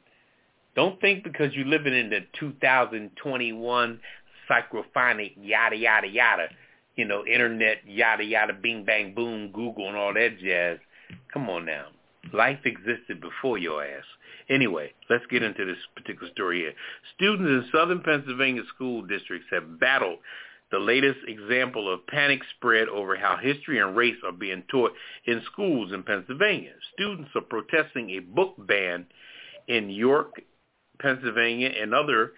Don't 0.76 1.01
think 1.01 1.24
because 1.24 1.53
you're 1.55 1.66
living 1.66 1.95
in 1.95 2.11
the 2.11 2.20
2021 2.39 4.01
psychophonic 4.49 5.32
yada 5.40 5.76
yada 5.76 6.07
yada, 6.07 6.49
you 6.96 7.05
know, 7.05 7.24
internet 7.26 7.78
yada 7.86 8.24
yada 8.24 8.53
bing 8.53 8.84
bang 8.84 9.14
boom 9.14 9.51
Google 9.53 9.88
and 9.88 9.96
all 9.96 10.14
that 10.14 10.38
jazz. 10.38 10.78
Come 11.32 11.49
on 11.49 11.66
now. 11.66 11.86
Life 12.32 12.61
existed 12.64 13.20
before 13.20 13.59
your 13.59 13.84
ass. 13.84 14.05
Anyway, 14.51 14.92
let's 15.09 15.24
get 15.30 15.42
into 15.42 15.64
this 15.64 15.78
particular 15.94 16.30
story 16.32 16.61
here. 16.61 16.72
Students 17.14 17.49
in 17.49 17.70
southern 17.72 18.01
Pennsylvania 18.03 18.62
school 18.74 19.03
districts 19.03 19.49
have 19.51 19.78
battled 19.78 20.18
the 20.70 20.78
latest 20.78 21.20
example 21.26 21.92
of 21.92 22.07
panic 22.07 22.40
spread 22.57 22.88
over 22.88 23.16
how 23.16 23.36
history 23.36 23.78
and 23.78 23.96
race 23.96 24.16
are 24.24 24.32
being 24.32 24.62
taught 24.70 24.92
in 25.26 25.42
schools 25.51 25.92
in 25.92 26.03
Pennsylvania. 26.03 26.72
Students 26.94 27.30
are 27.34 27.42
protesting 27.42 28.11
a 28.11 28.18
book 28.18 28.55
ban 28.59 29.07
in 29.66 29.88
York, 29.88 30.42
Pennsylvania, 31.01 31.70
and 31.80 31.94
other 31.94 32.32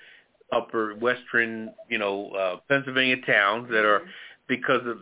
upper 0.52 0.94
western, 0.96 1.70
you 1.88 1.98
know, 1.98 2.30
uh, 2.30 2.56
Pennsylvania 2.68 3.16
towns 3.26 3.68
that 3.70 3.84
are 3.84 4.02
because 4.48 4.80
of 4.86 4.98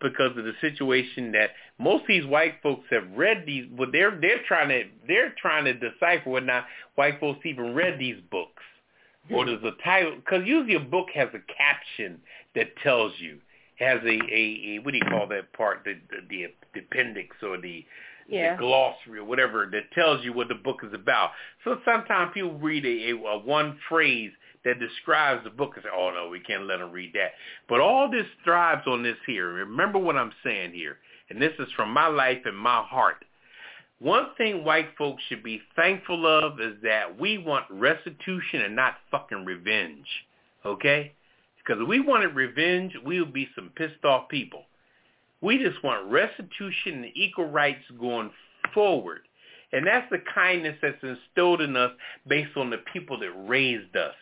because 0.00 0.36
of 0.36 0.44
the 0.44 0.52
situation 0.60 1.32
that 1.32 1.50
most 1.78 2.02
of 2.02 2.08
these 2.08 2.26
white 2.26 2.54
folks 2.62 2.84
have 2.90 3.04
read 3.16 3.44
these. 3.46 3.66
Well, 3.76 3.88
they're 3.90 4.18
they're 4.20 4.42
trying 4.46 4.68
to 4.68 4.84
they're 5.08 5.34
trying 5.40 5.64
to 5.64 5.74
decipher 5.74 6.28
whether 6.30 6.46
not 6.46 6.64
white 6.96 7.18
folks 7.20 7.40
even 7.46 7.74
read 7.74 7.98
these 7.98 8.20
books 8.30 8.62
or 9.30 9.44
does 9.44 9.60
the 9.62 9.72
title 9.84 10.16
because 10.16 10.46
usually 10.46 10.74
a 10.74 10.80
book 10.80 11.06
has 11.14 11.28
a 11.34 11.40
caption 11.56 12.20
that 12.54 12.68
tells 12.82 13.12
you 13.18 13.38
has 13.78 14.00
a, 14.04 14.08
a, 14.08 14.76
a 14.76 14.78
what 14.82 14.92
do 14.92 14.98
you 14.98 15.10
call 15.10 15.26
that 15.28 15.52
part 15.54 15.82
the 15.84 15.94
the, 16.28 16.46
the 16.74 16.80
appendix 16.80 17.34
or 17.42 17.56
the 17.58 17.84
Yeah. 18.28 18.56
the 18.56 18.58
glossary 18.60 19.18
or 19.18 19.24
whatever 19.24 19.68
that 19.72 19.90
tells 19.92 20.24
you 20.24 20.32
what 20.32 20.48
the 20.48 20.54
book 20.54 20.78
is 20.84 20.92
about. 20.92 21.30
So 21.64 21.78
sometimes 21.84 22.32
people 22.34 22.58
read 22.58 22.84
a, 22.84 23.10
a, 23.10 23.16
a 23.16 23.38
one 23.38 23.78
phrase 23.88 24.32
that 24.64 24.78
describes 24.78 25.44
the 25.44 25.50
book 25.50 25.72
and 25.74 25.84
say, 25.84 25.90
oh 25.94 26.10
no, 26.10 26.28
we 26.28 26.40
can't 26.40 26.66
let 26.66 26.78
them 26.78 26.92
read 26.92 27.12
that. 27.14 27.32
But 27.68 27.80
all 27.80 28.10
this 28.10 28.26
thrives 28.44 28.86
on 28.86 29.02
this 29.02 29.16
here. 29.26 29.48
Remember 29.48 29.98
what 29.98 30.16
I'm 30.16 30.32
saying 30.44 30.72
here. 30.72 30.98
And 31.30 31.40
this 31.40 31.52
is 31.58 31.68
from 31.76 31.92
my 31.92 32.08
life 32.08 32.42
and 32.44 32.56
my 32.56 32.82
heart. 32.82 33.24
One 34.00 34.28
thing 34.36 34.64
white 34.64 34.88
folks 34.96 35.22
should 35.28 35.42
be 35.42 35.60
thankful 35.76 36.26
of 36.26 36.60
is 36.60 36.74
that 36.82 37.18
we 37.18 37.38
want 37.38 37.66
restitution 37.70 38.62
and 38.62 38.74
not 38.74 38.94
fucking 39.10 39.44
revenge. 39.44 40.06
Okay? 40.64 41.12
Because 41.58 41.82
if 41.82 41.88
we 41.88 42.00
wanted 42.00 42.34
revenge, 42.34 42.94
we 43.04 43.20
would 43.20 43.32
be 43.32 43.48
some 43.54 43.70
pissed 43.76 44.04
off 44.04 44.28
people. 44.28 44.64
We 45.42 45.58
just 45.58 45.82
want 45.82 46.10
restitution 46.10 47.04
and 47.04 47.12
equal 47.14 47.46
rights 47.46 47.84
going 47.98 48.30
forward. 48.74 49.20
And 49.72 49.86
that's 49.86 50.10
the 50.10 50.22
kindness 50.34 50.76
that's 50.82 51.02
instilled 51.02 51.60
in 51.60 51.76
us 51.76 51.92
based 52.26 52.56
on 52.56 52.70
the 52.70 52.78
people 52.92 53.18
that 53.20 53.32
raised 53.46 53.96
us. 53.96 54.14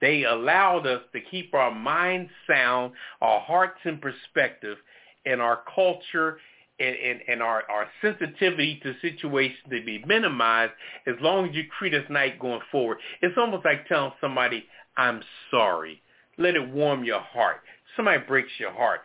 They 0.00 0.24
allowed 0.24 0.86
us 0.86 1.02
to 1.12 1.20
keep 1.20 1.54
our 1.54 1.74
minds 1.74 2.30
sound, 2.46 2.92
our 3.20 3.40
hearts 3.40 3.78
in 3.84 3.98
perspective, 3.98 4.76
and 5.24 5.40
our 5.40 5.60
culture 5.74 6.38
and, 6.78 6.94
and, 6.94 7.20
and 7.28 7.42
our, 7.42 7.62
our 7.70 7.86
sensitivity 8.02 8.80
to 8.82 8.94
situations 9.00 9.58
to 9.70 9.82
be 9.84 10.04
minimized 10.06 10.72
as 11.06 11.14
long 11.20 11.48
as 11.48 11.54
you 11.54 11.64
treat 11.78 11.94
us 11.94 12.04
nice 12.10 12.32
going 12.40 12.60
forward. 12.70 12.98
It's 13.22 13.36
almost 13.38 13.64
like 13.64 13.88
telling 13.88 14.12
somebody, 14.20 14.64
I'm 14.96 15.22
sorry. 15.50 16.02
Let 16.38 16.54
it 16.54 16.70
warm 16.70 17.04
your 17.04 17.20
heart. 17.20 17.62
Somebody 17.96 18.22
breaks 18.26 18.50
your 18.58 18.72
heart. 18.72 19.00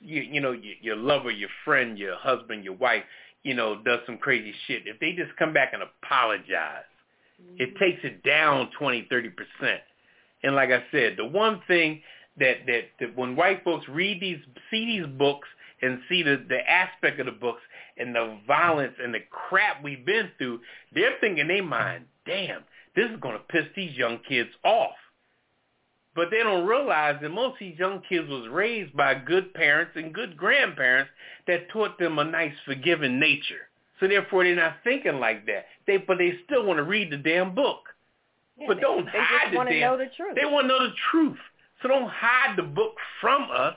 You, 0.00 0.22
you 0.22 0.40
know, 0.40 0.52
your, 0.52 0.74
your 0.80 0.96
lover, 0.96 1.30
your 1.30 1.48
friend, 1.64 1.98
your 1.98 2.16
husband, 2.16 2.64
your 2.64 2.74
wife, 2.74 3.02
you 3.42 3.54
know, 3.54 3.82
does 3.82 4.00
some 4.06 4.18
crazy 4.18 4.54
shit. 4.66 4.82
If 4.86 5.00
they 5.00 5.12
just 5.12 5.36
come 5.36 5.52
back 5.52 5.72
and 5.72 5.82
apologize, 5.82 6.84
it 7.58 7.74
mm-hmm. 7.74 7.78
takes 7.78 8.04
it 8.04 8.22
down 8.22 8.70
20, 8.78 9.08
30%. 9.10 9.78
And 10.42 10.54
like 10.54 10.70
I 10.70 10.84
said, 10.92 11.14
the 11.16 11.24
one 11.24 11.60
thing 11.66 12.02
that, 12.38 12.58
that, 12.66 12.82
that 13.00 13.16
when 13.16 13.36
white 13.36 13.64
folks 13.64 13.88
read 13.88 14.20
these, 14.20 14.38
see 14.70 14.86
these 14.86 15.06
books 15.18 15.48
and 15.82 16.00
see 16.08 16.22
the, 16.22 16.44
the 16.48 16.68
aspect 16.70 17.20
of 17.20 17.26
the 17.26 17.32
books 17.32 17.62
and 17.96 18.14
the 18.14 18.38
violence 18.46 18.94
and 19.02 19.14
the 19.14 19.20
crap 19.30 19.82
we've 19.82 20.04
been 20.04 20.30
through, 20.38 20.60
they're 20.94 21.14
thinking 21.20 21.40
in 21.40 21.48
their 21.48 21.62
mind, 21.62 22.04
damn, 22.26 22.62
this 22.94 23.10
is 23.10 23.20
going 23.20 23.36
to 23.36 23.44
piss 23.48 23.66
these 23.74 23.96
young 23.96 24.18
kids 24.28 24.50
off. 24.64 24.94
But 26.14 26.30
they 26.30 26.38
don't 26.38 26.66
realize 26.66 27.16
that 27.20 27.28
most 27.28 27.54
of 27.54 27.58
these 27.60 27.78
young 27.78 28.00
kids 28.08 28.28
was 28.28 28.48
raised 28.50 28.96
by 28.96 29.14
good 29.14 29.52
parents 29.52 29.92
and 29.96 30.14
good 30.14 30.36
grandparents 30.36 31.10
that 31.46 31.68
taught 31.70 31.98
them 31.98 32.18
a 32.18 32.24
nice 32.24 32.54
forgiving 32.64 33.20
nature. 33.20 33.68
So 34.00 34.08
therefore 34.08 34.44
they're 34.44 34.56
not 34.56 34.76
thinking 34.82 35.20
like 35.20 35.46
that. 35.46 35.66
They 35.86 35.98
but 35.98 36.18
they 36.18 36.38
still 36.44 36.64
want 36.64 36.78
to 36.78 36.84
read 36.84 37.10
the 37.10 37.18
damn 37.18 37.54
book. 37.54 37.80
Yeah, 38.58 38.66
but 38.68 38.76
they- 38.76 38.80
don't 38.80 39.04
they 39.06 39.12
hide 39.12 39.40
just 39.42 39.50
the 39.52 39.56
want 39.56 39.68
to 39.70 39.80
damn 39.80 39.90
know 39.92 39.96
the 39.98 40.10
truth. 40.16 40.34
they 40.34 40.44
want 40.44 40.64
to 40.64 40.68
know 40.68 40.86
the 40.88 40.94
truth. 41.10 41.38
So 41.82 41.88
don't 41.88 42.08
hide 42.08 42.56
the 42.56 42.62
book 42.62 42.94
from 43.20 43.48
us. 43.50 43.76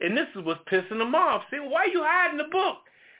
And 0.00 0.16
this 0.16 0.28
is 0.36 0.44
what's 0.44 0.60
pissing 0.70 0.98
them 0.98 1.14
off. 1.14 1.42
Say, 1.50 1.58
why 1.58 1.82
are 1.82 1.88
you 1.88 2.02
hiding 2.04 2.38
the 2.38 2.44
book? 2.44 2.76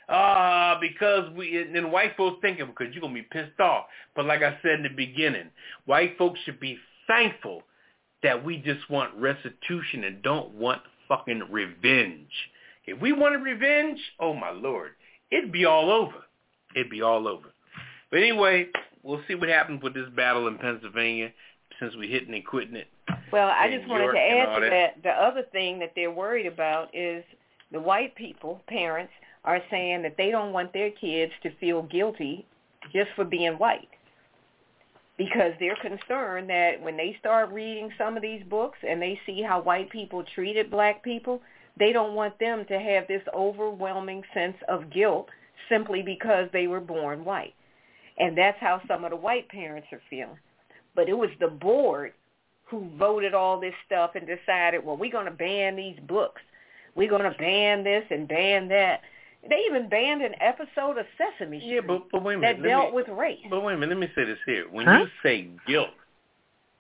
Uh, 0.09 0.78
because 0.80 1.28
we, 1.34 1.61
and 1.61 1.74
then 1.74 1.91
white 1.91 2.16
folks 2.16 2.39
thinking 2.41 2.66
because 2.66 2.95
you're 2.95 3.01
going 3.03 3.14
to 3.14 3.20
be 3.20 3.28
pissed 3.30 3.61
off. 3.61 3.86
But 4.16 4.24
like 4.24 4.43
I 4.43 4.57
said 4.62 4.74
in 4.76 4.82
the 4.84 4.89
beginning, 4.89 5.49
white 5.86 6.16
folks 6.16 6.39
should 6.45 6.61
be 6.61 6.78
thankful 7.07 7.62
that 8.22 8.43
we 8.43 8.57
just 8.59 8.89
want 8.89 9.14
restitution 9.16 10.05
and 10.05 10.22
don't 10.22 10.55
want 10.55 10.80
fucking 11.09 11.43
revenge. 11.51 12.30
If 12.86 13.01
we 13.01 13.12
wanted 13.12 13.43
revenge, 13.43 13.99
oh 14.20 14.32
my 14.32 14.51
lord, 14.51 14.93
it'd 15.30 15.53
be 15.53 15.64
all 15.66 15.91
over. 15.91 16.24
It'd 16.74 16.91
be 16.91 17.03
all 17.03 17.28
over. 17.28 17.49
But 18.11 18.20
anyway, 18.20 18.68
we'll 19.09 19.22
see 19.26 19.34
what 19.34 19.48
happens 19.48 19.82
with 19.82 19.94
this 19.94 20.09
battle 20.14 20.46
in 20.46 20.59
Pennsylvania 20.59 21.32
since 21.80 21.94
we're 21.96 22.11
hitting 22.11 22.34
and 22.34 22.46
quitting 22.46 22.76
it. 22.76 22.88
Well, 23.32 23.48
I 23.48 23.70
just 23.70 23.88
wanted 23.88 24.04
York 24.04 24.14
to 24.16 24.20
add 24.20 24.54
to 24.54 24.61
that. 24.61 24.70
that. 24.70 25.02
The 25.02 25.11
other 25.11 25.42
thing 25.50 25.78
that 25.78 25.92
they're 25.96 26.11
worried 26.11 26.46
about 26.46 26.94
is 26.94 27.24
the 27.72 27.80
white 27.80 28.14
people, 28.14 28.61
parents, 28.68 29.12
are 29.44 29.62
saying 29.70 30.02
that 30.02 30.16
they 30.18 30.30
don't 30.30 30.52
want 30.52 30.74
their 30.74 30.90
kids 30.90 31.32
to 31.42 31.50
feel 31.56 31.82
guilty 31.84 32.46
just 32.92 33.09
for 33.16 33.24
being 33.24 33.54
white. 33.54 33.88
Because 35.16 35.52
they're 35.59 35.76
concerned 35.76 36.50
that 36.50 36.80
when 36.80 36.96
they 36.96 37.16
start 37.18 37.50
reading 37.50 37.90
some 37.96 38.14
of 38.16 38.22
these 38.22 38.42
books 38.48 38.78
and 38.86 39.00
they 39.00 39.18
see 39.26 39.42
how 39.42 39.61
white 39.61 39.90
people 39.90 40.22
treated 40.34 40.70
black 40.70 41.02
people, 41.02 41.40
they 41.78 41.92
don't 41.92 42.14
want 42.14 42.38
them 42.38 42.64
to 42.66 42.78
have 42.78 43.09
this 43.09 43.22
overwhelming 43.34 44.22
sense 44.34 44.56
of 44.68 44.90
guilt 44.90 45.28
simply 45.68 46.02
because 46.02 46.48
they 46.52 46.66
were 46.66 46.80
born 46.80 47.24
white. 47.24 47.54
And 48.19 48.37
that's 48.37 48.59
how 48.61 48.81
some 48.89 49.05
of 49.05 49.11
the 49.11 49.16
white 49.16 49.49
parents 49.49 49.89
are 49.93 50.01
feeling. 50.11 50.39
But 50.95 51.09
it 51.09 51.16
was 51.16 51.31
the 51.41 51.49
board 51.49 52.12
who 52.64 52.89
voted 52.99 53.33
all 53.35 53.61
this 53.61 53.75
stuff 53.87 54.11
and 54.14 54.27
decided, 54.27 54.85
well, 54.85 54.97
we're 54.97 55.12
going 55.12 55.27
to 55.27 55.31
ban 55.33 55.77
these 55.77 55.99
books. 56.09 56.43
We're 56.95 57.09
going 57.09 57.23
to 57.31 57.39
ban 57.39 57.85
this 57.85 58.05
and 58.11 58.27
ban 58.29 58.69
that. 58.69 59.01
They 59.49 59.62
even 59.69 59.89
banned 59.89 60.21
an 60.23 60.35
episode 60.41 60.99
of 60.99 61.07
Sesame 61.16 61.61
Street 61.61 61.75
Yeah, 61.75 61.81
but, 61.87 62.11
but 62.11 62.25
wait 62.25 62.35
a 62.35 62.39
minute. 62.39 62.57
that 62.57 62.62
let 62.62 62.69
dealt 62.69 62.91
me, 62.91 62.97
with 62.97 63.09
race. 63.09 63.39
But 63.49 63.62
wait 63.62 63.75
a 63.75 63.77
minute. 63.79 63.97
Let 63.97 64.09
me 64.09 64.12
say 64.14 64.25
this 64.25 64.39
here. 64.45 64.66
When 64.71 64.87
Huh? 64.87 64.99
you 65.03 65.07
say 65.23 65.49
guilt, 65.66 65.91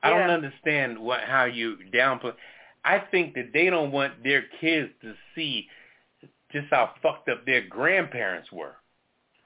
I 0.02 0.10
don't 0.10 0.30
understand 0.30 0.98
what 0.98 1.20
how 1.22 1.44
you 1.44 1.76
downplay. 1.92 2.34
I 2.84 2.98
think 2.98 3.34
that 3.34 3.52
they 3.52 3.70
don't 3.70 3.92
want 3.92 4.22
their 4.24 4.44
kids 4.60 4.90
to 5.02 5.14
see 5.34 5.68
just 6.52 6.66
how 6.70 6.94
fucked 7.02 7.28
up 7.28 7.44
their 7.46 7.62
grandparents 7.62 8.50
were. 8.52 8.74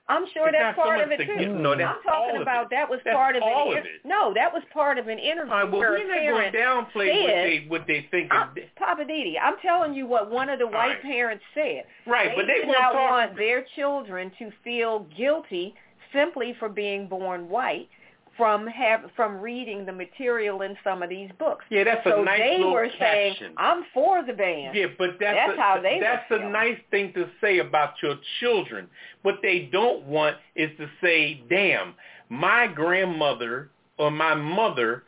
I'm 0.09 0.25
sure 0.35 0.49
It's 0.49 0.57
that's 0.59 0.77
not 0.77 0.83
so 0.85 0.89
part 0.91 1.01
of 1.01 1.11
it 1.13 1.19
too. 1.19 1.25
guilt- 1.39 1.61
no, 1.61 1.73
I'm 1.73 2.03
talking 2.03 2.43
about 2.43 2.65
it. 2.65 2.71
that 2.71 2.91
was 2.91 3.01
That's 3.05 3.15
part 3.17 3.37
of 3.37 3.43
all 3.43 3.73
an 3.73 3.79
of 3.79 3.85
it. 3.87 3.91
no, 4.05 4.35
that 4.35 4.53
was 4.53 4.63
part 4.73 4.99
of 4.99 5.07
an 5.09 5.19
interview 5.19 5.53
All 5.53 5.63
right, 5.63 5.71
well, 5.71 5.79
where 5.81 5.91
we're 5.93 5.97
a 5.97 6.07
not 6.07 6.15
going 6.27 6.53
parent 6.53 6.53
to 6.53 6.59
downplay 6.99 7.07
what 7.23 7.31
said- 7.31 7.45
they 7.47 7.65
what 7.69 7.87
they 7.87 8.07
think. 8.11 8.33
I'm, 8.35 8.49
Poppa 8.77 9.05
DD, 9.05 9.39
I'm 9.41 9.57
telling 9.63 9.95
you 9.95 10.07
what 10.07 10.31
one 10.31 10.49
of 10.51 10.59
the 10.59 10.67
white 10.67 10.89
right. 10.99 11.03
parents 11.03 11.45
said. 11.55 11.85
right, 12.07 12.31
they 12.31 12.37
but 12.37 12.47
they 12.47 12.61
do 12.63 12.67
not 12.67 12.93
talk. 12.93 13.11
want 13.11 13.37
their 13.37 13.65
children 13.77 14.33
to 14.39 14.51
feel 14.65 15.07
guilty 15.17 15.75
simply 16.13 16.55
for 16.59 16.69
being 16.69 17.07
born 17.07 17.49
white 17.49 17.89
from 18.37 18.67
have 18.67 19.11
from 19.15 19.41
reading 19.41 19.85
the 19.85 19.93
material 19.93 20.63
in 20.63 20.77
some 20.83 21.03
of 21.03 21.11
these 21.11 21.31
books. 21.39 21.65
Yeah, 21.71 21.85
that's 21.85 22.05
so 22.05 22.23
a 22.23 22.25
nice 22.25 22.41
they 22.41 22.57
little 22.59 22.73
were 22.73 22.89
saying, 22.99 23.35
"I'm 23.57 23.85
for 23.93 24.25
the 24.25 24.33
ban." 24.33 24.75
Yeah, 24.75 24.87
but 24.99 25.11
that's 25.21 25.37
That's 25.37 25.59
a, 25.59 25.61
how 25.61 25.81
they 25.81 25.99
that's 26.01 26.31
a 26.31 26.39
feeling. 26.39 26.53
nice 26.53 26.79
thing 26.91 27.13
to 27.15 27.29
say 27.41 27.59
about 27.59 27.95
your 28.03 28.17
children. 28.41 28.89
What 29.23 29.37
they 29.43 29.69
don't 29.73 30.05
want 30.05 30.37
is 30.55 30.71
to 30.79 30.89
say, 31.03 31.43
"Damn, 31.49 31.95
my 32.29 32.67
grandmother 32.67 33.71
or 33.99 34.11
my 34.11 34.35
mother 34.35 35.05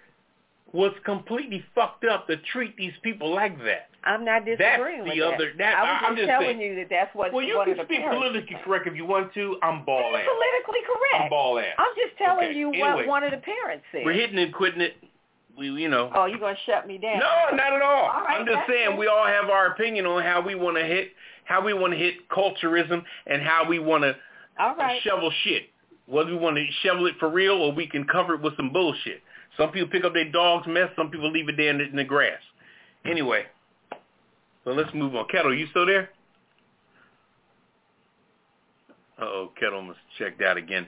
was 0.74 0.92
completely 1.04 1.64
fucked 1.74 2.04
up 2.04 2.26
to 2.26 2.36
treat 2.52 2.76
these 2.76 2.92
people 3.02 3.32
like 3.32 3.56
that." 3.64 3.88
I'm 4.06 4.22
not 4.24 4.44
disagreeing 4.44 5.04
That's 5.04 5.08
with 5.08 5.14
the 5.14 5.20
that. 5.20 5.34
other- 5.34 5.52
that- 5.56 5.76
I 5.78 5.82
was 5.82 6.02
I'm 6.04 6.16
just 6.16 6.18
just 6.18 6.28
telling 6.28 6.58
saying. 6.58 6.60
you 6.60 6.74
that 6.76 6.88
that's 6.90 7.14
what 7.14 7.32
Well, 7.32 7.42
you 7.42 7.56
can 7.64 7.82
speak 7.86 8.02
politically 8.04 8.56
correct 8.62 8.86
if 8.86 8.96
you 8.96 9.06
want 9.06 9.32
to. 9.32 9.56
I'm 9.62 9.82
ball 9.86 10.14
ass. 10.14 10.26
politically 10.28 10.82
correct. 10.84 11.24
I'm 11.24 11.30
ball 11.30 11.58
ass. 11.58 11.74
I'm 11.78 11.94
just 11.96 12.18
telling 12.18 12.48
Okay, 12.50 12.58
you 12.58 12.68
anyway. 12.68 12.92
what 12.92 13.06
one 13.06 13.24
of 13.24 13.30
the 13.30 13.38
parents 13.38 13.86
said. 13.92 14.04
We're 14.04 14.12
hitting 14.12 14.38
and 14.38 14.52
quitting 14.52 14.82
it. 14.82 14.96
We, 15.56 15.68
you 15.70 15.88
know. 15.88 16.10
Oh, 16.14 16.26
you're 16.26 16.38
gonna 16.40 16.58
shut 16.66 16.86
me 16.86 16.98
down? 16.98 17.18
No, 17.20 17.56
not 17.56 17.72
at 17.72 17.80
all. 17.80 18.10
All 18.10 18.24
right, 18.24 18.40
I'm 18.40 18.44
just 18.46 18.66
saying 18.66 18.96
we 18.98 19.06
all 19.06 19.24
have 19.24 19.48
our 19.48 19.68
opinion 19.68 20.04
on 20.04 20.22
how 20.22 20.40
we 20.42 20.54
want 20.54 20.76
to 20.76 20.84
hit, 20.84 21.12
how 21.44 21.62
we 21.62 21.72
want 21.72 21.92
to 21.94 21.98
hit 21.98 22.28
culturism, 22.28 23.04
and 23.26 23.40
how 23.40 23.64
we 23.66 23.78
want 23.78 24.02
to 24.02 24.16
right. 24.58 25.00
shovel 25.02 25.30
shit. 25.44 25.70
Whether 26.06 26.30
we 26.32 26.36
want 26.36 26.56
to 26.56 26.66
shovel 26.82 27.06
it 27.06 27.14
for 27.18 27.30
real 27.30 27.54
or 27.62 27.72
we 27.72 27.86
can 27.86 28.04
cover 28.04 28.34
it 28.34 28.42
with 28.42 28.54
some 28.58 28.70
bullshit. 28.70 29.22
Some 29.56 29.70
people 29.70 29.88
pick 29.88 30.04
up 30.04 30.14
their 30.14 30.30
dog's 30.30 30.66
mess. 30.66 30.88
Some 30.96 31.10
people 31.10 31.30
leave 31.30 31.48
it 31.48 31.56
there 31.56 31.70
in 31.70 31.78
the, 31.78 31.84
in 31.84 31.96
the 31.96 32.04
grass. 32.04 32.40
Anyway, 33.04 33.44
so 34.64 34.70
let's 34.70 34.92
move 34.94 35.14
on. 35.14 35.26
Ketel, 35.28 35.54
you 35.54 35.66
still 35.70 35.86
there? 35.86 36.10
Uh-oh, 39.18 39.50
Ketel 39.58 39.82
must 39.82 39.98
checked 40.18 40.42
out 40.42 40.56
again. 40.56 40.86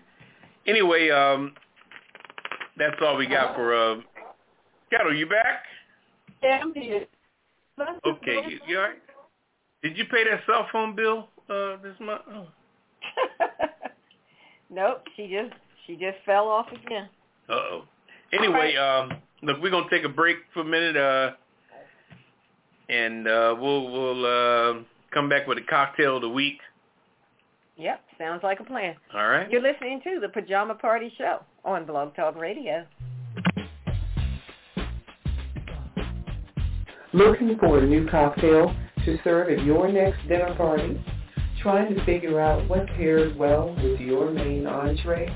Anyway, 0.66 1.10
um, 1.10 1.52
that's 2.76 2.96
all 3.02 3.16
we 3.16 3.26
got 3.26 3.54
for 3.54 3.74
uh, 3.74 3.96
Ketel. 4.90 5.14
You 5.14 5.26
back? 5.26 5.62
Yeah, 6.42 6.60
I'm 6.62 6.74
here. 6.74 7.06
Okay, 8.06 8.40
you, 8.48 8.58
you 8.66 8.78
all 8.78 8.84
right? 8.84 8.96
Did 9.82 9.96
you 9.96 10.06
pay 10.06 10.24
that 10.24 10.40
cell 10.46 10.66
phone 10.72 10.96
bill 10.96 11.28
uh, 11.50 11.76
this 11.82 11.94
month? 12.00 12.22
Oh. 12.32 12.46
nope. 14.70 15.04
She 15.16 15.28
just 15.28 15.54
she 15.86 15.94
just 15.94 16.16
fell 16.24 16.48
off 16.48 16.66
again. 16.72 17.08
Uh-oh. 17.48 17.84
Anyway, 18.36 18.76
um, 18.76 19.12
look, 19.42 19.60
we're 19.62 19.70
gonna 19.70 19.90
take 19.90 20.04
a 20.04 20.08
break 20.08 20.36
for 20.52 20.60
a 20.60 20.64
minute, 20.64 20.96
uh, 20.96 21.32
and 22.88 23.26
uh, 23.26 23.56
we'll 23.58 23.90
we'll 23.90 24.26
uh, 24.26 24.82
come 25.12 25.28
back 25.28 25.46
with 25.46 25.58
a 25.58 25.62
cocktail 25.62 26.16
of 26.16 26.22
the 26.22 26.28
week. 26.28 26.58
Yep. 27.76 28.00
Sounds 28.18 28.42
like 28.42 28.60
a 28.60 28.64
plan. 28.64 28.94
All 29.14 29.28
right. 29.28 29.50
You're 29.50 29.62
listening 29.62 30.00
to 30.04 30.18
the 30.20 30.28
Pajama 30.28 30.74
Party 30.76 31.12
Show 31.18 31.40
on 31.64 31.84
Blog 31.84 32.14
Talk 32.16 32.36
Radio. 32.36 32.86
Looking 37.12 37.56
for 37.58 37.78
a 37.78 37.86
new 37.86 38.08
cocktail 38.08 38.74
to 39.04 39.18
serve 39.24 39.50
at 39.50 39.64
your 39.64 39.90
next 39.90 40.26
dinner 40.28 40.54
party? 40.54 41.00
Trying 41.62 41.94
to 41.94 42.04
figure 42.04 42.40
out 42.40 42.68
what 42.68 42.86
pairs 42.88 43.34
well 43.36 43.74
with 43.82 44.00
your 44.00 44.30
main 44.30 44.66
entree? 44.66 45.34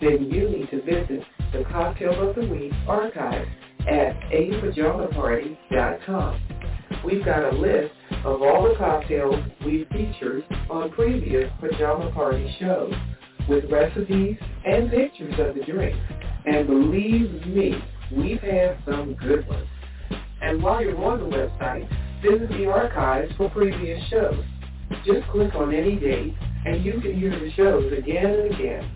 Then 0.00 0.30
you 0.30 0.48
need 0.48 0.70
to 0.70 0.82
visit 0.82 1.24
the 1.52 1.64
Cocktail 1.64 2.28
of 2.28 2.36
the 2.36 2.46
Week 2.46 2.72
archive 2.86 3.48
at 3.80 4.14
apajamaparty.com. 4.30 6.40
We've 7.04 7.24
got 7.24 7.52
a 7.52 7.56
list 7.56 7.92
of 8.24 8.40
all 8.42 8.68
the 8.68 8.76
cocktails 8.76 9.34
we've 9.64 9.88
featured 9.88 10.44
on 10.68 10.90
previous 10.92 11.50
Pajama 11.60 12.12
Party 12.12 12.54
shows 12.60 12.92
with 13.48 13.64
recipes 13.70 14.36
and 14.64 14.88
pictures 14.90 15.34
of 15.38 15.56
the 15.56 15.62
drinks. 15.64 15.98
And 16.46 16.66
believe 16.66 17.46
me, 17.46 17.74
we've 18.16 18.40
had 18.40 18.78
some 18.84 19.14
good 19.14 19.46
ones. 19.48 19.66
And 20.42 20.62
while 20.62 20.82
you're 20.82 21.02
on 21.04 21.18
the 21.18 21.26
website, 21.36 21.88
visit 22.22 22.48
the 22.50 22.66
archives 22.66 23.32
for 23.36 23.50
previous 23.50 24.00
shows. 24.08 24.44
Just 25.04 25.26
click 25.30 25.54
on 25.54 25.74
any 25.74 25.96
date 25.96 26.34
and 26.64 26.84
you 26.84 27.00
can 27.00 27.18
hear 27.18 27.30
the 27.30 27.50
shows 27.56 27.92
again 27.92 28.26
and 28.26 28.54
again. 28.54 28.88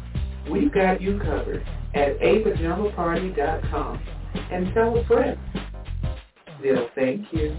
We've 0.51 0.73
got 0.73 1.01
you 1.01 1.19
covered 1.19 1.67
at 1.95 2.19
apajamaparty.com. 2.21 4.01
And 4.51 4.75
tell 4.75 4.99
a 4.99 5.05
friend. 5.07 5.39
They'll 6.63 6.89
thank 6.95 7.33
you. 7.33 7.57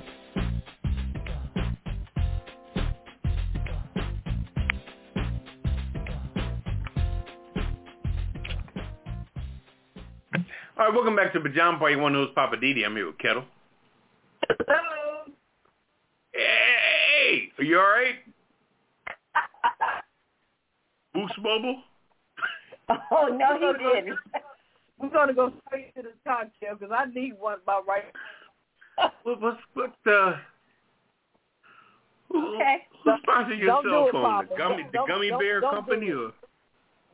All 10.78 10.88
right, 10.88 10.94
welcome 10.94 11.16
back 11.16 11.32
to 11.34 11.40
Pajama 11.40 11.80
Party. 11.80 11.96
One 11.96 12.12
knows 12.12 12.30
Poppa 12.36 12.58
DD. 12.58 12.86
I'm 12.86 12.96
here 12.96 13.06
with 13.08 13.18
Ketel. 13.18 13.46
Hello. 14.68 15.34
Hey, 16.34 17.50
are 17.58 17.64
you 17.64 17.80
all 17.80 17.84
right? 17.84 18.16
Boost 21.14 21.36
bubble? 21.38 21.82
Oh 23.12 23.28
no, 23.28 23.58
he 23.60 23.84
didn't. 23.84 24.18
We're 25.00 25.10
gonna 25.10 25.34
go 25.34 25.52
straight 25.68 25.94
to 25.96 26.04
the 26.04 26.12
cocktail 26.26 26.76
because 26.80 26.94
I 26.98 27.06
need 27.14 27.34
one 27.40 27.58
about 27.64 27.86
right. 27.88 28.04
What 29.24 29.42
what's 29.42 29.58
what 29.74 29.94
uh? 30.12 30.36
Who, 32.32 32.56
Okay. 32.56 32.78
Who 33.04 33.12
sponsored 33.24 33.60
your 33.60 33.68
Don't 33.68 33.84
cell 33.86 34.10
phone? 34.12 34.24
Poppa. 34.24 34.48
The 34.50 34.58
gummy, 34.58 34.84
the 34.92 35.04
gummy 35.08 35.30
don't- 35.30 35.40
bear 35.40 35.60
don't 35.62 35.74
company, 35.76 36.08
it. 36.08 36.14
or 36.14 36.32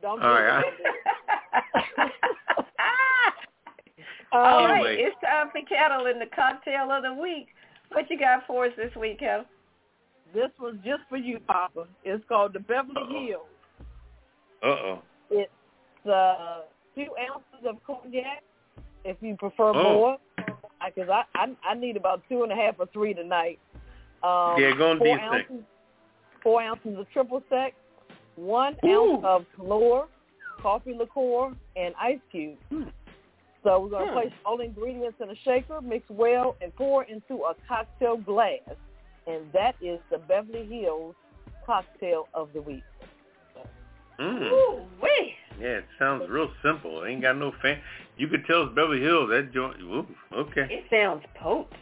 Don't 0.00 0.20
do 0.20 0.26
All 0.26 0.36
it. 0.36 0.40
right, 0.40 0.64
Don't 0.64 0.78
do 0.78 2.02
it. 2.04 2.12
All 4.32 4.64
right, 4.66 4.74
Anyway. 4.76 4.96
it's 5.02 5.16
time 5.20 5.50
for 5.52 5.60
Ketel 5.60 6.06
in 6.06 6.18
the 6.18 6.26
cocktail 6.34 6.90
of 6.90 7.02
the 7.02 7.12
week. 7.12 7.48
What 7.90 8.08
you 8.10 8.18
got 8.18 8.46
for 8.46 8.64
us 8.64 8.72
this 8.76 8.94
week, 8.96 9.18
Ketel? 9.18 9.44
This 10.34 10.48
was 10.58 10.74
just 10.84 11.02
for 11.10 11.18
you, 11.18 11.38
Poppa. 11.46 11.86
It's 12.04 12.24
called 12.28 12.54
the 12.54 12.60
Beverly 12.60 12.94
Uh-oh. 12.96 13.26
Hills. 13.26 13.46
uh 14.62 14.66
oh. 14.66 15.02
It's 15.30 15.52
a 16.06 16.62
few 16.94 17.14
ounces 17.18 17.66
of 17.66 17.76
cognac, 17.86 18.42
if 19.04 19.16
you 19.20 19.36
prefer 19.36 19.70
Oh. 19.70 19.82
more, 19.82 20.18
because 20.84 21.08
I, 21.10 21.24
I 21.34 21.46
I 21.64 21.74
need 21.74 21.96
about 21.96 22.22
two 22.28 22.42
and 22.42 22.52
a 22.52 22.56
half 22.56 22.76
or 22.78 22.86
three 22.92 23.14
tonight. 23.14 23.58
Um, 24.22 24.60
Yeah, 24.60 24.72
go 24.76 24.90
on 24.90 24.98
four 24.98 25.06
these 25.06 25.18
ounces, 25.20 25.64
four 26.42 26.62
ounces 26.62 26.98
of 26.98 27.10
triple 27.10 27.42
sec, 27.48 27.74
one 28.36 28.76
Ooh. 28.84 29.14
ounce 29.14 29.24
of 29.24 29.46
Kahlua, 29.58 30.06
coffee 30.60 30.94
liqueur, 30.94 31.52
and 31.76 31.94
ice 32.00 32.20
cubes. 32.30 32.60
So 33.64 33.78
we're 33.78 33.90
going 33.90 34.06
to 34.06 34.12
Hmm. 34.12 34.18
place 34.18 34.32
all 34.44 34.56
the 34.56 34.64
ingredients 34.64 35.20
in 35.20 35.30
a 35.30 35.36
shaker, 35.36 35.80
mix 35.80 36.04
well, 36.10 36.56
and 36.60 36.74
pour 36.74 37.04
into 37.04 37.44
a 37.44 37.54
cocktail 37.68 38.16
glass. 38.16 38.58
And 39.26 39.52
that 39.52 39.76
is 39.80 40.00
the 40.10 40.18
Beverly 40.18 40.66
Hills 40.66 41.14
cocktail 41.64 42.28
of 42.34 42.52
the 42.52 42.60
week. 42.60 42.82
Mm. 44.18 44.50
Ooh, 44.50 44.82
wee. 45.00 45.34
Yeah, 45.62 45.78
it 45.78 45.84
sounds 45.96 46.28
real 46.28 46.50
simple. 46.64 47.04
It 47.04 47.10
ain't 47.10 47.22
got 47.22 47.36
no 47.36 47.52
fan. 47.62 47.80
You 48.16 48.26
could 48.26 48.44
tell 48.46 48.64
it's 48.64 48.74
Beverly 48.74 49.00
Hills. 49.00 49.30
That 49.30 49.52
joint. 49.54 49.80
Ooh, 49.80 50.06
okay. 50.34 50.66
It 50.68 50.84
sounds 50.90 51.22
potent. 51.40 51.80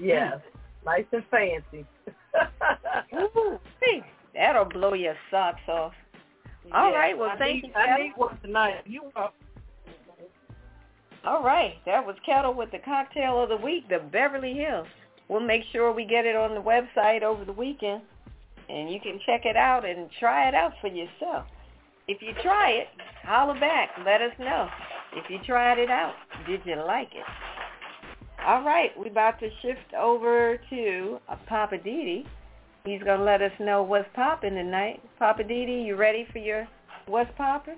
Yes, 0.00 0.38
nice 0.84 1.04
and 1.12 1.22
fancy. 1.30 1.86
Ooh, 3.14 3.58
wee. 3.80 4.02
That'll 4.34 4.64
blow 4.64 4.94
your 4.94 5.14
socks 5.30 5.60
off. 5.68 5.92
All 6.72 6.90
Yeah, 6.90 6.96
right, 6.96 7.16
well, 7.18 7.30
I 7.30 7.38
thank 7.38 7.62
need, 7.62 7.68
you, 7.68 7.80
I 7.80 8.02
need 8.02 8.12
one 8.16 8.38
tonight. 8.40 8.74
You 8.86 9.10
are 9.16 9.32
All 11.24 11.42
right, 11.44 11.74
that 11.86 12.04
was 12.04 12.16
Ketel 12.26 12.54
with 12.54 12.70
the 12.72 12.78
cocktail 12.78 13.42
of 13.42 13.48
the 13.48 13.56
week, 13.56 13.88
the 13.88 14.00
Beverly 14.12 14.54
Hills. 14.54 14.86
We'll 15.28 15.40
make 15.40 15.62
sure 15.72 15.92
we 15.92 16.04
get 16.04 16.26
it 16.26 16.36
on 16.36 16.54
the 16.54 16.60
website 16.60 17.22
over 17.22 17.44
the 17.44 17.52
weekend, 17.52 18.02
and 18.68 18.90
you 18.90 18.98
can 19.00 19.20
check 19.26 19.44
it 19.44 19.56
out 19.56 19.84
and 19.84 20.08
try 20.18 20.48
it 20.48 20.54
out 20.54 20.72
for 20.80 20.88
yourself. 20.88 21.46
If 22.08 22.22
you 22.22 22.32
try 22.42 22.70
it, 22.70 22.88
holler 23.22 23.60
back. 23.60 23.90
Let 24.04 24.22
us 24.22 24.32
know. 24.38 24.66
If 25.14 25.28
you 25.28 25.38
tried 25.46 25.78
it 25.78 25.90
out, 25.90 26.14
did 26.46 26.62
you 26.64 26.76
like 26.76 27.10
it? 27.12 27.24
All 28.46 28.62
right, 28.62 28.90
we're 28.96 29.08
about 29.08 29.38
to 29.40 29.50
shift 29.60 29.92
over 29.98 30.58
to 30.70 31.18
uh, 31.28 31.36
Poppa 31.46 31.76
DD. 31.76 32.24
He's 32.86 33.02
going 33.02 33.18
to 33.18 33.24
let 33.24 33.42
us 33.42 33.52
know 33.60 33.82
what's 33.82 34.08
popping 34.14 34.54
tonight. 34.54 35.02
Poppa 35.18 35.42
DD, 35.42 35.84
you 35.84 35.96
ready 35.96 36.26
for 36.32 36.38
your 36.38 36.66
what's 37.06 37.30
popping? 37.36 37.76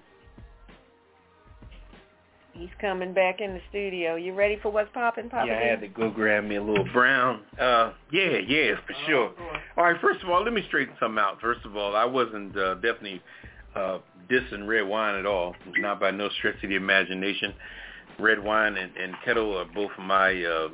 He's 2.53 2.69
coming 2.81 3.13
back 3.13 3.41
in 3.41 3.55
the 3.55 3.61
studio. 3.71 4.15
You 4.15 4.35
ready 4.35 4.59
for 4.63 4.71
what's 4.71 4.91
popping, 4.93 5.29
Poppa 5.29 5.49
yeah, 5.49 5.59
I 5.59 5.67
had 5.67 5.81
to 5.81 5.89
go 5.89 6.11
grab 6.11 6.45
me 6.45 6.57
a 6.57 6.63
little 6.63 6.87
brown. 6.93 7.43
Uh, 7.59 7.93
yeah, 8.13 8.39
yeah, 8.47 8.75
for 8.87 8.95
sure. 9.07 9.33
All 9.77 9.85
right, 9.85 10.01
first 10.01 10.23
of 10.23 10.31
all, 10.31 10.45
let 10.45 10.53
me 10.53 10.63
straighten 10.69 10.95
something 11.01 11.19
out. 11.19 11.41
First 11.41 11.65
of 11.65 11.77
all, 11.77 11.97
I 11.97 12.05
wasn't 12.05 12.57
uh, 12.57 12.75
definitely 12.75 13.23
uh, 13.75 13.99
dissing 14.31 14.67
Redwine 14.67 15.17
at 15.17 15.27
all. 15.27 15.55
Not 15.79 16.01
by 16.01 16.11
no 16.11 16.29
stretch 16.39 16.63
of 16.63 16.69
the 16.71 16.77
imagination. 16.77 17.55
Redwine 18.19 18.77
and, 18.77 18.97
and 18.97 19.15
Ketel 19.25 19.57
are 19.57 19.65
both 19.65 19.91
my 19.99 20.45
uh, 20.45 20.69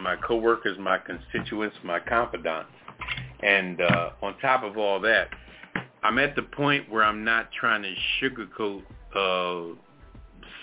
my 0.00 0.16
coworkers, 0.16 0.78
my 0.78 0.98
constituents, 0.98 1.76
my 1.82 2.00
confidants. 2.00 2.70
And 3.42 3.80
uh, 3.80 4.10
on 4.22 4.38
top 4.38 4.64
of 4.64 4.76
all 4.76 5.00
that, 5.00 5.28
I'm 6.02 6.18
at 6.18 6.36
the 6.36 6.42
point 6.42 6.90
where 6.90 7.02
I'm 7.02 7.24
not 7.24 7.50
trying 7.52 7.82
to 7.82 7.94
sugarcoat 8.20 8.82
uh, 9.14 9.74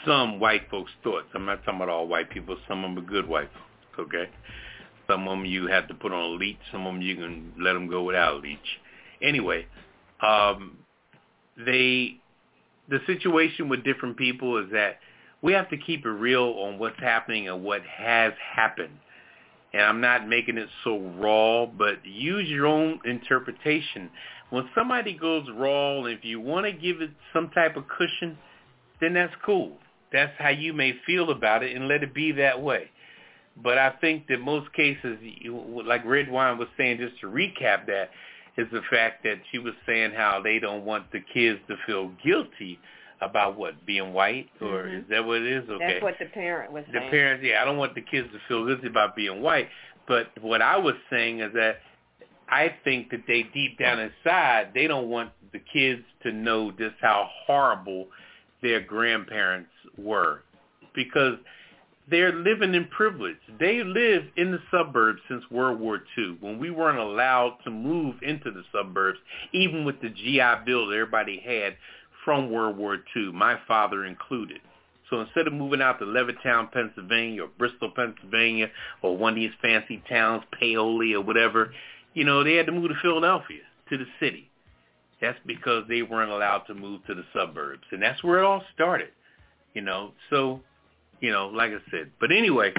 some 0.06 0.40
white 0.40 0.70
folks' 0.70 0.92
thoughts. 1.04 1.28
I'm 1.34 1.46
not 1.46 1.64
talking 1.64 1.76
about 1.76 1.90
all 1.90 2.08
white 2.08 2.30
people. 2.30 2.58
Some 2.68 2.84
of 2.84 2.96
them 2.96 3.04
are 3.04 3.08
good 3.08 3.28
white 3.28 3.50
folks, 3.54 4.08
okay? 4.08 4.30
Some 5.10 5.28
of 5.28 5.38
them 5.38 5.46
you 5.46 5.68
have 5.68 5.88
to 5.88 5.94
put 5.94 6.12
on 6.12 6.24
a 6.24 6.28
leech. 6.28 6.58
Some 6.72 6.86
of 6.86 6.94
them 6.94 7.02
you 7.02 7.16
can 7.16 7.54
let 7.60 7.74
them 7.74 7.88
go 7.88 8.04
without 8.04 8.36
a 8.36 8.38
leech. 8.38 8.80
Anyway, 9.22 9.66
um, 10.22 10.78
they 11.58 12.18
the 12.90 13.00
situation 13.08 13.70
with 13.70 13.84
different 13.84 14.18
people 14.18 14.58
is 14.58 14.72
that 14.72 15.00
we 15.42 15.54
have 15.54 15.70
to 15.70 15.78
keep 15.78 16.06
it 16.06 16.10
real 16.10 16.44
on 16.44 16.80
what's 16.80 17.00
happening 17.00 17.50
and 17.50 17.64
what 17.64 17.82
has 17.84 18.34
happened. 18.56 18.98
And 19.74 19.84
I'm 19.84 20.02
not 20.02 20.28
making 20.28 20.58
it 20.58 20.70
so 20.84 21.00
raw, 21.00 21.66
but 21.66 22.06
use 22.06 22.48
your 22.48 22.66
own 22.66 23.00
interpretation. 23.06 24.10
When 24.50 24.70
somebody 24.74 25.14
goes 25.14 25.48
raw, 25.54 26.06
if 26.06 26.24
you 26.24 26.40
want 26.40 26.66
to 26.66 26.72
give 26.72 27.02
it 27.02 27.12
some 27.34 27.50
type 27.50 27.76
of 27.76 27.86
cushion, 27.88 28.38
then 29.02 29.14
that's 29.14 29.34
cool. 29.46 29.74
That's 30.14 30.32
how 30.38 30.50
you 30.50 30.72
may 30.72 30.94
feel 31.06 31.32
about 31.32 31.64
it 31.64 31.76
and 31.76 31.88
let 31.88 32.04
it 32.04 32.14
be 32.14 32.32
that 32.34 32.62
way. 32.62 32.90
But 33.62 33.78
I 33.78 33.92
think 34.02 34.28
that 34.28 34.40
most 34.40 34.72
cases, 34.74 35.18
like 35.86 36.06
Redwine 36.06 36.58
was 36.58 36.68
saying, 36.78 37.00
just 37.00 37.20
to 37.22 37.28
recap 37.28 37.86
that, 37.88 38.12
is 38.58 38.68
the 38.72 38.82
fact 38.90 39.24
that 39.24 39.38
she 39.52 39.60
was 39.60 39.74
saying 39.86 40.12
how 40.16 40.42
they 40.42 40.60
don't 40.60 40.86
want 40.86 41.12
the 41.12 41.20
kids 41.34 41.60
to 41.68 41.76
feel 41.86 42.12
guilty 42.24 42.80
about 43.22 43.58
what 43.58 43.86
being 43.86 44.14
white, 44.14 44.50
or 44.62 44.84
Mhm. 44.84 45.00
is 45.00 45.08
that 45.08 45.26
what 45.26 45.38
it 45.42 45.48
is? 45.48 45.70
Okay. 45.70 45.86
That's 45.86 46.04
what 46.04 46.20
the 46.20 46.26
parent 46.26 46.72
was 46.72 46.86
the 46.88 47.00
saying. 47.00 47.12
parents, 47.12 47.44
yeah, 47.44 47.62
I 47.62 47.66
don't 47.66 47.78
want 47.78 47.96
the 47.96 48.02
kids 48.02 48.32
to 48.32 48.40
feel 48.48 48.66
guilty 48.66 48.88
about 48.88 49.16
being 49.16 49.42
white. 49.42 49.70
But 50.06 50.38
what 50.42 50.62
I 50.62 50.78
was 50.78 50.96
saying 51.10 51.40
is 51.40 51.54
that 51.54 51.82
I 52.48 52.70
think 52.84 53.10
that 53.10 53.26
they 53.26 53.44
deep 53.44 53.78
down 53.80 54.00
inside, 54.00 54.74
they 54.74 54.88
don't 54.88 55.10
want 55.10 55.32
the 55.52 55.60
kids 55.60 56.04
to 56.22 56.32
know 56.32 56.72
just 56.72 56.96
how 57.02 57.30
horrible 57.46 58.08
their 58.62 58.80
grandparents 58.82 59.72
were 59.98 60.44
because 60.94 61.38
they're 62.10 62.34
living 62.34 62.76
in 62.76 62.86
privilege. 62.88 63.38
They 63.60 63.84
live 63.84 64.24
in 64.38 64.52
the 64.52 64.60
suburbs 64.70 65.22
since 65.28 65.44
World 65.50 65.80
War 65.80 66.02
II 66.18 66.38
when 66.40 66.60
we 66.60 66.70
weren't 66.70 67.00
allowed 67.00 67.58
to 67.64 67.72
move 67.72 68.16
into 68.22 68.52
the 68.52 68.64
suburbs, 68.72 69.20
even 69.54 69.86
with 69.86 70.00
the 70.02 70.10
GI 70.10 70.66
Bill 70.66 70.88
that 70.88 70.96
everybody 70.96 71.42
had 71.44 71.76
from 72.24 72.52
World 72.52 72.78
War 72.78 72.98
II, 73.16 73.32
my 73.32 73.58
father 73.68 74.06
included. 74.06 74.60
So 75.10 75.22
instead 75.22 75.48
of 75.48 75.54
moving 75.54 75.82
out 75.82 76.00
to 76.00 76.06
Levittown, 76.06 76.72
Pennsylvania, 76.72 77.44
or 77.44 77.50
Bristol, 77.60 77.92
Pennsylvania, 77.96 78.70
or 79.02 79.16
one 79.16 79.34
of 79.34 79.36
these 79.36 79.52
fancy 79.62 80.04
towns, 80.10 80.44
Paoli 80.60 81.14
or 81.14 81.22
whatever, 81.22 81.72
you 82.14 82.24
know, 82.24 82.44
they 82.44 82.56
had 82.56 82.66
to 82.66 82.72
move 82.72 82.90
to 82.90 82.96
Philadelphia, 83.02 83.62
to 83.90 83.98
the 83.98 84.06
city. 84.20 84.50
That's 85.22 85.38
because 85.46 85.86
they 85.88 86.02
weren't 86.02 86.32
allowed 86.32 86.64
to 86.68 86.74
move 86.74 87.06
to 87.06 87.16
the 87.16 87.24
suburbs. 87.34 87.84
And 87.92 88.02
that's 88.02 88.24
where 88.24 88.40
it 88.40 88.46
all 88.46 88.64
started, 88.74 89.10
you 89.74 89.82
know. 89.82 90.12
So, 90.30 90.62
you 91.20 91.32
know, 91.32 91.48
like 91.48 91.72
I 91.72 91.78
said. 91.92 92.12
But 92.20 92.32
anyway, 92.32 92.74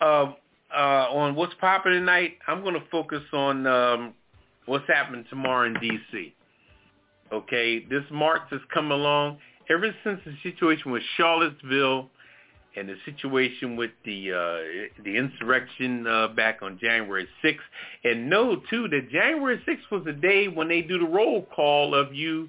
uh, 0.00 0.32
uh, 0.74 1.06
on 1.10 1.34
what's 1.34 1.54
popping 1.60 1.92
tonight, 1.92 2.38
I'm 2.46 2.62
going 2.62 2.74
to 2.74 2.84
focus 2.90 3.22
on 3.32 3.66
um, 3.66 4.14
what's 4.66 4.86
happening 4.86 5.24
tomorrow 5.28 5.66
in 5.66 5.74
D.C. 5.74 6.34
Okay, 7.32 7.84
this 7.86 8.02
March 8.10 8.42
has 8.50 8.60
come 8.72 8.90
along 8.90 9.38
ever 9.68 9.94
since 10.04 10.20
the 10.24 10.34
situation 10.42 10.90
with 10.90 11.02
Charlottesville 11.16 12.08
and 12.76 12.88
the 12.88 12.96
situation 13.04 13.76
with 13.76 13.90
the 14.04 14.32
uh, 14.32 15.02
the 15.04 15.16
insurrection 15.16 16.06
uh, 16.06 16.28
back 16.28 16.60
on 16.62 16.78
January 16.80 17.28
6th. 17.44 17.58
And 18.04 18.30
know 18.30 18.60
too 18.70 18.88
that 18.88 19.10
January 19.10 19.60
6th 19.66 19.90
was 19.90 20.04
the 20.04 20.12
day 20.12 20.48
when 20.48 20.68
they 20.68 20.82
do 20.82 20.98
the 20.98 21.06
roll 21.06 21.46
call 21.54 21.94
of 21.94 22.14
you, 22.14 22.48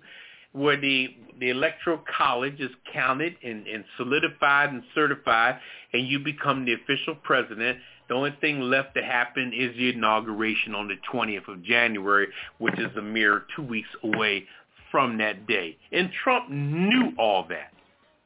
where 0.53 0.79
the 0.79 1.15
the 1.39 1.49
electoral 1.49 1.99
college 2.17 2.59
is 2.59 2.69
counted 2.93 3.35
and, 3.43 3.65
and 3.65 3.83
solidified 3.97 4.69
and 4.69 4.83
certified, 4.93 5.57
and 5.91 6.07
you 6.07 6.19
become 6.19 6.65
the 6.65 6.73
official 6.73 7.15
president. 7.15 7.79
The 8.09 8.13
only 8.13 8.35
thing 8.41 8.61
left 8.61 8.93
to 8.95 9.01
happen 9.01 9.51
is 9.57 9.75
the 9.75 9.89
inauguration 9.89 10.75
on 10.75 10.87
the 10.87 10.97
20th 11.11 11.47
of 11.47 11.63
January, 11.63 12.27
which 12.59 12.77
is 12.77 12.95
a 12.95 13.01
mere 13.01 13.45
two 13.55 13.63
weeks 13.63 13.89
away 14.03 14.45
from 14.91 15.17
that 15.17 15.47
day. 15.47 15.77
And 15.91 16.11
Trump 16.23 16.49
knew 16.49 17.13
all 17.17 17.47
that 17.49 17.73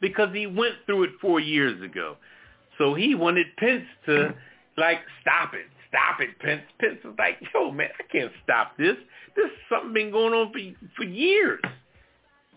because 0.02 0.30
he 0.34 0.48
went 0.48 0.76
through 0.86 1.04
it 1.04 1.12
four 1.22 1.40
years 1.40 1.82
ago. 1.82 2.18
So 2.78 2.96
he 2.96 3.16
wanted 3.16 3.48
Pence 3.58 3.86
to 4.08 4.34
like 4.78 5.00
stop 5.22 5.54
it, 5.54 5.68
stop 5.88 6.20
it, 6.20 6.38
Pence. 6.40 6.64
Pence 6.80 7.00
was 7.06 7.16
like, 7.18 7.38
yo, 7.54 7.72
man, 7.72 7.90
I 7.98 8.04
can't 8.12 8.32
stop 8.44 8.76
this. 8.78 8.98
This 9.36 9.46
is 9.46 9.52
something 9.70 9.94
been 9.94 10.12
going 10.12 10.34
on 10.34 10.52
for 10.52 10.60
for 10.98 11.04
years. 11.04 11.62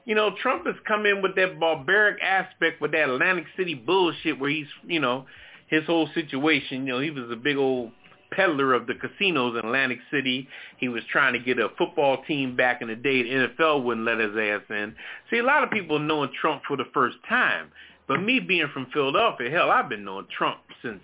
You 0.09 0.15
know, 0.15 0.31
Trump 0.41 0.65
has 0.65 0.75
come 0.87 1.05
in 1.05 1.21
with 1.21 1.37
that 1.37 1.61
barbaric 1.61 2.23
aspect 2.23 2.81
with 2.81 2.93
that 2.93 3.11
Atlantic 3.11 3.45
City 3.59 3.75
bullshit 3.75 4.41
where 4.41 4.49
he's, 4.49 4.67
you 4.87 5.01
know, 5.01 5.27
his 5.67 5.85
whole 5.85 6.09
situation, 6.15 6.87
you 6.87 6.95
know, 6.95 6.99
he 6.99 7.11
was 7.11 7.31
a 7.31 7.37
big 7.37 7.59
old 7.59 7.93
peddler 8.31 8.73
of 8.73 8.87
the 8.87 8.95
casinos 8.95 9.53
in 9.53 9.67
Atlantic 9.67 9.99
City. 10.11 10.49
He 10.79 10.89
was 10.89 11.03
trying 11.13 11.35
to 11.35 11.39
get 11.39 11.59
a 11.59 11.69
football 11.77 12.23
team 12.27 12.57
back 12.57 12.81
in 12.81 12.89
the 12.89 12.97
day. 12.97 13.23
The 13.23 13.49
NFL 13.59 13.85
wouldn't 13.85 14.07
let 14.07 14.19
his 14.19 14.35
ass 14.35 14.63
in. 14.71 14.95
See, 15.31 15.41
a 15.41 15.43
lot 15.43 15.63
of 15.63 15.71
people 15.71 15.99
knowing 15.99 16.31
Trump 16.41 16.63
for 16.67 16.79
the 16.79 16.87
first 16.95 17.19
time. 17.29 17.71
But 18.07 18.23
me 18.23 18.41
being 18.41 18.69
from 18.73 18.87
Philadelphia, 18.95 19.51
hell, 19.51 19.71
I've 19.71 19.91
been 19.91 20.07
knowing 20.07 20.27
Trump 20.35 20.61
since 20.81 21.03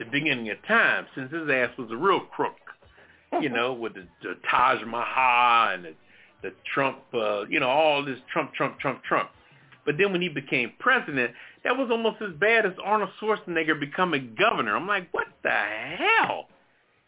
the 0.00 0.04
beginning 0.04 0.50
of 0.50 0.56
time, 0.66 1.06
since 1.14 1.32
his 1.32 1.48
ass 1.48 1.70
was 1.78 1.92
a 1.92 1.96
real 1.96 2.18
crook. 2.18 2.56
You 3.40 3.50
know, 3.50 3.72
with 3.72 3.94
the, 3.94 4.06
the 4.22 4.34
Taj 4.50 4.82
Mahal 4.84 5.74
and 5.74 5.84
the, 5.84 5.94
the 6.42 6.52
Trump, 6.74 6.98
uh, 7.14 7.44
you 7.48 7.60
know, 7.60 7.68
all 7.68 8.04
this 8.04 8.18
Trump, 8.32 8.52
Trump, 8.54 8.78
Trump, 8.80 9.02
Trump. 9.04 9.30
But 9.84 9.96
then 9.98 10.12
when 10.12 10.22
he 10.22 10.28
became 10.28 10.72
president, 10.78 11.32
that 11.64 11.76
was 11.76 11.88
almost 11.90 12.22
as 12.22 12.32
bad 12.38 12.66
as 12.66 12.72
Arnold 12.82 13.10
Schwarzenegger 13.20 13.78
becoming 13.78 14.36
governor. 14.38 14.76
I'm 14.76 14.86
like, 14.86 15.08
what 15.12 15.26
the 15.42 15.50
hell? 15.50 16.46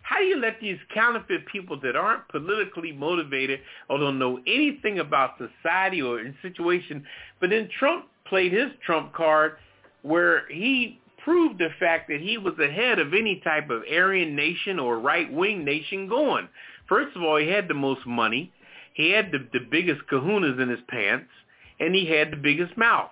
How 0.03 0.19
do 0.19 0.25
you 0.25 0.37
let 0.37 0.61
these 0.61 0.79
counterfeit 0.93 1.47
people 1.47 1.81
that 1.81 1.97
aren't 1.97 2.29
politically 2.29 2.93
motivated 2.93 3.61
or 3.89 3.99
don't 3.99 4.19
know 4.19 4.39
anything 4.47 4.99
about 4.99 5.39
society 5.39 6.03
or 6.03 6.21
situation, 6.43 7.05
but 7.41 7.51
then 7.51 7.69
Trump 7.79 8.07
played 8.27 8.53
his 8.53 8.71
trump 8.85 9.15
card 9.15 9.57
where 10.03 10.47
he 10.51 11.01
proved 11.25 11.59
the 11.59 11.71
fact 11.81 12.09
that 12.09 12.21
he 12.21 12.37
was 12.37 12.53
ahead 12.59 12.99
of 12.99 13.15
any 13.15 13.41
type 13.43 13.71
of 13.71 13.83
Aryan 13.91 14.37
nation 14.37 14.79
or 14.79 14.99
right-wing 14.99 15.65
nation 15.65 16.07
going. 16.07 16.49
First 16.87 17.17
of 17.17 17.23
all, 17.23 17.39
he 17.39 17.49
had 17.49 17.67
the 17.67 17.75
most 17.75 18.07
money. 18.07 18.53
He 18.95 19.11
had 19.11 19.31
the, 19.31 19.47
the 19.53 19.67
biggest 19.71 20.01
kahunas 20.11 20.61
in 20.61 20.69
his 20.69 20.81
pants, 20.89 21.31
and 21.79 21.95
he 21.95 22.07
had 22.07 22.33
the 22.33 22.37
biggest 22.37 22.77
mouth. 22.77 23.11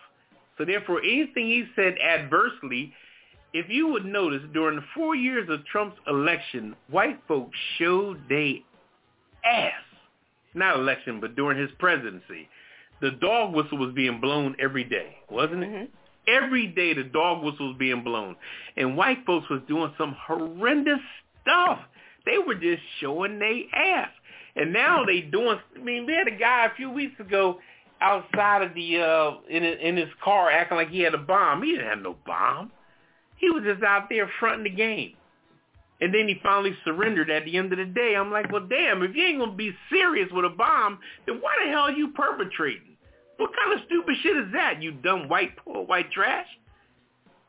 So 0.56 0.64
therefore, 0.64 1.00
anything 1.00 1.46
he 1.46 1.64
said 1.76 1.96
adversely, 1.98 2.92
if 3.52 3.68
you 3.68 3.88
would 3.88 4.04
notice, 4.04 4.42
during 4.52 4.76
the 4.76 4.84
four 4.94 5.14
years 5.14 5.48
of 5.50 5.64
Trump's 5.66 5.98
election, 6.06 6.74
white 6.88 7.20
folks 7.28 7.56
showed 7.78 8.20
they 8.28 8.64
ass. 9.44 9.72
Not 10.54 10.76
election, 10.76 11.20
but 11.20 11.36
during 11.36 11.58
his 11.58 11.70
presidency. 11.78 12.48
The 13.00 13.12
dog 13.12 13.54
whistle 13.54 13.78
was 13.78 13.92
being 13.94 14.20
blown 14.20 14.54
every 14.58 14.84
day, 14.84 15.16
wasn't 15.28 15.64
it? 15.64 15.70
Mhm. 15.70 15.88
Every 16.28 16.68
day 16.68 16.92
the 16.92 17.04
dog 17.04 17.42
whistle 17.42 17.68
was 17.68 17.76
being 17.76 18.02
blown. 18.04 18.36
And 18.76 18.96
white 18.96 19.24
folks 19.26 19.48
was 19.48 19.60
doing 19.62 19.92
some 19.98 20.12
horrendous 20.12 21.00
stuff. 21.40 21.80
They 22.24 22.38
were 22.38 22.54
just 22.54 22.82
showing 23.00 23.40
they 23.40 23.68
ass. 23.72 24.10
And 24.56 24.72
now 24.72 25.04
they 25.04 25.20
doing, 25.20 25.58
I 25.74 25.82
mean, 25.82 26.06
we 26.06 26.12
had 26.12 26.28
a 26.28 26.36
guy 26.36 26.66
a 26.66 26.74
few 26.76 26.90
weeks 26.90 27.18
ago 27.18 27.58
outside 28.00 28.62
of 28.62 28.74
the, 28.74 28.98
uh, 28.98 29.30
in, 29.48 29.62
in 29.62 29.96
his 29.96 30.10
car 30.22 30.50
acting 30.50 30.76
like 30.76 30.90
he 30.90 31.00
had 31.00 31.14
a 31.14 31.18
bomb. 31.18 31.62
He 31.62 31.72
didn't 31.72 31.88
have 31.88 32.02
no 32.02 32.16
bomb. 32.26 32.70
He 33.36 33.48
was 33.50 33.64
just 33.64 33.82
out 33.82 34.08
there 34.08 34.30
fronting 34.38 34.64
the 34.64 34.76
game. 34.76 35.14
And 36.00 36.12
then 36.12 36.26
he 36.26 36.38
finally 36.42 36.76
surrendered 36.84 37.30
at 37.30 37.44
the 37.44 37.56
end 37.56 37.72
of 37.72 37.78
the 37.78 37.84
day. 37.84 38.14
I'm 38.16 38.32
like, 38.32 38.50
well, 38.50 38.66
damn, 38.66 39.02
if 39.02 39.14
you 39.14 39.24
ain't 39.24 39.38
to 39.40 39.56
be 39.56 39.72
serious 39.88 40.28
with 40.32 40.44
a 40.44 40.48
bomb, 40.48 40.98
then 41.26 41.36
why 41.40 41.52
the 41.64 41.70
hell 41.70 41.82
are 41.82 41.92
you 41.92 42.08
perpetrating? 42.08 42.96
What 43.36 43.50
kind 43.56 43.78
of 43.78 43.86
stupid 43.86 44.16
shit 44.22 44.36
is 44.36 44.52
that, 44.52 44.82
you 44.82 44.92
dumb 44.92 45.28
white, 45.28 45.56
poor 45.56 45.86
white 45.86 46.10
trash? 46.10 46.46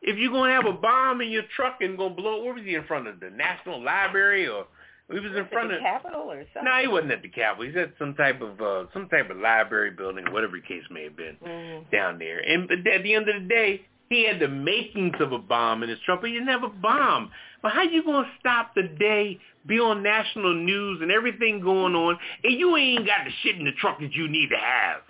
If 0.04 0.18
you're 0.18 0.32
to 0.32 0.54
have 0.54 0.66
a 0.66 0.78
bomb 0.78 1.22
in 1.22 1.30
your 1.30 1.44
truck 1.56 1.78
and 1.82 1.98
to 1.98 2.10
blow, 2.10 2.44
where 2.44 2.54
was 2.54 2.64
he 2.64 2.76
in 2.76 2.84
front 2.84 3.08
of? 3.08 3.20
The 3.20 3.30
National 3.30 3.82
Library 3.84 4.48
or 4.48 4.68
he 5.12 5.20
was 5.20 5.32
in 5.36 5.48
front 5.52 5.70
the 5.70 5.76
of... 5.76 5.82
Capitol 5.82 6.32
or 6.32 6.44
something? 6.54 6.64
No, 6.66 6.82
he 6.82 6.88
wasn't 6.88 7.12
at 7.12 7.22
the 7.22 7.30
Capitol. 7.30 7.66
He's 7.66 7.76
at 7.76 7.94
some 8.00 8.16
type 8.16 8.42
of 8.42 8.60
uh, 8.62 8.86
some 8.94 9.10
type 9.10 9.30
of 9.30 9.38
library 9.38 9.92
building, 9.92 10.26
whatever 10.32 10.58
the 10.58 10.68
case 10.68 10.84
may 10.90 11.04
have 11.04 11.16
been, 11.18 11.36
Mhm. 11.44 11.92
down 11.92 12.20
there. 12.20 12.40
And 12.40 12.68
but 12.68 12.86
at 12.88 13.04
the 13.04 13.14
end 13.14 13.28
of 13.30 13.42
the 13.42 13.48
day, 13.48 13.82
he 14.10 14.26
had 14.26 14.40
the 14.40 14.48
makings 14.48 15.16
of 15.20 15.32
a 15.32 15.40
bomb 15.40 15.84
in 15.84 15.90
his 15.90 16.00
truck, 16.06 16.22
but 16.22 16.30
he 16.30 16.34
didn't 16.34 16.50
have 16.50 16.64
a 16.64 16.70
bomb. 16.70 17.32
But 17.62 17.74
how 17.74 17.84
you 17.84 18.04
gonna 18.04 18.30
stop 18.40 18.76
the 18.76 18.84
day, 18.84 19.40
be 19.66 19.80
on 19.80 20.04
national 20.04 20.54
news 20.54 21.02
and 21.02 21.12
everything 21.12 21.62
going 21.62 21.96
on, 21.96 22.18
and 22.44 22.54
you 22.60 22.76
ain't 22.78 23.06
got 23.06 23.26
the 23.26 23.32
shit 23.42 23.58
in 23.58 23.66
the 23.66 23.72
truck 23.74 24.00
that 24.00 24.14
you 24.14 24.28
need 24.28 24.50
to 24.50 24.58
have? 24.58 25.02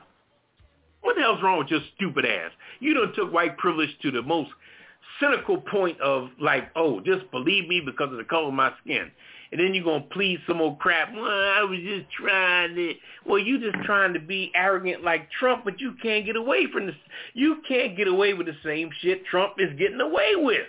What 1.01 1.15
the 1.15 1.21
hell's 1.21 1.41
wrong 1.43 1.59
with 1.59 1.67
your 1.69 1.81
stupid 1.95 2.25
ass? 2.25 2.51
You 2.79 2.93
done 2.93 3.13
took 3.13 3.31
white 3.33 3.57
privilege 3.57 3.89
to 4.03 4.11
the 4.11 4.21
most 4.21 4.51
cynical 5.19 5.57
point 5.57 5.99
of 5.99 6.29
like, 6.39 6.69
oh, 6.75 7.01
just 7.01 7.29
believe 7.31 7.67
me 7.67 7.81
because 7.85 8.11
of 8.11 8.17
the 8.17 8.23
color 8.23 8.47
of 8.47 8.53
my 8.53 8.71
skin. 8.83 9.11
And 9.53 9.61
then 9.61 9.75
you're 9.75 9.83
gonna 9.83 10.03
plead 10.11 10.39
some 10.47 10.59
old 10.61 10.79
crap. 10.79 11.13
Well, 11.13 11.25
I 11.25 11.61
was 11.61 11.77
just 11.79 12.11
trying 12.11 12.73
to. 12.73 12.93
Well, 13.23 13.37
you 13.37 13.59
just 13.59 13.85
trying 13.85 14.13
to 14.13 14.19
be 14.19 14.51
arrogant 14.55 15.03
like 15.03 15.29
Trump, 15.31 15.63
but 15.63 15.79
you 15.79 15.93
can't 16.01 16.25
get 16.25 16.35
away 16.35 16.65
from 16.73 16.87
this. 16.87 16.95
You 17.35 17.57
can't 17.67 17.95
get 17.95 18.07
away 18.07 18.33
with 18.33 18.47
the 18.47 18.55
same 18.63 18.89
shit 19.01 19.23
Trump 19.27 19.53
is 19.59 19.69
getting 19.77 20.01
away 20.01 20.31
with. 20.35 20.65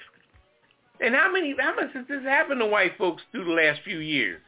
And 1.00 1.14
how 1.14 1.32
many? 1.32 1.54
How 1.58 1.74
much 1.74 1.94
has 1.94 2.06
this 2.08 2.22
happened 2.24 2.60
to 2.60 2.66
white 2.66 2.98
folks 2.98 3.22
through 3.32 3.46
the 3.46 3.52
last 3.52 3.80
few 3.84 4.00
years? 4.00 4.42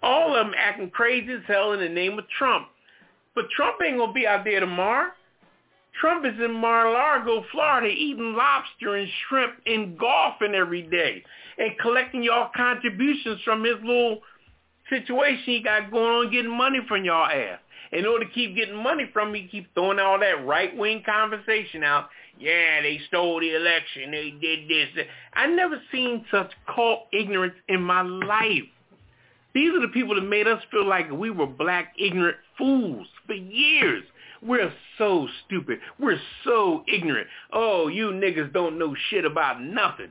All 0.00 0.36
of 0.36 0.46
them 0.46 0.54
acting 0.56 0.90
crazy 0.90 1.32
as 1.32 1.40
hell 1.48 1.72
in 1.72 1.80
the 1.80 1.88
name 1.88 2.20
of 2.20 2.28
Trump. 2.38 2.68
But 3.34 3.50
Trump 3.50 3.78
ain't 3.84 3.98
gonna 3.98 4.12
be 4.12 4.28
out 4.28 4.44
there 4.44 4.60
tomorrow. 4.60 5.10
Trump 6.00 6.26
is 6.26 6.38
in 6.44 6.52
Mar-a-Lago, 6.52 7.44
Florida, 7.50 7.88
eating 7.88 8.34
lobster 8.34 8.96
and 8.96 9.08
shrimp 9.28 9.54
and 9.64 9.98
golfing 9.98 10.54
every 10.54 10.82
day 10.82 11.22
and 11.58 11.78
collecting 11.78 12.22
y'all 12.22 12.50
contributions 12.54 13.40
from 13.44 13.64
his 13.64 13.76
little 13.82 14.20
situation 14.90 15.42
he 15.44 15.62
got 15.62 15.90
going 15.90 16.26
on 16.26 16.32
getting 16.32 16.56
money 16.56 16.80
from 16.86 17.04
y'all 17.04 17.26
ass. 17.26 17.58
In 17.92 18.04
order 18.04 18.26
to 18.26 18.30
keep 18.32 18.56
getting 18.56 18.76
money 18.76 19.08
from 19.12 19.32
me, 19.32 19.48
keep 19.50 19.72
throwing 19.74 19.98
all 19.98 20.18
that 20.18 20.44
right-wing 20.44 21.02
conversation 21.06 21.82
out. 21.82 22.08
Yeah, 22.38 22.82
they 22.82 23.00
stole 23.08 23.40
the 23.40 23.54
election. 23.54 24.10
They 24.10 24.34
did 24.40 24.68
this. 24.68 25.06
I 25.32 25.46
never 25.46 25.80
seen 25.90 26.24
such 26.30 26.52
cult 26.74 27.06
ignorance 27.12 27.54
in 27.68 27.80
my 27.80 28.02
life. 28.02 28.64
These 29.54 29.72
are 29.74 29.80
the 29.80 29.88
people 29.88 30.16
that 30.16 30.22
made 30.22 30.46
us 30.46 30.62
feel 30.70 30.86
like 30.86 31.10
we 31.10 31.30
were 31.30 31.46
black 31.46 31.94
ignorant 31.98 32.36
fools 32.58 33.06
for 33.26 33.34
years. 33.34 34.04
We're 34.46 34.72
so 34.98 35.26
stupid. 35.44 35.78
We're 35.98 36.20
so 36.44 36.84
ignorant. 36.86 37.26
Oh, 37.52 37.88
you 37.88 38.10
niggas 38.10 38.52
don't 38.52 38.78
know 38.78 38.94
shit 39.10 39.24
about 39.24 39.62
nothing. 39.62 40.10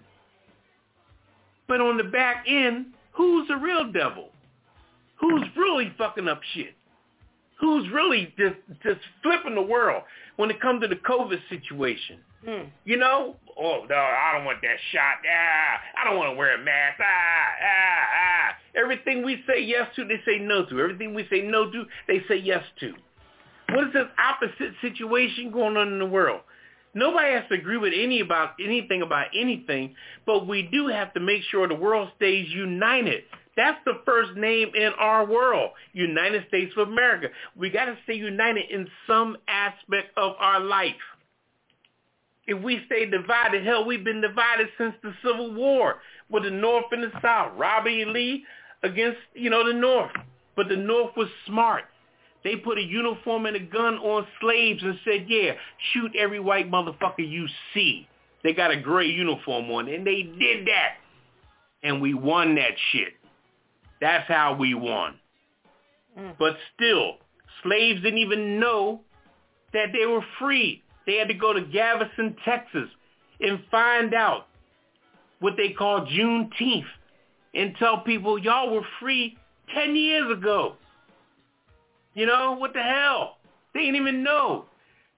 But 1.68 1.82
on 1.82 1.98
the 1.98 2.04
back 2.04 2.46
end, 2.48 2.88
who's 3.14 3.48
the 3.48 3.56
real 3.56 3.92
devil? 3.92 4.30
Who's 5.20 5.44
really 5.56 5.94
fucking 5.98 6.28
up 6.28 6.42
shit? 6.54 6.74
Who's 7.60 7.90
really 7.92 8.34
just 8.38 8.56
just 8.84 9.00
flipping 9.24 9.56
the 9.56 9.62
world 9.62 10.04
when 10.36 10.52
it 10.52 10.62
comes 10.62 10.82
to 10.82 10.88
the 10.90 10.98
COVID 10.98 11.40
situation? 11.50 12.20
Hmm. 12.46 12.68
You 12.84 12.98
know, 12.98 13.38
oh 13.58 13.86
no, 13.90 13.96
I 13.96 14.34
don't 14.36 14.46
want 14.46 14.62
that 14.62 14.76
shot. 14.92 15.16
Ah, 15.26 16.02
I 16.02 16.04
don't 16.04 16.18
want 16.18 16.34
to 16.34 16.38
wear 16.38 16.56
a 16.56 16.64
mask. 16.64 17.00
Ah, 17.00 17.06
ah, 17.06 18.06
ah. 18.14 18.56
Everything 18.80 19.24
we 19.24 19.42
say 19.48 19.64
yes 19.64 19.88
to, 19.96 20.06
they 20.06 20.20
say 20.26 20.38
no 20.38 20.66
to. 20.66 20.80
Everything 20.82 21.14
we 21.16 21.26
say 21.30 21.42
no 21.42 21.72
to, 21.72 21.86
they 22.08 22.22
say 22.28 22.36
yes 22.36 22.64
to. 22.82 22.94
What 23.76 23.88
is 23.88 23.94
this 23.94 24.08
opposite 24.18 24.74
situation 24.82 25.52
going 25.52 25.76
on 25.76 25.92
in 25.92 26.00
the 26.00 26.06
world? 26.06 26.42
Nobody 26.94 27.34
has 27.34 27.44
to 27.50 27.56
agree 27.56 27.76
with 27.76 27.92
any 27.94 28.22
about 28.22 28.52
anything 28.64 29.02
about 29.02 29.28
anything, 29.38 29.96
but 30.26 30.48
we 30.48 30.62
do 30.72 30.88
have 30.88 31.14
to 31.14 31.20
make 31.20 31.42
sure 31.52 31.68
the 31.68 31.76
world 31.76 32.10
stays 32.16 32.48
united. 32.50 33.24
That's 33.58 33.78
the 33.84 34.00
first 34.06 34.38
name 34.38 34.70
in 34.76 34.92
our 34.98 35.26
world, 35.26 35.72
United 35.92 36.48
States 36.48 36.72
of 36.78 36.88
America. 36.88 37.28
We 37.58 37.70
got 37.70 37.86
to 37.86 37.98
stay 38.06 38.14
united 38.14 38.64
in 38.72 38.88
some 39.08 39.36
aspect 39.50 40.18
of 40.18 40.36
our 40.40 40.62
life. 40.62 40.94
If 42.48 42.64
we 42.64 42.82
stay 42.86 43.10
divided, 43.10 43.66
hell, 43.66 43.84
we've 43.86 44.06
been 44.06 44.22
divided 44.22 44.70
since 44.78 44.94
the 45.04 45.14
Civil 45.22 45.54
War 45.54 45.96
with 46.30 46.44
the 46.44 46.52
North 46.52 46.86
and 46.94 47.04
the 47.04 47.12
South. 47.22 47.52
Robert 47.58 47.90
E. 47.90 48.06
Lee 48.06 48.46
against, 48.84 49.20
you 49.34 49.50
know, 49.50 49.68
the 49.68 49.78
North. 49.78 50.12
But 50.56 50.70
the 50.70 50.78
North 50.78 51.12
was 51.18 51.28
smart. 51.46 51.84
They 52.46 52.56
put 52.56 52.78
a 52.78 52.84
uniform 52.84 53.48
and 53.48 53.56
a 53.56 53.60
gun 53.60 53.96
on 53.96 54.28
slaves 54.40 54.84
and 54.84 55.00
said, 55.04 55.26
yeah, 55.28 55.54
shoot 55.92 56.16
every 56.16 56.40
white 56.40 56.70
motherfucker 56.70 57.28
you 57.28 57.48
see. 57.74 58.08
They 58.44 58.54
got 58.54 58.70
a 58.70 58.80
gray 58.80 59.08
uniform 59.08 59.72
on, 59.72 59.90
and 59.90 60.06
they 60.06 60.22
did 60.22 60.68
that. 60.68 60.98
And 61.82 62.00
we 62.04 62.14
won 62.14 62.54
that 62.56 62.74
shit. 62.92 63.14
That's 64.00 64.28
how 64.28 64.54
we 64.54 64.76
won. 64.76 65.16
Mm. 66.18 66.36
But 66.38 66.58
still, 66.76 67.16
slaves 67.64 68.04
didn't 68.04 68.20
even 68.20 68.60
know 68.60 69.02
that 69.74 69.88
they 69.92 70.06
were 70.06 70.24
free. 70.38 70.84
They 71.08 71.18
had 71.18 71.30
to 71.30 71.34
go 71.34 71.52
to 71.52 71.62
Galveston, 71.62 72.36
Texas, 72.46 72.90
and 73.40 73.60
find 73.72 74.14
out 74.14 74.46
what 75.40 75.58
they 75.58 75.70
call 75.70 76.06
Juneteenth 76.06 76.86
and 77.56 77.76
tell 77.80 78.02
people, 78.02 78.38
y'all 78.38 78.72
were 78.72 78.86
free 79.00 79.36
10 79.74 79.96
years 79.96 80.32
ago. 80.32 80.76
You 82.16 82.26
know, 82.26 82.56
what 82.58 82.74
the 82.74 82.82
hell? 82.82 83.38
They 83.74 83.82
didn't 83.82 83.98
even 83.98 84.24
know. 84.24 84.66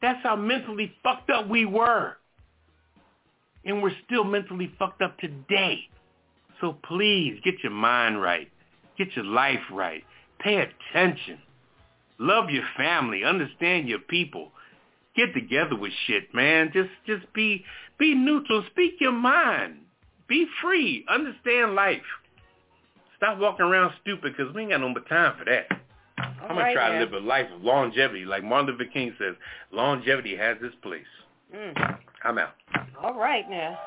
That's 0.02 0.22
how 0.24 0.36
mentally 0.36 0.92
fucked 1.04 1.30
up 1.30 1.48
we 1.48 1.66
were. 1.66 2.18
And 3.64 3.82
we're 3.82 3.96
still 4.06 4.24
mentally 4.24 4.72
fucked 4.78 5.02
up 5.02 5.18
today. 5.20 5.80
So 6.60 6.76
please, 6.88 7.40
get 7.44 7.56
your 7.62 7.72
mind 7.72 8.22
right. 8.22 8.50
Get 8.98 9.16
your 9.16 9.26
life 9.26 9.60
right. 9.72 10.04
Pay 10.40 10.66
attention. 10.92 11.40
Love 12.20 12.50
your 12.50 12.64
family. 12.76 13.24
Understand 13.24 13.88
your 13.88 14.00
people. 14.00 14.52
Get 15.16 15.34
together 15.34 15.76
with 15.76 15.92
shit, 16.06 16.34
man. 16.34 16.72
Just 16.74 16.90
just 17.06 17.32
be 17.34 17.64
be 18.00 18.16
neutral. 18.16 18.64
Speak 18.72 18.96
your 19.00 19.12
mind. 19.12 19.78
Be 20.28 20.48
free. 20.62 21.06
Understand 21.10 21.76
life. 21.76 22.02
Stop 23.18 23.40
walking 23.40 23.66
around 23.66 23.94
stupid 24.02 24.36
because 24.36 24.54
we 24.54 24.62
ain't 24.62 24.72
got 24.72 24.82
no 24.82 24.90
more 24.90 25.00
time 25.02 25.36
for 25.38 25.46
that. 25.46 25.68
I'm 26.18 26.48
gonna 26.50 26.62
right 26.62 26.74
try 26.74 26.90
now. 26.90 27.00
to 27.00 27.06
live 27.06 27.14
a 27.14 27.26
life 27.26 27.48
of 27.54 27.62
longevity, 27.62 28.26
like 28.26 28.44
Martin 28.44 28.72
Luther 28.72 28.90
King 28.92 29.14
says. 29.20 29.36
Longevity 29.72 30.36
has 30.36 30.58
its 30.62 30.76
place. 30.82 31.06
Mm. 31.56 31.98
I'm 32.24 32.38
out. 32.38 32.54
All 33.02 33.14
right 33.14 33.48
now. 33.50 33.78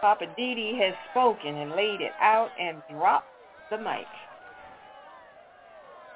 Poppa 0.00 0.24
DD 0.38 0.78
has 0.78 0.94
spoken 1.10 1.56
and 1.56 1.72
laid 1.72 2.00
it 2.00 2.12
out 2.20 2.50
and 2.58 2.82
dropped 2.90 3.28
the 3.70 3.78
mic. 3.78 4.06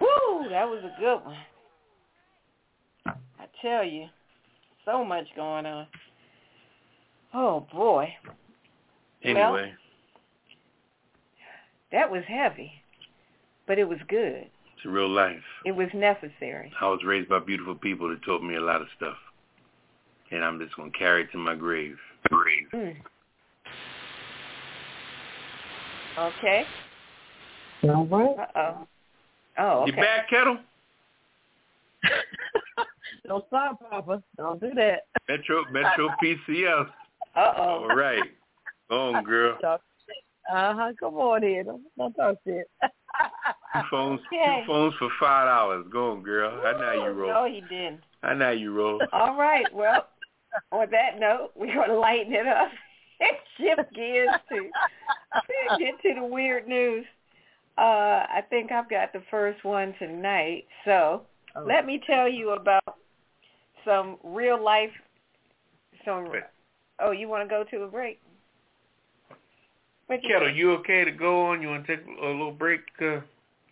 Woo, 0.01 0.49
that 0.51 0.65
was 0.65 0.83
a 0.85 1.01
good 1.01 1.25
one. 1.25 1.37
I 3.07 3.47
tell 3.61 3.85
you, 3.85 4.07
so 4.85 5.05
much 5.05 5.27
going 5.37 5.67
on. 5.67 5.87
Oh 7.35 7.67
boy, 7.73 8.09
Anyway, 9.25 9.73
that 11.91 12.11
was 12.11 12.23
heavy, 12.29 12.71
but 13.67 13.79
it 13.79 13.89
was 13.89 13.99
good. 14.09 14.47
It's 14.85 14.93
real 14.93 15.09
life. 15.09 15.41
It 15.65 15.73
was 15.73 15.89
necessary. 15.95 16.71
I 16.79 16.89
was 16.89 17.01
raised 17.07 17.31
by 17.31 17.39
beautiful 17.39 17.75
people 17.75 18.11
that 18.11 18.23
taught 18.23 18.43
me 18.43 18.57
a 18.57 18.61
lot 18.61 18.83
of 18.83 18.89
stuff, 18.95 19.17
and 20.31 20.45
I'm 20.45 20.59
just 20.59 20.77
gonna 20.77 20.91
carry 20.91 21.23
it 21.23 21.33
to 21.33 21.39
my 21.39 21.55
grave. 21.55 21.97
Grave. 22.29 22.69
Mm. 22.75 22.97
Okay. 26.19 26.65
All 27.85 28.05
right. 28.05 28.37
Uh 28.55 28.59
oh. 28.59 28.89
Oh, 29.57 29.83
okay. 29.85 29.93
You 29.93 29.97
back, 29.97 30.29
Ketel? 30.29 30.59
Don't 33.27 33.45
stop, 33.47 33.81
Poppa. 33.89 34.23
Don't 34.37 34.61
do 34.61 34.71
that. 34.75 35.07
Metro 35.31 35.65
Metro 35.73 36.11
PCS. 36.23 36.89
Uh-oh. 37.35 37.87
right. 37.97 38.23
Go 38.91 39.15
on, 39.15 39.25
girl. 39.25 39.57
Uh-huh. 39.65 40.93
Come 41.01 41.15
on 41.15 41.43
in. 41.43 41.65
Don't, 41.65 41.83
don't 41.97 42.13
talk 42.13 42.37
shit. 42.45 42.69
Two 43.75 43.81
phones, 43.91 44.21
Okay. 44.27 44.61
two 44.61 44.67
phones 44.67 44.95
for 44.99 45.09
five 45.21 45.47
dollars. 45.49 45.87
Go 45.91 46.13
on, 46.13 46.23
girl. 46.23 46.61
I 46.65 46.73
know 46.81 47.05
you 47.05 47.11
roll. 47.11 47.31
No, 47.33 47.45
he 47.53 47.61
didn't. 47.63 48.01
I 48.23 48.35
know 48.35 48.51
you 48.51 48.73
roll. 48.73 49.01
All 49.13 49.37
right. 49.37 49.67
Well, 49.75 50.07
on 50.73 50.91
that 50.91 51.19
note, 51.19 51.51
we're 51.57 51.75
going 51.75 51.89
to 51.91 51.99
lighten 51.99 52.33
it 52.33 52.47
up 52.47 52.71
and 53.21 53.37
shift 53.59 53.93
gears 53.95 54.31
to 54.51 54.71
get 55.79 56.01
to 56.03 56.15
the 56.21 56.25
weird 56.25 56.69
news. 56.69 57.05
Uh, 57.77 57.81
I 58.31 58.41
think 58.51 58.71
I've 58.71 58.89
got 58.89 59.13
the 59.13 59.23
first 59.31 59.65
one 59.65 59.95
tonight. 59.99 60.67
So 60.85 61.23
Oh. 61.57 61.65
let 61.65 61.87
me 61.87 62.01
tell 62.05 62.29
you 62.29 62.51
about 62.51 62.83
some 63.85 64.17
real 64.25 64.63
life. 64.63 64.91
Some. 66.05 66.31
Wait. 66.31 66.43
Oh, 67.01 67.11
you 67.13 67.29
want 67.29 67.49
to 67.49 67.53
go 67.53 67.65
to 67.71 67.83
a 67.85 67.89
break? 67.89 68.21
What 70.07 70.23
you 70.23 70.29
Ketel, 70.29 70.51
you 70.55 70.73
okay 70.75 71.05
to 71.05 71.11
go 71.11 71.47
on? 71.47 71.63
You 71.63 71.69
want 71.69 71.87
to 71.87 71.97
take 71.97 72.07
a 72.07 72.27
little 72.27 72.53
break? 72.53 72.81
Uh, 73.01 73.05
you 73.05 73.17
all 73.17 73.23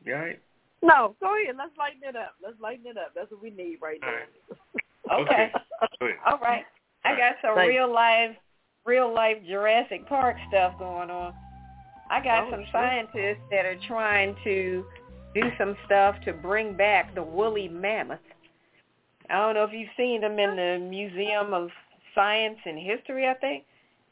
right? 0.06 0.40
No, 0.82 1.14
go 1.20 1.36
ahead. 1.40 1.54
Let's 1.56 1.76
lighten 1.78 2.02
it 2.02 2.16
up. 2.16 2.34
Let's 2.42 2.60
lighten 2.60 2.86
it 2.86 2.96
up. 2.96 3.12
That's 3.14 3.30
what 3.30 3.42
we 3.42 3.50
need 3.50 3.78
right 3.80 4.00
All 4.02 4.10
now. 4.10 4.16
right. 4.16 4.28
Okay. 5.20 5.52
All 6.24 6.38
right. 6.38 6.64
I 7.04 7.16
got 7.16 7.34
some 7.42 7.56
Thanks. 7.56 7.68
real 7.70 7.92
life, 7.92 8.36
real 8.86 9.12
life 9.12 9.36
Jurassic 9.46 10.08
Park 10.08 10.36
stuff 10.48 10.78
going 10.78 11.10
on. 11.10 11.34
I 12.08 12.22
got 12.22 12.44
Oh, 12.46 12.50
some 12.52 12.60
shit. 12.62 12.72
scientists 12.72 13.42
that 13.50 13.66
are 13.66 13.76
trying 13.88 14.36
to 14.44 14.84
do 15.34 15.42
some 15.58 15.76
stuff 15.86 16.14
to 16.24 16.32
bring 16.32 16.74
back 16.76 17.14
the 17.16 17.22
woolly 17.22 17.68
mammoth. 17.68 18.20
I 19.28 19.34
don't 19.34 19.54
know 19.54 19.64
if 19.64 19.72
you've 19.72 19.88
seen 19.96 20.20
them 20.20 20.38
in 20.38 20.56
the 20.56 20.78
Museum 20.88 21.52
of 21.52 21.70
Science 22.14 22.58
and 22.64 22.78
History, 22.78 23.26
I 23.26 23.34
think. 23.34 23.64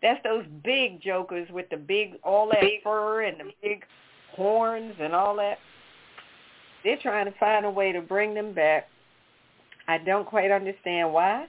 That's 0.03 0.23
those 0.25 0.45
big 0.65 1.01
jokers 1.01 1.49
with 1.51 1.69
the 1.71 1.77
big, 1.77 2.15
all 2.25 2.49
that 2.49 2.65
fur 2.83 3.23
and 3.23 3.39
the 3.39 3.53
big 3.63 3.85
horns 4.33 4.95
and 4.99 5.15
all 5.15 5.37
that. 5.37 5.59
They're 6.85 6.99
trying 7.03 7.27
to 7.27 7.39
find 7.39 7.67
a 7.67 7.71
way 7.71 7.93
to 7.93 8.01
bring 8.01 8.35
them 8.35 8.53
back. 8.53 8.89
I 9.89 9.99
don't 9.99 10.27
quite 10.27 10.51
understand 10.51 11.13
why, 11.13 11.47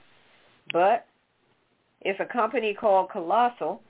but 0.72 1.06
it's 2.00 2.20
a 2.20 2.32
company 2.32 2.74
called 2.74 3.10
Colossal, 3.10 3.80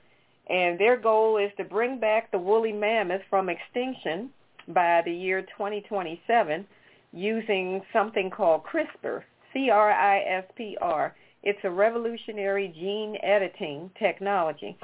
and 0.49 0.79
their 0.79 0.97
goal 0.97 1.37
is 1.37 1.51
to 1.57 1.63
bring 1.63 1.99
back 1.99 2.31
the 2.31 2.37
woolly 2.37 2.71
mammoth 2.71 3.21
from 3.29 3.49
extinction 3.49 4.29
by 4.67 5.01
the 5.05 5.11
year 5.11 5.41
2027 5.41 6.65
using 7.11 7.81
something 7.91 8.29
called 8.29 8.63
CRISPR, 8.63 9.23
C-R-I-S-P-R. 9.53 11.15
It's 11.43 11.59
a 11.63 11.69
revolutionary 11.69 12.67
gene 12.69 13.17
editing 13.21 13.91
technology. 13.99 14.77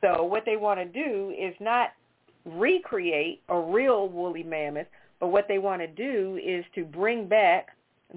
So 0.00 0.22
what 0.24 0.44
they 0.44 0.56
want 0.56 0.78
to 0.80 0.84
do 0.84 1.34
is 1.38 1.54
not 1.60 1.90
recreate 2.44 3.42
a 3.48 3.58
real 3.58 4.08
woolly 4.08 4.42
mammoth, 4.42 4.86
but 5.20 5.28
what 5.28 5.48
they 5.48 5.58
want 5.58 5.80
to 5.80 5.86
do 5.86 6.38
is 6.42 6.64
to 6.74 6.84
bring 6.84 7.28
back 7.28 7.68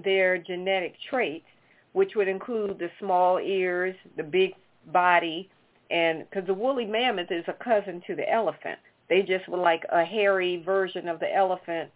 their 0.04 0.38
genetic 0.38 0.94
traits, 1.08 1.46
which 1.92 2.14
would 2.14 2.28
include 2.28 2.78
the 2.78 2.90
small 2.98 3.38
ears, 3.38 3.96
the 4.16 4.22
big 4.22 4.52
body, 4.92 5.48
and 5.90 6.24
because 6.28 6.46
the 6.46 6.54
woolly 6.54 6.86
mammoth 6.86 7.30
is 7.30 7.44
a 7.48 7.64
cousin 7.64 8.02
to 8.06 8.14
the 8.14 8.30
elephant. 8.30 8.78
They 9.08 9.22
just 9.22 9.48
were 9.48 9.58
like 9.58 9.82
a 9.90 10.04
hairy 10.04 10.62
version 10.64 11.08
of 11.08 11.18
the 11.18 11.34
elephant 11.34 11.90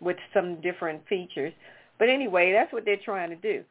with 0.00 0.16
some 0.32 0.60
different 0.60 1.06
features. 1.08 1.52
But 1.98 2.08
anyway, 2.08 2.52
that's 2.52 2.72
what 2.72 2.84
they're 2.84 2.96
trying 2.96 3.30
to 3.30 3.36
do. 3.36 3.64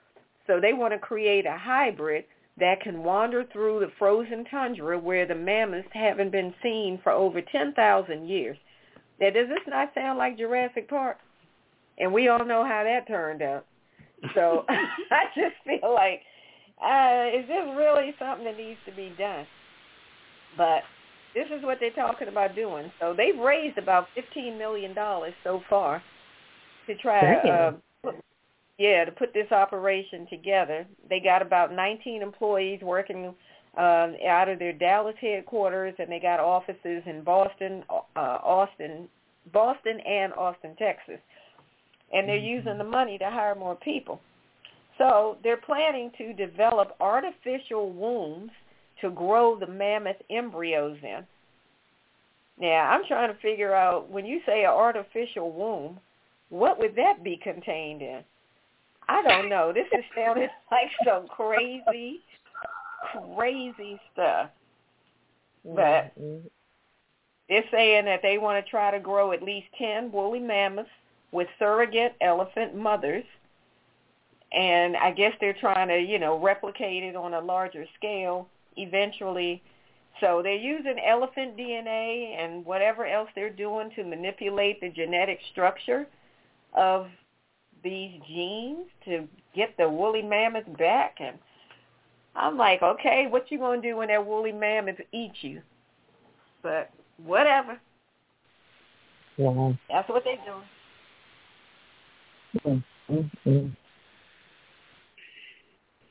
So 0.47 0.59
they 0.59 0.73
want 0.73 0.93
to 0.93 0.99
create 0.99 1.45
a 1.45 1.57
hybrid 1.57 2.25
that 2.57 2.81
can 2.81 3.03
wander 3.03 3.45
through 3.51 3.79
the 3.79 3.91
frozen 3.97 4.45
tundra 4.45 4.99
where 4.99 5.25
the 5.25 5.35
mammoths 5.35 5.87
haven't 5.93 6.31
been 6.31 6.53
seen 6.61 6.99
for 7.01 7.11
over 7.11 7.41
10,000 7.41 8.27
years. 8.27 8.57
Now, 9.21 9.29
does 9.29 9.47
this 9.47 9.59
not 9.67 9.93
sound 9.93 10.17
like 10.17 10.37
Jurassic 10.37 10.89
Park? 10.89 11.17
And 11.99 12.11
we 12.11 12.27
all 12.27 12.43
know 12.43 12.65
how 12.65 12.83
that 12.83 13.07
turned 13.07 13.43
out. 13.43 13.65
So 14.33 14.65
I 14.69 15.25
just 15.35 15.55
feel 15.63 15.93
like, 15.93 16.21
uh, 16.83 17.37
is 17.37 17.47
this 17.47 17.77
really 17.77 18.15
something 18.17 18.45
that 18.45 18.57
needs 18.57 18.79
to 18.87 18.91
be 18.95 19.13
done? 19.17 19.45
But 20.57 20.81
this 21.35 21.45
is 21.55 21.63
what 21.63 21.77
they're 21.79 21.91
talking 21.91 22.27
about 22.27 22.55
doing. 22.55 22.91
So 22.99 23.13
they've 23.15 23.37
raised 23.39 23.77
about 23.77 24.07
$15 24.35 24.57
million 24.57 24.95
so 25.43 25.61
far 25.69 26.01
to 26.87 26.95
try 26.95 27.35
uh, 27.35 27.71
yeah, 28.79 29.05
to 29.05 29.11
put 29.11 29.33
this 29.33 29.51
operation 29.51 30.25
together. 30.29 30.87
They 31.07 31.19
got 31.19 31.43
about 31.43 31.71
19 31.71 32.23
employees 32.23 32.81
working 32.81 33.35
um, 33.77 34.15
out 34.27 34.49
of 34.49 34.59
their 34.59 34.73
Dallas 34.73 35.15
headquarters, 35.19 35.93
and 35.99 36.11
they 36.11 36.19
got 36.19 36.39
offices 36.39 37.03
in 37.05 37.23
Boston, 37.23 37.83
uh, 37.89 38.19
Austin, 38.19 39.07
Boston, 39.53 39.99
and 40.01 40.33
Austin, 40.33 40.75
Texas. 40.77 41.19
And 42.13 42.27
they're 42.27 42.37
using 42.37 42.77
the 42.77 42.83
money 42.83 43.17
to 43.17 43.29
hire 43.29 43.55
more 43.55 43.75
people. 43.75 44.19
So 44.97 45.37
they're 45.43 45.57
planning 45.57 46.11
to 46.17 46.33
develop 46.33 46.95
artificial 46.99 47.91
wombs 47.91 48.51
to 48.99 49.09
grow 49.09 49.57
the 49.57 49.67
mammoth 49.67 50.17
embryos 50.29 50.97
in. 51.01 51.25
Now, 52.59 52.91
I'm 52.91 53.01
trying 53.07 53.33
to 53.33 53.39
figure 53.39 53.73
out 53.73 54.09
when 54.09 54.25
you 54.25 54.41
say 54.45 54.63
an 54.63 54.69
artificial 54.69 55.51
womb, 55.51 55.99
what 56.49 56.77
would 56.77 56.95
that 56.95 57.23
be 57.23 57.39
contained 57.41 58.01
in? 58.01 58.21
I 59.09 59.23
don't 59.23 59.49
know. 59.49 59.73
This 59.73 59.87
is 59.97 60.05
sounding 60.15 60.49
like 60.71 60.89
some 61.05 61.27
crazy, 61.27 62.21
crazy 63.01 63.99
stuff. 64.13 64.49
But 65.63 66.11
mm-hmm. 66.19 66.47
they're 67.49 67.63
saying 67.71 68.05
that 68.05 68.21
they 68.21 68.37
want 68.37 68.63
to 68.63 68.69
try 68.69 68.91
to 68.91 68.99
grow 68.99 69.31
at 69.31 69.43
least 69.43 69.67
10 69.77 70.11
woolly 70.11 70.39
mammoths 70.39 70.89
with 71.31 71.47
surrogate 71.59 72.15
elephant 72.21 72.75
mothers. 72.75 73.23
And 74.51 74.97
I 74.97 75.11
guess 75.11 75.33
they're 75.39 75.53
trying 75.53 75.87
to, 75.87 75.99
you 75.99 76.19
know, 76.19 76.39
replicate 76.39 77.03
it 77.03 77.15
on 77.15 77.33
a 77.33 77.39
larger 77.39 77.85
scale 77.97 78.47
eventually. 78.75 79.61
So 80.19 80.41
they're 80.43 80.55
using 80.55 80.97
elephant 81.05 81.57
DNA 81.57 82.35
and 82.37 82.65
whatever 82.65 83.05
else 83.05 83.29
they're 83.33 83.49
doing 83.49 83.91
to 83.95 84.03
manipulate 84.03 84.81
the 84.81 84.89
genetic 84.89 85.39
structure 85.51 86.05
of 86.73 87.07
these 87.83 88.19
genes 88.27 88.87
to 89.05 89.27
get 89.55 89.75
the 89.77 89.87
woolly 89.87 90.21
mammoth 90.21 90.77
back. 90.77 91.17
And 91.19 91.37
I'm 92.35 92.57
like, 92.57 92.81
okay, 92.81 93.27
what 93.29 93.51
you 93.51 93.57
going 93.57 93.81
to 93.81 93.89
do 93.89 93.97
when 93.97 94.07
that 94.07 94.25
woolly 94.25 94.51
mammoth 94.51 94.99
eats 95.11 95.37
you? 95.41 95.61
But 96.63 96.91
whatever. 97.23 97.79
Yeah. 99.37 99.73
That's 99.89 100.09
what 100.09 100.23
they're 100.23 100.37
doing. 102.63 102.83
Mm-hmm. 103.09 103.67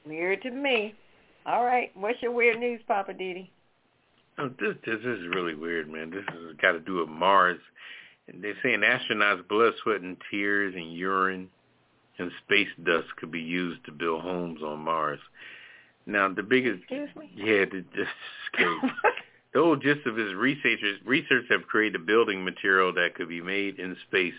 Weird 0.07 0.43
to 0.43 0.51
me. 0.51 0.95
All 1.47 1.65
right. 1.65 1.91
What's 1.95 2.21
your 2.23 2.33
weird 2.33 2.59
news, 2.59 2.81
Poppa 2.87 3.13
DD? 3.13 3.49
Oh, 4.39 4.51
this 4.59 4.75
this 4.87 5.01
is 5.01 5.27
really 5.35 5.55
weird, 5.55 5.91
man. 5.91 6.11
This 6.11 6.25
has 6.29 6.57
got 6.61 6.73
to 6.73 6.81
do 6.81 6.97
with 6.97 7.09
Mars. 7.09 7.59
They're 8.41 8.55
saying 8.63 8.81
astronauts' 8.81 9.47
blood, 9.49 9.75
sweat, 9.83 10.01
and 10.01 10.17
tears, 10.31 10.75
and 10.75 10.95
urine, 10.95 11.49
and 12.19 12.31
space 12.45 12.69
dust 12.85 13.09
could 13.19 13.31
be 13.31 13.41
used 13.41 13.85
to 13.85 13.93
build 13.93 14.23
homes 14.23 14.63
on 14.63 14.81
Mars. 14.81 15.19
Now, 16.11 16.29
the 16.33 16.43
biggest, 16.43 16.83
Excuse 16.83 17.11
me? 17.17 17.31
yeah, 17.37 17.65
is 17.65 18.07
crazy. 18.53 18.93
the 19.55 19.61
whole 19.61 19.77
gist 19.77 20.07
of 20.07 20.17
his 20.17 20.35
researchers 20.35 20.99
research 21.05 21.45
have 21.51 21.67
created 21.67 22.01
a 22.01 22.05
building 22.05 22.45
material 22.45 22.93
that 22.95 23.15
could 23.15 23.29
be 23.29 23.41
made 23.41 23.79
in 23.79 23.97
space 24.09 24.35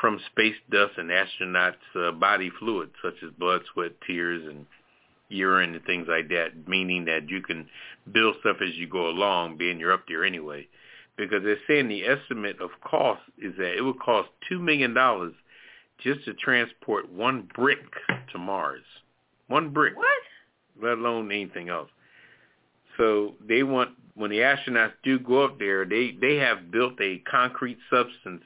from 0.00 0.18
space 0.30 0.56
dust 0.70 0.92
and 0.96 1.10
astronauts' 1.10 1.74
uh, 1.96 2.12
body 2.12 2.50
fluids, 2.58 2.92
such 3.02 3.14
as 3.24 3.30
blood, 3.38 3.62
sweat, 3.72 3.92
tears, 4.06 4.42
and 4.48 4.66
urine 5.28 5.74
and 5.74 5.84
things 5.84 6.06
like 6.08 6.28
that, 6.28 6.68
meaning 6.68 7.04
that 7.06 7.28
you 7.28 7.40
can 7.40 7.66
build 8.12 8.36
stuff 8.40 8.56
as 8.62 8.74
you 8.74 8.86
go 8.88 9.08
along, 9.08 9.56
being 9.56 9.78
you're 9.78 9.92
up 9.92 10.04
there 10.08 10.24
anyway. 10.24 10.66
Because 11.16 11.42
they're 11.44 11.56
saying 11.68 11.88
the 11.88 12.04
estimate 12.06 12.60
of 12.60 12.70
cost 12.84 13.20
is 13.38 13.54
that 13.58 13.76
it 13.76 13.82
would 13.82 13.98
cost 14.00 14.28
$2 14.50 14.60
million 14.60 14.94
just 16.02 16.24
to 16.24 16.34
transport 16.34 17.10
one 17.12 17.48
brick 17.54 17.78
to 18.32 18.38
Mars. 18.38 18.82
One 19.48 19.70
brick. 19.70 19.96
What? 19.96 20.06
Let 20.82 20.98
alone 20.98 21.30
anything 21.30 21.68
else. 21.68 21.90
So 22.96 23.34
they 23.46 23.62
want, 23.62 23.90
when 24.14 24.30
the 24.30 24.38
astronauts 24.38 24.92
do 25.02 25.18
go 25.18 25.44
up 25.44 25.58
there, 25.58 25.84
they, 25.84 26.16
they 26.20 26.36
have 26.36 26.70
built 26.70 27.00
a 27.00 27.22
concrete 27.30 27.78
substance 27.90 28.42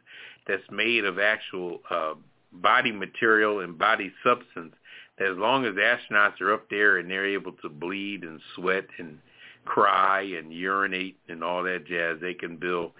that's 0.46 0.62
made 0.70 1.04
of 1.04 1.18
actual 1.18 1.80
uh, 1.90 2.14
body 2.52 2.92
material 2.92 3.60
and 3.60 3.76
body 3.76 4.12
substance 4.24 4.74
as 5.18 5.36
long 5.36 5.64
as 5.64 5.74
the 5.74 5.80
astronauts 5.80 6.40
are 6.40 6.52
up 6.52 6.68
there 6.68 6.98
and 6.98 7.10
they're 7.10 7.26
able 7.26 7.52
to 7.52 7.68
bleed 7.68 8.22
and 8.22 8.40
sweat 8.54 8.86
and 8.98 9.18
cry 9.64 10.20
and 10.22 10.52
urinate 10.52 11.18
and 11.28 11.42
all 11.42 11.62
that 11.62 11.86
jazz, 11.86 12.18
they 12.20 12.34
can 12.34 12.56
build 12.56 12.92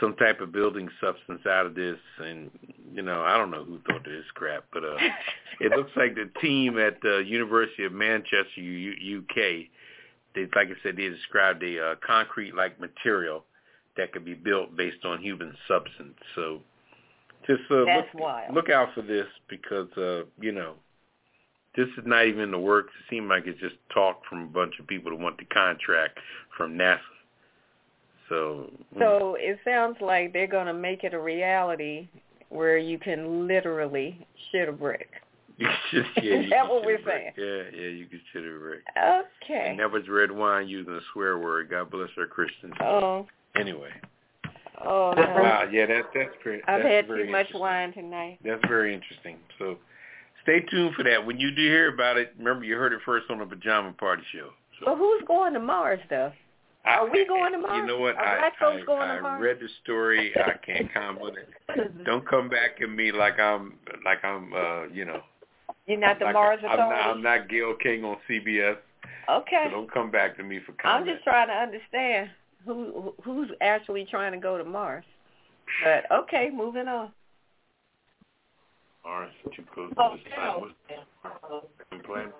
some 0.00 0.14
type 0.16 0.40
of 0.40 0.52
building 0.52 0.88
substance 1.00 1.40
out 1.46 1.66
of 1.66 1.74
this. 1.74 1.98
And 2.18 2.50
you 2.92 3.02
know, 3.02 3.22
I 3.22 3.36
don't 3.36 3.50
know 3.50 3.64
who 3.64 3.78
thought 3.86 4.06
of 4.06 4.12
this 4.12 4.24
crap, 4.34 4.64
but 4.72 4.84
uh, 4.84 4.96
it 5.60 5.72
looks 5.72 5.92
like 5.96 6.14
the 6.14 6.30
team 6.40 6.78
at 6.78 7.00
the 7.02 7.24
University 7.26 7.84
of 7.84 7.92
Manchester, 7.92 8.60
U- 8.60 9.20
UK, 9.20 9.66
they, 10.34 10.42
like 10.54 10.68
I 10.68 10.82
said, 10.82 10.96
they 10.96 11.08
described 11.08 11.62
a 11.62 11.92
uh, 11.92 11.94
concrete-like 12.06 12.80
material 12.80 13.44
that 13.96 14.12
could 14.12 14.24
be 14.24 14.34
built 14.34 14.76
based 14.76 15.04
on 15.04 15.20
human 15.20 15.54
substance. 15.66 16.16
So 16.34 16.60
just 17.46 17.62
uh, 17.70 17.76
look, 17.76 18.06
wild. 18.14 18.54
look 18.54 18.70
out 18.70 18.94
for 18.94 19.02
this 19.02 19.26
because 19.48 19.88
uh, 19.96 20.22
you 20.40 20.52
know 20.52 20.74
this 21.76 21.88
is 21.96 22.04
not 22.04 22.26
even 22.26 22.40
in 22.40 22.50
the 22.50 22.58
works. 22.58 22.92
It 23.00 23.10
seemed 23.10 23.28
like 23.28 23.46
it's 23.46 23.60
just 23.60 23.76
talk 23.92 24.22
from 24.28 24.42
a 24.42 24.46
bunch 24.46 24.74
of 24.80 24.86
people 24.86 25.10
that 25.10 25.20
want 25.20 25.38
the 25.38 25.44
contract 25.46 26.18
from 26.56 26.76
NASA. 26.76 26.98
So, 28.28 28.70
mm. 28.94 28.98
So 28.98 29.36
it 29.38 29.58
sounds 29.64 29.96
like 30.00 30.32
they're 30.32 30.46
going 30.46 30.66
to 30.66 30.74
make 30.74 31.04
it 31.04 31.14
a 31.14 31.18
reality 31.20 32.08
where 32.50 32.78
you 32.78 32.98
can 32.98 33.46
literally 33.46 34.26
shit 34.50 34.68
a 34.68 34.72
brick. 34.72 35.08
you 35.58 35.66
just, 35.90 36.08
yeah, 36.22 36.34
Is 36.34 36.44
you 36.44 36.50
that 36.50 36.60
can 36.60 36.68
what 36.68 36.80
shit 36.82 36.86
we're 36.86 36.94
a 36.96 37.02
brick. 37.02 37.34
saying? 37.36 37.70
Yeah, 37.72 37.80
yeah, 37.80 37.88
you 37.88 38.06
can 38.06 38.20
shit 38.32 38.42
a 38.44 38.58
brick. 38.58 38.80
Okay. 38.96 39.66
And 39.70 39.78
that 39.80 39.90
was 39.90 40.02
Redwine 40.08 40.68
using 40.68 40.94
a 40.94 41.00
swear 41.12 41.38
word. 41.38 41.70
God 41.70 41.90
bless 41.90 42.10
our 42.18 42.26
Christians. 42.26 42.74
Oh, 42.80 43.26
Anyway, 43.56 43.90
oh 44.84 45.12
no. 45.16 45.22
wow, 45.22 45.64
yeah, 45.72 45.84
that 45.86 46.04
that's 46.14 46.30
pretty. 46.42 46.62
I've 46.68 46.82
that's 46.82 46.94
had 46.94 47.06
very 47.08 47.24
too 47.26 47.32
much 47.32 47.46
interesting. 47.46 47.60
wine 47.60 47.92
tonight. 47.92 48.38
That's 48.44 48.60
very 48.68 48.94
interesting. 48.94 49.38
So, 49.58 49.78
stay 50.44 50.60
tuned 50.70 50.94
for 50.94 51.02
that. 51.04 51.26
When 51.26 51.40
you 51.40 51.50
do 51.50 51.62
hear 51.62 51.92
about 51.92 52.18
it, 52.18 52.34
remember 52.38 52.64
you 52.66 52.76
heard 52.76 52.92
it 52.92 53.00
first 53.04 53.26
on 53.30 53.38
the 53.40 53.46
Pajama 53.46 53.94
Party 53.94 54.22
Show. 54.32 54.50
So. 54.78 54.86
Well, 54.86 54.96
who's 54.96 55.22
going 55.26 55.54
to 55.54 55.60
Mars, 55.60 55.98
though? 56.08 56.30
Are 56.88 57.10
we 57.10 57.26
going 57.26 57.52
to 57.52 57.58
Mars? 57.58 57.76
You 57.82 57.86
know 57.86 57.98
what? 57.98 58.16
Are 58.16 58.24
I, 58.24 58.38
black 58.38 58.58
folks 58.58 58.82
I, 58.82 58.86
going 58.86 59.10
I 59.10 59.16
to 59.16 59.22
Mars? 59.22 59.42
read 59.42 59.58
the 59.60 59.68
story. 59.82 60.32
I 60.36 60.52
can't 60.64 60.92
comment 60.92 61.36
it. 61.36 62.04
Don't 62.04 62.26
come 62.26 62.48
back 62.48 62.80
at 62.82 62.90
me 62.90 63.12
like 63.12 63.38
I'm 63.38 63.74
like 64.04 64.24
I'm 64.24 64.52
uh 64.54 64.84
you 64.86 65.04
know 65.04 65.20
You're 65.86 65.98
not 65.98 66.18
the 66.18 66.26
like 66.26 66.34
Mars 66.34 66.60
I'm 66.68 66.78
not, 66.78 66.92
I'm 66.92 67.22
not 67.22 67.48
Gayle 67.48 67.74
King 67.74 68.04
on 68.04 68.16
CBS. 68.28 68.76
okay. 69.30 69.64
So 69.66 69.70
don't 69.70 69.92
come 69.92 70.10
back 70.10 70.36
to 70.38 70.42
me 70.42 70.60
for 70.64 70.74
I'm 70.86 71.04
just 71.04 71.22
trying 71.24 71.48
to 71.48 71.54
understand 71.54 72.30
who 72.64 73.14
who's 73.22 73.50
actually 73.60 74.06
trying 74.10 74.32
to 74.32 74.38
go 74.38 74.56
to 74.56 74.64
Mars. 74.64 75.04
But 75.84 76.10
okay, 76.10 76.50
moving 76.52 76.88
on. 76.88 77.10
All 79.04 79.20
right, 79.20 79.30
too 79.54 79.62
close 79.72 79.90
to 79.90 79.94
the 79.94 80.00
sun. 80.34 80.72
What's 81.22 81.64
the 81.90 81.98
plan? 81.98 82.32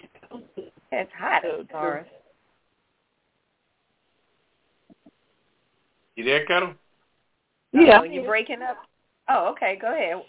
It's 0.93 1.11
hot 1.16 1.45
at 1.45 1.73
Mars. 1.73 2.07
You 6.19 6.24
there, 6.24 6.45
Ketel? 6.47 6.74
Yeah. 7.73 8.01
Oh, 8.01 8.03
you're 8.03 8.24
breaking 8.24 8.61
up. 8.61 8.78
Oh, 9.28 9.53
okay. 9.53 9.78
Go 9.81 9.95
ahead. 9.95 10.20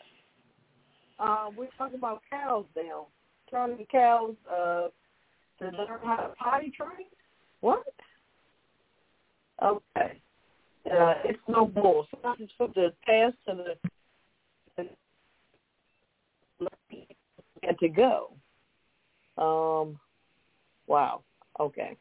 Uh, 1.17 1.49
we're 1.57 1.65
talking 1.79 1.97
about 1.97 2.21
cows 2.29 2.65
now. 2.77 3.07
Turning 3.49 3.87
cows 3.91 4.35
uh, 4.47 4.89
to 5.57 5.65
learn 5.65 5.99
how 6.03 6.17
to 6.17 6.35
potty 6.37 6.69
train. 6.69 7.07
What? 7.61 7.85
Okay. 9.63 10.21
Uh, 10.85 11.13
it's 11.25 11.39
no 11.47 11.65
bull. 11.65 12.05
So 12.11 12.35
just 12.37 12.55
put 12.59 12.75
the 12.75 12.93
task 13.07 13.35
to 13.47 13.75
the 14.77 14.85
and 17.63 17.79
to 17.79 17.89
go. 17.89 18.33
Um, 19.39 19.99
wow. 20.85 21.23
Okay. 21.59 21.97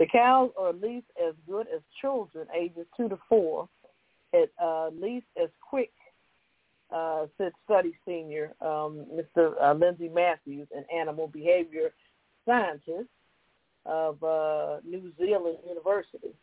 The 0.00 0.06
cows 0.06 0.50
are 0.58 0.70
at 0.70 0.80
least 0.80 1.06
as 1.22 1.34
good 1.46 1.66
as 1.72 1.82
children 2.00 2.46
ages 2.58 2.86
two 2.96 3.10
to 3.10 3.18
four, 3.28 3.68
at 4.32 4.48
uh, 4.60 4.88
least 4.88 5.26
as 5.40 5.50
quick, 5.60 5.92
uh, 6.90 7.26
said 7.36 7.52
study 7.66 7.94
senior 8.06 8.54
um, 8.62 9.04
Mr. 9.12 9.52
Uh, 9.62 9.74
Lindsay 9.74 10.08
Matthews, 10.08 10.66
an 10.74 10.84
animal 10.90 11.28
behavior 11.28 11.90
scientist 12.46 13.10
of 13.84 14.22
uh, 14.24 14.78
New 14.84 15.12
Zealand 15.18 15.58
University. 15.68 16.34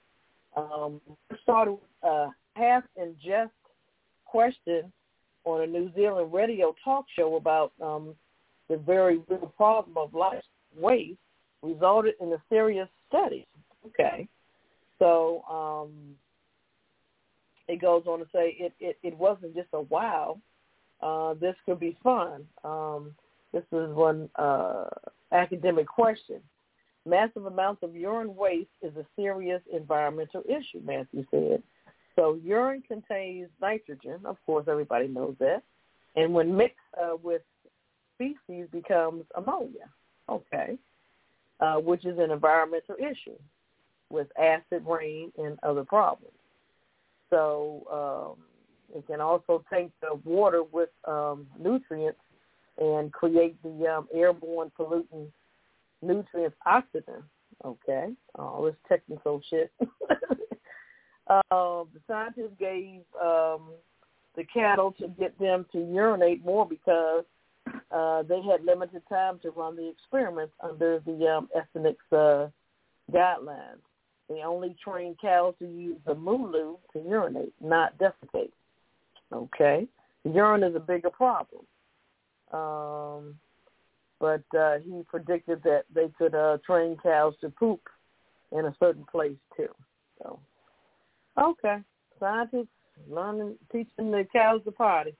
Um, 0.56 1.02
started 1.42 1.72
with 1.72 1.82
a 2.04 2.30
half 2.56 2.84
in 2.96 3.16
jest 3.26 3.52
question 4.26 4.92
on 5.46 5.62
a 5.62 5.68
New 5.68 5.92
Zealand 5.96 6.32
radio 6.32 6.76
talk 6.84 7.06
show 7.18 7.38
about 7.38 7.72
um, 7.82 8.14
the 8.70 8.78
very 8.78 9.18
real 9.28 9.52
problem 9.58 9.98
of 9.98 10.14
life 10.14 10.44
waste 10.78 11.18
resulted 11.64 12.14
in 12.22 12.32
a 12.34 12.42
serious 12.50 12.88
study. 13.08 13.46
Okay. 13.86 14.28
So 15.00 15.44
um, 15.50 16.16
it 17.68 17.82
goes 17.82 18.04
on 18.08 18.20
to 18.20 18.26
say 18.34 18.56
it, 18.60 18.74
it, 18.80 18.98
it 19.04 19.18
wasn't 19.18 19.56
just 19.56 19.70
a 19.74 19.82
wow. 19.82 20.40
Uh, 21.02 21.36
this 21.36 21.56
could 21.66 21.80
be 21.80 21.98
fun. 22.04 22.46
Um, 22.64 23.14
this 23.54 23.64
is 23.72 23.94
one 23.94 24.30
uh, 24.36 24.86
academic 25.32 25.88
question. 25.88 26.42
Massive 27.06 27.46
amounts 27.46 27.84
of 27.84 27.96
urine 27.96 28.36
waste 28.36 28.70
is 28.82 28.96
a 28.98 29.06
serious 29.16 29.62
environmental 29.72 30.44
issue, 30.48 30.82
Matthew 30.84 31.26
said. 31.32 31.64
So 32.16 32.40
urine 32.44 32.84
contains 32.86 33.48
nitrogen. 33.62 34.20
Of 34.26 34.38
course, 34.46 34.66
everybody 34.68 35.08
knows 35.08 35.36
that. 35.40 35.64
And 36.16 36.34
when 36.34 36.58
mixed 36.58 36.78
uh, 37.00 37.16
with 37.24 37.44
feces 38.18 38.68
becomes 38.72 39.24
ammonia. 39.36 39.90
Okay. 40.28 40.78
Uh, 41.60 41.78
which 41.78 42.06
is 42.06 42.20
an 42.20 42.30
environmental 42.30 42.94
issue 43.00 43.36
with 44.12 44.28
acid 44.38 44.84
rain 44.86 45.32
and 45.40 45.58
other 45.64 45.84
problems. 45.84 46.36
So 47.32 48.36
um, 48.38 48.44
it 48.96 49.08
can 49.08 49.22
also 49.22 49.64
take 49.74 49.90
the 50.00 50.20
water 50.24 50.62
with 50.62 50.90
um, 51.06 51.48
nutrients 51.60 52.20
and 52.78 53.12
create 53.12 53.62
the 53.64 53.88
um, 53.88 54.08
airborne 54.14 54.72
pollutant 54.80 55.30
nutrients 56.04 56.56
oxygen. 56.68 57.24
Okay, 57.66 58.10
all 58.36 58.62
this 58.62 58.76
technical 58.88 59.42
shit. 59.50 59.72
uh, 59.82 61.42
the 61.50 62.00
scientists 62.08 62.54
gave 62.60 63.02
um, 63.20 63.72
the 64.36 64.44
cattle 64.54 64.94
to 65.00 65.08
get 65.08 65.38
them 65.40 65.66
to 65.72 65.80
urinate 65.80 66.46
more 66.46 66.68
because 66.68 67.26
uh, 67.92 68.24
they 68.24 68.42
had 68.42 68.64
limited 68.66 69.02
time 69.10 69.40
to 69.42 69.52
run 69.52 69.76
the 69.76 69.88
experiments 69.88 70.54
under 70.62 71.00
the 71.06 71.28
um, 71.28 71.50
Ethics 71.56 72.04
uh, 72.12 72.48
guidelines. 73.12 73.82
They 74.30 74.42
only 74.44 74.76
trained 74.84 75.18
cows 75.22 75.56
to 75.60 75.66
use 75.66 75.98
the 76.06 76.14
MooLoo 76.14 76.78
to 76.94 77.00
urinate, 77.00 77.54
not 77.62 77.98
defecate. 77.98 78.52
Okay, 79.34 79.88
urine 80.26 80.64
is 80.64 80.76
a 80.76 80.80
bigger 80.80 81.10
problem. 81.10 81.66
Um, 82.52 83.36
but 84.20 84.44
uh, 84.58 84.80
he 84.80 85.04
predicted 85.08 85.62
that 85.64 85.84
they 85.94 86.10
could 86.18 86.34
uh, 86.34 86.58
train 86.66 86.98
cows 87.02 87.36
to 87.42 87.50
poop 87.50 87.82
in 88.52 88.66
a 88.66 88.76
certain 88.80 89.06
place 89.12 89.38
too. 89.56 89.70
So, 90.22 90.40
okay, 91.40 91.78
scientists 92.20 92.68
learning, 93.10 93.56
teaching 93.72 94.12
the 94.12 94.26
cows 94.34 94.62
to 94.66 94.72
potty. 94.72 95.16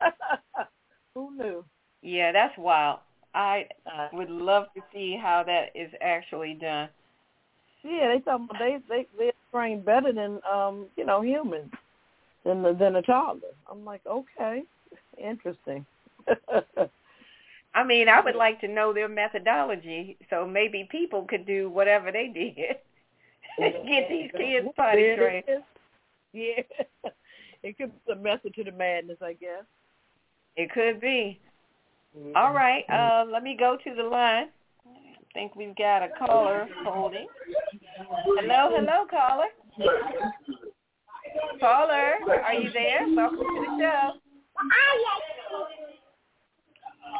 Who 1.14 1.36
knew? 1.36 1.64
Yeah, 2.02 2.32
that's 2.32 2.56
wild. 2.58 3.00
I 3.34 3.66
uh, 3.86 4.08
would 4.12 4.30
love 4.30 4.66
to 4.74 4.82
see 4.92 5.18
how 5.20 5.42
that 5.44 5.70
is 5.74 5.90
actually 6.00 6.54
done. 6.54 6.88
Yeah, 7.84 8.08
they 8.08 8.20
talking 8.20 8.46
about 8.50 8.58
they 8.58 8.78
they 8.88 9.06
they 9.18 9.32
train 9.52 9.80
better 9.82 10.12
than 10.12 10.40
um 10.50 10.86
you 10.96 11.04
know 11.04 11.20
humans 11.20 11.70
than 12.44 12.62
the, 12.62 12.72
than 12.72 12.96
a 12.96 13.02
toddler. 13.02 13.54
I'm 13.70 13.84
like, 13.84 14.00
okay, 14.06 14.62
interesting. 15.18 15.86
I 17.74 17.84
mean, 17.84 18.08
I 18.08 18.20
would 18.20 18.34
like 18.34 18.60
to 18.62 18.68
know 18.68 18.92
their 18.92 19.08
methodology, 19.08 20.16
so 20.30 20.46
maybe 20.46 20.88
people 20.90 21.26
could 21.28 21.46
do 21.46 21.68
whatever 21.68 22.10
they 22.10 22.28
did. 22.28 22.76
Get 23.86 24.08
these 24.08 24.30
kids 24.36 24.66
potty 24.76 25.14
trained. 25.16 25.44
Yeah, 26.32 26.62
it 27.62 27.76
could 27.78 27.92
be 28.06 28.12
a 28.12 28.16
method 28.16 28.54
to 28.54 28.64
the 28.64 28.72
madness, 28.72 29.18
I 29.22 29.34
guess. 29.34 29.64
It 30.56 30.70
could 30.72 31.00
be. 31.00 31.40
Mm-hmm. 32.16 32.36
All 32.36 32.52
right, 32.54 32.84
uh, 32.88 33.30
let 33.30 33.42
me 33.42 33.56
go 33.58 33.76
to 33.84 33.94
the 33.94 34.02
line. 34.02 34.48
I 34.86 35.34
think 35.34 35.54
we've 35.54 35.76
got 35.76 36.02
a 36.02 36.08
caller 36.18 36.66
holding. 36.84 37.26
Hello, 37.98 38.70
hello, 38.72 39.06
caller. 39.10 39.46
Caller, 41.60 42.14
are 42.42 42.54
you 42.54 42.70
there? 42.72 43.06
Welcome 43.14 43.38
to 43.38 43.44
the 43.44 43.78
show. 43.78 44.10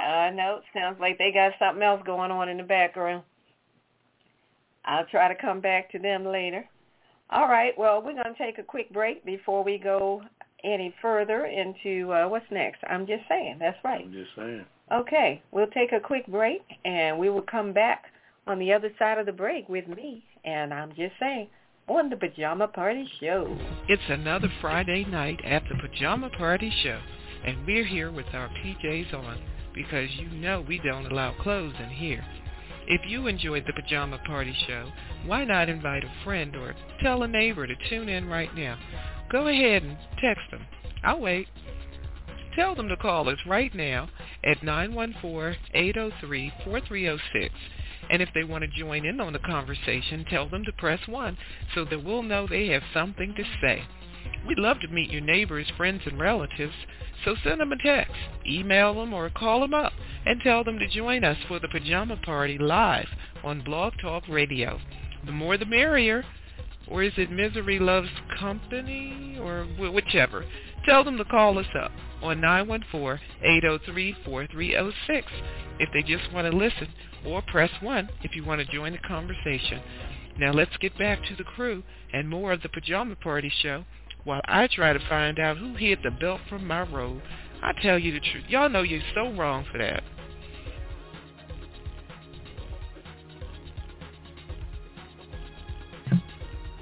Uh, 0.03 0.31
no, 0.31 0.61
sounds 0.75 0.99
like 0.99 1.19
they 1.19 1.31
got 1.33 1.53
something 1.59 1.83
else 1.83 2.01
going 2.07 2.31
on 2.31 2.49
in 2.49 2.57
the 2.57 2.63
background. 2.63 3.23
I'll 4.87 5.07
try 5.07 5.29
to 5.29 5.39
come 5.39 5.61
back 5.61 5.91
to 5.93 5.99
them 5.99 6.25
later. 6.25 6.65
All 7.29 7.49
right, 7.49 7.77
well, 7.77 8.01
we're 8.01 8.15
going 8.15 8.35
to 8.35 8.39
take 8.39 8.59
a 8.59 8.63
quick 8.63 8.91
break 8.93 9.27
before 9.27 9.63
we 9.63 9.79
go 9.79 10.23
any 10.65 10.95
further 11.03 11.45
into 11.47 12.13
uh, 12.13 12.29
what's 12.29 12.47
next. 12.51 12.79
I'm 12.89 13.07
just 13.07 13.25
saying. 13.29 13.57
That's 13.59 13.77
right. 13.85 14.05
I'm 14.05 14.13
just 14.13 14.31
saying. 14.37 14.65
Okay, 14.93 15.43
we'll 15.51 15.67
take 15.69 15.93
a 15.93 16.01
quick 16.01 16.27
break, 16.29 16.63
and 16.85 17.19
we 17.19 17.29
will 17.29 17.43
come 17.43 17.73
back 17.73 18.05
on 18.47 18.59
the 18.61 18.73
other 18.73 18.91
side 18.99 19.19
of 19.19 19.27
the 19.27 19.33
break 19.33 19.69
with 19.69 19.89
me, 19.89 20.25
and 20.45 20.73
I'm 20.73 20.91
just 20.91 21.15
saying, 21.19 21.49
on 21.89 22.09
the 22.09 22.17
Pajama 22.17 22.69
Party 22.69 23.09
Show. 23.21 23.57
It's 23.89 24.03
another 24.09 24.49
Friday 24.61 25.05
night 25.05 25.41
at 25.45 25.65
the 25.69 25.77
Pajama 25.77 26.31
Party 26.31 26.73
Show, 26.85 27.01
and 27.45 27.67
we're 27.67 27.85
here 27.85 28.13
with 28.13 28.27
our 28.33 28.49
PJs 28.49 29.13
on 29.13 29.41
because 29.75 30.09
you 30.19 30.29
know 30.31 30.65
we 30.67 30.81
don't 30.85 31.11
allow 31.11 31.35
clothes 31.43 31.75
in 31.83 31.91
here. 31.91 32.25
If 32.89 33.01
you 33.09 33.27
enjoyed 33.27 33.65
the 33.67 33.73
Pajama 33.73 34.19
Party 34.27 34.55
Show, 34.69 34.91
why 35.27 35.45
not 35.45 35.69
invite 35.69 36.05
a 36.05 36.25
friend 36.25 36.55
or 36.55 36.75
tell 37.03 37.25
a 37.25 37.29
neighbor 37.29 37.67
to 37.67 37.75
tune 37.91 38.09
in 38.09 38.29
right 38.29 38.55
now? 38.57 38.79
Go 39.31 39.49
ahead 39.49 39.83
and 39.83 39.97
text 40.21 40.45
them. 40.53 40.65
I'll 41.05 41.21
wait. 41.21 41.49
Tell 42.57 42.75
them 42.75 42.89
to 42.89 42.97
call 42.97 43.29
us 43.29 43.39
right 43.47 43.73
now 43.75 44.09
at 44.43 44.63
914-803-4306. 44.63 47.51
And 48.09 48.23
if 48.23 48.31
they 48.35 48.45
want 48.45 48.65
to 48.65 48.69
join 48.69 49.05
in 49.05 49.21
on 49.21 49.35
the 49.35 49.39
conversation, 49.39 50.25
tell 50.31 50.49
them 50.49 50.65
to 50.65 50.73
press 50.73 51.07
1 51.07 51.37
so 51.75 51.85
that 51.85 52.03
we'll 52.03 52.23
know 52.23 52.47
they 52.47 52.69
have 52.69 52.83
something 52.95 53.35
to 53.37 53.45
say. 53.61 53.85
We'd 54.47 54.59
love 54.59 54.81
to 54.81 54.89
meet 54.89 55.11
your 55.11 55.21
neighbors, 55.21 55.71
friends, 55.77 56.07
and 56.07 56.19
relatives, 56.19 56.73
so 57.25 57.35
send 57.45 57.61
them 57.61 57.73
a 57.73 57.77
text, 57.77 58.15
email 58.47 58.95
them, 58.95 59.13
or 59.13 59.29
call 59.29 59.61
them 59.61 59.75
up 59.75 59.93
and 60.25 60.41
tell 60.41 60.65
them 60.65 60.79
to 60.79 60.89
join 60.89 61.25
us 61.25 61.37
for 61.49 61.61
the 61.61 61.69
Pajama 61.69 62.17
Party 62.17 62.57
live 62.57 63.09
on 63.45 63.61
Blog 63.65 63.93
Talk 64.01 64.27
Radio. 64.29 64.81
The 65.27 65.33
more 65.33 65.59
the 65.59 65.67
merrier. 65.67 66.25
Or 66.89 67.03
is 67.03 67.15
it 67.17 67.33
Misery 67.33 67.81
Loves 67.81 68.11
Company? 68.39 69.37
Or 69.41 69.65
whichever. 69.65 70.45
Tell 70.89 71.03
them 71.03 71.19
to 71.19 71.25
call 71.25 71.59
us 71.59 71.67
up 71.79 71.91
on 72.27 72.41
914-803-4306 72.41 75.23
if 75.79 75.89
they 75.93 76.03
just 76.03 76.33
want 76.33 76.51
to 76.51 76.57
listen, 76.57 76.89
or 77.25 77.43
press 77.43 77.71
1 77.81 78.09
if 78.23 78.35
you 78.35 78.45
want 78.45 78.61
to 78.61 78.75
join 78.75 78.93
the 78.93 78.99
conversation. 78.99 79.81
Now 80.39 80.53
let's 80.53 80.77
get 80.79 80.99
back 80.99 81.23
to 81.25 81.37
the 81.37 81.45
crew 81.45 81.83
and 82.13 82.29
more 82.29 82.53
of 82.53 82.63
the 82.63 82.69
Pajama 82.69 83.17
Party 83.17 83.53
show 83.63 83.85
while 84.25 84.43
I 84.45 84.67
try 84.67 84.93
to 84.93 85.09
find 85.09 85.39
out 85.39 85.57
who 85.57 85.75
hid 85.75 86.01
the 86.03 86.11
belt 86.11 86.41
from 86.49 86.67
my 86.67 86.83
robe. 86.83 87.21
I 87.63 87.73
tell 87.83 87.99
you 87.99 88.13
the 88.13 88.21
truth. 88.21 88.45
Y'all 88.49 88.69
know 88.69 88.83
you're 88.83 89.01
so 89.15 89.33
wrong 89.33 89.65
for 89.71 89.79
that. 89.79 90.03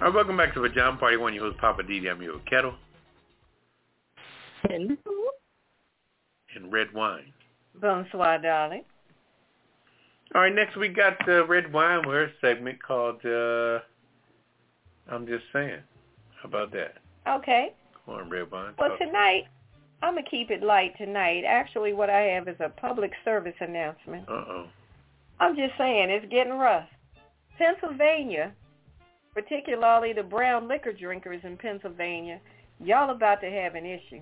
Welcome 0.01 0.37
back 0.37 0.53
to 0.55 0.61
Pajama 0.61 0.99
Party 0.99 1.17
One. 1.17 1.33
Your 1.33 1.45
host, 1.45 1.59
Poppa 1.59 1.83
DD. 1.83 2.11
I'm 2.11 2.21
your 2.21 2.39
Ketel. 2.41 2.75
Hello. 4.69 4.97
And 6.57 6.73
Redwine. 6.73 7.33
Bonsoir, 7.81 8.39
darling. 8.39 8.85
All 10.35 10.41
right, 10.41 10.55
next 10.55 10.77
we 10.77 10.89
got 10.89 11.17
uh, 11.29 11.47
Redwine. 11.47 12.07
We're 12.07 12.25
a 12.25 12.31
segment 12.41 12.83
called 12.83 13.25
uh, 13.27 13.81
"I'm 15.13 15.27
Just 15.27 15.45
Saying." 15.53 15.81
How 16.41 16.49
about 16.49 16.73
that? 16.73 16.95
Okay. 17.29 17.75
Come 18.07 18.15
on, 18.15 18.31
Redwine. 18.31 18.75
Well, 18.79 18.91
talk. 18.91 18.99
tonight, 18.99 19.45
I'm 20.03 20.15
going 20.15 20.25
to 20.25 20.31
keep 20.31 20.51
it 20.51 20.63
light 20.63 20.97
tonight. 20.97 21.43
Actually, 21.47 21.93
what 21.93 22.09
I 22.09 22.21
have 22.21 22.49
is 22.49 22.57
a 22.61 22.69
public 22.69 23.13
service 23.25 23.55
announcement. 23.61 24.29
Uh-oh. 24.29 24.67
I'm 25.41 25.57
just 25.57 25.73
saying, 25.77 26.11
it's 26.11 26.31
getting 26.31 26.55
rough. 26.55 26.89
Pennsylvania, 27.59 28.53
particularly 29.35 30.13
the 30.13 30.23
brown 30.23 30.69
liquor 30.69 30.93
drinkers 30.93 31.41
in 31.45 31.57
Pennsylvania, 31.57 32.41
y'all 32.81 33.11
about 33.11 33.41
to 33.41 33.51
have 33.51 33.75
an 33.75 33.85
issue 33.85 34.21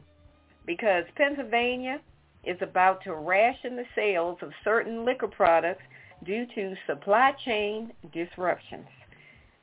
because 0.66 1.04
Pennsylvania 1.16 2.00
is 2.44 2.56
about 2.60 3.02
to 3.04 3.14
ration 3.14 3.76
the 3.76 3.84
sales 3.94 4.38
of 4.42 4.50
certain 4.64 5.04
liquor 5.04 5.28
products 5.28 5.82
due 6.24 6.46
to 6.54 6.74
supply 6.86 7.32
chain 7.44 7.92
disruptions. 8.12 8.86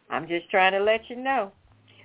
I'm 0.10 0.28
just 0.28 0.50
trying 0.50 0.74
to 0.74 0.80
let 0.80 1.10
you 1.10 1.16
know. 1.16 1.52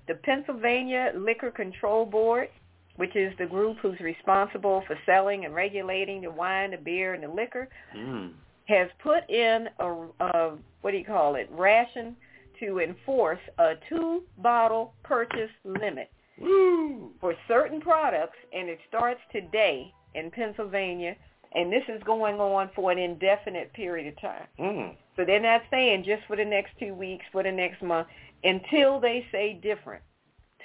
The 0.06 0.14
Pennsylvania 0.16 1.12
Liquor 1.16 1.50
Control 1.50 2.04
Board, 2.04 2.48
which 2.96 3.16
is 3.16 3.32
the 3.38 3.46
group 3.46 3.78
who's 3.80 3.98
responsible 4.00 4.82
for 4.86 4.98
selling 5.06 5.44
and 5.44 5.54
regulating 5.54 6.20
the 6.22 6.30
wine, 6.30 6.72
the 6.72 6.76
beer, 6.76 7.14
and 7.14 7.22
the 7.22 7.28
liquor, 7.28 7.68
Mm. 7.96 8.32
has 8.66 8.88
put 9.02 9.28
in 9.30 9.68
a, 9.78 9.92
a 10.20 10.56
what 10.82 10.90
do 10.90 10.96
you 10.98 11.04
call 11.04 11.34
it, 11.36 11.48
ration 11.52 12.14
to 12.60 12.78
enforce 12.80 13.40
a 13.58 13.74
two-bottle 13.88 14.92
purchase 15.02 15.50
limit 15.64 16.10
Woo! 16.40 17.12
for 17.20 17.34
certain 17.48 17.80
products, 17.80 18.36
and 18.52 18.68
it 18.68 18.78
starts 18.88 19.20
today 19.32 19.92
in 20.14 20.30
Pennsylvania, 20.30 21.16
and 21.54 21.72
this 21.72 21.84
is 21.88 22.02
going 22.04 22.36
on 22.40 22.70
for 22.74 22.90
an 22.90 22.98
indefinite 22.98 23.72
period 23.72 24.12
of 24.12 24.20
time. 24.20 24.46
Mm. 24.58 24.96
So 25.16 25.24
they're 25.24 25.40
not 25.40 25.62
saying 25.70 26.04
just 26.04 26.22
for 26.26 26.36
the 26.36 26.44
next 26.44 26.72
two 26.78 26.94
weeks, 26.94 27.24
for 27.32 27.42
the 27.42 27.52
next 27.52 27.82
month, 27.82 28.08
until 28.42 29.00
they 29.00 29.24
say 29.30 29.58
different. 29.62 30.02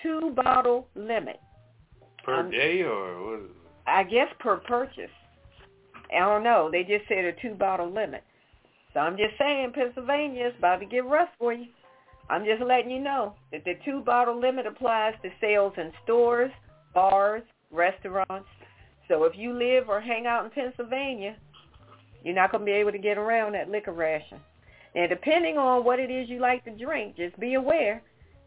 Two-bottle 0.02 0.88
limit. 0.96 1.40
Per 2.24 2.34
Um, 2.34 2.52
day 2.52 2.82
or 2.82 3.32
what? 3.32 3.40
I 3.86 4.04
guess 4.04 4.28
per 4.40 4.58
purchase. 4.58 5.12
I 6.14 6.20
don't 6.20 6.44
know. 6.44 6.70
They 6.72 6.84
just 6.84 7.08
said 7.08 7.26
a 7.26 7.34
two 7.34 7.54
bottle 7.54 7.90
limit. 7.90 8.24
So 8.94 9.00
I'm 9.00 9.18
just 9.18 9.38
saying 9.38 9.72
Pennsylvania 9.74 10.48
is 10.48 10.54
about 10.58 10.80
to 10.80 10.86
get 10.86 11.06
rough 11.06 11.30
for 11.38 11.54
you. 11.54 11.68
I'm 12.30 12.46
just 12.46 12.62
letting 12.62 12.92
you 12.92 13.00
know 13.00 13.34
that 13.52 13.66
the 13.66 13.74
two 13.84 14.02
bottle 14.02 14.40
limit 14.40 14.68
applies 14.68 15.14
to 15.24 15.30
sales 15.42 15.74
in 15.78 15.92
stores, 16.04 16.52
bars, 16.94 17.42
restaurants. 17.72 18.48
So 19.08 19.24
if 19.24 19.34
you 19.36 19.54
live 19.54 19.90
or 19.90 20.00
hang 20.00 20.28
out 20.28 20.46
in 20.46 20.52
Pennsylvania, 20.52 21.36
you're 22.24 22.36
not 22.36 22.52
going 22.52 22.62
to 22.62 22.66
be 22.66 22.72
able 22.72 22.92
to 22.92 23.00
get 23.00 23.18
around 23.18 23.54
that 23.54 23.70
liquor 23.70 23.94
ration. 23.94 24.40
Now, 24.96 25.08
depending 25.08 25.58
on 25.58 25.84
what 25.84 26.00
it 26.00 26.12
is 26.12 26.30
you 26.30 26.40
like 26.40 26.64
to 26.66 26.72
drink, 26.72 27.16
just 27.16 27.40
be 27.40 27.56
aware. 27.56 28.04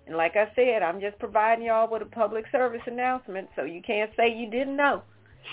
And 0.06 0.16
like 0.16 0.36
I 0.36 0.52
said, 0.54 0.82
I'm 0.82 1.00
just 1.00 1.18
providing 1.18 1.64
y'all 1.64 1.90
with 1.90 2.02
a 2.02 2.06
public 2.06 2.44
service 2.52 2.80
announcement 2.86 3.48
so 3.56 3.64
you 3.64 3.82
can't 3.82 4.10
say 4.16 4.32
you 4.32 4.50
didn't 4.50 4.76
know. 4.76 5.02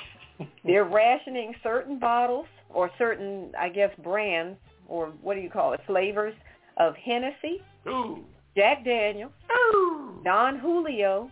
They're 0.64 0.86
rationing 0.86 1.54
certain 1.64 2.00
bottles 2.00 2.48
or 2.70 2.92
certain, 2.98 3.52
I 3.60 3.70
guess, 3.70 3.92
brands 4.04 4.58
or 4.88 5.14
what 5.22 5.36
do 5.36 5.42
you 5.42 5.50
call 5.50 5.74
it, 5.74 5.82
flavors 5.86 6.34
of 6.80 6.96
Hennessy, 6.96 7.62
Ooh. 7.88 8.24
Jack 8.56 8.84
Daniel, 8.84 9.32
Ooh. 9.52 10.22
Don 10.24 10.58
Julio, 10.58 11.30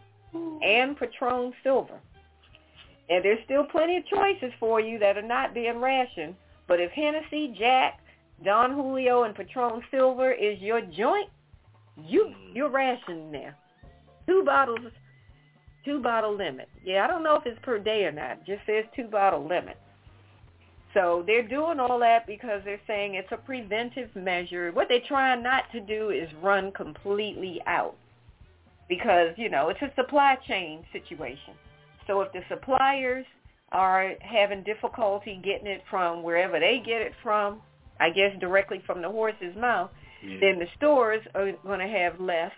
and 0.61 0.97
Patron 0.97 1.53
Silver. 1.63 1.99
And 3.09 3.23
there's 3.23 3.43
still 3.45 3.63
plenty 3.63 3.97
of 3.97 4.05
choices 4.05 4.51
for 4.59 4.79
you 4.79 4.99
that 4.99 5.17
are 5.17 5.21
not 5.21 5.53
being 5.53 5.79
rationed. 5.79 6.35
But 6.67 6.81
if 6.81 6.91
Hennessy, 6.91 7.55
Jack, 7.57 7.99
Don 8.43 8.73
Julio, 8.73 9.23
and 9.23 9.33
Patron 9.33 9.81
Silver 9.89 10.31
is 10.31 10.59
your 10.59 10.81
joint, 10.81 11.29
you 12.05 12.25
mm. 12.25 12.55
you're 12.55 12.69
rationing 12.69 13.31
there. 13.31 13.55
Two 14.27 14.43
bottles, 14.43 14.91
two 15.85 15.99
bottle 15.99 16.35
limit. 16.35 16.67
Yeah, 16.83 17.05
I 17.05 17.07
don't 17.07 17.23
know 17.23 17.35
if 17.37 17.45
it's 17.45 17.59
per 17.63 17.79
day 17.79 18.03
or 18.03 18.11
not. 18.11 18.39
It 18.39 18.45
just 18.45 18.65
says 18.65 18.83
two 18.95 19.05
bottle 19.07 19.47
limit. 19.47 19.77
So 20.93 21.23
they're 21.27 21.47
doing 21.47 21.79
all 21.79 21.99
that 21.99 22.25
because 22.25 22.61
they're 22.65 22.81
saying 22.87 23.15
it's 23.15 23.31
a 23.31 23.37
preventive 23.37 24.15
measure. 24.15 24.71
What 24.71 24.87
they're 24.89 25.01
trying 25.07 25.43
not 25.43 25.63
to 25.73 25.81
do 25.81 26.09
is 26.09 26.29
run 26.41 26.71
completely 26.71 27.61
out 27.67 27.95
because, 28.89 29.33
you 29.37 29.49
know, 29.49 29.69
it's 29.69 29.81
a 29.81 29.91
supply 29.95 30.37
chain 30.47 30.85
situation. 30.93 31.53
So 32.07 32.21
if 32.21 32.31
the 32.31 32.41
suppliers 32.49 33.25
are 33.73 34.13
having 34.21 34.63
difficulty 34.63 35.41
getting 35.43 35.67
it 35.67 35.83
from 35.89 36.23
wherever 36.23 36.57
they 36.59 36.81
get 36.83 37.01
it 37.01 37.11
from, 37.21 37.61
I 37.99 38.09
guess 38.09 38.31
directly 38.39 38.81
from 38.85 39.01
the 39.01 39.09
horse's 39.09 39.55
mouth, 39.57 39.91
Yeah. 40.23 40.39
then 40.39 40.59
the 40.59 40.67
stores 40.77 41.21
are 41.35 41.51
going 41.63 41.79
to 41.79 41.87
have 41.87 42.19
less. 42.19 42.53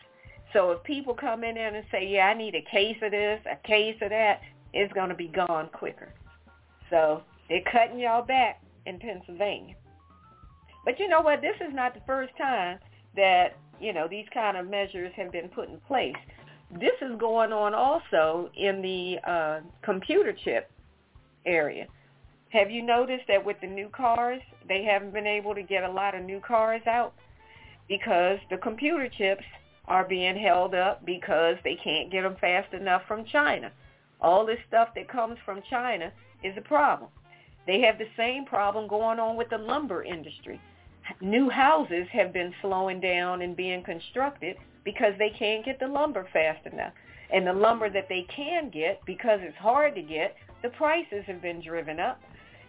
So 0.54 0.72
if 0.72 0.84
people 0.84 1.14
come 1.14 1.44
in 1.44 1.56
there 1.56 1.74
and 1.74 1.86
say, 1.92 2.08
yeah, 2.08 2.28
I 2.28 2.34
need 2.36 2.56
a 2.56 2.62
case 2.62 2.98
of 3.02 3.12
this, 3.12 3.42
a 3.46 3.56
case 3.68 3.98
of 4.02 4.10
that, 4.10 4.42
it's 4.74 4.94
going 4.94 5.10
to 5.10 5.16
be 5.16 5.28
gone 5.28 5.70
quicker. 5.70 6.10
So 6.90 7.24
they're 7.50 7.64
cutting 7.72 8.00
y'all 8.00 8.26
back 8.26 8.62
in 8.86 9.00
Pennsylvania. 9.00 9.76
But 10.86 11.00
you 11.00 11.08
know 11.08 11.22
what? 11.22 11.42
This 11.42 11.56
is 11.60 11.74
not 11.74 11.94
the 11.94 12.02
first 12.06 12.32
time 12.38 12.80
that, 13.16 13.58
you 13.80 13.94
know, 13.94 14.08
these 14.08 14.26
kind 14.34 14.58
of 14.58 14.70
measures 14.70 15.12
have 15.16 15.32
been 15.32 15.50
put 15.50 15.70
in 15.70 15.80
place. 15.82 16.16
This 16.80 16.94
is 17.02 17.20
going 17.20 17.52
on 17.52 17.74
also 17.74 18.50
in 18.56 18.82
the 18.82 19.18
uh, 19.30 19.60
computer 19.84 20.34
chip 20.44 20.72
area. 21.46 21.88
Have 22.50 22.72
you 22.72 22.82
noticed 22.84 23.26
that 23.28 23.44
with 23.44 23.58
the 23.62 23.68
new 23.68 23.90
cars, 23.90 24.42
they 24.68 24.84
haven't 24.84 25.14
been 25.14 25.28
able 25.28 25.54
to 25.56 25.64
get 25.64 25.84
a 25.84 25.92
lot 25.92 26.16
of 26.16 26.24
new 26.24 26.40
cars 26.40 26.82
out 26.88 27.14
because 27.88 28.40
the 28.50 28.58
computer 28.58 29.10
chips 29.10 29.44
are 29.88 30.08
being 30.08 30.38
held 30.38 30.76
up 30.76 31.06
because 31.06 31.56
they 31.64 31.76
can't 31.84 32.12
get 32.12 32.22
them 32.22 32.36
fast 32.40 32.74
enough 32.74 33.02
from 33.08 33.26
China. 33.26 33.72
All 34.22 34.46
this 34.46 34.60
stuff 34.68 34.90
that 34.96 35.10
comes 35.10 35.38
from 35.46 35.62
China 35.70 36.12
is 36.44 36.56
a 36.58 36.62
problem. 36.62 37.10
They 37.70 37.82
have 37.82 38.00
the 38.00 38.10
same 38.18 38.46
problem 38.46 38.88
going 38.88 39.20
on 39.20 39.36
with 39.36 39.52
the 39.52 39.60
lumber 39.60 40.02
industry. 40.02 40.60
New 41.22 41.52
houses 41.52 42.08
have 42.12 42.34
been 42.34 42.52
slowing 42.64 43.00
down 43.00 43.44
and 43.44 43.56
being 43.56 43.84
constructed 43.84 44.58
because 44.84 45.14
they 45.20 45.30
can't 45.38 45.64
get 45.64 45.80
the 45.80 45.86
lumber 45.88 46.28
fast 46.34 46.66
enough. 46.66 46.94
And 47.32 47.46
the 47.46 47.54
lumber 47.54 47.88
that 47.92 48.10
they 48.10 48.26
can 48.36 48.72
get, 48.72 49.06
because 49.06 49.40
it's 49.44 49.58
hard 49.58 49.94
to 49.94 50.02
get, 50.02 50.36
the 50.64 50.70
prices 50.70 51.24
have 51.28 51.44
been 51.44 51.62
driven 51.62 52.00
up. 52.00 52.20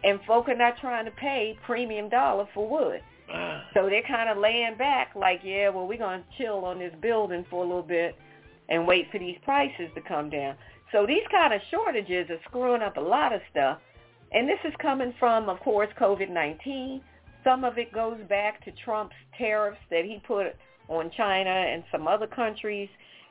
And 0.05 0.21
folk 0.27 0.51
are 0.51 0.55
not 0.55 0.77
trying 0.83 1.07
to 1.07 1.13
pay 1.13 1.59
premium 1.65 2.11
dollar 2.11 2.47
for 2.53 2.69
wood. 2.69 3.01
Ah. 3.33 3.65
So 3.73 3.89
they're 3.89 4.03
kind 4.03 4.29
of 4.29 4.37
laying 4.37 4.77
back 4.77 5.13
like, 5.17 5.41
yeah, 5.43 5.71
well, 5.71 5.87
we're 5.87 5.97
going 5.97 6.21
to 6.21 6.27
chill 6.37 6.67
on 6.67 6.79
this 6.79 6.93
building 7.01 7.47
for 7.49 7.65
a 7.65 7.67
little 7.67 7.83
bit 7.83 8.17
and 8.69 8.87
wait 8.87 9.07
for 9.11 9.19
these 9.19 9.39
prices 9.47 9.89
to 9.95 10.03
come 10.03 10.29
down. 10.29 10.57
So 10.93 11.07
these 11.07 11.25
kind 11.31 11.55
of 11.55 11.63
shortages 11.71 12.29
are 12.29 12.41
screwing 12.45 12.83
up 12.83 12.99
a 12.99 13.01
lot 13.01 13.33
of 13.33 13.41
stuff. 13.51 13.79
And 14.33 14.49
this 14.49 14.59
is 14.65 14.73
coming 14.81 15.13
from, 15.19 15.49
of 15.49 15.59
course, 15.61 15.89
COVID-19. 16.01 17.01
Some 17.43 17.65
of 17.65 17.79
it 17.79 17.93
goes 17.93 18.19
back 18.29 18.65
to 18.65 18.73
Trump's 18.85 19.17
tariffs 19.37 19.81
that 19.91 20.05
he 20.05 20.21
put 20.27 20.47
on 20.89 21.11
China 21.17 21.51
and 21.51 21.83
some 21.91 22.07
other 22.07 22.27
countries. 22.27 22.89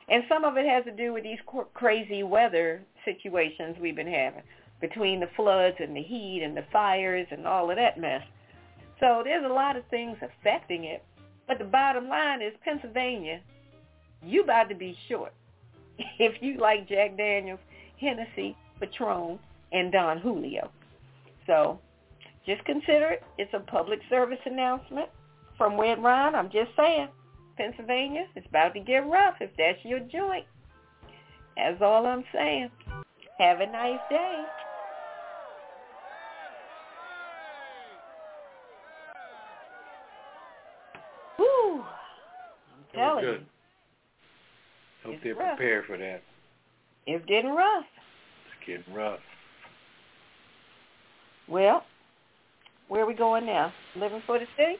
And 0.08 0.24
some 0.28 0.44
of 0.44 0.56
it 0.56 0.66
has 0.66 0.84
to 0.84 0.90
do 0.90 1.12
with 1.12 1.22
these 1.22 1.38
crazy 1.72 2.22
weather 2.22 2.82
situations 3.04 3.76
we've 3.80 3.96
been 3.96 4.12
having 4.12 4.42
between 4.80 5.20
the 5.20 5.28
floods 5.36 5.76
and 5.78 5.94
the 5.94 6.02
heat 6.02 6.42
and 6.42 6.56
the 6.56 6.64
fires 6.72 7.26
and 7.30 7.46
all 7.46 7.70
of 7.70 7.76
that 7.76 7.98
mess. 7.98 8.22
So 8.98 9.22
there's 9.24 9.44
a 9.44 9.52
lot 9.52 9.76
of 9.76 9.84
things 9.90 10.16
affecting 10.22 10.84
it. 10.84 11.02
But 11.46 11.58
the 11.58 11.64
bottom 11.64 12.08
line 12.08 12.42
is 12.42 12.52
Pennsylvania, 12.64 13.40
you 14.22 14.42
about 14.42 14.68
to 14.68 14.74
be 14.74 14.96
short. 15.08 15.32
If 16.18 16.40
you 16.40 16.58
like 16.58 16.88
Jack 16.88 17.16
Daniels, 17.16 17.60
Hennessy, 18.00 18.56
Patron, 18.78 19.38
and 19.72 19.92
Don 19.92 20.18
Julio. 20.18 20.70
So 21.46 21.80
just 22.46 22.64
consider 22.64 23.10
it. 23.12 23.22
It's 23.38 23.52
a 23.54 23.60
public 23.60 24.00
service 24.08 24.38
announcement 24.46 25.08
from 25.56 25.78
Redwine. 25.78 26.34
I'm 26.34 26.50
just 26.50 26.70
saying, 26.76 27.08
Pennsylvania, 27.56 28.26
it's 28.34 28.46
about 28.48 28.74
to 28.74 28.80
get 28.80 29.06
rough 29.06 29.34
if 29.40 29.50
that's 29.58 29.78
your 29.84 30.00
joint. 30.00 30.46
That's 31.56 31.82
all 31.82 32.06
I'm 32.06 32.24
saying. 32.32 32.70
Have 33.38 33.60
a 33.60 33.66
nice 33.66 34.00
day. 34.08 34.46
Whew. 41.36 41.84
I'm 42.72 42.84
telling 42.94 43.24
you. 43.24 43.38
Hope 45.04 45.16
they're 45.22 45.34
rough. 45.34 45.56
prepared 45.56 45.84
for 45.86 45.96
that. 45.96 46.22
it's 47.06 47.24
getting 47.26 47.50
rough. 47.50 47.84
It's 48.46 48.66
getting 48.66 48.94
rough. 48.94 49.20
Well, 51.50 51.82
where 52.88 53.02
are 53.02 53.06
we 53.06 53.14
going 53.14 53.44
now? 53.44 53.72
Living 53.96 54.22
for 54.26 54.38
the 54.38 54.46
city? 54.56 54.76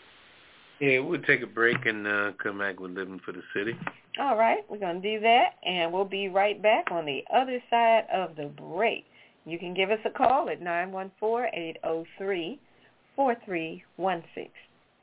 Yeah, 0.80 1.00
we'll 1.00 1.20
take 1.22 1.42
a 1.42 1.46
break 1.46 1.84
and 1.84 2.06
uh, 2.06 2.32
come 2.42 2.58
back 2.58 2.78
with 2.80 2.92
Living 2.92 3.20
for 3.24 3.32
the 3.32 3.42
City. 3.54 3.76
All 4.18 4.36
right, 4.36 4.58
we're 4.68 4.78
going 4.78 5.02
to 5.02 5.14
do 5.14 5.20
that, 5.20 5.56
and 5.64 5.92
we'll 5.92 6.04
be 6.04 6.28
right 6.28 6.60
back 6.62 6.90
on 6.90 7.04
the 7.04 7.22
other 7.34 7.62
side 7.68 8.04
of 8.12 8.36
the 8.36 8.46
break. 8.46 9.04
You 9.44 9.58
can 9.58 9.74
give 9.74 9.90
us 9.90 9.98
a 10.04 10.10
call 10.10 10.48
at 10.48 10.60
914-803-4316 10.60 12.58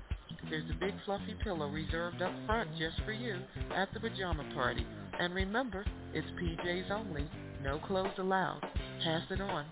There's 0.50 0.70
a 0.70 0.80
big 0.80 0.94
fluffy 1.06 1.36
pillow 1.44 1.70
reserved 1.70 2.22
up 2.22 2.32
front 2.46 2.70
just 2.78 3.02
for 3.04 3.12
you 3.12 3.38
at 3.76 3.92
the 3.94 4.00
Pajama 4.00 4.46
Party. 4.54 4.86
And 5.20 5.34
remember, 5.34 5.86
it's 6.14 6.28
PJs 6.40 6.92
only, 6.92 7.28
no 7.64 7.80
clothes 7.80 8.18
allowed. 8.18 8.62
Pass 9.04 9.24
it 9.32 9.42
on. 9.42 9.66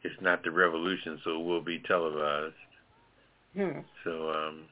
it's 0.02 0.20
not 0.20 0.42
the 0.44 0.50
revolution, 0.50 1.20
so 1.24 1.40
it 1.40 1.44
will 1.44 1.62
be 1.62 1.80
televised. 1.80 2.54
Hmm. 3.54 3.80
So, 4.04 4.30
um, 4.30 4.62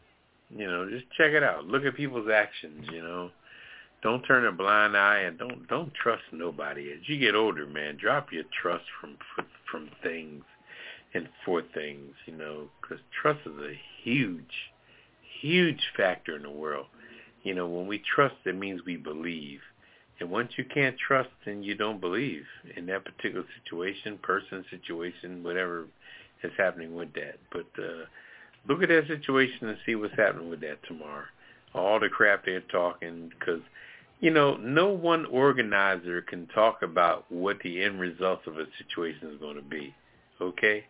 you 0.50 0.66
know, 0.66 0.88
just 0.88 1.04
check 1.16 1.32
it 1.32 1.42
out. 1.42 1.66
Look 1.66 1.84
at 1.84 1.96
people's 1.96 2.28
actions, 2.32 2.86
you 2.92 3.02
know. 3.02 3.30
Don't 4.02 4.22
turn 4.22 4.46
a 4.46 4.52
blind 4.52 4.96
eye 4.96 5.20
and 5.20 5.36
don't 5.38 5.66
don't 5.68 5.92
trust 5.94 6.22
nobody. 6.32 6.92
As 6.92 7.08
you 7.08 7.18
get 7.18 7.34
older, 7.34 7.66
man, 7.66 7.96
drop 8.00 8.32
your 8.32 8.44
trust 8.62 8.84
from 9.00 9.16
from 9.70 9.90
things 10.02 10.44
and 11.14 11.28
for 11.44 11.62
things, 11.74 12.14
you 12.26 12.36
know, 12.36 12.68
because 12.80 13.02
trust 13.20 13.40
is 13.46 13.60
a 13.60 13.78
huge, 14.02 14.70
huge 15.40 15.80
factor 15.96 16.36
in 16.36 16.42
the 16.42 16.50
world. 16.50 16.86
You 17.42 17.54
know, 17.54 17.68
when 17.68 17.86
we 17.86 18.02
trust, 18.14 18.34
it 18.44 18.56
means 18.56 18.80
we 18.84 18.96
believe. 18.96 19.60
And 20.20 20.30
once 20.30 20.52
you 20.56 20.64
can't 20.64 20.96
trust, 20.98 21.30
then 21.46 21.62
you 21.62 21.74
don't 21.74 22.00
believe 22.00 22.44
in 22.76 22.86
that 22.86 23.04
particular 23.04 23.44
situation, 23.62 24.18
person, 24.18 24.64
situation, 24.70 25.44
whatever 25.44 25.86
is 26.42 26.52
happening 26.56 26.94
with 26.94 27.12
that. 27.14 27.36
But 27.52 27.66
uh, 27.78 28.04
look 28.66 28.82
at 28.82 28.88
that 28.88 29.06
situation 29.06 29.68
and 29.68 29.78
see 29.86 29.94
what's 29.94 30.16
happening 30.16 30.50
with 30.50 30.60
that 30.60 30.82
tomorrow. 30.86 31.24
All 31.74 32.00
the 32.00 32.08
crap 32.08 32.44
they're 32.44 32.60
talking, 32.60 33.30
because 33.38 33.60
you 34.20 34.30
know, 34.30 34.56
no 34.56 34.88
one 34.88 35.26
organizer 35.26 36.22
can 36.22 36.48
talk 36.48 36.82
about 36.82 37.30
what 37.30 37.58
the 37.62 37.82
end 37.82 38.00
result 38.00 38.40
of 38.46 38.58
a 38.58 38.66
situation 38.78 39.28
is 39.28 39.38
going 39.38 39.56
to 39.56 39.62
be. 39.62 39.94
Okay, 40.40 40.84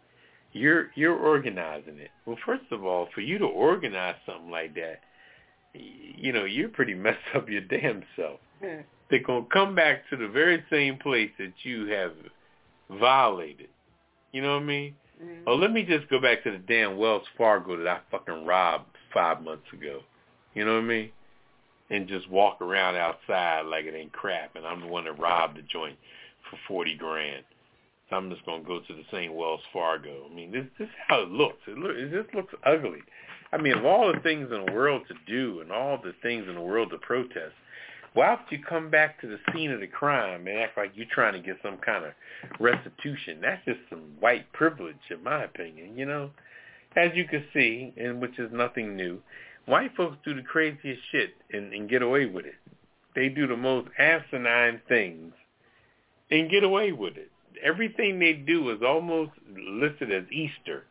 you're 0.53 0.91
you're 0.95 1.17
organizing 1.17 1.99
it. 1.99 2.11
Well, 2.25 2.39
first 2.47 2.65
of 2.71 2.85
all, 2.85 3.09
for 3.15 3.21
you 3.21 3.39
to 3.39 3.47
organize 3.47 4.17
something 4.25 4.51
like 4.51 4.75
that, 4.77 5.01
you 5.75 6.33
know, 6.33 6.45
you're 6.45 6.69
pretty 6.69 6.95
messed 6.95 7.19
up 7.35 7.49
your 7.49 7.61
damn 7.63 8.03
self. 8.17 8.41
They're 9.11 9.23
going 9.23 9.45
to 9.45 9.51
come 9.51 9.75
back 9.75 10.09
to 10.11 10.17
the 10.17 10.29
very 10.29 10.63
same 10.71 10.99
place 10.99 11.31
that 11.39 11.53
you 11.63 11.87
have 11.87 12.13
violated. 12.91 13.69
You 14.33 14.43
know 14.43 14.55
what 14.55 14.63
I 14.63 14.67
mean? 14.67 14.95
Mhm. 15.23 15.43
Oh, 15.47 15.55
let 15.55 15.73
me 15.73 15.83
just 15.83 16.09
go 16.09 16.21
back 16.21 16.43
to 16.45 16.51
the 16.51 16.59
damn 16.59 16.97
Wells 16.97 17.27
Fargo 17.37 17.77
that 17.77 17.89
I 17.89 18.01
fucking 18.11 18.45
robbed 18.45 18.97
five 19.13 19.43
months 19.43 19.67
ago. 19.73 20.01
You 20.55 20.65
know 20.65 20.75
what 20.75 20.85
I 20.85 20.87
mean? 20.87 21.11
And 21.91 22.07
just 22.07 22.29
walk 22.29 22.61
around 22.61 22.97
outside 22.97 23.63
like 23.63 23.85
it 23.87 23.95
ain't 23.95 24.13
crap, 24.13 24.55
and 24.57 24.67
I'm 24.67 24.81
the 24.81 24.87
one 24.87 25.05
that 25.05 25.19
robbed 25.19 25.57
the 25.57 25.63
joint 25.63 25.97
for 26.49 26.59
forty 26.69 26.95
grand. 26.95 27.45
So 28.09 28.17
I'm 28.17 28.31
just 28.31 28.45
gonna 28.45 28.63
go 28.63 28.81
to 28.81 28.95
the 28.95 29.05
same 29.11 29.35
Wells 29.35 29.63
Fargo. 29.73 30.27
I 30.31 30.35
mean, 30.35 30.53
this 30.53 30.67
this 30.79 30.87
is 30.89 30.95
how 31.09 31.23
it 31.23 31.31
looks. 31.31 31.59
It, 31.67 31.79
look, 31.79 31.97
it 31.97 32.13
just 32.13 32.35
looks 32.35 32.55
ugly. 32.65 33.01
I 33.53 33.57
mean, 33.57 33.77
of 33.79 33.85
all 33.85 34.13
the 34.13 34.21
things 34.21 34.51
in 34.53 34.67
the 34.67 34.73
world 34.73 35.03
to 35.09 35.15
do 35.27 35.61
and 35.61 35.73
all 35.73 35.99
the 36.03 36.13
things 36.23 36.47
in 36.49 36.55
the 36.55 36.61
world 36.61 36.91
to 36.91 36.99
protest, 36.99 37.55
why 38.15 38.31
would 38.31 38.41
you 38.51 38.59
come 38.63 38.91
back 38.91 39.21
to 39.21 39.27
the 39.27 39.39
scene 39.53 39.71
of 39.71 39.81
the 39.81 39.87
crime 39.87 40.47
and 40.47 40.59
act 40.59 40.77
like 40.77 40.93
you're 40.95 41.07
trying 41.11 41.35
to 41.35 41.41
get 41.41 41.57
some 41.63 41.79
kind 41.79 42.05
of 42.05 42.13
restitution? 42.59 43.41
That's 43.41 43.65
just 43.65 43.81
some 43.89 44.17
white 44.21 44.51
privilege, 44.53 44.97
in 45.11 45.23
my 45.23 45.45
opinion. 45.45 45.97
You 45.97 46.07
know, 46.07 46.31
as 46.97 47.11
you 47.15 47.27
can 47.27 47.45
see, 47.55 47.93
and 47.97 48.21
which 48.21 48.39
is 48.39 48.51
nothing 48.53 48.97
new, 48.97 49.21
white 49.67 49.95
folks 49.97 50.17
do 50.25 50.35
the 50.35 50.43
craziest 50.43 51.01
shit 51.13 51.35
and, 51.53 51.73
and 51.73 51.89
get 51.89 52.03
away 52.03 52.27
with 52.27 52.47
it. 52.47 52.57
They 53.15 53.29
do 53.29 53.47
the 53.47 53.57
most 53.57 53.89
asinine 53.99 54.81
things 54.89 55.33
and 56.31 56.51
get 56.51 56.65
away 56.65 56.93
with 56.93 57.17
it. 57.17 57.31
Everything 57.63 58.19
they 58.19 58.35
do 58.35 58.71
is 58.71 58.81
almost 58.87 59.33
listed 59.57 60.13
as 60.13 60.25
Easter, 60.31 60.85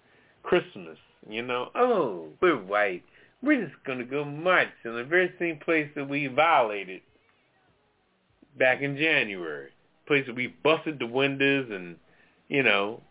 Christmas. 0.44 0.98
You 1.30 1.42
know, 1.44 1.70
oh, 1.76 2.28
we're 2.42 2.58
white. 2.58 3.04
We're 3.42 3.66
just 3.66 3.84
going 3.86 4.00
to 4.00 4.06
go 4.06 4.24
march 4.26 4.70
in 4.84 4.96
the 4.96 5.04
very 5.04 5.32
same 5.40 5.60
place 5.60 5.90
that 5.96 6.08
we 6.10 6.28
violated 6.28 7.02
back 8.58 8.82
in 8.82 8.98
January. 8.98 9.70
Place 10.08 10.26
that 10.28 10.36
we 10.36 10.48
busted 10.64 11.00
the 11.00 11.06
windows 11.06 11.68
and, 11.72 11.98
you 12.48 12.64
know, 12.64 13.02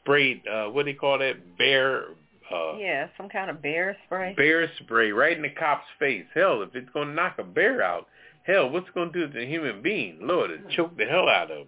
sprayed, 0.00 0.42
uh, 0.46 0.66
what 0.66 0.84
do 0.86 0.92
they 0.92 0.98
call 0.98 1.18
that, 1.18 1.56
bear, 1.58 2.04
uh, 2.52 2.76
Yeah, 2.76 3.08
some 3.16 3.28
kind 3.28 3.50
of 3.50 3.62
bear 3.62 3.96
spray. 4.06 4.34
bear 4.36 4.70
spray 4.82 5.10
right 5.12 5.36
in 5.36 5.42
the 5.42 5.50
cop's 5.50 5.86
face. 5.98 6.26
Hell, 6.34 6.62
if 6.62 6.74
it's 6.74 6.90
going 6.90 7.08
to 7.08 7.14
knock 7.14 7.36
a 7.38 7.44
bear 7.44 7.82
out, 7.82 8.06
hell, 8.44 8.68
what's 8.70 8.88
it 8.88 8.94
going 8.94 9.12
to 9.12 9.26
do 9.26 9.32
to 9.32 9.42
a 9.42 9.46
human 9.46 9.82
being? 9.82 10.18
Lord, 10.20 10.50
it 10.50 10.68
choke 10.70 10.96
the 10.96 11.06
hell 11.06 11.28
out 11.28 11.50
of 11.50 11.58
him. 11.58 11.66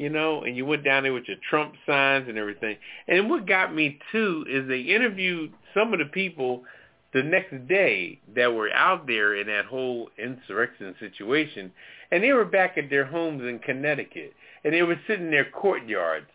You 0.00 0.08
know, 0.08 0.44
and 0.44 0.56
you 0.56 0.64
went 0.64 0.82
down 0.82 1.02
there 1.02 1.12
with 1.12 1.28
your 1.28 1.36
Trump 1.50 1.74
signs 1.84 2.26
and 2.26 2.38
everything. 2.38 2.78
And 3.06 3.28
what 3.28 3.46
got 3.46 3.74
me 3.74 3.98
too 4.10 4.46
is 4.48 4.66
they 4.66 4.80
interviewed 4.80 5.52
some 5.74 5.92
of 5.92 5.98
the 5.98 6.06
people 6.06 6.64
the 7.12 7.22
next 7.22 7.68
day 7.68 8.18
that 8.34 8.54
were 8.54 8.72
out 8.72 9.06
there 9.06 9.34
in 9.34 9.48
that 9.48 9.66
whole 9.66 10.08
insurrection 10.16 10.94
situation, 10.98 11.70
and 12.10 12.24
they 12.24 12.32
were 12.32 12.46
back 12.46 12.78
at 12.78 12.88
their 12.88 13.04
homes 13.04 13.42
in 13.42 13.58
Connecticut, 13.58 14.32
and 14.64 14.72
they 14.72 14.82
were 14.82 14.98
sitting 15.06 15.26
in 15.26 15.30
their 15.30 15.50
courtyards. 15.50 16.28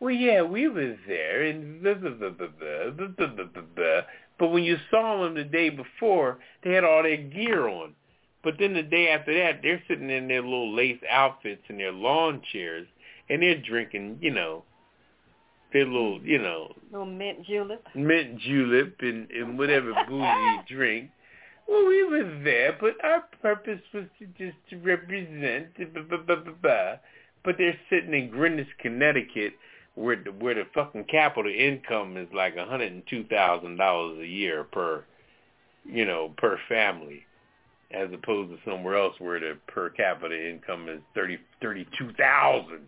Well, 0.00 0.10
yeah, 0.10 0.42
we 0.42 0.66
was 0.66 0.96
there, 1.06 1.44
and 1.44 1.80
blah, 1.80 1.94
blah, 1.94 2.10
blah, 2.10 2.30
blah, 2.30 2.48
blah, 2.48 3.06
blah, 3.06 3.26
blah, 3.28 3.44
blah, 3.44 3.62
blah, 3.76 4.00
but 4.40 4.48
when 4.48 4.64
you 4.64 4.78
saw 4.90 5.22
them 5.22 5.34
the 5.34 5.44
day 5.44 5.70
before, 5.70 6.40
they 6.64 6.72
had 6.72 6.82
all 6.82 7.04
their 7.04 7.18
gear 7.18 7.68
on. 7.68 7.94
But 8.42 8.54
then 8.58 8.74
the 8.74 8.82
day 8.82 9.10
after 9.10 9.32
that, 9.32 9.60
they're 9.62 9.80
sitting 9.86 10.10
in 10.10 10.26
their 10.26 10.42
little 10.42 10.74
lace 10.74 10.98
outfits 11.08 11.62
and 11.68 11.78
their 11.78 11.92
lawn 11.92 12.42
chairs, 12.52 12.88
and 13.28 13.42
they're 13.42 13.60
drinking, 13.60 14.18
you 14.20 14.32
know, 14.32 14.64
their 15.72 15.86
little, 15.86 16.18
mm-hmm. 16.18 16.28
you 16.28 16.38
know, 16.38 16.74
Little 16.90 17.06
mint 17.06 17.46
julep. 17.46 17.82
mint 17.94 18.38
julep 18.38 18.94
and, 19.00 19.30
and 19.30 19.58
whatever 19.58 19.92
boozy 20.08 20.60
drink. 20.68 21.10
Well, 21.68 21.86
we 21.86 22.04
were 22.04 22.40
there, 22.44 22.76
but 22.78 23.02
our 23.04 23.24
purpose 23.40 23.80
was 23.94 24.04
to 24.18 24.26
just 24.38 24.56
to 24.70 24.76
represent. 24.78 25.74
Blah, 25.76 26.02
blah, 26.02 26.18
blah, 26.18 26.36
blah, 26.36 26.52
blah. 26.60 26.92
But 27.44 27.56
they're 27.58 27.78
sitting 27.88 28.12
in 28.12 28.30
Greenwich, 28.30 28.66
Connecticut, 28.80 29.54
where 29.94 30.16
the, 30.22 30.32
where 30.32 30.54
the 30.54 30.64
fucking 30.74 31.04
capital 31.04 31.52
income 31.52 32.16
is 32.16 32.28
like 32.34 32.56
a 32.56 32.66
hundred 32.66 32.92
and 32.92 33.02
two 33.08 33.24
thousand 33.24 33.76
dollars 33.76 34.18
a 34.20 34.26
year 34.26 34.64
per, 34.64 35.04
you 35.84 36.04
know, 36.04 36.34
per 36.36 36.58
family, 36.68 37.22
as 37.92 38.08
opposed 38.12 38.50
to 38.50 38.70
somewhere 38.70 38.96
else 38.96 39.14
where 39.18 39.40
the 39.40 39.56
per 39.68 39.88
capita 39.90 40.50
income 40.50 40.88
is 40.88 41.00
thirty 41.14 41.38
thirty 41.62 41.86
two 41.98 42.12
thousand 42.18 42.80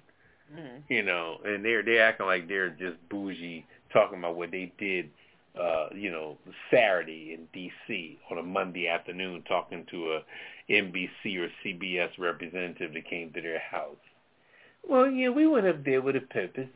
Mm. 0.54 0.82
you 0.88 1.02
know, 1.02 1.38
and 1.44 1.64
they're 1.64 1.82
they're 1.82 2.04
acting 2.04 2.26
like 2.26 2.48
they're 2.48 2.70
just 2.70 2.96
bougie, 3.08 3.64
talking 3.92 4.18
about 4.18 4.36
what 4.36 4.50
they 4.50 4.72
did, 4.78 5.10
uh, 5.60 5.88
you 5.94 6.10
know, 6.10 6.38
Saturday 6.70 7.34
in 7.34 7.48
D.C. 7.52 8.18
on 8.30 8.38
a 8.38 8.42
Monday 8.42 8.86
afternoon, 8.86 9.42
talking 9.48 9.86
to 9.90 10.12
a 10.12 10.22
NBC 10.70 11.38
or 11.38 11.48
CBS 11.64 12.10
representative 12.18 12.92
that 12.94 13.08
came 13.08 13.32
to 13.32 13.40
their 13.40 13.58
house. 13.58 13.96
Well, 14.88 15.10
yeah, 15.10 15.30
we 15.30 15.46
went 15.46 15.66
up 15.66 15.82
there 15.82 16.02
with 16.02 16.16
a 16.16 16.20
purpose, 16.20 16.68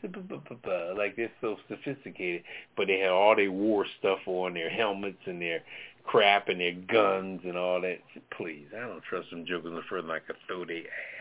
like 0.96 1.16
they're 1.16 1.30
so 1.40 1.56
sophisticated, 1.68 2.42
but 2.76 2.86
they 2.86 3.00
had 3.00 3.10
all 3.10 3.36
their 3.36 3.52
war 3.52 3.84
stuff 3.98 4.20
on, 4.26 4.54
their 4.54 4.70
helmets 4.70 5.18
and 5.26 5.42
their 5.42 5.60
crap 6.04 6.48
and 6.48 6.58
their 6.58 6.72
guns 6.72 7.42
and 7.44 7.56
all 7.58 7.80
that. 7.82 7.98
Please, 8.36 8.66
I 8.74 8.80
don't 8.80 9.02
trust 9.02 9.28
them 9.30 9.44
jokers 9.44 9.72
no 9.72 9.82
further 9.90 10.02
than 10.02 10.10
I 10.10 10.20
could 10.20 10.36
throw 10.46 10.64
their 10.64 10.78
ass. 10.78 11.17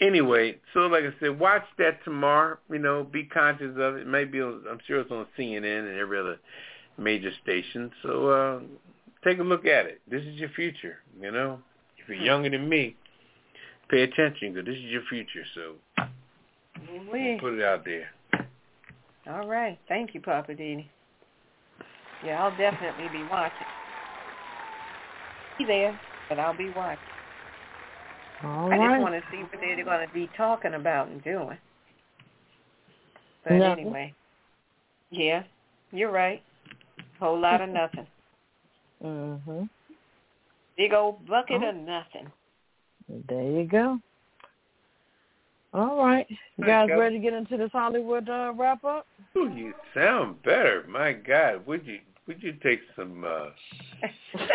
Anyway, 0.00 0.56
so 0.72 0.80
like 0.80 1.04
I 1.04 1.12
said, 1.20 1.38
watch 1.38 1.64
that 1.78 2.02
tomorrow. 2.04 2.56
You 2.70 2.78
know, 2.78 3.04
be 3.04 3.24
conscious 3.24 3.74
of 3.76 3.96
it. 3.96 4.06
Maybe 4.06 4.40
on, 4.40 4.62
I'm 4.70 4.78
sure 4.86 5.00
it's 5.00 5.10
on 5.10 5.26
CNN 5.38 5.90
and 5.90 5.98
every 5.98 6.18
other 6.18 6.38
major 6.96 7.30
station. 7.42 7.90
So 8.02 8.28
uh, 8.28 8.60
take 9.22 9.38
a 9.38 9.42
look 9.42 9.66
at 9.66 9.86
it. 9.86 10.00
This 10.10 10.22
is 10.22 10.36
your 10.36 10.48
future. 10.50 10.98
You 11.20 11.30
know, 11.30 11.60
if 11.98 12.08
you're 12.08 12.16
younger 12.16 12.48
than 12.48 12.68
me, 12.68 12.96
pay 13.90 14.02
attention 14.02 14.54
because 14.54 14.66
this 14.66 14.76
is 14.76 14.84
your 14.84 15.02
future. 15.10 15.44
So 15.54 15.74
We. 17.12 17.38
put 17.40 17.54
it 17.54 17.62
out 17.62 17.84
there. 17.84 18.08
All 19.28 19.46
right. 19.46 19.78
Thank 19.86 20.14
you, 20.14 20.20
Poppa 20.20 20.54
DD. 20.54 20.86
Yeah, 22.24 22.42
I'll 22.42 22.56
definitely 22.56 23.08
be 23.12 23.22
watching. 23.30 23.66
Be 25.58 25.64
there, 25.64 25.98
but 26.28 26.38
I'll 26.38 26.56
be 26.56 26.70
watching. 26.70 27.02
All 28.42 28.72
I 28.72 28.76
right. 28.76 28.90
just 28.90 29.02
want 29.02 29.14
to 29.14 29.22
see 29.30 29.42
what 29.42 29.60
they're 29.60 29.84
going 29.84 30.06
to 30.06 30.14
be 30.14 30.28
talking 30.36 30.74
about 30.74 31.08
and 31.08 31.22
doing. 31.22 31.58
But 33.44 33.54
Nothing. 33.54 33.84
anyway, 33.86 34.14
yeah, 35.10 35.42
you're 35.92 36.10
right. 36.10 36.42
Whole 37.18 37.38
lot 37.38 37.60
of 37.60 37.68
nothing. 37.80 38.06
Mhm. 39.02 39.68
Big 40.76 40.92
old 40.92 41.26
bucket 41.26 41.62
Oh. 41.62 41.68
of 41.70 41.74
nothing. 41.76 42.30
There 43.28 43.42
you 43.42 43.64
go. 43.66 43.98
All 45.72 46.04
right. 46.04 46.26
You 46.56 46.64
guys 46.64 46.88
ready 46.90 47.16
to 47.16 47.22
get 47.22 47.32
into 47.32 47.56
this 47.56 47.70
Hollywood 47.72 48.28
uh, 48.28 48.52
wrap 48.56 48.84
up? 48.84 49.06
Ooh, 49.36 49.48
you 49.54 49.72
sound 49.94 50.42
better. 50.42 50.84
My 50.88 51.12
God, 51.12 51.64
would 51.66 51.86
you 51.86 52.00
would 52.26 52.42
you 52.42 52.52
take 52.62 52.80
some? 52.96 53.24
uh 53.24 53.50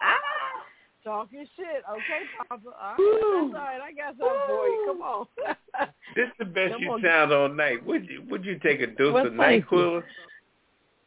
Talking 1.02 1.46
shit. 1.56 1.82
Okay, 1.90 2.22
Poppa. 2.48 2.68
All 2.68 2.94
right. 2.94 2.96
That's 2.98 3.42
all 3.42 3.52
right. 3.52 3.80
I 3.80 3.92
got 3.92 4.16
something 4.18 4.40
for 4.46 4.66
you. 4.66 4.84
Come 4.86 5.02
on. 5.02 5.26
This 6.14 6.26
is 6.26 6.32
the 6.38 6.44
best 6.44 6.72
Come 6.74 6.82
you 6.82 6.90
on. 6.92 7.02
sound 7.02 7.32
all 7.32 7.48
night. 7.48 7.86
Would 7.86 8.06
you 8.08 8.22
would 8.28 8.44
you 8.44 8.58
take 8.58 8.80
a 8.80 8.86
dose 8.88 9.14
Well, 9.14 9.26
of 9.28 9.34
thank 9.36 9.64
you. 9.70 9.78
Nyquil? 9.78 10.02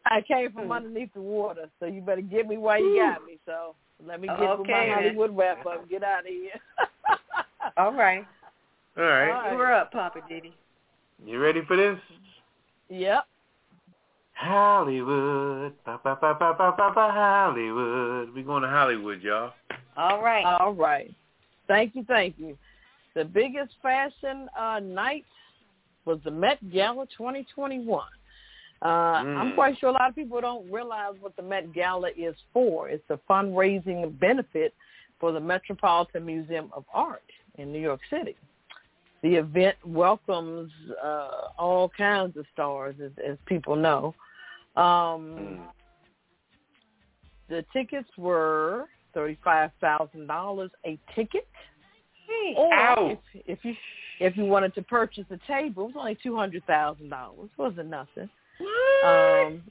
I 0.06 0.22
came 0.22 0.52
from 0.52 0.66
hmm. 0.66 0.72
underneath 0.72 1.14
the 1.14 1.22
water, 1.22 1.70
so 1.80 1.86
you 1.86 2.02
better 2.02 2.22
get 2.22 2.48
me 2.48 2.58
while 2.58 2.80
you 2.80 2.98
got 3.00 3.26
me. 3.26 3.38
So 3.46 3.76
let 4.06 4.20
me 4.20 4.28
get 4.28 4.40
with 4.40 4.50
Okay, 4.62 4.72
my 4.72 4.80
then. 4.80 4.94
Hollywood 4.94 5.38
wrap 5.38 5.66
up 5.66 5.90
get 5.90 6.04
out 6.04 6.22
of 6.22 6.26
here. 6.28 6.52
All 7.78 7.94
right. 7.94 8.26
All 8.98 9.04
right. 9.04 9.30
All 9.30 9.42
right. 9.42 9.52
You 9.52 9.58
were 9.58 9.74
up, 9.74 9.92
Poppa 9.92 10.20
DD. 10.22 10.52
You 11.26 11.40
ready 11.40 11.62
for 11.68 11.78
this? 11.78 11.98
yep. 12.90 13.26
Hollywood. 14.34 15.74
Ba, 15.86 16.00
ba, 16.04 16.18
ba, 16.20 16.36
ba, 16.38 16.54
ba, 16.58 16.74
ba, 16.78 16.92
ba, 16.94 17.12
Hollywood. 17.14 18.34
We're 18.34 18.44
going 18.44 18.64
to 18.64 18.70
Hollywood, 18.70 19.22
y'all. 19.22 19.54
All 19.98 20.22
right. 20.22 20.44
All 20.46 20.74
right. 20.74 21.14
Thank 21.68 21.96
you, 21.96 22.04
thank 22.06 22.36
you. 22.38 22.58
The 23.16 23.24
biggest 23.26 23.74
fashion 23.82 24.48
uh, 24.60 24.80
night 24.80 25.26
was 26.06 26.20
the 26.24 26.32
Met 26.32 26.58
Gala 26.72 27.06
2021. 27.18 28.04
Uh, 28.82 28.86
I'm 28.86 29.52
Mm. 29.52 29.56
quite 29.56 29.78
sure 29.80 29.90
a 29.90 29.94
lot 29.94 30.10
of 30.10 30.16
people 30.16 30.42
don't 30.42 30.70
realize 30.70 31.16
what 31.22 31.36
the 31.38 31.42
Met 31.42 31.72
Gala 31.74 32.10
is 32.18 32.36
for. 32.52 32.90
It's 32.90 33.10
a 33.10 33.18
fundraising 33.30 34.20
benefit 34.20 34.74
for 35.20 35.32
the 35.32 35.40
Metropolitan 35.40 36.26
Museum 36.26 36.70
of 36.74 36.84
Art 36.94 37.24
in 37.58 37.72
New 37.72 37.80
York 37.80 38.02
City. 38.10 38.36
The 39.22 39.36
event 39.36 39.78
welcomes 39.86 40.70
uh, 41.02 41.48
all 41.58 41.88
kinds 41.88 42.36
of 42.36 42.46
stars, 42.52 42.96
as, 43.02 43.12
as 43.26 43.38
people 43.46 43.76
know. 43.78 44.14
Um, 44.76 45.38
Mm. 45.38 45.60
the 47.48 47.64
tickets 47.72 48.10
were 48.18 48.88
thirty-five 49.14 49.72
thousand 49.82 50.28
dollars 50.28 50.72
a 50.86 50.98
ticket. 51.16 51.48
Or 52.58 52.74
Ow. 52.74 53.10
if, 53.34 53.44
if 53.48 53.60
you 53.66 53.74
if 54.20 54.38
you 54.38 54.46
wanted 54.46 54.74
to 54.76 54.82
purchase 54.82 55.26
a 55.30 55.40
table, 55.48 55.84
it 55.84 55.88
was 55.88 55.96
only 55.98 56.18
two 56.22 56.36
hundred 56.36 56.66
thousand 56.66 57.10
dollars. 57.10 57.50
Wasn't 57.58 57.90
nothing. 57.90 58.30
Um, 59.06 59.62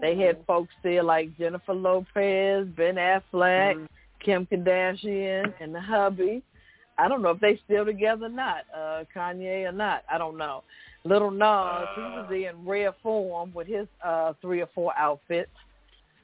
they 0.00 0.16
had 0.16 0.38
folks 0.46 0.72
there 0.82 1.02
like 1.02 1.36
Jennifer 1.36 1.74
Lopez, 1.74 2.66
Ben 2.76 2.96
Affleck, 2.96 3.74
Mhm. 3.76 3.88
Kim 4.24 4.46
Kardashian, 4.46 5.52
and 5.60 5.74
the 5.74 5.80
hubby. 5.80 6.42
I 6.98 7.08
don't 7.08 7.22
know 7.22 7.30
if 7.30 7.40
they 7.40 7.58
still 7.64 7.84
together 7.86 8.26
or 8.26 8.30
not, 8.30 8.64
uh, 8.76 9.04
Kanye 9.14 9.66
or 9.68 9.72
not. 9.72 10.04
I 10.10 10.18
don't 10.18 10.36
know. 10.36 10.62
Little 11.04 11.30
Nas, 11.30 11.88
he 11.94 12.00
was 12.02 12.26
there 12.28 12.50
in 12.50 12.66
rare 12.66 12.92
form 13.02 13.52
with 13.54 13.66
his 13.66 13.86
uh 14.04 14.34
three 14.42 14.60
or 14.60 14.68
four 14.74 14.96
outfits. 14.98 15.50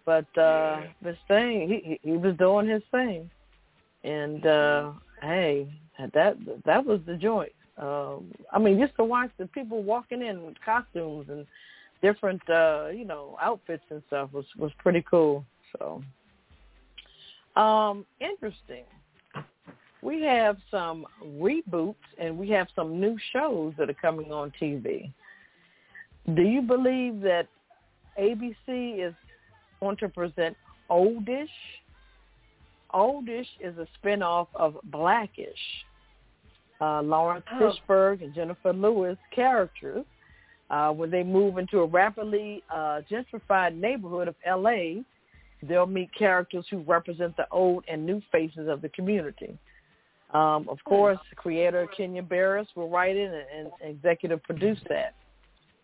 But 0.06 0.26
uh 0.38 0.40
Yeah. 0.40 0.86
this 1.02 1.18
thing, 1.28 1.68
he 1.68 2.00
he 2.02 2.16
was 2.16 2.36
doing 2.36 2.68
his 2.68 2.82
thing. 2.90 3.28
And 4.04 4.46
uh 4.46 4.92
hey, 5.20 5.66
that 6.14 6.36
that 6.64 6.84
was 6.86 7.00
the 7.06 7.16
joint. 7.16 7.52
Um 7.76 8.32
I 8.52 8.58
mean 8.58 8.78
just 8.78 8.94
to 8.96 9.04
watch 9.04 9.30
the 9.36 9.48
people 9.48 9.82
walking 9.82 10.22
in 10.22 10.42
with 10.46 10.56
costumes 10.64 11.26
and 11.28 11.46
different 12.02 12.42
uh, 12.48 12.88
you 12.94 13.04
know, 13.04 13.36
outfits 13.42 13.84
and 13.90 14.02
stuff 14.06 14.32
was 14.32 14.46
was 14.56 14.72
pretty 14.78 15.02
cool. 15.10 15.44
So 15.78 16.02
um 17.60 18.06
interesting. 18.20 18.84
We 20.02 20.22
have 20.22 20.58
some 20.70 21.04
reboots 21.24 21.96
and 22.18 22.38
we 22.38 22.48
have 22.50 22.68
some 22.76 23.00
new 23.00 23.16
shows 23.32 23.74
that 23.76 23.90
are 23.90 23.94
coming 23.94 24.30
on 24.30 24.52
TV. 24.60 25.10
Do 26.34 26.42
you 26.42 26.62
believe 26.62 27.20
that 27.22 27.48
ABC 28.18 29.06
is 29.06 29.14
going 29.80 29.96
to 29.98 30.08
present 30.08 30.56
Oldish? 30.90 31.50
Oldish 32.94 33.48
is 33.60 33.74
a 33.78 33.86
spinoff 33.98 34.48
of 34.54 34.76
Blackish. 34.84 35.54
Uh, 36.80 37.02
Lawrence 37.02 37.44
Oh. 37.52 37.72
Fishburne 37.88 38.22
and 38.22 38.34
Jennifer 38.34 38.72
Lewis 38.72 39.16
characters 39.34 40.04
uh, 40.70 40.90
when 40.90 41.10
they 41.10 41.22
move 41.22 41.58
into 41.58 41.80
a 41.80 41.86
rapidly 41.86 42.62
uh, 42.74 43.00
gentrified 43.10 43.74
neighborhood 43.74 44.28
of 44.28 44.34
L.A., 44.44 45.02
they'll 45.62 45.86
meet 45.86 46.10
characters 46.14 46.66
who 46.70 46.78
represent 46.80 47.36
the 47.36 47.46
old 47.50 47.84
and 47.88 48.04
new 48.04 48.20
faces 48.30 48.68
of 48.68 48.82
the 48.82 48.88
community. 48.90 49.56
Um, 50.34 50.68
of 50.68 50.78
course, 50.84 51.18
creator 51.36 51.86
Kenya 51.96 52.22
Barris 52.22 52.66
will 52.74 52.90
write 52.90 53.16
it 53.16 53.32
and, 53.32 53.70
and 53.80 53.96
executive 53.96 54.42
produce 54.42 54.78
that. 54.88 55.14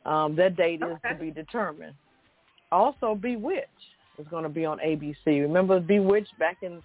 Um, 0.05 0.35
that 0.37 0.57
date 0.57 0.83
is 0.83 0.97
to 1.09 1.15
be 1.15 1.31
determined. 1.31 1.95
Also, 2.73 3.15
Bewitched 3.15 3.69
is 4.19 4.27
going 4.29 4.43
to 4.43 4.49
be 4.49 4.65
on 4.65 4.79
ABC. 4.79 5.15
Remember 5.27 5.79
Bewitched 5.79 6.37
back 6.39 6.59
in 6.63 6.83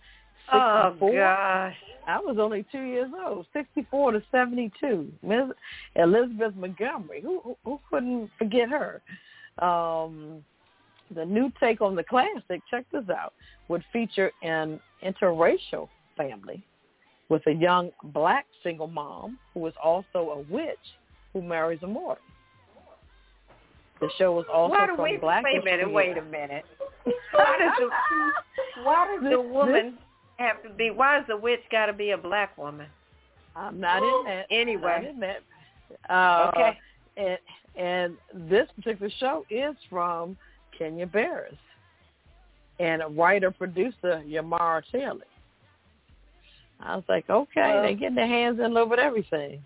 Oh 0.52 0.92
64? 0.92 1.14
gosh. 1.14 1.76
I 2.08 2.20
was 2.20 2.38
only 2.40 2.66
two 2.72 2.84
years 2.84 3.10
old, 3.26 3.46
64 3.52 4.14
to 4.14 4.24
72. 4.32 5.12
Ms. 5.22 5.50
Elizabeth 5.96 6.56
Montgomery, 6.56 7.22
who, 7.22 7.42
who 7.44 7.58
who 7.66 7.80
couldn't 7.90 8.30
forget 8.38 8.70
her? 8.70 9.02
Um, 9.66 10.44
the 11.14 11.26
new 11.26 11.52
take 11.60 11.82
on 11.82 11.96
the 11.96 12.04
classic, 12.04 12.62
check 12.70 12.86
this 12.92 13.10
out, 13.10 13.34
would 13.68 13.84
feature 13.92 14.32
an 14.42 14.80
interracial 15.04 15.90
family 16.16 16.64
with 17.30 17.46
a 17.48 17.52
young 17.54 17.92
black 18.04 18.46
single 18.64 18.88
mom 18.88 19.38
who 19.54 19.66
is 19.68 19.74
also 19.84 20.30
a 20.30 20.54
witch 20.54 20.78
who 21.34 21.42
marries 21.42 21.80
a 21.84 21.88
mortal. 21.88 22.24
The 24.00 24.10
show 24.18 24.34
was 24.34 24.46
also 24.54 24.76
why 24.76 24.86
from 24.88 25.02
we, 25.02 25.18
Black 25.18 25.44
wait 25.44 25.62
a 25.62 25.66
minute, 25.66 25.92
wait 25.92 26.18
a 26.18 26.22
minute. 26.22 26.66
Why 27.32 27.58
does 27.60 27.72
the 27.80 28.84
why 28.84 29.08
does 29.16 29.32
the 29.32 29.42
woman 29.54 29.98
have 30.38 30.62
to 30.64 30.70
be? 30.70 30.92
Why 30.92 31.18
does 31.18 31.26
the 31.28 31.38
witch 31.38 31.62
got 31.72 31.88
to 31.88 31.94
be 31.94 32.12
a 32.12 32.18
black 32.18 32.58
woman? 32.58 32.88
I'm 33.56 33.80
not 33.80 34.04
in 34.04 34.26
that. 34.26 34.46
Anyway. 34.52 34.82
Not 34.82 35.06
in 35.06 35.20
that. 35.20 36.14
Uh, 36.14 36.52
okay. 36.54 36.78
and 37.18 37.38
and 37.76 38.50
this 38.50 38.68
particular 38.76 39.12
show 39.20 39.46
is 39.50 39.76
from 39.90 40.38
Kenya 40.78 41.08
Barris 41.08 41.56
and 42.80 43.02
a 43.02 43.08
writer 43.08 43.52
producer 43.52 44.24
Yamara 44.28 44.84
Taylor. 44.92 45.22
I 46.80 46.96
was 46.96 47.06
like, 47.10 47.30
okay, 47.30 47.74
Well- 47.74 47.84
they're 47.84 47.94
getting 47.94 48.16
their 48.16 48.28
hands 48.28 48.60
in 48.60 48.66
a 48.66 48.70
little 48.70 48.90
bit 48.90 49.00
everything. 49.00 49.64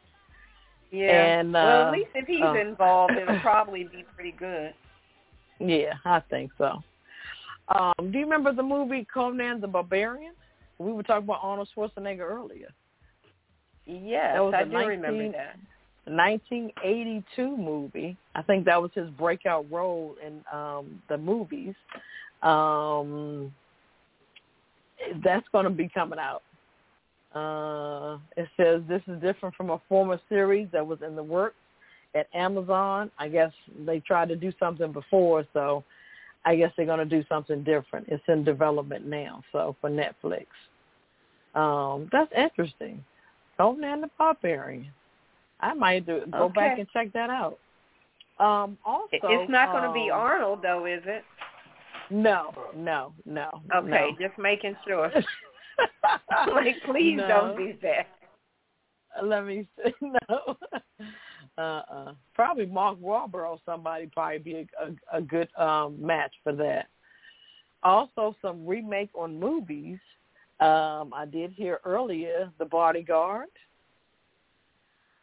Yeah. 0.91 1.39
And, 1.39 1.53
well, 1.53 1.85
uh, 1.85 1.88
at 1.88 1.91
least 1.93 2.09
if 2.15 2.27
he's 2.27 2.41
oh. 2.43 2.53
involved, 2.53 3.13
it'll 3.13 3.39
probably 3.41 3.84
be 3.85 4.05
pretty 4.15 4.34
good. 4.38 4.73
Yeah, 5.59 5.93
I 6.05 6.22
think 6.30 6.51
so. 6.57 6.84
Um, 7.73 7.93
do 8.11 8.18
you 8.18 8.26
remember 8.26 8.53
the 8.53 8.63
movie 8.63 9.07
Conan 9.13 9.61
the 9.61 9.68
Barbarian? 9.68 10.34
We 10.80 10.91
were 10.91 11.03
talking 11.03 11.23
about 11.23 11.39
Arnold 11.41 11.69
Schwarzenegger 11.76 12.22
earlier. 12.22 12.69
Yes, 13.85 14.34
That 14.35 14.43
was 14.43 14.53
I 14.57 14.63
do 14.63 14.77
remember 14.77 15.23
19 15.23 15.31
that. 15.31 15.55
1982 16.05 17.57
movie. 17.57 18.18
I 18.35 18.41
think 18.41 18.65
that 18.65 18.81
was 18.81 18.91
his 18.93 19.09
breakout 19.11 19.65
role 19.72 20.15
in 20.26 20.41
um 20.51 21.01
the 21.09 21.18
movies. 21.18 21.76
Um 22.41 23.53
that's 25.23 25.47
going 25.51 25.65
to 25.65 25.72
be 25.72 25.89
coming 25.89 26.19
out. 26.19 26.43
Uh 27.33 28.17
it 28.35 28.47
says 28.57 28.81
this 28.87 29.01
is 29.07 29.21
different 29.21 29.55
from 29.55 29.69
a 29.69 29.81
former 29.87 30.19
series 30.29 30.67
that 30.71 30.85
was 30.85 30.99
in 31.05 31.15
the 31.15 31.23
works 31.23 31.55
at 32.13 32.27
Amazon. 32.33 33.09
I 33.17 33.29
guess 33.29 33.51
they 33.85 33.99
tried 33.99 34.29
to 34.29 34.35
do 34.35 34.51
something 34.59 34.91
before, 34.91 35.45
so 35.53 35.83
I 36.43 36.55
guess 36.55 36.71
they're 36.75 36.85
going 36.85 36.99
to 36.99 37.05
do 37.05 37.23
something 37.29 37.63
different. 37.63 38.07
It's 38.09 38.23
in 38.27 38.43
development 38.43 39.05
now, 39.05 39.43
so 39.51 39.75
for 39.79 39.89
Netflix. 39.89 40.47
Um 41.55 42.09
that's 42.11 42.31
interesting. 42.35 43.03
Conan 43.57 44.01
the 44.01 44.09
Barbarian. 44.17 44.87
I 45.59 45.73
might 45.73 46.05
do, 46.05 46.21
go 46.31 46.49
back 46.49 46.79
and 46.79 46.87
check 46.91 47.13
that 47.13 47.29
out. 47.29 47.59
Um, 48.39 48.77
also, 48.83 49.07
it's 49.11 49.51
not 49.51 49.71
going 49.71 49.83
to 49.83 49.93
be 49.93 50.09
um, 50.09 50.19
Arnold, 50.19 50.59
though, 50.63 50.87
is 50.87 51.03
it? 51.05 51.23
No, 52.09 52.51
no, 52.75 53.13
no. 53.25 53.61
Okay, 53.75 54.09
just 54.19 54.37
making 54.39 54.75
sure. 54.85 55.11
like, 56.53 56.76
please 56.85 57.18
No. 57.18 57.27
don't 57.27 57.57
do 57.57 57.73
that. 57.81 58.07
Let 59.23 59.45
me 59.45 59.68
see. 59.84 59.93
No. 60.30 60.57
Uh-uh. 61.57 62.14
Probably 62.34 62.65
Mark 62.65 62.98
Wahlberg 62.99 63.34
or 63.34 63.60
somebody 63.65 64.07
probably 64.07 64.38
be 64.38 64.56
a, 64.56 65.15
a, 65.15 65.18
a 65.18 65.22
good 65.22 65.49
um, 65.57 65.98
match 66.03 66.34
for 66.43 66.53
that. 66.53 66.88
Also, 67.84 68.35
some 68.41 68.65
remake 68.65 69.10
on 69.14 69.39
movies. 69.39 69.99
Um, 70.60 71.11
I 71.14 71.26
did 71.30 71.52
hear 71.52 71.80
earlier 71.84 72.52
The 72.57 72.65
Bodyguard. 72.65 73.49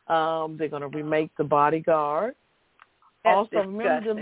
Um, 0.08 0.56
they're 0.58 0.68
going 0.68 0.82
to 0.82 0.88
remake 0.88 1.30
The 1.38 1.44
Bodyguard. 1.44 2.34
That's 3.24 3.36
also, 3.36 3.58
remember 3.58 4.14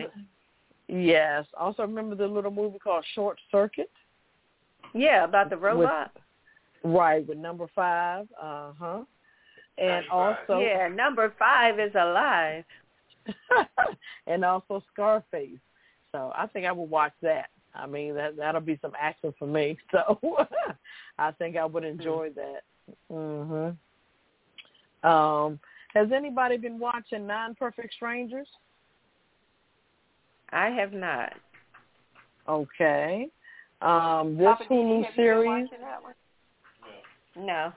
the 0.89 0.95
yes. 0.95 1.45
Also, 1.59 1.83
remember 1.83 2.15
the 2.15 2.27
little 2.27 2.51
movie 2.51 2.79
called 2.79 3.05
Short 3.15 3.39
Circuit. 3.51 3.91
Yeah, 4.95 5.25
about 5.25 5.51
the 5.51 5.57
robot. 5.57 6.13
Right 6.83 7.27
with 7.27 7.39
number 7.39 7.67
five. 7.75 8.27
Uh 8.41 8.73
huh. 8.79 9.03
And 9.79 10.07
95. 10.09 10.11
also 10.11 10.61
yeah, 10.61 10.89
number 10.89 11.33
five 11.39 11.79
is 11.79 11.93
alive. 11.95 12.65
and 14.27 14.45
also 14.45 14.83
Scarface. 14.93 15.59
So 16.13 16.33
I 16.35 16.47
think 16.47 16.67
I 16.67 16.73
will 16.73 16.87
watch 16.87 17.13
that. 17.23 17.51
I 17.75 17.87
mean 17.87 18.15
that 18.15 18.37
that'll 18.37 18.61
be 18.61 18.79
some 18.81 18.93
action 18.99 19.35
for 19.39 19.47
me. 19.47 19.77
So 19.93 20.47
I 21.19 21.33
think 21.33 21.57
I 21.57 21.65
would 21.65 21.85
enjoy 21.85 22.31
that. 22.37 22.63
Mhm. 23.13 23.77
Um 25.03 25.61
has 25.95 26.13
anybody 26.13 26.59
been 26.59 26.79
watching 26.79 27.27
Nine 27.27 27.55
Perfect 27.55 27.95
Strangers? 27.95 28.49
I 30.51 30.69
have 30.69 30.93
not. 30.93 31.33
Okay. 32.49 33.29
Um 33.81 34.37
this 34.37 34.47
Poppa 34.47 34.65
Hulu 34.65 35.15
series? 35.15 35.69
No. 37.37 37.73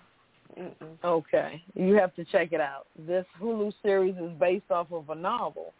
Mm-mm. 0.58 0.74
Okay, 1.04 1.64
you 1.76 1.94
have 1.94 2.16
to 2.16 2.26
check 2.26 2.54
it 2.54 2.62
out. 2.62 2.88
This 3.08 3.26
Hulu 3.40 3.72
series 3.84 4.16
is 4.16 4.32
based 4.40 4.72
off 4.72 4.92
of 4.92 5.10
a 5.10 5.16
novel. 5.16 5.74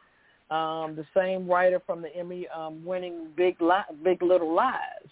Um, 0.52 0.96
the 0.96 1.06
same 1.16 1.48
writer 1.48 1.82
from 1.86 2.02
the 2.02 2.16
Emmy-winning 2.16 3.28
Big 3.36 3.62
Li- 3.62 3.96
Big 4.04 4.22
Little 4.22 4.54
Lies, 4.54 5.10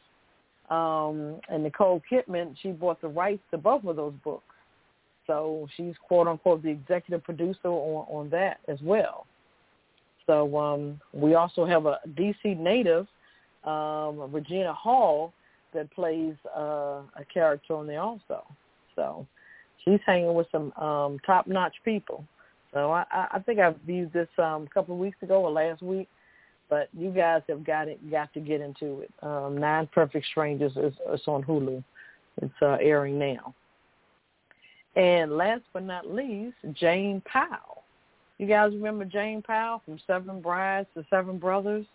um, 0.70 1.40
and 1.50 1.64
Nicole 1.64 2.02
Kidman. 2.12 2.56
She 2.62 2.72
bought 2.72 3.02
the 3.02 3.08
rights 3.08 3.44
to 3.52 3.58
both 3.58 3.84
of 3.86 3.96
those 3.96 4.14
books, 4.24 4.56
so 5.28 5.68
she's 5.76 5.94
quote 6.08 6.28
unquote 6.28 6.64
the 6.64 6.70
executive 6.70 7.24
producer 7.24 7.68
on 7.68 8.06
on 8.10 8.30
that 8.30 8.60
as 8.68 8.80
well. 8.82 9.28
So 10.26 10.58
um, 10.58 11.00
we 11.14 11.36
also 11.36 11.66
have 11.66 11.86
a 11.86 12.00
DC 12.16 12.58
native, 12.58 13.08
um, 13.68 14.32
Regina 14.32 14.74
Hall, 14.74 15.34
that 15.74 15.92
plays 15.92 16.34
uh, 16.56 17.02
a 17.16 17.26
character 17.32 17.76
on 17.76 17.88
there 17.88 18.02
also. 18.02 18.44
So 18.96 19.28
she's 19.84 20.00
hanging 20.06 20.34
with 20.34 20.48
some 20.52 20.72
um, 20.74 21.20
top-notch 21.26 21.76
people. 21.84 22.24
So 22.74 22.92
I, 22.92 23.06
I 23.12 23.40
think 23.46 23.60
I 23.60 23.74
viewed 23.86 24.12
this 24.14 24.28
um, 24.38 24.64
a 24.64 24.74
couple 24.74 24.96
of 24.96 25.02
weeks 25.02 25.18
ago 25.22 25.42
or 25.42 25.52
last 25.52 25.82
week, 25.82 26.08
but 26.70 26.90
you 26.98 27.12
guys 27.12 27.42
have 27.48 27.66
got 27.66 27.88
it, 27.88 28.12
got 28.12 28.34
to 28.34 28.40
get 28.40 28.62
into 28.62 29.02
it. 29.02 29.12
Um, 29.22 29.58
Nine 29.58 29.88
Perfect 29.94 30.26
Strangers 30.28 30.74
is, 30.76 30.94
is 31.14 31.22
on 31.28 31.44
Hulu. 31.44 31.84
It's 32.42 32.54
uh, 32.62 32.78
airing 32.82 33.18
now. 33.18 33.54
And 34.96 35.38
last 35.38 35.64
but 35.74 35.84
not 35.84 36.12
least, 36.12 36.58
Jane 36.74 37.22
Powell. 37.26 37.84
You 38.38 38.48
guys 38.48 38.72
remember 38.74 39.06
Jane 39.06 39.42
Powell 39.42 39.82
from 39.86 40.00
Seven 40.06 40.42
Brides 40.42 40.88
to 40.96 41.06
Seven 41.10 41.38
Brothers? 41.38 41.86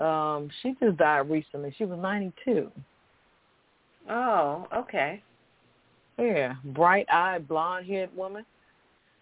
Um, 0.00 0.48
she 0.62 0.74
just 0.80 0.96
died 0.96 1.28
recently. 1.30 1.74
She 1.76 1.84
was 1.84 1.98
92. 1.98 2.70
Oh, 4.08 4.66
okay. 4.74 5.22
Yeah, 6.18 6.54
bright-eyed, 6.64 7.46
blonde-haired 7.48 8.14
woman. 8.16 8.44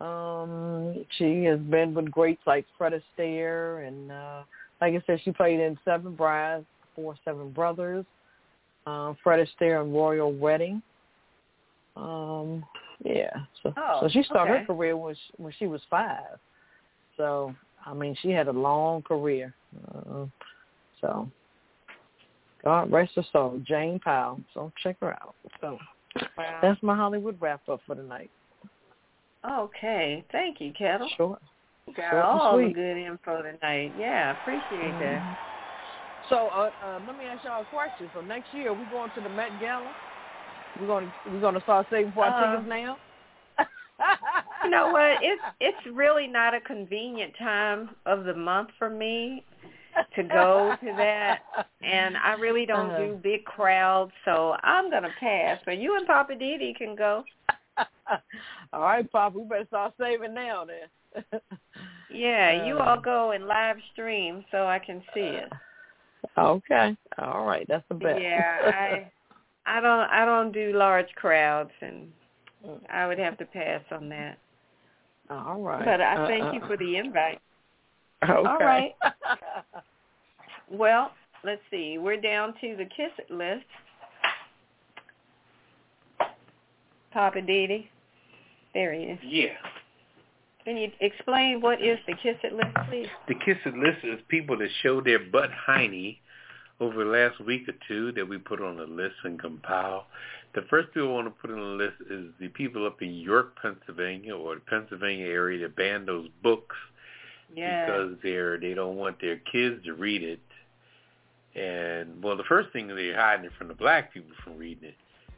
Um, 0.00 1.04
she 1.18 1.44
has 1.44 1.58
been 1.58 1.94
with 1.94 2.10
greats 2.10 2.42
like 2.46 2.66
Fred 2.76 2.92
Astaire, 2.92 3.86
and 3.86 4.12
uh, 4.12 4.42
like 4.80 4.94
I 4.94 5.02
said, 5.06 5.20
she 5.24 5.32
played 5.32 5.58
in 5.58 5.78
Seven 5.84 6.14
Brides, 6.14 6.66
Four 6.94 7.16
Seven 7.24 7.50
Brothers, 7.50 8.04
uh, 8.86 9.14
Fred 9.22 9.46
Astaire 9.46 9.82
and 9.82 9.94
Royal 9.94 10.32
Wedding. 10.32 10.82
Um, 11.96 12.64
yeah, 13.04 13.30
so 13.62 13.72
Oh, 13.76 14.00
so 14.02 14.08
she 14.08 14.22
started 14.22 14.52
okay. 14.52 14.60
her 14.60 14.66
career 14.66 14.96
when 14.96 15.14
she, 15.14 15.42
when 15.42 15.52
she 15.58 15.66
was 15.66 15.80
five. 15.88 16.38
So 17.16 17.54
I 17.86 17.94
mean, 17.94 18.16
she 18.20 18.30
had 18.30 18.48
a 18.48 18.52
long 18.52 19.02
career. 19.02 19.54
Uh, 19.94 20.26
so 21.06 21.30
God 22.64 22.90
rest 22.90 23.12
her 23.16 23.24
soul, 23.32 23.60
Jane 23.66 24.00
Powell. 24.00 24.40
So 24.52 24.72
check 24.82 24.96
her 25.00 25.12
out. 25.12 25.34
So 25.60 25.78
Wow. 26.36 26.58
that's 26.62 26.82
my 26.82 26.96
Hollywood 26.96 27.36
wrap 27.40 27.68
up 27.68 27.80
for 27.86 27.94
the 27.94 28.02
night. 28.02 28.30
Okay. 29.48 30.24
Thank 30.32 30.60
you, 30.60 30.72
Ketel. 30.72 31.08
Short. 31.16 31.40
Got 31.96 32.10
short 32.10 32.24
all 32.24 32.56
the 32.56 32.72
good 32.72 32.96
info 32.96 33.42
tonight. 33.42 33.92
Yeah, 33.98 34.34
appreciate 34.40 34.98
that. 34.98 35.38
So 36.28 36.48
uh, 36.48 36.70
uh, 36.84 36.98
let 37.06 37.16
me 37.16 37.24
ask 37.26 37.44
y'all 37.44 37.62
a 37.62 37.66
question. 37.66 38.10
So 38.14 38.20
next 38.22 38.48
year 38.52 38.72
we 38.72 38.80
going 38.90 39.10
to 39.14 39.20
the 39.20 39.28
Met 39.28 39.50
Gala. 39.60 39.92
We're 40.80 40.86
going 40.88 41.06
to 41.06 41.12
we're 41.32 41.52
to 41.52 41.60
start 41.60 41.86
saving 41.90 42.12
for 42.12 42.24
our 42.24 42.30
Uh, 42.32 42.56
tickets 42.56 42.68
now. 42.68 42.96
You 44.64 44.70
know 44.70 44.90
what? 44.90 45.22
It's 45.22 45.42
it's 45.60 45.96
really 45.96 46.26
not 46.26 46.54
a 46.54 46.60
convenient 46.60 47.34
time 47.38 47.90
of 48.06 48.24
the 48.24 48.34
month 48.34 48.70
for 48.78 48.90
me 48.90 49.44
to 50.14 50.22
go 50.22 50.74
to 50.80 50.86
that, 50.96 51.40
and 51.82 52.16
I 52.16 52.34
really 52.34 52.66
don't 52.72 52.90
Uh-huh. 52.90 52.98
do 52.98 53.20
big 53.22 53.44
crowds, 53.44 54.12
so 54.24 54.56
I'm 54.62 54.90
gonna 54.90 55.12
pass. 55.20 55.58
But 55.64 55.78
you 55.78 55.96
and 55.96 56.06
Poppa 56.06 56.34
DD 56.34 56.76
can 56.76 56.94
go. 56.94 57.24
all 58.72 58.80
right, 58.80 59.10
Poppa, 59.10 59.38
We 59.38 59.48
better 59.48 59.66
start 59.66 59.94
saving 59.98 60.34
now 60.34 60.64
then. 60.64 61.40
Yeah, 62.08 62.64
you 62.66 62.78
Uh, 62.78 62.84
all 62.84 63.00
go 63.00 63.32
and 63.32 63.46
live 63.46 63.76
stream 63.92 64.44
so 64.50 64.66
I 64.66 64.78
can 64.78 65.02
see 65.12 65.28
uh, 65.28 65.40
it. 65.42 65.52
Okay. 66.38 66.96
All 67.18 67.44
right. 67.46 67.66
That's 67.68 67.84
the 67.88 67.94
best. 67.94 68.20
Yeah, 68.22 68.56
I 68.64 69.10
I 69.66 69.80
don't 69.80 70.08
I 70.10 70.24
don't 70.24 70.52
do 70.52 70.72
large 70.72 71.12
crowds, 71.16 71.72
and 71.80 72.10
mm. 72.66 72.78
I 72.90 73.06
would 73.06 73.18
have 73.18 73.36
to 73.38 73.44
pass 73.44 73.82
on 73.90 74.08
that. 74.10 74.38
All 75.28 75.60
right. 75.60 75.84
But 75.84 76.00
I 76.00 76.16
uh, 76.16 76.26
thank 76.28 76.44
uh, 76.44 76.52
you 76.52 76.60
Uh-uh. 76.60 76.68
for 76.68 76.76
the 76.76 76.96
invite. 76.96 77.40
Okay. 78.24 78.48
All 78.48 78.58
right. 78.58 78.94
Well, 80.70 81.12
let's 81.44 81.60
see. 81.70 81.98
We're 81.98 82.20
down 82.20 82.54
to 82.60 82.76
the 82.76 82.84
Kiss 82.84 83.12
It 83.18 83.30
list. 83.30 83.64
Poppa 87.12 87.38
DD. 87.38 87.86
There 88.74 88.92
he 88.92 89.04
is. 89.04 89.18
Yeah. 89.24 89.54
Can 90.64 90.76
you 90.76 90.90
explain 91.00 91.60
what 91.60 91.80
is 91.80 91.98
the 92.06 92.14
Kiss 92.20 92.36
It 92.42 92.52
list, 92.52 92.74
please? 92.88 93.06
The 93.28 93.34
Kiss 93.44 93.58
It 93.64 93.74
list 93.74 93.98
is 94.02 94.18
people 94.28 94.58
that 94.58 94.68
show 94.82 95.00
their 95.00 95.20
butt 95.20 95.50
hiney 95.68 96.18
over 96.80 97.04
the 97.04 97.10
last 97.10 97.40
week 97.40 97.68
or 97.68 97.74
two 97.88 98.12
that 98.12 98.28
we 98.28 98.36
put 98.38 98.60
on 98.60 98.76
the 98.76 98.84
list 98.84 99.14
and 99.24 99.40
compile. 99.40 100.06
The 100.54 100.62
first 100.68 100.88
people 100.92 101.10
I 101.10 101.12
want 101.12 101.26
to 101.28 101.40
put 101.40 101.50
on 101.50 101.58
the 101.60 101.84
list 101.84 101.94
is 102.10 102.26
the 102.40 102.48
people 102.48 102.86
up 102.86 103.00
in 103.00 103.14
York, 103.14 103.56
Pennsylvania, 103.62 104.36
or 104.36 104.56
the 104.56 104.60
Pennsylvania 104.62 105.26
area 105.26 105.60
that 105.60 105.76
banned 105.76 106.08
those 106.08 106.28
books 106.42 106.76
Yeah. 107.54 107.86
because 107.86 108.16
they're 108.22 108.58
they 108.58 108.74
don't 108.74 108.96
want 108.96 109.20
their 109.20 109.36
kids 109.36 109.84
to 109.84 109.94
read 109.94 110.22
it. 110.22 110.40
And 111.54 112.22
well, 112.22 112.36
the 112.36 112.44
first 112.44 112.70
thing 112.72 112.86
they're 112.88 113.16
hiding 113.18 113.46
it 113.46 113.52
from 113.56 113.68
the 113.68 113.74
black 113.74 114.12
people 114.12 114.30
from 114.44 114.58
reading 114.58 114.90
it, 114.90 114.94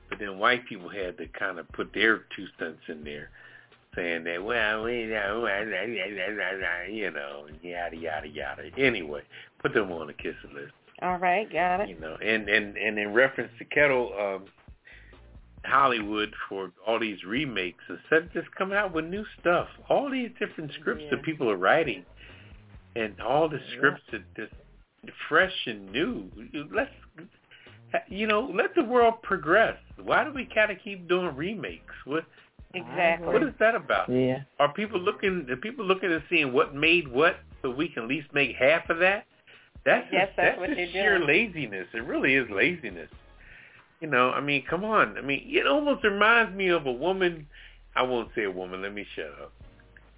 but 0.09 0.19
then 0.19 0.39
white 0.39 0.67
people 0.67 0.89
had 0.89 1.17
to 1.19 1.27
kind 1.29 1.59
of 1.59 1.69
put 1.73 1.93
their 1.95 2.25
two 2.35 2.47
cents 2.59 2.81
in 2.89 3.05
there, 3.05 3.31
saying 3.95 4.25
that 4.25 4.43
well, 4.43 4.83
we 4.85 5.05
know, 5.07 5.47
you 6.91 7.11
know, 7.13 7.47
yada 7.63 7.97
yada 7.97 8.27
yada. 8.29 8.63
Anyway, 8.77 9.23
put 9.61 9.73
them 9.75 9.93
on 9.93 10.09
the 10.09 10.13
kiss 10.13 10.35
list 10.53 10.73
All 11.03 11.19
right, 11.19 11.51
got 11.53 11.81
it. 11.83 11.89
you 11.89 12.01
know, 12.01 12.17
and 12.17 12.49
and 12.49 12.77
and 12.77 12.99
in 12.99 13.13
reference 13.13 13.53
to 13.59 13.65
Ketel 13.65 14.13
um, 14.19 14.45
Hollywood 15.65 16.33
for 16.49 16.71
all 16.87 16.99
these 16.99 17.23
remakes, 17.25 17.83
instead 17.89 18.25
of 18.25 18.33
just 18.33 18.51
coming 18.57 18.77
out 18.77 18.93
with 18.93 19.05
new 19.07 19.25
stuff, 19.41 19.69
all 19.89 20.11
these 20.11 20.31
different 20.39 20.73
scripts 20.81 21.03
Yeah. 21.05 21.11
that 21.11 21.23
people 21.23 21.51
are 21.51 21.57
writing, 21.57 22.05
and 22.97 23.21
all 23.21 23.49
the 23.49 23.61
scripts 23.77 24.03
that 24.13 24.23
just 24.35 24.53
fresh 25.29 25.67
and 25.67 25.91
new. 25.93 26.31
Let's 26.73 26.91
you 28.09 28.27
know, 28.27 28.41
let 28.55 28.75
the 28.75 28.85
world 28.85 29.23
progress. 29.23 29.77
Why 30.03 30.23
do 30.25 30.31
we 30.33 30.45
kind 30.45 30.71
of 30.71 30.79
keep 30.85 31.09
doing 31.09 31.35
remakes? 31.35 31.95
What 32.05 32.25
Exactly. 32.75 33.27
what 33.33 33.43
is 33.43 33.55
that 33.61 33.75
about? 33.75 34.11
Yeah. 34.11 34.43
Are 34.61 34.71
people 34.73 35.01
looking? 35.01 35.49
Are 35.51 35.57
people 35.57 35.87
looking 35.87 36.13
and 36.13 36.23
seeing 36.29 36.53
what 36.53 36.75
made 36.75 37.09
what, 37.09 37.37
so 37.63 37.71
we 37.71 37.89
can 37.89 38.03
at 38.03 38.09
least 38.11 38.33
make 38.35 38.55
half 38.57 38.91
of 38.91 38.99
that? 38.99 39.25
That's 39.87 40.07
Yes, 40.13 40.27
just, 40.27 40.37
that's 40.37 40.49
that's 40.51 40.59
what 40.61 40.67
just 40.69 40.77
they're 40.77 40.89
sheer 41.03 41.19
doing. 41.19 41.29
laziness. 41.29 41.87
It 41.95 42.05
really 42.05 42.35
is 42.35 42.49
laziness. 42.51 43.11
You 44.01 44.09
know, 44.09 44.31
I 44.31 44.41
mean, 44.41 44.65
come 44.69 44.85
on. 44.85 45.19
I 45.19 45.23
mean, 45.23 45.43
it 45.47 45.67
almost 45.67 46.05
reminds 46.05 46.55
me 46.57 46.69
of 46.69 46.87
a 46.87 46.93
woman. 46.93 47.47
I 47.97 48.03
won't 48.03 48.31
say 48.35 48.45
a 48.45 48.51
woman. 48.51 48.83
Let 48.83 48.95
me 48.95 49.05
shut 49.17 49.27
up. 49.43 49.53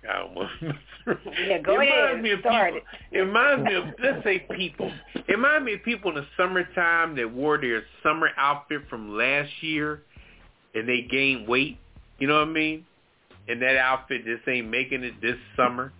I 0.09 0.23
to 0.23 0.79
Yeah, 1.47 1.59
go 1.59 1.81
it 1.81 1.89
ahead. 1.89 2.17
Reminds 2.17 2.23
me 2.23 2.31
of 2.33 2.41
Start 2.41 2.75
people, 2.75 2.89
it 3.13 3.19
reminds 3.19 3.65
me 3.65 3.75
of 3.75 3.85
let's 4.03 4.25
say 4.25 4.47
people. 4.57 4.93
It 5.15 5.29
reminds 5.29 5.67
me 5.67 5.75
of 5.75 5.83
people 5.83 6.11
in 6.11 6.17
the 6.17 6.27
summertime 6.37 7.17
that 7.17 7.31
wore 7.33 7.59
their 7.59 7.83
summer 8.03 8.31
outfit 8.37 8.83
from 8.89 9.17
last 9.17 9.51
year, 9.61 10.03
and 10.75 10.89
they 10.89 11.07
gained 11.11 11.47
weight. 11.47 11.79
You 12.19 12.29
know 12.29 12.39
what 12.39 12.49
I 12.49 12.53
mean? 12.53 12.87
And 13.49 13.61
that 13.63 13.77
outfit 13.77 14.25
just 14.25 14.47
ain't 14.49 14.69
making 14.69 15.05
it 15.05 15.21
this 15.21 15.37
summer. 15.57 15.93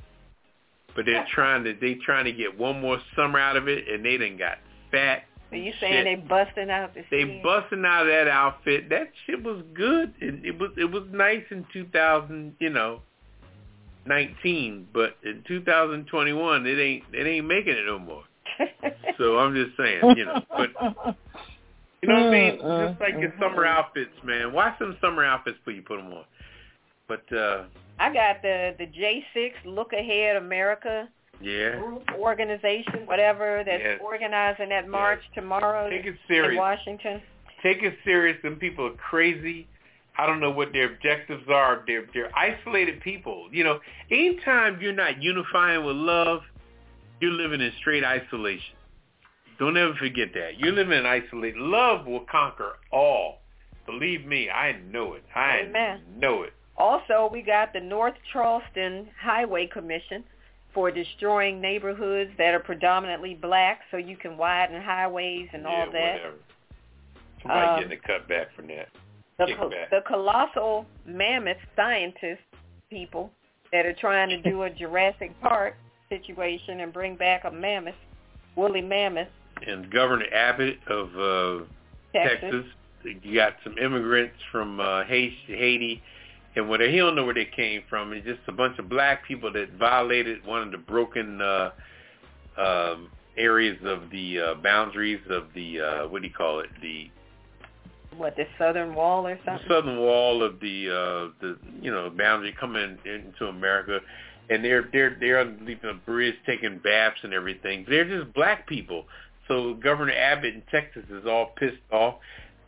But 0.97 1.05
they're 1.07 1.27
trying 1.35 1.65
to 1.65 1.75
they 1.79 1.95
trying 1.95 2.25
to 2.25 2.33
get 2.33 2.59
one 2.59 2.81
more 2.81 2.99
summer 3.17 3.39
out 3.39 3.57
of 3.57 3.69
it, 3.69 3.87
and 3.89 4.05
they 4.05 4.17
done 4.17 4.39
got 4.39 4.59
fat. 4.91 5.25
So 5.51 5.57
you 5.57 5.73
shit. 5.73 5.81
saying 5.81 6.05
they 6.05 6.15
busting 6.15 6.71
out 6.71 6.95
the 6.95 7.05
They 7.11 7.41
busting 7.43 7.85
out 7.85 8.03
of 8.03 8.09
that 8.09 8.29
outfit. 8.29 8.89
That 8.89 9.11
shit 9.27 9.43
was 9.43 9.63
good. 9.75 10.15
It, 10.21 10.45
it 10.45 10.59
was 10.59 10.71
it 10.77 10.91
was 10.91 11.03
nice 11.11 11.43
in 11.51 11.67
2000, 11.73 12.55
you 12.61 12.71
know, 12.71 13.01
19. 14.07 14.89
But 14.93 15.17
in 15.25 15.43
2021, 15.47 16.67
it 16.67 16.79
ain't 16.79 17.05
it 17.13 17.27
ain't 17.27 17.47
making 17.47 17.75
it 17.75 17.87
no 17.87 17.99
more. 17.99 18.25
So 19.19 19.39
I'm 19.39 19.55
just 19.55 19.77
saying, 19.77 20.17
you 20.17 20.25
know. 20.25 20.41
But 20.49 20.71
you 22.01 22.09
know 22.09 22.15
what 22.15 22.27
I 22.27 22.31
mean? 22.31 22.59
Mm, 22.59 22.89
Just 22.89 23.01
like 23.01 23.21
your 23.21 23.35
summer 23.39 23.67
outfits, 23.67 24.15
man. 24.25 24.55
Why 24.55 24.75
some 24.79 24.97
summer 25.03 25.23
outfits 25.23 25.59
before 25.59 25.75
you 25.75 25.83
put 25.83 25.99
them 25.99 26.11
on? 26.13 26.25
But 27.07 27.37
uh 27.37 27.65
I 27.99 28.13
got 28.15 28.41
the 28.41 28.75
the 28.79 28.87
J6 28.87 29.53
Look 29.67 29.93
Ahead 29.93 30.37
America 30.37 31.07
yeah, 31.41 31.77
group 31.79 32.03
organization, 32.19 33.07
whatever 33.07 33.63
that's 33.65 33.83
Yes. 33.83 34.01
organizing 34.03 34.69
that 34.71 34.89
march 34.89 35.21
tomorrow 35.35 35.89
take 35.91 36.05
it 36.05 36.09
in 36.09 36.19
serious. 36.29 36.59
Washington. 36.59 37.23
take 37.63 37.83
it 37.83 37.95
serious. 38.05 38.41
Them 38.43 38.57
people 38.57 38.87
are 38.87 38.91
crazy. 39.11 39.67
I 40.19 40.27
don't 40.27 40.41
know 40.41 40.51
what 40.51 40.73
their 40.73 40.87
objectives 40.93 41.49
are. 41.49 41.83
They're 41.87 42.07
they're 42.13 42.31
isolated 42.37 43.01
people. 43.01 43.49
You 43.53 43.65
know, 43.65 43.81
anytime 44.11 44.79
you're 44.81 44.93
not 44.93 45.23
unifying 45.23 45.85
with 45.85 45.97
love, 45.97 46.43
you're 47.21 47.33
living 47.33 47.61
in 47.61 47.73
straight 47.79 48.05
isolation. 48.05 48.77
Don't 49.59 49.77
ever 49.77 49.95
forget 49.95 50.29
that. 50.35 50.59
You're 50.59 50.73
living 50.73 50.99
in 50.99 51.07
isolation. 51.07 51.71
Love 51.71 52.07
will 52.07 52.25
conquer 52.31 52.73
all. 52.93 53.39
Believe 53.87 54.25
me, 54.27 54.49
I 54.51 54.73
know 54.91 55.15
it. 55.15 55.25
I 55.35 55.61
Amen. 55.69 56.01
know 56.17 56.43
it. 56.43 56.53
Also, 56.77 57.29
we 57.31 57.43
got 57.43 57.73
the 57.75 57.81
North 57.81 58.15
Charleston 58.33 59.09
Highway 59.21 59.67
Commission 59.67 60.25
for 60.75 60.91
destroying 60.91 61.61
neighborhoods 61.61 62.31
that 62.39 62.55
are 62.55 62.61
predominantly 62.61 63.35
black 63.35 63.81
so 63.91 63.97
you 63.97 64.17
can 64.17 64.37
widen 64.37 64.81
highways 64.81 65.49
and 65.53 65.67
all 65.67 65.87
yeah, 65.87 65.93
that. 65.93 66.13
whatever. 66.15 66.35
Somebody 67.43 67.67
Um, 67.67 67.81
getting 67.81 67.99
a 67.99 68.07
cut 68.07 68.29
back 68.29 68.55
from 68.55 68.67
that. 68.69 68.89
The, 69.39 69.55
co- 69.57 69.71
the 69.91 70.01
colossal 70.07 70.85
mammoth 71.07 71.57
scientist 71.75 72.43
people 72.91 73.31
that 73.73 73.87
are 73.87 73.95
trying 73.95 74.29
to 74.29 74.43
do 74.43 74.63
a 74.65 74.71
Jurassic 74.71 75.33
Park 75.41 75.77
situation 76.11 76.81
and 76.81 76.93
bring 76.93 77.17
back 77.17 77.45
a 77.45 77.51
mammoth, 77.51 77.95
woolly 78.57 78.83
mammoth, 78.83 79.29
And 79.67 79.91
Governor 79.91 80.27
Abbott 80.35 80.79
of 80.89 81.09
uh, 81.17 81.65
Texas. 82.13 82.41
Texas. 82.43 82.65
You 83.23 83.35
got 83.35 83.55
some 83.65 83.79
immigrants 83.79 84.35
from 84.53 84.79
uh, 84.79 85.05
Haiti, 85.05 86.03
and 86.57 86.69
where 86.69 86.79
they, 86.79 86.91
he 86.91 86.99
don't 86.99 87.15
know 87.15 87.25
where 87.25 87.35
they 87.35 87.49
came 87.55 87.83
from. 87.89 88.13
It's 88.13 88.27
just 88.27 88.41
a 88.49 88.53
bunch 88.53 88.79
of 88.79 88.89
black 88.89 89.27
people 89.27 89.53
that 89.53 89.73
violated 89.79 90.45
one 90.45 90.63
of 90.63 90.73
the 90.73 90.79
broken 90.79 91.41
uh, 91.41 91.71
um, 92.59 93.09
areas 93.37 93.79
of 93.85 94.11
the 94.11 94.41
uh, 94.41 94.55
boundaries 94.63 95.21
of 95.31 95.45
the 95.55 95.81
uh, 95.81 96.09
what 96.09 96.23
do 96.23 96.29
you 96.29 96.35
call 96.35 96.61
it? 96.61 96.69
The 96.83 97.09
What, 98.17 98.37
the 98.37 98.45
Southern 98.59 98.95
Wall 98.95 99.27
or 99.27 99.39
something? 99.45 99.67
southern 99.69 99.99
wall 99.99 100.43
of 100.43 100.61
the 100.61 100.89
uh, 100.89 101.33
the 101.41 101.57
you 101.81 101.91
know 101.91 102.11
boundary 102.11 102.55
coming 102.59 102.99
into 103.05 103.47
America, 103.47 104.01
and 104.51 104.65
they're 104.65 104.89
they're 104.93 105.17
they're 105.21 105.41
underneath 105.41 105.83
a 105.85 105.95
bridge 105.95 106.35
taking 106.47 106.79
baths 106.79 107.19
and 107.23 107.33
everything. 107.33 107.87
They're 107.89 108.05
just 108.05 108.35
black 108.35 108.67
people. 108.67 109.05
So 109.49 109.75
Governor 109.75 110.13
Abbott 110.13 110.55
in 110.55 110.63
Texas 110.71 111.03
is 111.11 111.27
all 111.27 111.53
pissed 111.59 111.83
off, 111.91 112.17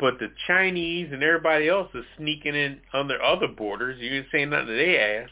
but 0.03 0.19
the 0.19 0.33
Chinese 0.49 1.11
and 1.13 1.23
everybody 1.23 1.69
else 1.69 1.89
is 1.95 2.05
sneaking 2.19 2.57
in 2.57 2.81
on 2.93 3.07
their 3.07 3.23
other 3.23 3.47
borders. 3.47 4.01
You 4.01 4.11
ain't 4.17 4.27
saying 4.33 4.51
nothing 4.51 4.67
to 4.67 4.75
their 4.75 5.23
ass. 5.23 5.31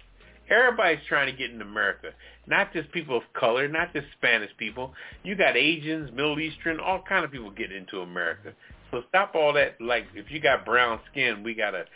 Everybody's 0.48 1.04
trying 1.08 1.26
to 1.26 1.36
get 1.36 1.50
in 1.50 1.60
America, 1.60 2.10
not 2.46 2.72
just 2.72 2.92
people 2.92 3.16
of 3.16 3.24
color, 3.34 3.66
not 3.66 3.92
just 3.92 4.06
Spanish 4.16 4.50
people. 4.58 4.94
You 5.24 5.34
got 5.34 5.56
Asians, 5.56 6.12
Middle 6.12 6.38
Eastern, 6.38 6.78
all 6.78 7.02
kind 7.02 7.24
of 7.24 7.32
people 7.32 7.50
getting 7.50 7.78
into 7.78 7.98
America. 8.02 8.52
So 8.92 9.02
stop 9.08 9.34
all 9.34 9.52
that. 9.54 9.80
Like, 9.80 10.04
if 10.14 10.30
you 10.30 10.38
got 10.38 10.64
brown 10.64 11.00
skin, 11.10 11.42
we 11.42 11.52
gotta 11.54 11.86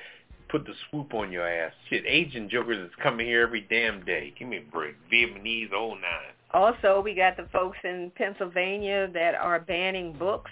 put 0.49 0.65
the 0.65 0.75
swoop 0.91 1.15
on 1.15 1.31
your 1.31 1.47
ass. 1.47 1.73
Shit, 1.89 2.03
Asian 2.05 2.51
jokers 2.51 2.79
is 2.79 2.93
coming 3.01 3.25
here 3.25 3.43
every 3.43 3.69
damn 3.71 4.05
day. 4.05 4.35
Give 4.37 4.49
me 4.49 4.57
a 4.57 4.73
break. 4.73 4.97
Vietnamese, 5.13 5.73
oh 5.73 5.91
nine. 5.91 6.35
Also, 6.53 7.01
we 7.01 7.15
got 7.15 7.37
the 7.37 7.47
folks 7.53 7.79
in 7.85 8.11
Pennsylvania 8.17 9.09
that 9.15 9.37
are 9.37 9.61
banning 9.61 10.13
books 10.13 10.51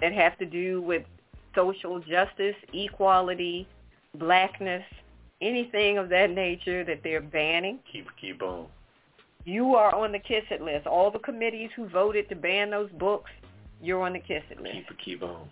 that 0.00 0.12
have 0.12 0.36
to 0.38 0.46
do 0.46 0.82
with 0.82 1.04
social 1.54 2.00
justice, 2.00 2.54
equality, 2.72 3.66
blackness, 4.14 4.84
anything 5.40 5.98
of 5.98 6.08
that 6.10 6.30
nature 6.30 6.84
that 6.84 7.00
they're 7.02 7.20
banning. 7.20 7.78
Keep 7.92 8.06
keep 8.20 8.42
on. 8.42 8.66
You 9.44 9.74
are 9.74 9.94
on 9.94 10.12
the 10.12 10.18
Kiss 10.18 10.44
It 10.50 10.60
list. 10.60 10.86
All 10.86 11.10
the 11.10 11.18
committees 11.18 11.70
who 11.74 11.88
voted 11.88 12.28
to 12.28 12.36
ban 12.36 12.70
those 12.70 12.90
books, 12.98 13.30
you're 13.82 14.02
on 14.02 14.12
the 14.12 14.18
Kiss 14.18 14.42
It 14.50 14.60
list. 14.60 14.74
Keep 14.74 14.98
keep 15.04 15.22
on. 15.22 15.48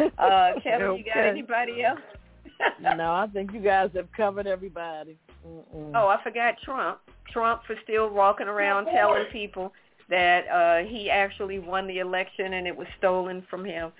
uh, 0.18 0.52
Kevin, 0.62 0.96
you 0.96 1.04
got 1.04 1.18
Okay. 1.18 1.28
anybody 1.28 1.82
else? 1.84 2.00
no, 2.80 3.12
I 3.12 3.26
think 3.32 3.52
you 3.52 3.60
guys 3.60 3.90
have 3.94 4.10
covered 4.16 4.46
everybody. 4.46 5.16
Mm-mm. 5.46 5.92
Oh, 5.94 6.08
I 6.08 6.22
forgot 6.22 6.54
Trump. 6.62 6.98
Trump 7.32 7.62
for 7.66 7.76
still 7.84 8.10
walking 8.10 8.48
around 8.48 8.86
telling 8.86 9.24
people 9.32 9.72
that 10.08 10.48
uh 10.48 10.88
he 10.88 11.08
actually 11.08 11.60
won 11.60 11.86
the 11.86 11.98
election 12.00 12.54
and 12.54 12.66
it 12.66 12.76
was 12.76 12.88
stolen 12.98 13.44
from 13.48 13.64
him. 13.64 13.92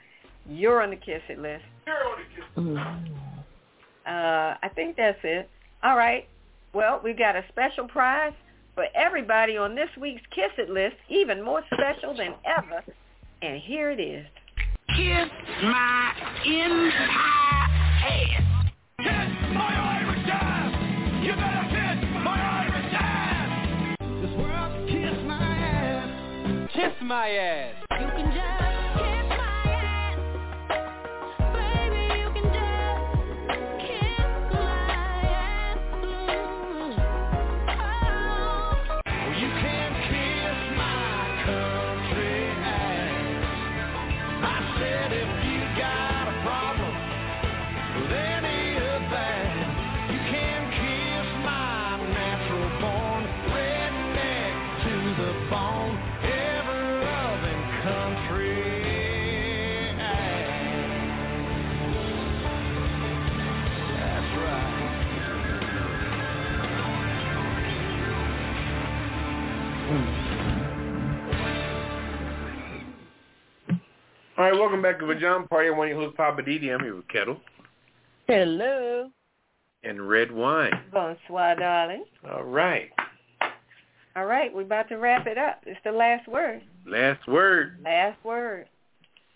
You're 0.49 0.83
on 0.83 0.91
the 0.91 0.97
kiss 0.97 1.23
it 1.29 1.39
list. 1.39 1.65
Mm. 2.57 2.77
Uh 4.07 4.55
I 4.63 4.71
think 4.75 4.97
that's 4.97 5.19
it. 5.23 5.49
All 5.83 5.97
right. 5.97 6.29
Well, 6.73 7.01
we've 7.03 7.19
got 7.19 7.37
a 7.37 7.45
special 7.49 7.89
prize 7.89 8.33
for 8.75 8.87
everybody 8.95 9.57
on 9.57 9.75
this 9.75 9.89
week's 10.01 10.23
Kiss 10.35 10.53
It 10.57 10.71
list, 10.71 10.97
even 11.09 11.43
more 11.43 11.63
special 11.75 12.17
than 12.17 12.35
ever. 12.45 12.83
And 13.43 13.61
here 13.61 13.91
it 13.91 14.01
is. 14.01 14.27
Kiss 14.97 15.29
my 15.63 16.13
entire 16.47 16.91
ass. 18.07 18.43
Kiss 18.99 19.55
my 19.55 20.01
Irish 20.01 20.29
ass. 20.31 21.25
You 21.25 21.33
better 21.33 21.67
kiss 21.71 22.25
my 22.25 22.39
Irish 22.65 22.95
ass. 22.95 23.97
This 24.21 24.31
world 24.39 24.89
kiss 24.89 25.27
my 25.27 25.57
ass. 25.57 26.71
Kiss 26.75 26.93
my 27.03 27.29
ass. 27.31 27.75
You 27.93 28.07
can 28.07 28.33
just 28.33 28.70
All 74.41 74.47
right, 74.47 74.59
welcome 74.59 74.81
back 74.81 74.99
to 75.01 75.07
Pajama 75.07 75.47
Party. 75.49 75.69
I'm 75.69 75.77
one 75.77 75.89
of 75.89 75.91
your 75.91 76.01
hosts, 76.01 76.17
Poppa 76.17 76.41
DD. 76.41 76.73
I'm 76.73 76.81
here 76.81 76.97
with 76.97 77.07
Ketel 77.09 77.39
Hello. 78.27 79.11
and 79.85 80.09
Redwine. 80.09 80.73
Bonsoir, 80.91 81.57
darling. 81.57 82.07
All 82.27 82.45
right. 82.45 82.89
All 84.17 84.25
right, 84.25 84.51
we're 84.51 84.63
about 84.63 84.89
to 84.89 84.97
wrap 84.97 85.27
it 85.27 85.37
up. 85.37 85.61
It's 85.67 85.79
the 85.85 85.93
last 85.93 86.27
word. 86.27 86.63
Last 86.87 87.29
word. 87.29 87.81
Last 87.85 88.17
word. 88.25 88.67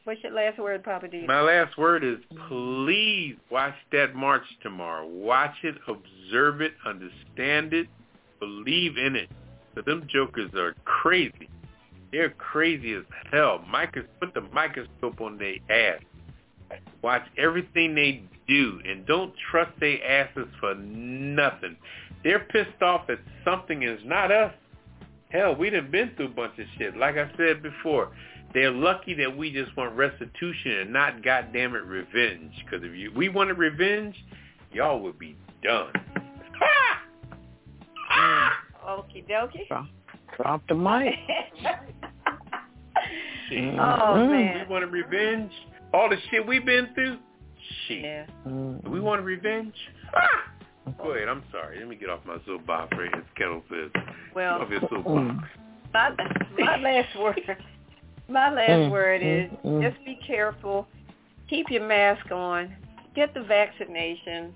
What's 0.04 0.22
your 0.22 0.32
last 0.32 0.58
word, 0.58 0.82
Poppa 0.82 1.08
D? 1.08 1.26
My 1.28 1.42
last 1.42 1.76
word 1.76 2.02
is 2.02 2.16
please 2.48 3.36
watch 3.50 3.74
that 3.92 4.14
march 4.14 4.44
tomorrow. 4.62 5.06
Watch 5.06 5.56
it, 5.64 5.74
observe 5.86 6.62
it, 6.62 6.72
understand 6.86 7.74
it, 7.74 7.88
believe 8.40 8.96
in 8.96 9.16
it. 9.16 9.28
But 9.74 9.84
them 9.84 10.08
jokers 10.10 10.50
are 10.54 10.74
crazy. 10.86 11.50
They're 12.14 12.30
crazy 12.30 12.94
as 12.94 13.02
hell. 13.32 13.64
Micros- 13.68 14.06
put 14.20 14.34
the 14.34 14.42
microscope 14.52 15.20
on 15.20 15.36
their 15.36 15.56
ass. 15.68 16.00
Watch 17.02 17.24
everything 17.36 17.96
they 17.96 18.22
do 18.46 18.80
and 18.88 19.04
don't 19.04 19.34
trust 19.50 19.72
their 19.80 19.98
asses 20.06 20.46
for 20.60 20.76
nothing. 20.76 21.76
They're 22.22 22.38
pissed 22.38 22.80
off 22.82 23.10
at 23.10 23.18
something 23.44 23.82
is 23.82 23.98
not 24.04 24.30
us. 24.30 24.54
Hell, 25.30 25.56
we 25.56 25.70
done 25.70 25.90
been 25.90 26.12
through 26.14 26.26
a 26.26 26.28
bunch 26.28 26.56
of 26.60 26.66
shit. 26.78 26.96
Like 26.96 27.16
I 27.16 27.28
said 27.36 27.64
before, 27.64 28.12
they're 28.54 28.70
lucky 28.70 29.14
that 29.14 29.36
we 29.36 29.50
just 29.50 29.76
want 29.76 29.96
restitution 29.96 30.70
and 30.82 30.92
not 30.92 31.24
goddamn 31.24 31.74
it 31.74 31.82
revenge. 31.82 32.52
Because 32.64 32.86
if 32.86 32.96
you 32.96 33.10
we 33.16 33.28
wanted 33.28 33.58
revenge, 33.58 34.14
y'all 34.72 35.00
would 35.00 35.18
be 35.18 35.36
done. 35.64 35.90
Ah! 36.62 37.02
Ah! 38.10 38.52
Okie 38.88 39.28
dokie. 39.28 39.66
Drop, 39.66 39.86
drop 40.36 40.62
the 40.68 40.74
mic. 40.76 41.14
Shit. 43.54 43.78
Oh, 43.78 44.28
We 44.30 44.58
want 44.58 44.70
wanted 44.70 44.92
revenge. 44.92 45.52
All 45.92 46.08
the 46.08 46.16
shit 46.30 46.46
we've 46.46 46.64
been 46.64 46.88
through. 46.94 47.18
Shit. 47.86 48.02
Yeah. 48.02 48.26
Mm. 48.46 48.88
We 48.88 49.00
want 49.00 49.22
revenge. 49.22 49.74
Ah! 50.14 50.50
Go 50.98 51.12
ahead. 51.12 51.28
I'm 51.28 51.42
sorry. 51.50 51.78
Let 51.78 51.88
me 51.88 51.96
get 51.96 52.10
off 52.10 52.20
my 52.26 52.36
soapbox 52.44 52.92
right 52.96 53.14
as 53.14 53.22
Ketel 53.36 53.62
says. 53.70 53.90
Well, 54.34 54.60
off 54.60 54.70
your 54.70 54.80
soapbox. 54.80 55.48
my, 55.92 56.10
my 56.58 56.76
last 56.76 57.18
word, 57.18 57.40
my 58.28 58.52
last 58.52 58.70
Mm, 58.70 58.90
word 58.90 59.22
is 59.22 59.50
mm, 59.50 59.64
mm. 59.64 59.82
just 59.90 60.04
be 60.04 60.18
careful. 60.26 60.86
Keep 61.48 61.70
your 61.70 61.86
mask 61.86 62.30
on. 62.30 62.74
Get 63.14 63.32
the 63.34 63.42
vaccination. 63.42 64.52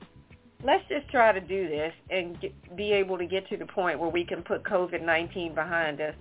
Let's 0.65 0.83
just 0.89 1.09
try 1.11 1.33
to 1.33 1.41
do 1.41 1.69
this 1.69 1.93
and 2.11 2.39
get, 2.41 2.77
be 2.77 2.93
able 2.93 3.17
to 3.19 3.27
get 3.27 3.49
to 3.51 3.57
the 3.57 3.67
point 3.67 3.99
where 4.01 4.11
we 4.11 4.25
can 4.25 4.43
put 4.43 4.65
COVID-19 4.65 5.55
behind 5.55 6.01
us. 6.01 6.15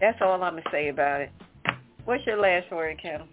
That's 0.00 0.18
all 0.20 0.42
I'm 0.42 0.52
going 0.52 0.62
to 0.62 0.70
say 0.70 0.88
about 0.88 1.22
it. 1.22 1.30
What's 2.04 2.24
your 2.26 2.40
last 2.40 2.70
word, 2.70 2.98
Ketel? 3.02 3.26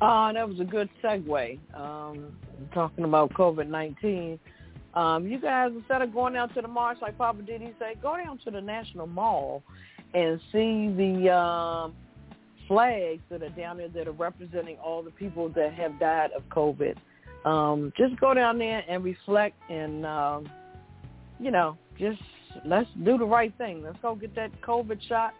Uh, 0.00 0.32
that 0.32 0.48
was 0.48 0.60
a 0.60 0.64
good 0.64 0.88
segue. 1.02 1.58
Um, 1.74 2.36
talking 2.72 3.04
about 3.04 3.32
COVID 3.34 3.68
nineteen. 3.68 4.38
Um, 4.94 5.26
you 5.26 5.40
guys 5.40 5.70
instead 5.74 6.02
of 6.02 6.12
going 6.12 6.34
down 6.34 6.50
to 6.54 6.62
the 6.62 6.68
march 6.68 6.98
like 7.02 7.18
Papa 7.18 7.42
did, 7.42 7.60
Diddy 7.60 7.74
say, 7.78 7.94
go 8.00 8.16
down 8.16 8.38
to 8.44 8.50
the 8.50 8.60
National 8.60 9.06
Mall 9.06 9.62
and 10.14 10.40
see 10.52 10.92
the 10.96 11.34
um, 11.34 11.94
flags 12.68 13.22
that 13.30 13.42
are 13.42 13.48
down 13.50 13.78
there 13.78 13.88
that 13.88 14.06
are 14.06 14.12
representing 14.12 14.76
all 14.78 15.02
the 15.02 15.10
people 15.10 15.48
that 15.50 15.74
have 15.74 15.98
died 15.98 16.30
of 16.36 16.42
COVID. 16.48 16.96
Um, 17.44 17.92
just 17.96 18.18
go 18.20 18.34
down 18.34 18.58
there 18.58 18.84
and 18.88 19.02
reflect 19.04 19.56
and 19.68 20.06
um, 20.06 20.48
you 21.40 21.50
know, 21.50 21.76
just 21.98 22.20
let's 22.64 22.88
do 23.04 23.18
the 23.18 23.26
right 23.26 23.52
thing. 23.58 23.82
Let's 23.82 23.98
go 24.00 24.14
get 24.14 24.34
that 24.36 24.50
COVID 24.62 25.00
shot 25.08 25.34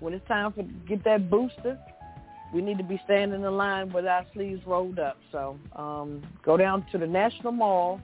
when 0.00 0.14
it's 0.14 0.26
time 0.28 0.52
for 0.52 0.62
get 0.88 1.04
that 1.04 1.30
booster 1.30 1.78
we 2.52 2.62
need 2.62 2.78
to 2.78 2.84
be 2.84 3.00
standing 3.04 3.42
in 3.42 3.56
line 3.56 3.92
with 3.92 4.06
our 4.06 4.24
sleeves 4.32 4.62
rolled 4.66 4.98
up. 4.98 5.18
So 5.32 5.58
um, 5.76 6.22
go 6.42 6.56
down 6.56 6.86
to 6.92 6.98
the 6.98 7.06
National 7.06 7.52
Mall 7.52 8.00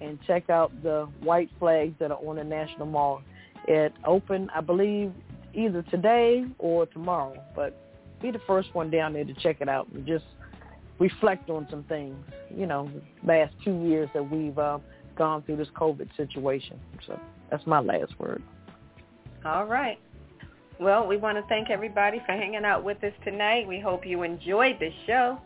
and 0.00 0.18
check 0.26 0.48
out 0.50 0.70
the 0.82 1.08
white 1.20 1.50
flags 1.58 1.94
that 1.98 2.12
are 2.12 2.18
on 2.24 2.36
the 2.36 2.44
National 2.44 2.86
Mall. 2.86 3.22
It 3.66 3.92
opened, 4.04 4.50
I 4.54 4.60
believe, 4.60 5.12
either 5.52 5.82
today 5.82 6.44
or 6.58 6.86
tomorrow. 6.86 7.42
But 7.56 7.76
be 8.22 8.30
the 8.30 8.40
first 8.46 8.74
one 8.74 8.90
down 8.90 9.14
there 9.14 9.24
to 9.24 9.34
check 9.34 9.56
it 9.60 9.68
out 9.68 9.88
and 9.92 10.06
just 10.06 10.24
reflect 11.00 11.50
on 11.50 11.66
some 11.68 11.82
things. 11.84 12.16
You 12.54 12.66
know, 12.66 12.90
last 13.24 13.54
two 13.64 13.84
years 13.84 14.08
that 14.14 14.30
we've 14.30 14.58
uh, 14.58 14.78
gone 15.16 15.42
through 15.42 15.56
this 15.56 15.68
COVID 15.76 16.16
situation. 16.16 16.78
So 17.04 17.18
that's 17.50 17.66
my 17.66 17.80
last 17.80 18.18
word. 18.20 18.42
All 19.44 19.66
right. 19.66 19.98
Well, 20.80 21.06
we 21.06 21.16
want 21.16 21.36
to 21.38 21.44
thank 21.48 21.70
everybody 21.70 22.20
for 22.24 22.32
hanging 22.32 22.64
out 22.64 22.84
with 22.84 23.02
us 23.02 23.12
tonight. 23.24 23.66
We 23.66 23.80
hope 23.80 24.06
you 24.06 24.22
enjoyed 24.22 24.78
the 24.78 24.90
show. 25.06 25.38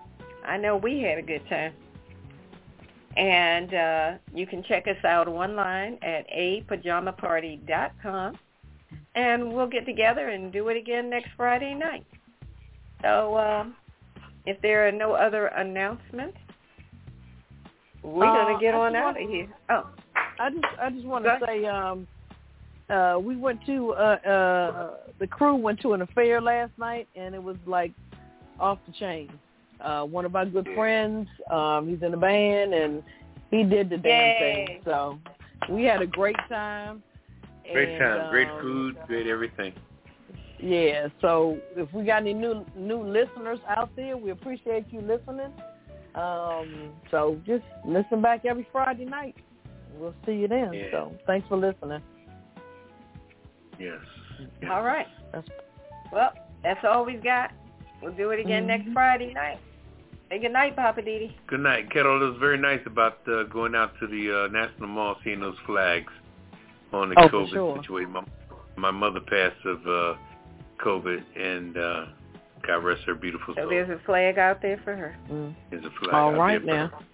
I 0.45 0.59
know 0.59 0.77
we 0.77 1.01
had 1.01 1.19
a 1.19 1.23
good 1.23 1.49
time. 1.49 1.73
And 3.17 3.75
uh, 3.75 4.13
you 4.35 4.47
can 4.47 4.63
check 4.65 4.87
us 4.87 5.03
out 5.05 5.29
online 5.29 5.99
at 6.03 6.29
apajamaparty.com. 6.31 8.39
And 9.15 9.53
we'll 9.53 9.67
get 9.67 9.85
together 9.87 10.29
and 10.29 10.53
do 10.53 10.69
it 10.69 10.77
again 10.77 11.09
next 11.11 11.31
Friday 11.37 11.75
night. 11.75 12.05
So 13.03 13.37
um, 13.39 13.75
if 14.47 14.61
there 14.61 14.87
are 14.87 14.93
no 14.93 15.13
other 15.13 15.47
announcements, 15.47 16.37
we're 18.03 18.27
Uh, 18.27 18.45
going 18.45 18.55
to 18.55 18.61
get 18.61 18.75
on 18.75 18.95
out 18.97 19.21
of 19.21 19.29
here. 19.29 19.49
Oh, 19.71 19.89
I 20.39 20.51
just 20.51 20.65
I 20.81 20.91
just 20.91 21.07
want 21.07 21.25
to 21.25 21.39
say 21.47 21.65
um 21.67 22.07
uh 22.93 23.19
we 23.19 23.37
went 23.37 23.65
to 23.67 23.93
uh 23.95 24.17
uh 24.29 24.91
the 25.19 25.27
crew 25.27 25.55
went 25.57 25.81
to 25.81 25.95
an 25.95 26.03
affair 26.03 26.41
last 26.41 26.73
night 26.79 27.09
and 27.17 27.35
it 27.35 27.43
was 27.43 27.57
like 27.67 27.93
off 28.61 28.79
the 28.87 28.93
chain. 28.93 29.31
Uh 29.81 30.05
one 30.05 30.25
of 30.25 30.37
our 30.37 30.47
good 30.47 30.69
friends, 30.75 31.29
um 31.51 31.89
he's 31.89 32.03
in 32.03 32.11
the 32.11 32.17
band 32.17 32.75
and 32.75 33.03
he 33.51 33.65
did 33.65 33.91
the 33.91 33.97
damn 33.97 34.29
Yay. 34.29 34.67
thing. 34.67 34.83
So 34.85 35.19
we 35.71 35.85
had 35.85 36.03
a 36.03 36.07
great 36.07 36.37
time. 36.49 37.03
Great 37.73 37.91
And, 37.91 37.99
time, 37.99 38.31
great 38.31 38.49
um, 38.49 38.61
food, 38.61 38.97
great 39.07 39.27
everything. 39.27 39.73
Yeah, 40.61 41.09
so 41.21 41.59
if 41.77 41.93
we 41.93 42.05
got 42.05 42.23
any 42.23 42.35
new 42.35 42.65
new 42.77 43.03
listeners 43.03 43.59
out 43.69 43.91
there, 43.97 44.17
we 44.17 44.31
appreciate 44.31 44.87
you 44.91 45.01
listening. 45.01 45.53
Um, 46.15 46.91
so 47.11 47.39
just 47.47 47.65
listen 47.87 48.21
back 48.23 48.45
every 48.45 48.67
Friday 48.71 49.05
night. 49.05 49.35
We'll 49.99 50.15
see 50.25 50.33
you 50.33 50.49
then. 50.49 50.73
Yeah. 50.73 50.91
So 50.91 51.13
thanks 51.27 51.49
for 51.49 51.57
listening. 51.57 52.01
Yes. 53.79 53.99
yes. 54.61 54.71
all 54.71 54.83
right. 54.83 55.07
That's 55.33 55.49
Well, 56.13 56.33
that's 56.63 56.81
all 56.85 57.05
we've 57.05 57.23
got. 57.25 57.53
We'll 58.03 58.13
do 58.13 58.31
it 58.31 58.41
again 58.41 58.67
next 58.67 58.87
Mhm. 58.89 58.93
Friday 58.93 59.33
night. 59.33 59.59
Say 60.29 60.39
good 60.39 60.53
night, 60.53 60.77
Poppa 60.77 61.03
DD. 61.03 61.35
Good 61.47 61.61
night, 61.61 61.91
Ketel. 61.91 62.23
It 62.23 62.29
was 62.31 62.37
very 62.39 62.59
nice 62.59 62.81
about 62.87 63.19
uh, 63.29 63.45
going 63.45 63.75
out 63.75 63.93
to 64.01 64.07
the 64.07 64.45
uh, 64.45 64.49
National 64.49 64.89
Mall, 64.89 65.17
seeing 65.25 65.41
those 65.41 65.57
flags 65.67 66.13
on 66.93 67.11
the 67.11 67.15
Oh, 67.19 67.29
COVID 67.29 67.51
sure. 67.51 67.77
situation. 67.83 68.13
My, 68.13 68.23
my 68.77 68.91
mother 68.91 69.21
passed 69.21 69.65
of 69.65 69.87
uh, 69.87 70.15
COVID, 70.83 71.23
and 71.37 71.77
uh, 71.77 72.07
God 72.67 72.77
rest 72.85 73.03
her 73.05 73.15
beautiful 73.15 73.55
So 73.55 73.63
soul. 73.63 73.71
there's 73.71 73.91
a 73.91 73.99
flag 74.05 74.39
out 74.39 74.63
there 74.63 74.79
for 74.85 74.95
her. 74.97 75.15
mm. 75.31 75.55
There's 75.71 75.85
a 75.85 75.91
flag 75.91 76.15
all 76.15 76.31
out 76.35 76.39
right 76.39 76.65
there 76.65 76.89
for 76.89 76.97
now. 76.97 76.99
her. 76.99 77.05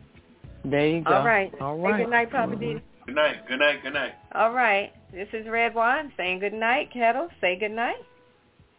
There 0.64 0.86
you 0.89 1.01
go. 1.02 1.12
All 1.14 1.24
right. 1.26 1.52
All 1.60 1.76
Say 1.85 1.98
good 2.05 2.10
night, 2.10 2.30
Poppa 2.30 2.55
Mhm. 2.55 2.60
DD. 2.60 2.82
Good 3.09 3.14
night. 3.14 3.48
Good 3.48 3.59
night. 3.59 3.82
Good 3.82 3.94
night. 3.94 4.12
All 4.35 4.52
right. 4.52 4.93
This 5.14 5.28
is 5.32 5.48
Redwine 5.48 6.12
saying 6.18 6.40
good 6.40 6.52
night. 6.52 6.90
Ketel, 6.93 7.30
say 7.40 7.59
good 7.59 7.70
night. 7.70 7.97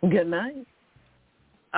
Good 0.07 0.27
night. 0.27 0.67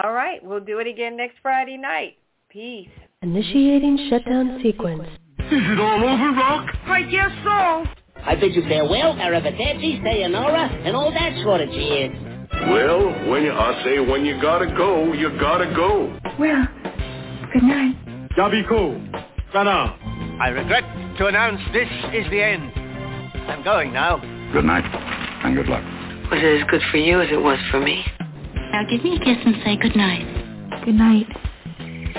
All 0.04 0.12
right. 0.12 0.44
We'll 0.44 0.60
do 0.60 0.80
it 0.80 0.86
again 0.86 1.16
next 1.16 1.36
Friday 1.42 1.78
night. 1.78 2.18
Peace. 2.50 2.90
Initiating 3.22 4.10
shutdown 4.10 4.60
sequence. 4.62 5.08
Is 5.40 5.62
it 5.64 5.80
all 5.80 6.04
over, 6.04 6.32
Rock? 6.38 6.76
I 6.88 7.04
guess 7.04 7.32
so. 7.46 7.86
I 8.22 8.36
bid 8.36 8.54
you 8.54 8.64
farewell, 8.64 9.14
arrivederci, 9.14 10.04
sayonara, 10.04 10.68
and 10.84 10.94
all 10.94 11.10
that 11.10 11.42
sort 11.44 11.62
of 11.62 11.70
cheers. 11.70 12.14
Well, 12.68 13.30
when 13.30 13.44
you, 13.44 13.54
I 13.54 13.82
say 13.86 14.00
when 14.00 14.26
you 14.26 14.42
gotta 14.42 14.66
go, 14.76 15.14
you 15.14 15.30
gotta 15.40 15.74
go. 15.74 16.20
Well, 16.38 16.68
good 17.54 17.64
night. 17.64 17.96
Yabiko, 18.38 19.24
Sana. 19.54 19.98
I 20.42 20.50
regret 20.50 21.01
to 21.18 21.28
announce 21.28 21.62
this 21.74 21.88
is 22.14 22.30
the 22.32 22.42
end. 22.42 22.72
I'm 23.50 23.64
going 23.64 23.94
now. 23.94 24.18
Good 24.54 24.66
night, 24.66 24.86
and 25.44 25.56
good 25.56 25.68
luck. 25.68 25.84
Was 26.32 26.40
it 26.42 26.62
as 26.62 26.68
good 26.70 26.82
for 26.92 26.98
you 26.98 27.22
as 27.22 27.30
it 27.32 27.42
was 27.42 27.60
for 27.70 27.80
me? 27.80 28.04
Now 28.72 28.84
give 28.90 29.04
me 29.04 29.16
a 29.16 29.20
kiss 29.20 29.38
and 29.46 29.56
say 29.66 29.76
good 29.78 29.96
night. 29.96 30.26
Good 30.86 30.96
night. 30.96 31.28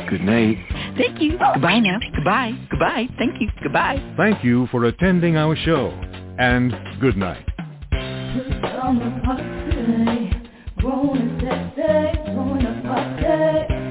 Good 0.08 0.20
night. 0.22 0.58
Thank 0.98 1.20
you. 1.20 1.38
Goodbye 1.38 1.78
now. 1.80 1.98
Goodbye. 2.14 2.52
Goodbye. 2.70 3.08
Thank 3.18 3.40
you. 3.40 3.48
Goodbye. 3.62 4.14
Thank 4.16 4.44
you 4.44 4.66
for 4.70 4.84
attending 4.84 5.36
our 5.36 5.56
show, 5.56 5.90
and 6.38 6.74
good 7.00 7.16
night. 7.16 7.46
Pajama 7.90 9.20
party, 9.24 10.30
grown 10.76 11.18
and 11.18 11.40
sexy, 11.40 12.32
throwing 12.32 12.66
a 12.66 12.82
party. 12.82 13.22
Pajama 13.22 13.81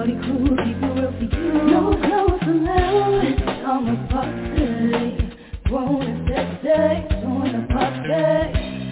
party 0.00 0.16
cool, 0.24 0.56
keep 0.64 0.80
it 0.80 0.96
real 0.96 1.12
for 1.12 1.28
you. 1.36 1.52
No 1.68 1.92
flowers 1.92 2.40
allowed. 2.46 3.20
This 3.20 3.36
is 3.36 3.64
on 3.68 3.80
my 3.84 3.96
party. 4.08 4.56
Grown 5.64 6.00
and 6.00 6.20
sexy, 6.64 7.20
doing 7.20 7.52
the 7.52 7.60
party. 7.68 8.24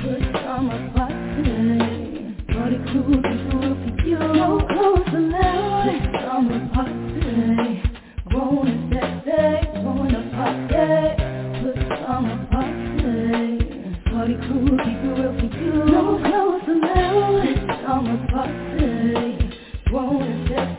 Put 0.04 0.20
it 0.20 0.36
on 0.44 0.66
my 0.68 0.76
party. 0.92 1.48
Party 2.52 2.78
cool, 2.92 3.16
keep 3.24 3.40
it 3.40 3.56
real 3.56 3.72
for 3.80 3.92
you. 4.04 4.18
No 4.20 4.60
flowers 4.68 5.08
allowed. 5.16 5.88
This 5.88 6.04
is 6.12 6.28
on 6.28 6.42
my 6.44 6.58
party. 6.76 7.80
Grown 8.28 8.68
and 8.68 8.92
sexy, 8.92 9.80
doing 9.80 10.12
the 10.12 10.20
party. 10.36 10.84
Put 11.64 11.78
it 11.80 12.04
on 12.04 12.20
my 12.28 12.36
party. 12.52 13.16
Party 14.12 14.36
cool, 14.44 14.76
keep 14.84 15.00
it 15.00 15.16
real 15.16 15.32
for 15.40 15.48
you. 15.56 15.72
No 15.88 16.02
flowers 16.20 16.68
allowed. 16.68 17.48
This 17.48 17.64
is 17.64 17.80
on 17.88 18.00
my 18.04 18.16
party. 18.30 19.56
Grown 19.86 20.20
and 20.20 20.37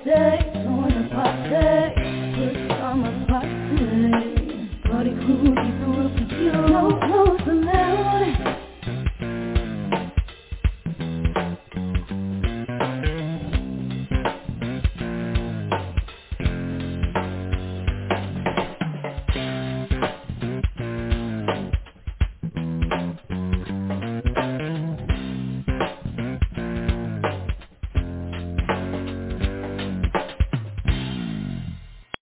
day. 0.10 0.39